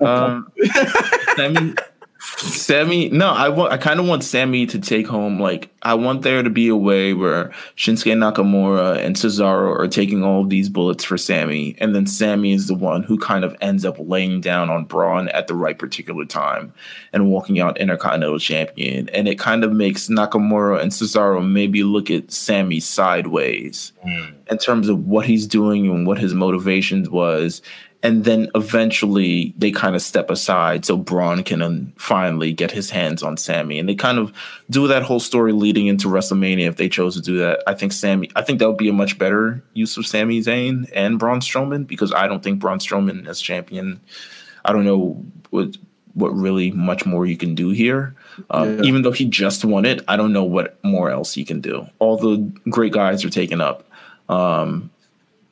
Um, 0.02 0.50
Sami, 1.36 1.74
Sami. 2.20 3.08
No, 3.10 3.30
I 3.30 3.48
want. 3.48 3.72
I 3.72 3.76
kind 3.76 4.00
of 4.00 4.06
want 4.06 4.24
Sami 4.24 4.66
to 4.66 4.78
take 4.78 5.06
home. 5.06 5.40
Like, 5.40 5.70
I 5.82 5.94
want 5.94 6.22
there 6.22 6.42
to 6.42 6.50
be 6.50 6.68
a 6.68 6.76
way 6.76 7.14
where 7.14 7.52
Shinsuke 7.76 8.12
Nakamura 8.12 8.98
and 8.98 9.14
Cesaro 9.14 9.78
are 9.78 9.86
taking 9.86 10.24
all 10.24 10.44
these 10.44 10.68
bullets 10.68 11.04
for 11.04 11.16
Sami, 11.16 11.76
and 11.78 11.94
then 11.94 12.06
Sami 12.06 12.52
is 12.52 12.66
the 12.66 12.74
one 12.74 13.04
who 13.04 13.18
kind 13.18 13.44
of 13.44 13.56
ends 13.60 13.84
up 13.84 13.96
laying 13.98 14.40
down 14.40 14.68
on 14.68 14.84
Braun 14.84 15.28
at 15.28 15.46
the 15.46 15.54
right 15.54 15.78
particular 15.78 16.24
time 16.24 16.72
and 17.12 17.30
walking 17.30 17.60
out 17.60 17.78
Intercontinental 17.78 18.40
Champion. 18.40 19.08
And 19.10 19.28
it 19.28 19.38
kind 19.38 19.62
of 19.62 19.72
makes 19.72 20.08
Nakamura 20.08 20.80
and 20.80 20.90
Cesaro 20.90 21.46
maybe 21.46 21.84
look 21.84 22.10
at 22.10 22.32
Sami 22.32 22.80
sideways 22.80 23.92
mm. 24.04 24.34
in 24.50 24.58
terms 24.58 24.88
of 24.88 25.06
what 25.06 25.24
he's 25.24 25.46
doing 25.46 25.86
and 25.86 26.06
what 26.06 26.18
his 26.18 26.34
motivations 26.34 27.08
was. 27.08 27.62
And 28.00 28.24
then 28.24 28.48
eventually 28.54 29.52
they 29.58 29.72
kind 29.72 29.96
of 29.96 30.02
step 30.02 30.30
aside 30.30 30.84
so 30.84 30.96
Braun 30.96 31.42
can 31.42 31.62
um, 31.62 31.92
finally 31.96 32.52
get 32.52 32.70
his 32.70 32.90
hands 32.90 33.24
on 33.24 33.36
Sami. 33.36 33.76
And 33.78 33.88
they 33.88 33.96
kind 33.96 34.18
of 34.18 34.32
do 34.70 34.86
that 34.86 35.02
whole 35.02 35.18
story 35.18 35.52
leading 35.52 35.88
into 35.88 36.06
WrestleMania 36.06 36.68
if 36.68 36.76
they 36.76 36.88
chose 36.88 37.16
to 37.16 37.20
do 37.20 37.38
that. 37.38 37.60
I 37.66 37.74
think 37.74 37.92
Sami, 37.92 38.30
I 38.36 38.42
think 38.42 38.60
that 38.60 38.68
would 38.68 38.78
be 38.78 38.88
a 38.88 38.92
much 38.92 39.18
better 39.18 39.64
use 39.74 39.96
of 39.96 40.06
Sami 40.06 40.40
Zayn 40.40 40.88
and 40.94 41.18
Braun 41.18 41.40
Strowman 41.40 41.88
because 41.88 42.12
I 42.12 42.28
don't 42.28 42.40
think 42.42 42.60
Braun 42.60 42.78
Strowman 42.78 43.26
as 43.26 43.40
champion, 43.40 44.00
I 44.64 44.72
don't 44.72 44.84
know 44.84 45.20
what, 45.50 45.76
what 46.14 46.28
really 46.28 46.70
much 46.70 47.04
more 47.04 47.26
you 47.26 47.36
can 47.36 47.56
do 47.56 47.70
here. 47.70 48.14
Um, 48.50 48.76
Yeah. 48.76 48.82
Even 48.84 49.02
though 49.02 49.12
he 49.12 49.24
just 49.24 49.64
won 49.64 49.84
it, 49.84 50.04
I 50.06 50.16
don't 50.16 50.32
know 50.32 50.44
what 50.44 50.78
more 50.84 51.10
else 51.10 51.34
he 51.34 51.44
can 51.44 51.60
do. 51.60 51.84
All 51.98 52.16
the 52.16 52.36
great 52.70 52.92
guys 52.92 53.24
are 53.24 53.30
taken 53.30 53.60
up. 53.60 53.84
Um, 54.28 54.90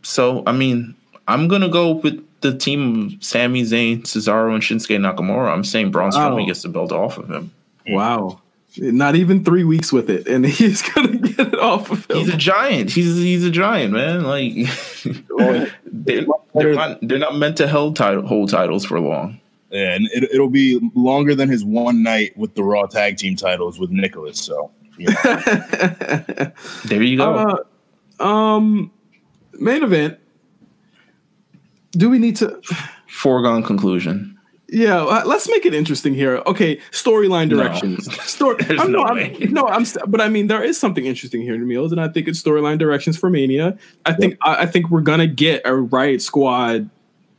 so, 0.03 0.45
I 0.47 0.53
mean, 0.53 0.95
I'm 1.27 1.49
gonna 1.49 1.69
go 1.69 1.93
with 1.93 2.23
the 2.51 2.59
team 2.59 3.07
of 3.17 3.25
Sami 3.25 3.63
Zayn, 3.63 4.03
Cesaro, 4.03 4.53
and 4.55 4.63
Shinsuke 4.63 4.99
Nakamura. 4.99 5.53
I'm 5.53 5.65
saying 5.65 5.91
Braun 5.91 6.11
Strowman 6.11 6.41
Wow. 6.41 6.47
gets 6.47 6.63
the 6.63 6.69
belt 6.69 6.93
off 6.93 7.19
of 7.19 7.31
him. 7.31 7.53
Wow. 7.89 8.41
Not 8.79 9.17
even 9.17 9.43
three 9.45 9.65
weeks 9.65 9.93
with 9.93 10.11
it, 10.11 10.27
and 10.29 10.45
he's 10.59 10.83
gonna 10.83 11.17
get 11.17 11.39
it 11.55 11.59
off 11.59 11.91
of 11.91 12.11
him. 12.11 12.19
He's 12.19 12.29
a 12.29 12.37
giant. 12.37 12.91
He's 12.91 13.17
he's 13.17 13.45
a 13.45 13.51
giant, 13.51 13.93
man. 13.95 14.23
Like 14.25 14.53
they're, 15.87 16.27
they're 16.55 16.75
not 16.75 16.99
they're 17.01 17.19
not 17.19 17.37
meant 17.37 17.57
to 17.57 17.69
hold 17.69 17.97
title 17.97 18.27
hold 18.27 18.51
titles 18.51 18.85
for 18.85 19.01
long. 19.01 19.41
Yeah, 19.71 19.95
and 19.95 20.07
it, 20.13 20.25
it'll 20.33 20.51
be 20.51 20.79
longer 20.95 21.35
than 21.35 21.49
his 21.49 21.65
one 21.65 22.03
night 22.03 22.37
with 22.37 22.55
the 22.55 22.63
Raw 22.63 22.87
Tag 22.87 23.17
Team 23.17 23.35
titles 23.35 23.79
with 23.81 23.91
Nicholas. 23.91 24.39
So, 24.41 24.71
you 24.97 25.09
know. 25.09 25.15
There 26.85 27.03
you 27.03 27.17
go. 27.17 27.65
Uh, 28.21 28.23
um, 28.23 28.91
main 29.55 29.83
event. 29.83 30.19
Do 31.97 32.11
we 32.11 32.19
need 32.19 32.37
to? 32.37 32.61
Foregone 33.09 33.63
conclusion. 33.63 34.37
Yeah, 34.69 35.03
uh, 35.05 35.23
let's 35.25 35.49
make 35.49 35.65
it 35.65 35.75
interesting 35.75 36.13
here. 36.13 36.43
Okay, 36.47 36.81
storyline 36.91 37.49
No. 37.49 37.57
directions. 37.57 38.13
Story. 38.25 38.57
I'm, 38.69 38.91
no 38.91 39.03
no. 39.03 39.05
I'm, 39.05 39.53
no, 39.53 39.67
I'm. 39.69 39.87
But 40.09 40.21
I 40.21 40.29
mean, 40.29 40.49
there 40.49 40.63
is 40.63 40.79
something 40.79 41.07
interesting 41.07 41.41
here, 41.43 41.55
in 41.55 41.67
the 41.67 41.73
Meelz, 41.73 41.93
and 41.93 42.01
I 42.01 42.09
think 42.09 42.27
it's 42.27 42.43
storyline 42.43 42.79
directions 42.79 43.17
for 43.17 43.31
Mania. 43.31 43.79
I 44.05 44.13
think. 44.13 44.37
I, 44.43 44.63
I 44.63 44.67
think 44.67 44.91
we're 44.91 45.03
gonna 45.03 45.29
get 45.29 45.63
a 45.65 45.75
Riot 45.77 46.21
Squad 46.21 46.91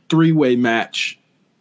three 0.08 0.32
way 0.32 0.56
match 0.56 1.18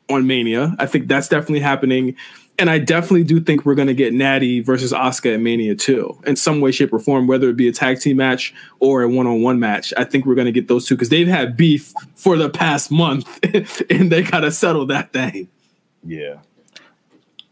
on 0.09 0.25
Mania. 0.25 0.73
I 0.79 0.85
think 0.85 1.09
that's 1.09 1.27
definitely 1.27 1.59
happening. 1.59 2.15
And 2.59 2.71
I 2.71 2.79
definitely 2.79 3.23
do 3.23 3.39
think 3.39 3.65
we're 3.65 3.75
going 3.75 3.87
to 3.87 3.93
get 3.93 4.13
Natty 4.13 4.61
versus 4.61 4.91
Asuka 4.91 5.35
at 5.35 5.39
Mania 5.39 5.75
too, 5.75 6.19
in 6.25 6.35
some 6.35 6.59
way, 6.59 6.71
shape, 6.71 6.91
or 6.91 6.97
form, 6.97 7.27
whether 7.27 7.49
it 7.49 7.55
be 7.55 7.67
a 7.67 7.71
tag 7.71 7.99
team 7.99 8.17
match 8.17 8.51
or 8.79 9.03
a 9.03 9.07
one 9.09 9.27
on 9.27 9.43
one 9.43 9.59
match. 9.59 9.93
I 9.95 10.03
think 10.05 10.25
we're 10.25 10.33
going 10.33 10.45
to 10.47 10.51
get 10.51 10.67
those 10.67 10.87
two 10.87 10.95
because 10.95 11.09
they've 11.09 11.27
had 11.27 11.55
beef 11.55 11.93
for 12.15 12.35
the 12.35 12.49
past 12.49 12.89
month 12.89 13.39
and 13.91 14.11
they 14.11 14.23
got 14.23 14.39
to 14.39 14.51
settle 14.51 14.87
that 14.87 15.13
thing. 15.13 15.49
yeah. 16.03 16.37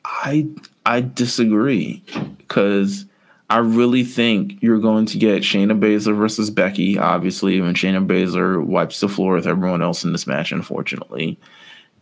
I 0.04 0.48
I 0.86 1.02
disagree 1.02 2.04
because 2.38 3.06
I 3.50 3.58
really 3.58 4.04
think 4.04 4.62
you're 4.62 4.80
going 4.80 5.06
to 5.08 5.18
get 5.18 5.42
Shayna 5.44 5.80
Baszler 5.80 6.16
versus 6.18 6.50
Becky. 6.50 6.98
Obviously, 6.98 7.60
when 7.62 7.74
Shayna 7.74 8.06
Baszler 8.06 8.64
wipes 8.64 9.00
the 9.00 9.10
floor 9.10 9.34
with 9.36 9.48
everyone 9.48 9.82
else 9.82 10.04
in 10.04 10.12
this 10.12 10.28
match, 10.28 10.52
unfortunately, 10.52 11.26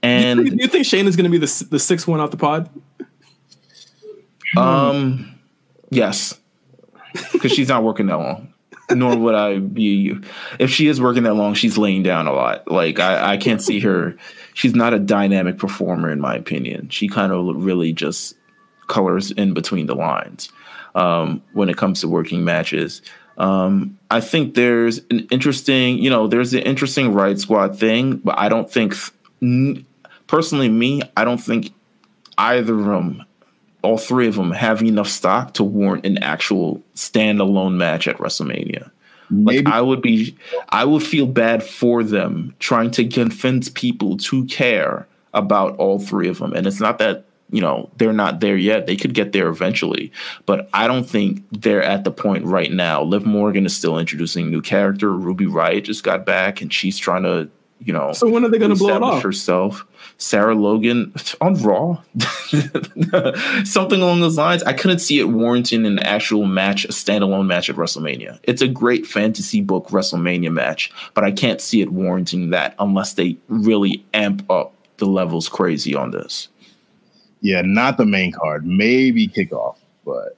Do 0.04 0.10
you 0.10 0.16
and 0.16 0.40
think- 0.42 0.50
do 0.58 0.64
you 0.64 0.68
think 0.68 0.86
Shayna's 0.86 1.16
going 1.16 1.32
to 1.32 1.38
be 1.38 1.38
the, 1.38 1.66
the 1.70 1.80
sixth 1.80 2.08
one 2.08 2.20
off 2.20 2.32
the 2.32 2.38
pod? 2.38 2.70
Um, 4.58 5.40
yes, 5.90 6.40
because 7.32 7.52
she's 7.52 7.70
not 7.70 7.84
working 7.84 8.08
that 8.08 8.18
long. 8.18 8.54
Nor 8.92 9.16
would 9.16 9.36
I 9.36 9.60
be 9.60 10.18
if 10.60 10.70
she 10.70 10.88
is 10.88 11.00
working 11.00 11.24
that 11.24 11.36
long. 11.36 11.54
She's 11.54 11.78
laying 11.78 12.04
down 12.04 12.28
a 12.28 12.34
lot. 12.34 12.70
Like 12.70 13.00
I, 13.00 13.34
I 13.34 13.38
can't 13.38 13.62
see 13.62 13.80
her. 13.80 14.16
She's 14.54 14.76
not 14.76 14.94
a 14.94 15.00
dynamic 15.00 15.58
performer, 15.58 16.12
in 16.12 16.20
my 16.20 16.36
opinion. 16.36 16.90
She 16.90 17.08
kind 17.08 17.32
of 17.32 17.56
really 17.56 17.94
just 17.94 18.36
colors 18.88 19.32
in 19.32 19.54
between 19.54 19.86
the 19.86 19.96
lines 19.96 20.52
um, 20.96 21.42
when 21.54 21.70
it 21.70 21.78
comes 21.78 22.02
to 22.02 22.08
working 22.08 22.44
matches. 22.44 23.02
Um, 23.38 23.98
I 24.12 24.22
think 24.22 24.54
there's 24.54 25.00
an 25.10 25.28
interesting, 25.32 25.98
you 25.98 26.10
know, 26.10 26.28
there's 26.28 26.54
an 26.54 26.62
interesting 26.62 27.14
Riott 27.14 27.40
Squad 27.40 27.80
thing, 27.80 28.18
but 28.18 28.38
I 28.38 28.48
don't 28.48 28.70
think, 28.70 28.94
personally, 30.28 30.70
me, 30.70 31.02
I 31.18 31.26
don't 31.26 31.40
think 31.40 31.74
either 32.38 32.78
of 32.78 32.86
them, 32.86 33.26
all 33.84 33.98
three 33.98 34.28
of 34.28 34.36
them, 34.36 34.52
have 34.52 34.82
enough 34.82 35.10
stock 35.10 35.54
to 35.56 35.64
warrant 35.64 36.06
an 36.06 36.18
actual 36.20 36.82
standalone 36.96 37.76
match 37.76 38.08
at 38.08 38.18
WrestleMania. 38.18 38.90
Like 39.30 39.56
Maybe 39.56 39.72
I 39.72 39.82
would 39.82 40.02
be, 40.02 40.36
I 40.70 40.86
would 40.86 41.04
feel 41.04 41.28
bad 41.28 41.64
for 41.64 42.04
them 42.04 42.56
trying 42.60 42.92
to 42.92 43.08
convince 43.08 43.70
people 43.70 44.18
to 44.18 44.46
care 44.46 45.08
about 45.34 45.76
all 45.78 46.00
three 46.00 46.28
of 46.28 46.40
them. 46.40 46.54
And 46.54 46.68
it's 46.68 46.80
not 46.80 47.00
that 47.00 47.26
you 47.50 47.62
know 47.62 47.90
they're 47.98 48.14
not 48.14 48.40
there 48.40 48.58
yet; 48.58 48.88
they 48.88 48.96
could 48.96 49.14
get 49.14 49.32
there 49.32 49.48
eventually. 49.48 50.12
But 50.46 50.70
I 50.74 50.88
don't 50.88 51.04
think 51.04 51.44
they're 51.52 51.84
at 51.84 52.04
the 52.04 52.12
point 52.12 52.46
right 52.46 52.72
now. 52.72 53.04
Liv 53.04 53.26
Morgan 53.26 53.66
is 53.66 53.76
still 53.76 54.00
introducing 54.00 54.50
new 54.50 54.62
character. 54.62 55.12
Ruby 55.12 55.46
Riott 55.46 55.84
just 55.84 56.04
got 56.04 56.26
back, 56.26 56.62
and 56.62 56.74
she's 56.74 56.98
trying 56.98 57.24
to, 57.24 57.50
you 57.80 57.92
know, 57.94 58.14
So 58.14 58.30
when 58.30 58.46
are 58.46 58.50
they 58.50 58.58
going 58.60 58.72
to 58.72 58.78
blow 58.78 58.96
it 58.96 59.04
off? 59.04 59.22
herself. 59.24 59.86
Sarah 60.18 60.56
Logan 60.56 61.14
on 61.42 61.56
Raw, 61.62 62.02
something 63.66 64.02
along 64.02 64.22
those 64.22 64.38
lines. 64.38 64.64
I 64.64 64.74
couldn't 64.74 65.00
see 65.00 65.20
it 65.20 65.26
warranting 65.26 65.86
an 65.86 66.00
actual 66.00 66.46
match, 66.46 66.86
a 66.86 66.90
standalone 66.90 67.46
match 67.48 67.70
at 67.70 67.76
WrestleMania. 67.76 68.40
It's 68.44 68.62
a 68.62 68.68
great 68.68 69.06
fantasy 69.06 69.60
book 69.62 69.88
WrestleMania 69.90 70.52
match, 70.52 70.92
but 71.14 71.24
I 71.24 71.32
can't 71.32 71.60
see 71.60 71.82
it 71.82 71.92
warranting 71.92 72.52
that 72.52 72.76
unless 72.80 73.14
they 73.14 73.38
really 73.48 74.06
amp 74.14 74.50
up 74.50 74.74
the 74.98 75.06
levels 75.06 75.50
crazy 75.50 75.96
on 75.96 76.12
this. 76.12 76.48
yeah, 77.42 77.62
not 77.64 77.98
the 77.98 78.06
main 78.06 78.32
card. 78.32 78.66
Maybe 78.66 79.28
kickoff, 79.28 79.76
but 80.06 80.38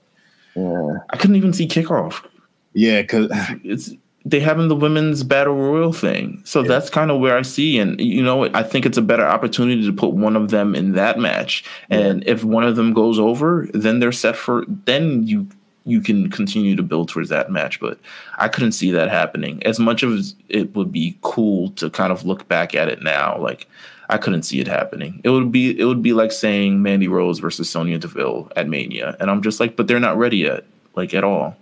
yeah, 0.56 0.98
I 1.10 1.18
couldn't 1.18 1.36
even 1.36 1.54
see 1.54 1.68
kickoff. 1.68 2.26
yeah, 2.74 3.02
because 3.02 3.30
it's 3.64 3.92
they 4.28 4.40
having 4.40 4.68
the 4.68 4.76
women's 4.76 5.24
battle 5.24 5.54
royal 5.54 5.94
thing. 5.94 6.42
So 6.46 6.64
that's 6.64 6.90
kind 6.90 7.12
of 7.12 7.20
where 7.20 7.38
I 7.38 7.44
see 7.44 7.78
and 7.78 8.00
you 8.02 8.24
know 8.24 8.46
I 8.54 8.64
think 8.64 8.86
it's 8.86 8.98
a 8.98 9.04
better 9.04 9.26
opportunity 9.26 9.86
to 9.86 9.94
put 9.94 10.14
one 10.14 10.36
of 10.36 10.50
them 10.50 10.74
in 10.76 10.94
that 10.94 11.20
match. 11.20 11.64
And 11.90 12.28
if 12.28 12.44
one 12.44 12.64
of 12.64 12.76
them 12.76 12.94
goes 12.94 13.20
over, 13.20 13.68
then 13.74 14.00
they're 14.00 14.12
set 14.12 14.36
for 14.36 14.66
then 14.68 15.28
you 15.28 15.48
you 15.86 16.02
can 16.02 16.32
continue 16.32 16.76
to 16.76 16.82
build 16.82 17.10
towards 17.10 17.30
that 17.30 17.52
match, 17.52 17.80
but 17.80 18.00
I 18.38 18.48
couldn't 18.48 18.72
see 18.72 18.90
that 18.92 19.10
happening. 19.10 19.62
As 19.64 19.80
much 19.80 20.04
as 20.04 20.36
it 20.50 20.76
would 20.76 20.92
be 20.92 21.16
cool 21.22 21.70
to 21.72 21.92
kind 21.92 22.12
of 22.12 22.26
look 22.26 22.48
back 22.48 22.74
at 22.74 22.90
it 22.90 23.04
now, 23.04 23.38
like 23.38 23.68
I 24.10 24.18
couldn't 24.18 24.44
see 24.44 24.60
it 24.60 24.68
happening. 24.68 25.22
It 25.24 25.30
would 25.30 25.52
be 25.52 25.80
it 25.80 25.86
would 25.86 26.02
be 26.02 26.14
like 26.14 26.32
saying 26.32 26.82
Mandy 26.82 27.08
Rose 27.08 27.40
versus 27.40 27.70
Sonya 27.70 28.00
Deville 28.00 28.52
at 28.56 28.68
Mania, 28.68 29.16
and 29.20 29.30
I'm 29.30 29.44
just 29.44 29.60
like, 29.60 29.76
but 29.76 29.88
they're 29.88 30.00
not 30.00 30.18
ready 30.18 30.38
yet, 30.38 30.66
like 30.96 31.14
at 31.14 31.24
all. 31.24 31.56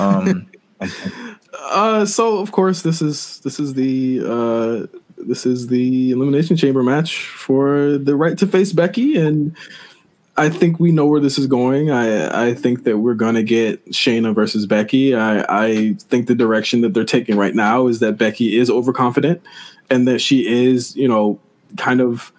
Um, 0.00 0.46
Uh, 1.58 2.06
so 2.06 2.38
of 2.38 2.52
course 2.52 2.82
this 2.82 3.02
is 3.02 3.40
this 3.40 3.58
is 3.58 3.74
the 3.74 4.20
uh, 4.24 4.98
this 5.16 5.44
is 5.44 5.68
the 5.68 6.12
elimination 6.12 6.56
chamber 6.56 6.82
match 6.82 7.16
for 7.16 7.98
the 7.98 8.14
right 8.16 8.38
to 8.38 8.46
face 8.46 8.72
Becky, 8.72 9.16
and 9.16 9.56
I 10.36 10.48
think 10.50 10.78
we 10.78 10.92
know 10.92 11.06
where 11.06 11.20
this 11.20 11.36
is 11.38 11.46
going. 11.46 11.90
I 11.90 12.48
I 12.48 12.54
think 12.54 12.84
that 12.84 12.98
we're 12.98 13.14
gonna 13.14 13.42
get 13.42 13.84
Shayna 13.90 14.34
versus 14.34 14.66
Becky. 14.66 15.14
I 15.14 15.44
I 15.48 15.94
think 15.98 16.28
the 16.28 16.34
direction 16.34 16.80
that 16.82 16.94
they're 16.94 17.04
taking 17.04 17.36
right 17.36 17.54
now 17.54 17.88
is 17.88 17.98
that 17.98 18.16
Becky 18.16 18.56
is 18.56 18.70
overconfident, 18.70 19.42
and 19.90 20.06
that 20.06 20.20
she 20.20 20.46
is 20.46 20.94
you 20.96 21.08
know 21.08 21.40
kind 21.76 22.00
of 22.00 22.32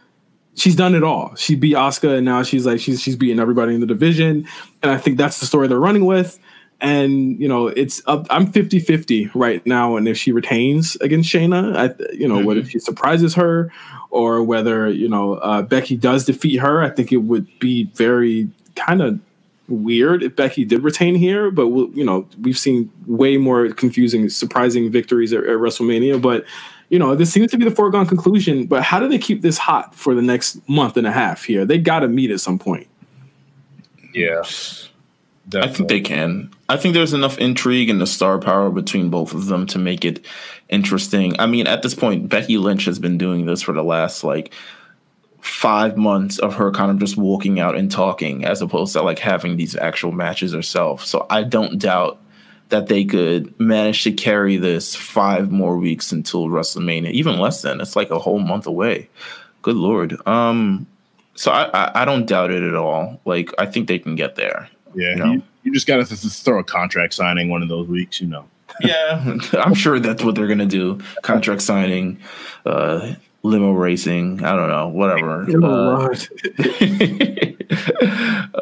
she's 0.56 0.76
done 0.76 0.96
it 0.96 1.04
all. 1.04 1.36
She 1.36 1.56
beat 1.56 1.76
Asuka, 1.76 2.18
and 2.18 2.26
now 2.26 2.44
she's 2.44 2.66
like 2.66 2.80
she's 2.80 3.02
she's 3.02 3.18
beating 3.18 3.40
everybody 3.40 3.74
in 3.74 3.82
the 3.82 3.88
division, 3.88 4.48
and 4.82 4.92
I 4.92 4.98
think 4.98 5.18
that's 5.18 5.40
the 5.42 5.46
story 5.46 5.68
they're 5.68 5.80
running 5.80 6.06
with. 6.06 6.40
And 6.82 7.40
you 7.40 7.48
know, 7.48 7.68
it's 7.68 8.02
up. 8.06 8.26
I'm 8.30 8.52
50-50 8.52 9.32
right 9.34 9.66
now, 9.66 9.98
and 9.98 10.08
if 10.08 10.18
she 10.18 10.32
retains 10.32 10.96
against 10.98 11.30
Shayna, 11.32 11.76
I 11.76 12.14
you 12.14 12.28
know 12.28 12.44
whether 12.44 12.64
she 12.64 12.80
surprises 12.80 13.36
her 13.36 13.72
or 14.10 14.44
whether 14.44 14.90
you 14.90 15.10
know 15.10 15.36
uh, 15.36 15.62
Becky 15.62 15.98
does 15.98 16.26
defeat 16.26 16.58
her, 16.58 16.82
I 16.82 16.90
think 16.90 17.12
it 17.12 17.18
would 17.18 17.48
be 17.60 17.86
very 17.96 18.50
kind 18.76 19.02
of 19.02 19.20
weird 19.68 20.24
if 20.24 20.36
Becky 20.36 20.66
did 20.66 20.84
retain 20.84 21.16
here. 21.16 21.52
But 21.52 21.68
we'll, 21.68 21.90
you 21.90 22.04
know, 22.04 22.28
we've 22.42 22.58
seen 22.58 22.92
way 23.06 23.38
more 23.38 23.70
confusing, 23.70 24.30
surprising 24.30 24.92
victories 24.92 25.34
at, 25.34 25.44
at 25.44 25.58
WrestleMania. 25.58 26.22
But 26.22 26.46
you 26.90 26.98
know, 26.98 27.16
this 27.16 27.32
seems 27.32 27.52
to 27.52 27.58
be 27.58 27.66
the 27.66 27.76
foregone 27.76 28.08
conclusion. 28.08 28.66
But 28.66 28.84
how 28.84 29.00
do 29.00 29.08
they 29.08 29.20
keep 29.20 29.42
this 29.42 29.58
hot 29.58 29.94
for 29.94 30.16
the 30.16 30.22
next 30.22 30.68
month 30.68 30.98
and 30.98 31.06
a 31.06 31.12
half 31.12 31.44
here? 31.44 31.66
They 31.66 31.78
got 31.78 32.00
to 32.00 32.08
meet 32.08 32.32
at 32.32 32.40
some 32.40 32.58
point. 32.58 32.88
yeah, 35.52 35.62
I 35.62 35.68
think 35.68 35.90
they 35.90 36.02
can. 36.02 36.52
I 36.70 36.78
think 36.78 36.94
there's 36.94 37.14
enough 37.14 37.38
intrigue 37.40 37.90
and 37.90 38.00
the 38.00 38.08
star 38.08 38.38
power 38.38 38.70
between 38.70 39.10
both 39.10 39.34
of 39.34 39.48
them 39.48 39.66
to 39.68 39.80
make 39.80 40.06
it 40.06 40.24
interesting. 40.70 41.36
I 41.40 41.48
mean, 41.48 41.66
at 41.66 41.82
this 41.82 41.96
point, 41.96 42.30
Becky 42.30 42.58
Lynch 42.58 42.86
has 42.86 43.00
been 43.00 43.18
doing 43.18 43.48
this 43.48 43.64
for 43.64 43.74
the 43.74 43.84
last 43.84 44.24
like 44.24 44.54
five 45.42 45.98
months 45.98 46.38
of 46.38 46.56
her 46.56 46.72
kind 46.72 46.92
of 46.92 47.00
just 47.00 47.18
walking 47.18 47.60
out 47.60 47.76
and 47.76 47.90
talking 47.90 48.46
as 48.46 48.62
opposed 48.62 48.94
to 48.94 49.02
like 49.02 49.20
having 49.20 49.58
these 49.58 49.76
actual 49.76 50.12
matches 50.12 50.54
herself. 50.54 51.04
So 51.04 51.26
I 51.30 51.44
don't 51.44 51.80
doubt 51.80 52.22
that 52.70 52.88
they 52.88 53.04
could 53.04 53.60
manage 53.60 54.04
to 54.04 54.12
carry 54.12 54.58
this 54.58 54.96
five 54.96 55.52
more 55.52 55.76
weeks 55.78 56.12
until 56.12 56.48
WrestleMania, 56.48 57.12
even 57.12 57.40
less 57.40 57.64
than. 57.64 57.82
It's 57.82 57.96
like 57.96 58.12
a 58.12 58.20
whole 58.20 58.40
month 58.40 58.68
away. 58.68 59.10
Good 59.64 59.76
lord. 59.76 60.16
Um, 60.28 60.86
so 61.34 61.52
I, 61.52 61.70
I, 61.74 62.02
I 62.02 62.06
don't 62.06 62.28
doubt 62.28 62.52
it 62.52 62.62
at 62.62 62.76
all. 62.76 63.20
Like 63.26 63.52
I 63.58 63.66
think 63.66 63.88
they 63.88 63.98
can 63.98 64.16
get 64.16 64.36
there. 64.36 64.70
Yeah, 64.94 65.16
you, 65.16 65.44
you 65.70 65.76
just 65.76 65.86
got 65.86 65.98
to 65.98 66.16
throw 66.16 66.58
a 66.58 66.64
contract 66.64 67.14
signing 67.14 67.48
one 67.48 67.62
of 67.62 67.70
those 67.70 67.88
weeks, 67.88 68.20
you 68.20 68.26
know. 68.26 68.46
Yeah, 68.82 69.38
I'm 69.54 69.76
sure 69.76 70.00
that's 70.00 70.24
what 70.24 70.34
they're 70.34 70.48
gonna 70.48 70.66
do. 70.66 71.00
Contract 71.22 71.62
signing, 71.62 72.20
uh, 72.66 73.14
limo 73.44 73.74
racing. 73.74 74.44
I 74.44 74.56
don't 74.56 74.70
know, 74.70 74.88
whatever. 74.88 75.46
Uh, 75.64 76.16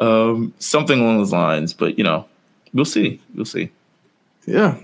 um, 0.00 0.52
something 0.58 1.00
along 1.00 1.18
those 1.18 1.32
lines. 1.32 1.72
But 1.72 1.96
you 1.96 2.04
know, 2.04 2.26
we'll 2.74 2.84
see. 2.84 3.20
We'll 3.34 3.46
see. 3.46 3.70
Yeah. 4.46 4.78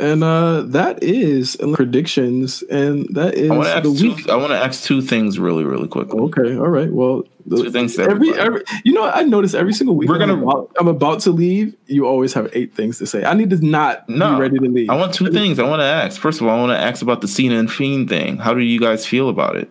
And 0.00 0.22
uh 0.24 0.62
that 0.62 1.02
is 1.02 1.56
predictions, 1.74 2.62
and 2.62 3.08
that 3.14 3.34
is 3.34 3.50
I 3.50 3.54
want 3.54 3.66
to 3.66 3.80
the 3.80 3.90
ask 3.90 4.00
two. 4.00 4.14
week. 4.14 4.28
I 4.28 4.36
want 4.36 4.50
to 4.50 4.58
ask 4.58 4.84
two 4.84 5.02
things 5.02 5.38
really, 5.38 5.64
really 5.64 5.88
quickly. 5.88 6.20
Okay, 6.20 6.56
all 6.56 6.68
right. 6.68 6.90
Well, 6.90 7.24
Two 7.50 7.70
things 7.70 7.96
to 7.96 8.02
Every, 8.02 8.32
every, 8.38 8.62
you 8.84 8.92
know, 8.92 9.04
I 9.04 9.22
notice 9.22 9.54
every 9.54 9.72
single 9.72 9.96
week. 9.96 10.08
We're 10.08 10.16
I'm 10.20 10.28
gonna- 10.28 10.42
about, 10.42 10.70
I'm 10.78 10.88
about 10.88 11.20
to 11.20 11.30
leave. 11.30 11.74
You 11.86 12.06
always 12.06 12.32
have 12.34 12.50
eight 12.52 12.74
things 12.74 12.98
to 12.98 13.06
say. 13.06 13.24
I 13.24 13.34
need 13.34 13.50
to 13.50 13.64
not 13.64 14.08
No, 14.08 14.34
be 14.36 14.40
ready 14.42 14.58
to 14.58 14.68
leave. 14.68 14.90
I 14.90 14.96
want 14.96 15.14
two 15.14 15.30
things. 15.30 15.58
I 15.58 15.64
want 15.64 15.80
to 15.80 15.84
ask. 15.84 16.20
First 16.20 16.40
of 16.40 16.46
all, 16.46 16.56
I 16.56 16.60
want 16.60 16.72
to 16.72 16.78
ask 16.78 17.02
about 17.02 17.20
the 17.20 17.28
Cena 17.28 17.56
and 17.58 17.70
Fiend 17.70 18.08
thing. 18.08 18.36
How 18.38 18.54
do 18.54 18.60
you 18.60 18.78
guys 18.80 19.06
feel 19.06 19.28
about 19.28 19.56
it? 19.56 19.70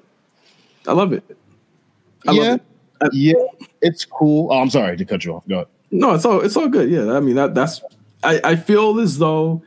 I 0.88 0.94
love 0.94 1.14
it. 1.14 1.24
I 2.28 2.32
yeah, 2.32 2.42
love 2.52 2.60
it. 3.02 3.14
yeah, 3.14 3.34
it's 3.82 4.06
cool. 4.06 4.50
Oh, 4.52 4.60
I'm 4.62 4.70
sorry 4.70 4.98
to 4.98 5.06
cut 5.06 5.24
you 5.26 5.36
off. 5.36 5.44
Go 5.48 5.56
ahead. 5.56 5.68
No, 5.92 6.14
it's 6.16 6.26
all 6.26 6.42
it's 6.42 6.58
all 6.58 6.68
good. 6.68 6.90
Yeah, 6.90 7.14
I 7.16 7.20
mean 7.20 7.36
that 7.36 7.54
that's. 7.56 7.82
I 8.24 8.42
I 8.44 8.56
feel 8.56 9.00
as 9.00 9.18
though 9.20 9.62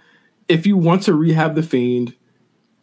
if 0.49 0.67
you 0.67 0.77
want 0.77 1.03
to 1.05 1.15
rehab 1.15 1.55
the 1.55 1.63
fiend, 1.63 2.15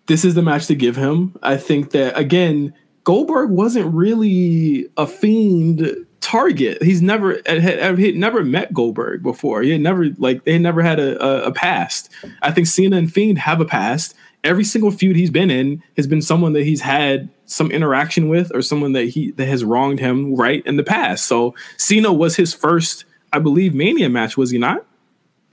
this 0.08 0.24
is 0.24 0.36
the 0.36 0.42
match 0.42 0.68
to 0.68 0.76
give 0.76 0.96
him. 0.96 1.38
I 1.44 1.58
think 1.58 1.92
that 1.92 2.18
again, 2.18 2.74
Goldberg 3.08 3.52
wasn't 3.52 3.94
really 3.94 4.90
a 4.98 5.08
fiend 5.08 6.06
target. 6.20 6.84
He's 6.84 7.02
never 7.02 7.40
had, 7.46 7.64
had, 7.64 8.16
never 8.18 8.44
met 8.44 8.74
Goldberg 8.74 9.24
before. 9.24 9.62
He 9.62 9.70
had 9.70 9.80
never 9.80 10.08
like 10.18 10.44
they 10.44 10.60
never 10.60 10.82
had 10.82 11.00
a, 11.00 11.18
a, 11.26 11.44
a 11.44 11.52
past. 11.54 12.12
I 12.42 12.52
think 12.52 12.68
Cena 12.68 12.98
and 12.98 13.10
Fiend 13.10 13.38
have 13.38 13.62
a 13.62 13.66
past. 13.66 14.14
Every 14.44 14.66
single 14.66 14.92
feud 14.92 15.16
he's 15.16 15.30
been 15.30 15.50
in 15.50 15.82
has 15.96 16.06
been 16.06 16.22
someone 16.22 16.52
that 16.52 16.66
he's 16.66 16.82
had 16.82 17.30
some 17.46 17.72
interaction 17.72 18.28
with 18.28 18.54
or 18.54 18.62
someone 18.62 18.92
that 18.92 19.06
he 19.06 19.32
that 19.32 19.48
has 19.48 19.64
wronged 19.64 20.02
him 20.02 20.36
right 20.36 20.62
in 20.66 20.76
the 20.76 20.84
past. 20.84 21.28
So 21.28 21.56
Cena 21.78 22.12
was 22.12 22.36
his 22.36 22.54
first, 22.54 23.06
I 23.32 23.40
believe, 23.40 23.74
Mania 23.74 24.10
match, 24.10 24.36
was 24.36 24.52
he 24.52 24.58
not? 24.58 24.86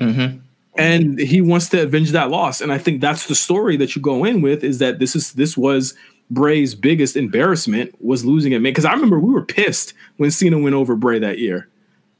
Mm-hmm. 0.01 0.39
and 0.77 1.21
he 1.21 1.41
wants 1.41 1.69
to 1.69 1.83
avenge 1.83 2.11
that 2.11 2.29
loss 2.29 2.61
and 2.61 2.73
i 2.73 2.79
think 2.79 3.01
that's 3.01 3.29
the 3.29 3.35
story 3.37 3.77
that 3.77 3.95
you 3.95 4.03
go 4.03 4.25
in 4.25 4.43
with 4.43 4.65
is 4.65 4.79
that 4.79 4.99
this 4.99 5.15
is 5.15 5.35
this 5.35 5.57
was 5.57 5.95
bray's 6.31 6.75
biggest 6.75 7.17
embarrassment 7.17 7.95
was 8.03 8.25
losing 8.25 8.53
it 8.53 8.63
because 8.63 8.85
i 8.85 8.93
remember 8.93 9.19
we 9.21 9.33
were 9.33 9.45
pissed 9.45 9.93
when 10.17 10.31
cena 10.31 10.59
went 10.59 10.75
over 10.75 10.97
bray 10.97 11.19
that 11.19 11.39
year 11.39 11.69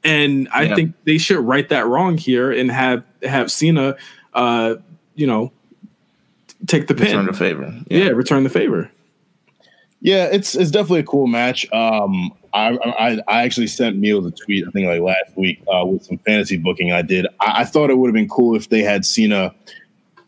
and 0.03 0.47
i 0.53 0.63
Yeah. 0.63 0.75
think 0.75 0.93
they 1.05 1.17
should 1.17 1.39
right 1.39 1.67
that 1.69 1.87
wrong 1.87 2.17
here 2.17 2.51
and 2.51 2.71
have 2.71 3.03
have 3.23 3.51
cena 3.51 3.95
uh 4.33 4.75
you 5.15 5.25
know 5.27 5.51
take 6.67 6.87
the 6.87 6.93
pin 6.95 7.07
Return 7.07 7.25
the 7.25 7.33
favor. 7.33 7.73
yeah. 7.89 8.05
return 8.09 8.43
the 8.43 8.49
favor 8.49 8.89
Yeah, 10.01 10.25
it's 10.31 10.53
it's 10.55 10.69
definitely 10.71 10.99
a 10.99 11.03
cool 11.03 11.25
match. 11.25 11.65
Um, 11.73 12.31
I, 12.53 12.77
I 12.99 13.19
I 13.27 13.41
actually 13.43 13.65
sent 13.67 13.99
Meelz 13.99 14.27
a 14.27 14.31
tweet 14.31 14.65
I 14.67 14.69
think 14.71 14.85
like 14.85 15.01
last 15.01 15.35
week 15.35 15.63
uh, 15.73 15.83
with 15.85 16.05
some 16.05 16.19
fantasy 16.19 16.57
booking 16.57 16.91
I 16.91 17.01
did. 17.01 17.25
I, 17.39 17.61
I 17.61 17.65
thought 17.65 17.89
it 17.89 17.97
would 17.97 18.07
have 18.09 18.13
been 18.13 18.29
cool 18.29 18.55
if 18.55 18.69
they 18.69 18.81
had 18.83 19.03
Cena 19.03 19.53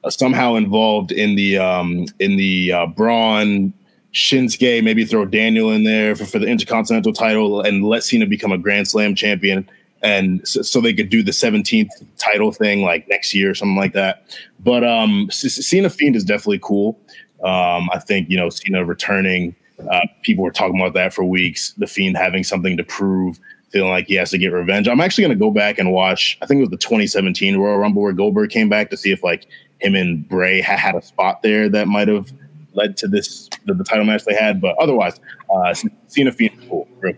uh, 0.08 0.10
somehow 0.10 0.56
involved 0.56 1.12
in 1.12 1.36
the 1.36 1.58
um, 1.58 2.06
in 2.20 2.38
the 2.38 2.72
uh, 2.72 2.86
Braun 2.88 3.74
Shinsuke. 4.14 4.84
Maybe 4.84 5.06
throw 5.06 5.26
Daniel 5.26 5.72
in 5.72 5.84
there 5.84 6.16
for, 6.16 6.26
for 6.26 6.40
the 6.40 6.48
Intercontinental 6.48 7.14
title 7.14 7.62
and 7.62 7.84
let 7.84 8.04
Cena 8.04 8.26
become 8.26 8.52
a 8.52 8.58
Grand 8.58 8.88
Slam 8.88 9.16
champion. 9.16 9.70
And 10.04 10.48
so, 10.48 10.62
so 10.62 10.80
they 10.80 10.94
could 10.94 11.10
do 11.10 11.24
the 11.24 11.32
17th 11.32 11.90
title 12.18 12.52
thing 12.52 12.84
like 12.84 13.08
next 13.10 13.34
year 13.34 13.50
or 13.50 13.56
something 13.56 13.76
like 13.76 13.94
that. 13.94 14.24
But 14.60 14.84
um, 14.84 15.28
Cena 15.32 15.90
Fiend 15.90 16.16
is 16.16 16.24
definitely 16.24 16.60
cool. 16.62 17.00
Um, 17.44 17.90
I 17.94 18.00
think 18.00 18.30
you 18.30 18.38
know 18.38 18.50
Cena 18.50 18.84
returning. 18.86 19.56
Uh, 19.92 20.02
people 20.24 20.44
were 20.44 20.52
talking 20.52 20.80
about 20.80 20.94
that 20.96 21.14
for 21.14 21.24
weeks. 21.24 21.74
The 21.78 21.86
Fiend 21.86 22.18
having 22.18 22.44
something 22.44 22.78
to 22.78 22.84
prove, 22.84 23.40
feeling 23.70 23.90
like 23.90 24.08
he 24.08 24.16
has 24.16 24.30
to 24.32 24.38
get 24.38 24.54
revenge. 24.54 24.88
I'm 24.88 25.02
actually 25.02 25.24
going 25.26 25.38
to 25.38 25.44
go 25.44 25.52
back 25.52 25.78
and 25.78 25.92
watch. 25.92 26.38
I 26.42 26.46
think 26.46 26.60
it 26.60 26.62
was 26.62 26.70
the 26.70 26.78
2017 26.78 27.58
Royal 27.58 27.78
Rumble 27.78 28.02
where 28.02 28.14
Goldberg 28.14 28.50
came 28.50 28.70
back 28.70 28.90
to 28.92 28.98
see 28.98 29.12
if 29.12 29.24
like 29.24 29.48
him 29.80 29.96
and 29.96 30.28
Bray 30.28 30.62
ha- 30.62 30.78
had 30.78 30.96
a 30.96 31.02
spot 31.02 31.42
there 31.42 31.70
that 31.70 31.88
might 31.88 32.08
have 32.08 32.32
led 32.74 32.96
to 32.98 33.08
this 33.08 33.50
the, 33.66 33.74
the 33.74 33.84
title 33.84 34.06
match 34.06 34.24
they 34.26 34.36
had. 34.36 34.62
But 34.62 34.78
otherwise, 34.80 35.20
uh, 35.54 35.74
Cena 36.08 36.32
Fiend 36.32 36.62
is 36.62 36.70
cool. 36.70 36.88
Real. 37.00 37.16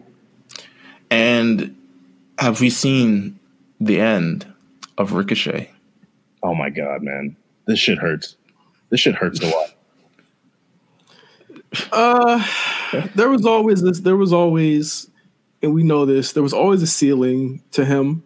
And 1.11 1.75
have 2.39 2.61
we 2.61 2.69
seen 2.69 3.39
the 3.79 3.99
end 3.99 4.51
of 4.97 5.13
Ricochet? 5.13 5.71
Oh 6.43 6.55
my 6.55 6.69
god, 6.69 7.03
man, 7.03 7.35
this 7.65 7.79
shit 7.79 7.97
hurts. 7.97 8.35
This 8.89 8.99
shit 8.99 9.15
hurts 9.15 9.41
a 9.41 9.47
lot. 9.47 9.69
Uh, 11.91 12.43
there 13.13 13.29
was 13.29 13.45
always 13.45 13.83
this. 13.83 13.99
There 13.99 14.17
was 14.17 14.33
always, 14.33 15.07
and 15.61 15.73
we 15.73 15.83
know 15.83 16.05
this. 16.05 16.31
There 16.33 16.43
was 16.43 16.53
always 16.53 16.81
a 16.81 16.87
ceiling 16.87 17.61
to 17.71 17.85
him, 17.85 18.23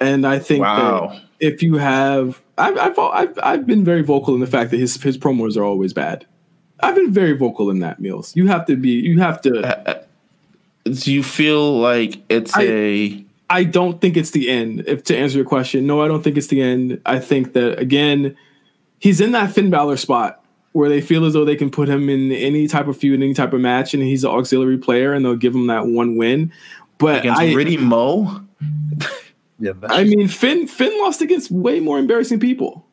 and 0.00 0.26
I 0.26 0.38
think 0.38 0.62
Wow. 0.62 1.08
that 1.12 1.22
if 1.40 1.62
you 1.62 1.76
have, 1.76 2.40
I've, 2.58 2.76
I've 2.78 2.98
I've 2.98 3.38
I've 3.42 3.66
been 3.66 3.84
very 3.84 4.02
vocal 4.02 4.34
in 4.34 4.40
the 4.40 4.46
fact 4.46 4.70
that 4.70 4.78
his 4.78 5.00
his 5.02 5.18
promos 5.18 5.56
are 5.56 5.64
always 5.64 5.92
bad. 5.92 6.26
I've 6.82 6.94
been 6.94 7.12
very 7.12 7.32
vocal 7.36 7.70
in 7.70 7.80
that, 7.80 8.00
Meelz. 8.00 8.34
You 8.36 8.46
have 8.48 8.64
to 8.66 8.76
be. 8.76 8.90
You 8.90 9.20
have 9.20 9.40
to. 9.42 9.60
Uh, 9.60 9.92
uh, 9.92 10.90
do 10.90 11.12
you 11.12 11.22
feel 11.22 11.78
like 11.78 12.22
it's 12.28 12.56
I- 12.56 12.62
a 12.62 13.24
I 13.52 13.64
don't 13.64 14.00
think 14.00 14.16
it's 14.16 14.30
the 14.30 14.48
end. 14.48 14.84
If 14.86 15.02
to 15.04 15.16
answer 15.16 15.36
your 15.38 15.44
question, 15.44 15.86
no, 15.86 16.00
I 16.02 16.08
don't 16.08 16.22
think 16.22 16.36
it's 16.36 16.46
the 16.46 16.62
end. 16.62 17.00
I 17.04 17.18
think 17.18 17.52
that 17.54 17.78
again, 17.80 18.36
he's 19.00 19.20
in 19.20 19.32
that 19.32 19.52
Finn 19.52 19.70
Balor 19.70 19.96
spot 19.96 20.39
where 20.72 20.88
they 20.88 21.00
feel 21.00 21.24
as 21.24 21.32
though 21.32 21.44
they 21.44 21.56
can 21.56 21.70
put 21.70 21.88
him 21.88 22.08
in 22.08 22.30
any 22.32 22.68
type 22.68 22.86
of 22.86 22.96
feud, 22.96 23.20
any 23.20 23.34
type 23.34 23.52
of 23.52 23.60
match, 23.60 23.94
and 23.94 24.02
he's 24.02 24.24
an 24.24 24.30
auxiliary 24.30 24.78
player, 24.78 25.12
and 25.12 25.24
they'll 25.24 25.36
give 25.36 25.54
him 25.54 25.66
that 25.66 25.86
one 25.86 26.16
win. 26.16 26.52
But 26.98 27.20
against 27.20 27.40
I, 27.40 27.52
Ritty 27.52 27.76
Mo? 27.78 28.42
Yeah, 29.62 29.72
I 29.90 30.04
mean, 30.04 30.26
Finn 30.26 30.66
Finn 30.66 30.90
lost 31.00 31.20
against 31.20 31.50
way 31.50 31.80
more 31.80 31.98
embarrassing 31.98 32.40
people. 32.40 32.86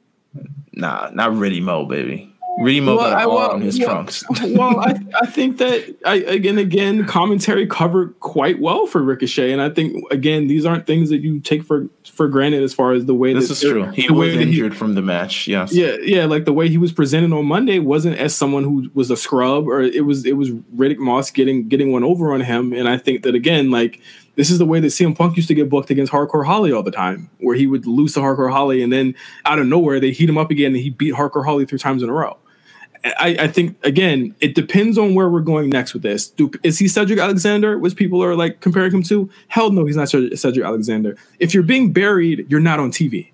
Nah, 0.74 1.10
not 1.14 1.34
Ritty 1.34 1.62
Mo, 1.62 1.86
baby. 1.86 2.30
Ritty 2.60 2.80
Mo 2.82 2.98
got 2.98 3.14
I- 3.14 3.24
an 3.24 3.30
well, 3.30 3.56
in 3.56 3.62
his 3.62 3.80
well, 3.80 3.88
trunks. 3.90 4.24
well, 4.44 4.80
I, 4.80 4.96
I 5.22 5.26
think 5.28 5.58
that 5.60 5.96
I 6.06 6.16
again 6.16 6.58
again 6.58 7.06
commentary 7.06 7.68
covered 7.68 8.20
quite 8.20 8.60
well 8.60 8.88
for 8.88 9.02
Ricochet, 9.04 9.52
and 9.52 9.62
I 9.62 9.70
think 9.70 10.04
again 10.12 10.48
these 10.48 10.66
aren't 10.66 10.88
things 10.88 11.10
that 11.10 11.20
you 11.20 11.40
take 11.40 11.64
for 11.64 11.88
for 12.12 12.28
granted 12.28 12.64
as 12.64 12.74
far 12.74 12.94
as 12.94 13.06
the 13.06 13.14
way 13.14 13.34
This 13.34 13.50
that 13.50 13.54
is 13.64 13.72
true. 13.72 13.84
He 13.92 14.12
was 14.12 14.34
that 14.34 14.42
he- 14.42 14.50
injured 14.50 14.76
from 14.76 14.96
the 14.96 15.02
match. 15.02 15.48
Yes. 15.48 15.74
Yeah, 15.74 15.98
yeah, 16.02 16.26
like 16.26 16.46
the 16.46 16.54
way 16.54 16.68
he 16.68 16.78
was 16.78 16.92
presented 16.92 17.32
on 17.32 17.46
Monday 17.46 17.80
wasn't 17.80 18.18
as 18.18 18.36
someone 18.36 18.64
who 18.64 18.90
was 18.94 19.12
a 19.12 19.18
scrub, 19.18 19.68
or 19.68 19.82
it 19.82 20.06
was 20.06 20.26
it 20.26 20.38
was 20.38 20.50
Riddick 20.76 20.98
Moss 20.98 21.30
getting 21.32 21.68
getting 21.68 21.92
one 21.92 22.04
over 22.04 22.34
on 22.34 22.42
him. 22.42 22.74
And 22.74 22.90
I 22.90 22.98
think 22.98 23.24
that 23.24 23.36
again, 23.36 23.70
like 23.70 24.02
this 24.36 24.50
is 24.50 24.58
the 24.58 24.66
way 24.66 24.80
that 24.80 24.88
CM 24.88 25.16
Punk 25.16 25.36
used 25.36 25.48
to 25.48 25.56
get 25.56 25.70
booked 25.70 25.90
against 25.90 26.12
Hardcore 26.12 26.46
Holly 26.46 26.72
all 26.72 26.84
the 26.84 26.92
time, 26.92 27.30
where 27.40 27.56
he 27.56 27.68
would 27.68 27.86
lose 27.88 28.14
to 28.14 28.20
Hardcore 28.20 28.52
Holly, 28.52 28.82
and 28.82 28.92
then 28.94 29.16
out 29.46 29.60
of 29.60 29.68
nowhere 29.68 30.00
they 30.00 30.12
heat 30.12 30.30
him 30.30 30.38
up 30.38 30.50
again, 30.52 30.74
and 30.74 30.78
he 30.78 30.90
beat 30.90 31.14
Hardcore 31.14 31.46
Holly 31.46 31.66
three 31.66 31.80
times 31.80 32.02
in 32.04 32.10
a 32.10 32.14
row. 32.14 32.38
I, 33.06 33.38
I 33.42 33.48
think 33.48 33.78
again, 33.84 34.36
it 34.40 34.56
depends 34.56 34.98
on 34.98 35.16
where 35.16 35.30
we're 35.30 35.42
going 35.42 35.70
next 35.70 35.94
with 35.94 36.04
this. 36.04 36.30
Do, 36.30 36.52
is 36.64 36.80
he 36.80 36.88
Cedric 36.88 37.20
Alexander, 37.20 37.78
which 37.78 37.96
people 37.96 38.24
are 38.24 38.36
like 38.36 38.62
comparing 38.62 38.92
him 38.92 39.04
to? 39.04 39.30
Hell 39.48 39.72
no, 39.72 39.86
he's 39.86 39.96
not 39.96 40.10
Cedric 40.10 40.38
Cedric 40.38 40.66
Alexander. 40.66 41.16
If 41.40 41.54
you're 41.54 41.64
being 41.64 41.94
buried, 41.94 42.46
you're 42.50 42.60
not 42.60 42.80
on 42.80 42.92
TV 42.92 43.32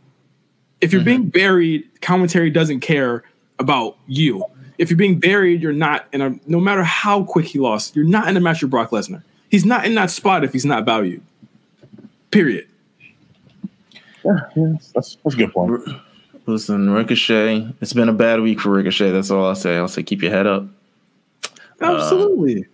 if 0.84 0.91
you're 0.91 0.99
mm-hmm. 0.99 1.05
being 1.05 1.30
buried, 1.30 2.01
commentary 2.01 2.49
doesn't 2.49 2.82
care 2.82 3.24
about 3.57 3.97
you. 4.05 4.43
If 4.78 4.89
you're 4.89 4.97
being 4.97 5.18
buried, 5.18 5.61
you're 5.61 5.72
not 5.72 6.07
in 6.11 6.22
a 6.22 6.38
no 6.45 6.59
matter 6.59 6.84
how 6.84 7.24
quick 7.24 7.45
he 7.45 7.57
lost, 7.57 7.95
you're 7.95 8.03
not 8.03 8.28
in 8.28 8.36
a 8.36 8.41
match 8.41 8.61
with 8.61 8.70
Brock 8.70 8.89
Lesnar. 8.89 9.24
He's 9.49 9.64
not 9.64 9.86
in 9.86 9.95
that 9.95 10.11
spot 10.11 10.43
if 10.43 10.51
he's 10.51 10.66
not 10.66 10.84
valued. 10.84 11.22
Period. 12.32 12.68
Yeah, 14.26 14.39
yeah, 14.55 14.74
that's, 14.93 15.16
that's 15.24 15.36
a 15.36 15.38
good 15.38 15.53
point. 15.53 15.82
Listen, 16.46 16.89
Ricochet. 16.89 17.74
It's 17.82 17.94
been 17.94 18.10
a 18.10 18.14
bad 18.14 18.41
week 18.41 18.60
for 18.60 18.70
Ricochet. 18.70 19.12
That's 19.12 19.32
all 19.32 19.46
I'll 19.46 19.56
say. 19.56 19.78
I'll 19.78 19.88
say 19.88 20.04
keep 20.04 20.22
your 20.22 20.32
head 20.32 20.46
up. 20.46 20.66
Absolutely. 21.82 22.66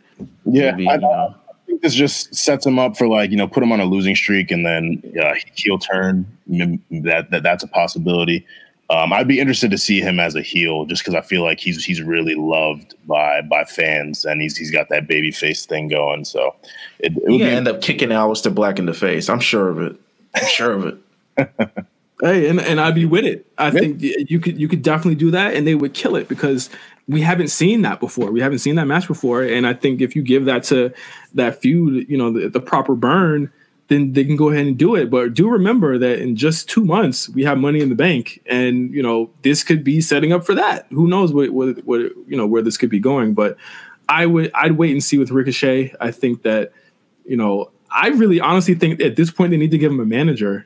Yeah, 0.45 0.71
Maybe, 0.71 0.89
I, 0.89 0.95
you 0.95 1.01
know, 1.01 1.35
think 1.69 1.81
this 1.81 1.93
just 1.93 2.33
sets 2.35 2.65
him 2.65 2.79
up 2.79 2.97
for 2.97 3.07
like 3.07 3.31
you 3.31 3.37
know 3.37 3.47
put 3.47 3.63
him 3.63 3.71
on 3.71 3.79
a 3.79 3.85
losing 3.85 4.15
streak 4.15 4.51
and 4.51 4.65
then 4.65 5.01
uh, 5.21 5.33
heel 5.53 5.77
turn. 5.77 6.25
That, 6.47 7.27
that 7.31 7.43
that's 7.43 7.63
a 7.63 7.67
possibility. 7.67 8.45
Um, 8.89 9.13
I'd 9.13 9.27
be 9.27 9.39
interested 9.39 9.69
to 9.69 9.77
see 9.77 10.01
him 10.01 10.19
as 10.19 10.33
a 10.35 10.41
heel 10.41 10.85
just 10.85 11.03
because 11.03 11.13
I 11.13 11.21
feel 11.21 11.43
like 11.43 11.59
he's 11.59 11.85
he's 11.85 12.01
really 12.01 12.35
loved 12.35 12.95
by 13.05 13.41
by 13.41 13.63
fans 13.65 14.25
and 14.25 14.41
he's 14.41 14.57
he's 14.57 14.71
got 14.71 14.89
that 14.89 15.07
baby 15.07 15.31
face 15.31 15.65
thing 15.65 15.87
going. 15.89 16.25
So 16.25 16.55
it, 16.99 17.11
it 17.11 17.29
would 17.29 17.39
gonna 17.39 17.51
be 17.51 17.55
end 17.55 17.67
up 17.67 17.81
kicking 17.81 18.09
Aleister 18.09 18.53
Black 18.53 18.79
in 18.79 18.85
the 18.87 18.93
face. 18.93 19.29
I'm 19.29 19.39
sure 19.39 19.69
of 19.69 19.79
it. 19.79 19.95
I'm 20.35 20.47
sure 20.47 20.71
of 20.73 20.85
it. 21.37 21.85
Hey, 22.21 22.49
and, 22.49 22.59
and 22.59 22.81
I'd 22.81 22.95
be 22.95 23.05
with 23.05 23.23
it. 23.23 23.45
I 23.57 23.71
think 23.71 24.01
you 24.01 24.39
could 24.39 24.59
you 24.59 24.67
could 24.67 24.81
definitely 24.81 25.15
do 25.15 25.31
that, 25.31 25.53
and 25.53 25.65
they 25.65 25.75
would 25.75 25.93
kill 25.93 26.15
it 26.17 26.27
because 26.27 26.69
we 27.07 27.21
haven't 27.21 27.47
seen 27.47 27.81
that 27.83 27.99
before. 27.99 28.29
We 28.31 28.41
haven't 28.41 28.59
seen 28.59 28.75
that 28.75 28.85
match 28.85 29.07
before, 29.07 29.41
and 29.41 29.65
I 29.65 29.73
think 29.73 30.01
if 30.01 30.15
you 30.15 30.21
give 30.21 30.45
that 30.45 30.63
to 30.65 30.93
that 31.33 31.61
feud, 31.61 32.09
you 32.09 32.17
know, 32.17 32.31
the, 32.31 32.49
the 32.49 32.59
proper 32.59 32.93
burn, 32.93 33.51
then 33.87 34.13
they 34.13 34.23
can 34.25 34.35
go 34.35 34.49
ahead 34.49 34.67
and 34.67 34.77
do 34.77 34.95
it. 34.95 35.09
But 35.09 35.33
do 35.33 35.49
remember 35.49 35.97
that 35.97 36.19
in 36.19 36.35
just 36.35 36.69
two 36.69 36.83
months 36.85 37.29
we 37.29 37.43
have 37.43 37.57
Money 37.57 37.79
in 37.79 37.89
the 37.89 37.95
Bank, 37.95 38.41
and 38.45 38.93
you 38.93 39.01
know 39.01 39.29
this 39.41 39.63
could 39.63 39.83
be 39.83 40.01
setting 40.01 40.33
up 40.33 40.45
for 40.45 40.55
that. 40.55 40.87
Who 40.89 41.07
knows 41.07 41.33
what 41.33 41.49
what, 41.51 41.85
what 41.85 41.99
you 42.27 42.37
know 42.37 42.47
where 42.47 42.61
this 42.61 42.77
could 42.77 42.89
be 42.89 42.99
going? 42.99 43.33
But 43.33 43.57
I 44.07 44.25
would 44.25 44.51
I'd 44.53 44.73
wait 44.73 44.91
and 44.91 45.03
see 45.03 45.17
with 45.17 45.31
Ricochet. 45.31 45.95
I 45.99 46.11
think 46.11 46.43
that 46.43 46.71
you 47.25 47.37
know 47.37 47.71
I 47.91 48.09
really 48.09 48.39
honestly 48.39 48.75
think 48.75 49.01
at 49.01 49.15
this 49.15 49.31
point 49.31 49.51
they 49.51 49.57
need 49.57 49.71
to 49.71 49.77
give 49.77 49.91
him 49.91 49.99
a 49.99 50.05
manager. 50.05 50.65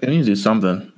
They 0.00 0.08
need 0.08 0.20
to 0.20 0.24
do 0.24 0.36
something. 0.36 0.92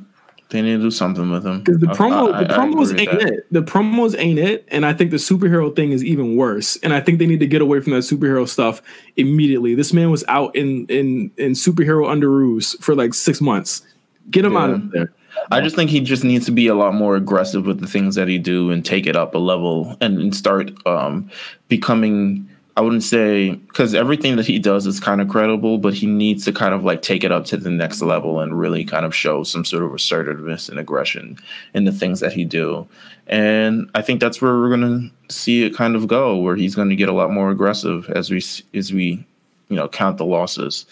They 0.51 0.61
need 0.61 0.77
to 0.77 0.83
do 0.83 0.91
something 0.91 1.31
with 1.31 1.47
him. 1.47 1.61
Because 1.61 1.81
the 1.81 1.87
promo, 1.87 2.33
I- 2.35 2.45
the 2.45 2.53
promos 2.53 2.99
ain't 2.99 3.11
that. 3.11 3.23
it. 3.23 3.47
The 3.51 3.63
promos 3.63 4.15
ain't 4.19 4.39
it, 4.39 4.69
and 4.71 4.85
I 4.85 4.93
think 4.93 5.11
the 5.11 5.17
superhero 5.17 5.75
thing 5.75 5.93
is 5.93 6.05
even 6.05 6.37
worse. 6.37 6.77
And 6.83 6.93
I 6.93 7.01
think 7.01 7.19
they 7.19 7.27
need 7.27 7.41
to 7.41 7.47
get 7.47 7.63
away 7.63 7.81
from 7.81 7.93
that 7.95 8.01
superhero 8.01 8.47
stuff 8.47 8.83
immediately. 9.17 9.75
This 9.75 9.95
man 9.95 10.11
was 10.11 10.25
out 10.29 10.55
in 10.55 10.87
in 10.87 11.31
in 11.39 11.53
superhero 11.53 12.07
underoos 12.07 12.79
for 12.83 12.95
like 12.95 13.15
six 13.15 13.41
months. 13.41 13.83
Get 14.31 14.45
him 14.45 14.57
out 14.57 14.71
of 14.71 14.91
there. 14.91 15.11
I 15.51 15.63
just 15.63 15.75
think 15.75 15.91
he 15.91 16.01
just 16.01 16.23
needs 16.23 16.45
to 16.45 16.53
be 16.53 16.67
a 16.67 16.75
lot 16.75 16.95
more 16.95 17.17
aggressive 17.17 17.65
with 17.67 17.81
the 17.81 17.87
things 17.87 18.15
that 18.17 18.29
he 18.29 18.39
do 18.39 18.71
and 18.71 18.85
take 18.85 19.07
it 19.07 19.17
up 19.17 19.35
a 19.35 19.39
level 19.39 19.97
and, 20.03 20.19
and 20.21 20.37
start 20.37 20.71
um, 20.87 21.31
becoming. 21.69 22.49
I 22.77 22.81
wouldn't 22.81 23.03
say 23.03 23.51
because 23.51 23.95
everything 23.95 24.37
that 24.37 24.47
he 24.47 24.59
does 24.59 24.87
is 24.87 24.99
kind 24.99 25.21
of 25.21 25.29
credible, 25.29 25.77
but 25.77 25.93
he 25.93 26.07
needs 26.07 26.45
to 26.47 26.53
kind 26.53 26.73
of 26.73 26.85
like 26.85 27.03
take 27.03 27.23
it 27.23 27.31
up 27.31 27.45
to 27.47 27.57
the 27.59 27.71
next 27.71 28.01
level 28.01 28.41
and 28.41 28.59
really 28.59 28.85
kind 28.85 29.05
of 29.05 29.15
show 29.15 29.43
some 29.43 29.65
sort 29.65 29.83
of 29.83 29.93
assertiveness 29.93 30.71
and 30.71 30.79
aggression 30.79 31.37
in 31.75 31.85
the 31.85 31.93
things 31.93 32.21
that 32.21 32.33
he 32.33 32.45
do. 32.45 32.89
And 33.27 33.91
I 33.95 34.01
think 34.01 34.21
that's 34.21 34.41
where 34.41 34.55
we're 34.59 34.71
gonna 34.71 35.11
see 35.29 35.65
it 35.65 35.75
kind 35.77 35.97
of 35.97 36.09
go, 36.09 36.37
where 36.37 36.57
he's 36.57 36.75
going 36.75 36.89
to 36.89 36.97
get 36.97 37.09
a 37.09 37.13
lot 37.13 37.31
more 37.31 37.51
aggressive 37.51 38.09
as 38.11 38.31
we 38.31 38.43
as 38.79 38.93
we 38.93 39.25
you 39.69 39.77
know 39.77 39.89
count 39.89 40.17
the 40.17 40.25
losses. 40.25 40.87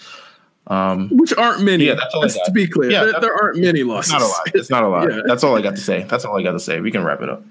Um, 0.67 1.09
Which 1.13 1.33
aren't 1.35 1.63
many. 1.63 1.87
Yeah, 1.87 1.95
that's 1.95 2.15
all 2.15 2.23
got. 2.23 2.45
to 2.45 2.53
be 2.53 2.67
clear. 2.69 2.91
Yeah, 2.91 3.05
there, 3.05 3.21
there 3.21 3.35
aren't 3.35 3.59
many 3.59 3.83
losses. 3.83 4.13
it's 4.13 4.21
not 4.21 4.23
a 4.23 4.29
lot. 4.29 4.55
It's 4.55 4.71
not 4.71 4.85
a 4.85 4.89
lot. 4.89 5.11
Yeah. 5.13 5.23
That's 5.27 5.43
all 5.43 5.57
I 5.57 5.63
got 5.63 5.77
to 5.77 5.81
say. 5.81 6.05
That's 6.05 6.25
all 6.25 6.39
I 6.39 6.43
got 6.43 6.53
to 6.53 6.61
say. 6.61 6.81
We 6.81 6.91
can 6.91 7.03
wrap 7.03 7.23
it 7.23 7.29
up. 7.29 7.43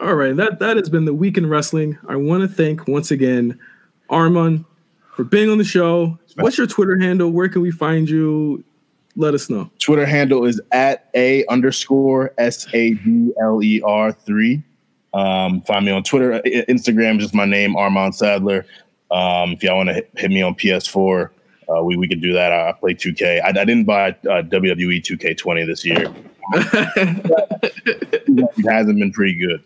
All 0.00 0.14
right, 0.14 0.36
that 0.36 0.58
that 0.58 0.76
has 0.76 0.90
been 0.90 1.06
the 1.06 1.14
week 1.14 1.38
in 1.38 1.48
wrestling. 1.48 1.96
I 2.06 2.16
want 2.16 2.42
to 2.42 2.48
thank 2.48 2.86
once 2.86 3.10
again 3.10 3.58
Armon 4.10 4.66
for 5.14 5.24
being 5.24 5.48
on 5.48 5.56
the 5.56 5.64
show. 5.64 6.18
What's 6.36 6.58
your 6.58 6.66
Twitter 6.66 6.98
handle? 6.98 7.30
Where 7.30 7.48
can 7.48 7.62
we 7.62 7.70
find 7.70 8.08
you? 8.08 8.62
Let 9.16 9.32
us 9.32 9.48
know. 9.48 9.70
Twitter 9.78 10.04
handle 10.04 10.44
is 10.44 10.60
at 10.72 11.08
a 11.14 11.46
underscore 11.46 12.34
s 12.36 12.66
a 12.74 12.92
d 12.92 13.32
l 13.42 13.62
e 13.62 13.80
r 13.82 14.12
three. 14.12 14.62
Um, 15.14 15.62
find 15.62 15.86
me 15.86 15.92
on 15.92 16.02
Twitter, 16.02 16.42
Instagram, 16.68 17.18
just 17.18 17.34
my 17.34 17.46
name, 17.46 17.74
Armon 17.74 18.12
Sadler. 18.12 18.66
Um, 19.10 19.52
if 19.52 19.62
y'all 19.62 19.78
want 19.78 19.88
to 19.88 19.94
hit, 19.94 20.10
hit 20.14 20.30
me 20.30 20.42
on 20.42 20.54
PS4, 20.56 21.30
uh, 21.74 21.82
we 21.82 21.96
we 21.96 22.06
could 22.06 22.20
do 22.20 22.34
that. 22.34 22.52
I, 22.52 22.68
I 22.68 22.72
play 22.72 22.92
2K. 22.92 23.42
I, 23.42 23.48
I 23.48 23.52
didn't 23.52 23.84
buy 23.84 24.10
uh, 24.10 24.42
WWE 24.42 25.02
2K20 25.02 25.66
this 25.66 25.86
year. 25.86 26.12
it 26.52 28.66
hasn't 28.70 28.98
been 28.98 29.10
pretty 29.10 29.34
good. 29.34 29.62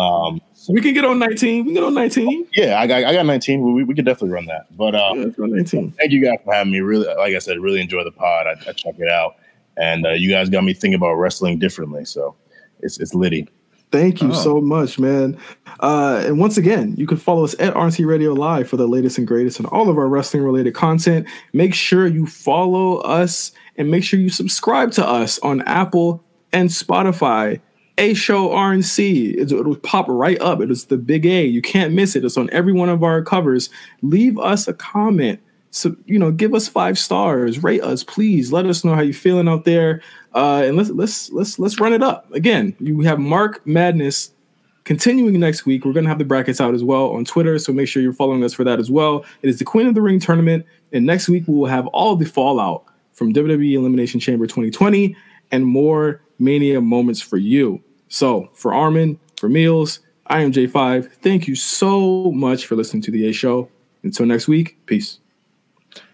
Um, 0.00 0.40
we 0.68 0.80
can 0.80 0.94
get 0.94 1.04
on 1.04 1.18
19. 1.18 1.58
We 1.58 1.64
can 1.64 1.74
get 1.74 1.82
on 1.82 1.94
19. 1.94 2.46
yeah, 2.54 2.80
I 2.80 2.86
got 2.86 3.04
I 3.04 3.12
got 3.12 3.26
19. 3.26 3.74
We, 3.74 3.84
we 3.84 3.94
could 3.94 4.04
definitely 4.04 4.30
run 4.30 4.46
that. 4.46 4.74
But 4.76 4.94
uh, 4.94 5.12
Yeah, 5.14 5.26
19. 5.38 5.92
thank 5.92 6.12
you 6.12 6.24
guys 6.24 6.38
for 6.44 6.54
having 6.54 6.72
me. 6.72 6.80
Really, 6.80 7.06
like 7.06 7.34
I 7.34 7.38
said, 7.38 7.58
really 7.58 7.80
enjoy 7.80 8.04
the 8.04 8.12
pod. 8.12 8.46
I, 8.46 8.52
I 8.68 8.72
check 8.72 8.94
it 8.98 9.10
out, 9.10 9.36
and 9.76 10.06
uh, 10.06 10.10
you 10.12 10.30
guys 10.30 10.48
got 10.48 10.64
me 10.64 10.72
thinking 10.74 10.94
about 10.94 11.14
wrestling 11.14 11.58
differently. 11.58 12.04
So 12.04 12.34
it's 12.80 12.98
it's 13.00 13.14
litty. 13.14 13.48
Thank 13.92 14.22
you 14.22 14.28
Oh. 14.30 14.34
so 14.34 14.60
much, 14.60 15.00
man. 15.00 15.36
Uh, 15.80 16.22
and 16.24 16.38
once 16.38 16.56
again, 16.56 16.94
you 16.96 17.08
can 17.08 17.16
follow 17.16 17.42
us 17.42 17.54
at 17.58 17.74
RNC 17.74 18.06
Radio 18.06 18.32
Live 18.34 18.68
for 18.68 18.76
the 18.76 18.86
latest 18.86 19.18
and 19.18 19.26
greatest 19.26 19.58
and 19.58 19.66
all 19.66 19.88
of 19.90 19.98
our 19.98 20.06
wrestling 20.06 20.44
related 20.44 20.74
content. 20.74 21.26
Make 21.52 21.74
sure 21.74 22.06
you 22.06 22.24
follow 22.26 22.98
us 22.98 23.50
and 23.76 23.90
make 23.90 24.04
sure 24.04 24.20
you 24.20 24.28
subscribe 24.30 24.92
to 24.92 25.04
us 25.04 25.40
on 25.40 25.62
Apple 25.62 26.22
and 26.52 26.68
Spotify. 26.70 27.58
A 28.00 28.14
Show 28.14 28.48
RNC. 28.48 29.34
It's- 29.34 29.52
It'll 29.52 29.76
pop 29.76 30.06
right 30.08 30.40
up. 30.40 30.60
It 30.60 30.70
is 30.70 30.86
the 30.86 30.96
big 30.96 31.26
A. 31.26 31.44
You 31.44 31.62
can't 31.62 31.92
miss 31.92 32.16
it. 32.16 32.24
It's 32.24 32.36
on 32.36 32.48
every 32.50 32.72
one 32.72 32.88
of 32.88 33.02
our 33.04 33.22
covers. 33.22 33.68
Leave 34.02 34.38
us 34.38 34.66
a 34.66 34.72
comment. 34.72 35.38
So 35.70 35.94
you 36.06 36.18
know, 36.18 36.32
give 36.32 36.54
us 36.54 36.66
five 36.66 36.98
stars. 36.98 37.62
Rate 37.62 37.82
us, 37.82 38.02
please. 38.02 38.52
Let 38.52 38.66
us 38.66 38.84
know 38.84 38.94
how 38.94 39.02
you're 39.02 39.12
feeling 39.14 39.48
out 39.48 39.64
there. 39.64 40.00
Uh, 40.34 40.62
and 40.64 40.76
let's 40.76 40.90
let's 40.90 41.30
let's 41.30 41.58
let's 41.60 41.78
run 41.78 41.92
it 41.92 42.02
up 42.02 42.32
again. 42.32 42.74
You 42.80 43.00
have 43.02 43.20
Mark 43.20 43.64
Madness 43.66 44.32
continuing 44.84 45.38
next 45.38 45.66
week. 45.66 45.84
We're 45.84 45.92
gonna 45.92 46.08
have 46.08 46.18
the 46.18 46.24
brackets 46.24 46.60
out 46.60 46.74
as 46.74 46.82
well 46.82 47.10
on 47.10 47.24
Twitter, 47.24 47.56
so 47.58 47.72
make 47.72 47.86
sure 47.86 48.02
you're 48.02 48.12
following 48.12 48.42
us 48.42 48.52
for 48.52 48.64
that 48.64 48.80
as 48.80 48.90
well. 48.90 49.24
It 49.42 49.48
is 49.50 49.58
the 49.60 49.64
Queen 49.64 49.86
of 49.86 49.94
the 49.94 50.02
Ring 50.02 50.18
tournament, 50.18 50.66
and 50.92 51.06
next 51.06 51.28
week 51.28 51.44
we 51.46 51.54
will 51.54 51.66
have 51.66 51.86
all 51.88 52.16
the 52.16 52.24
fallout 52.24 52.84
from 53.12 53.32
WWE 53.32 53.74
Elimination 53.74 54.18
Chamber 54.18 54.46
2020 54.46 55.14
and 55.52 55.64
more 55.66 56.20
mania 56.40 56.80
moments 56.80 57.20
for 57.20 57.36
you. 57.36 57.80
So 58.10 58.50
for 58.52 58.72
Armon, 58.72 59.18
for 59.38 59.48
Meelz, 59.48 60.00
I 60.26 60.42
am 60.42 60.52
J5. 60.52 61.10
Thank 61.22 61.48
you 61.48 61.54
so 61.54 62.30
much 62.32 62.66
for 62.66 62.76
listening 62.76 63.02
to 63.04 63.10
the 63.10 63.28
A 63.28 63.32
Show. 63.32 63.70
Until 64.02 64.26
next 64.26 64.48
week, 64.48 64.78
peace. 64.86 65.18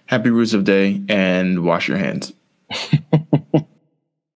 Happy 0.07 0.31
Roots 0.31 0.53
of 0.53 0.65
Day 0.65 1.03
and 1.09 1.65
wash 1.65 1.89
your 1.89 1.99
hands. 1.99 2.33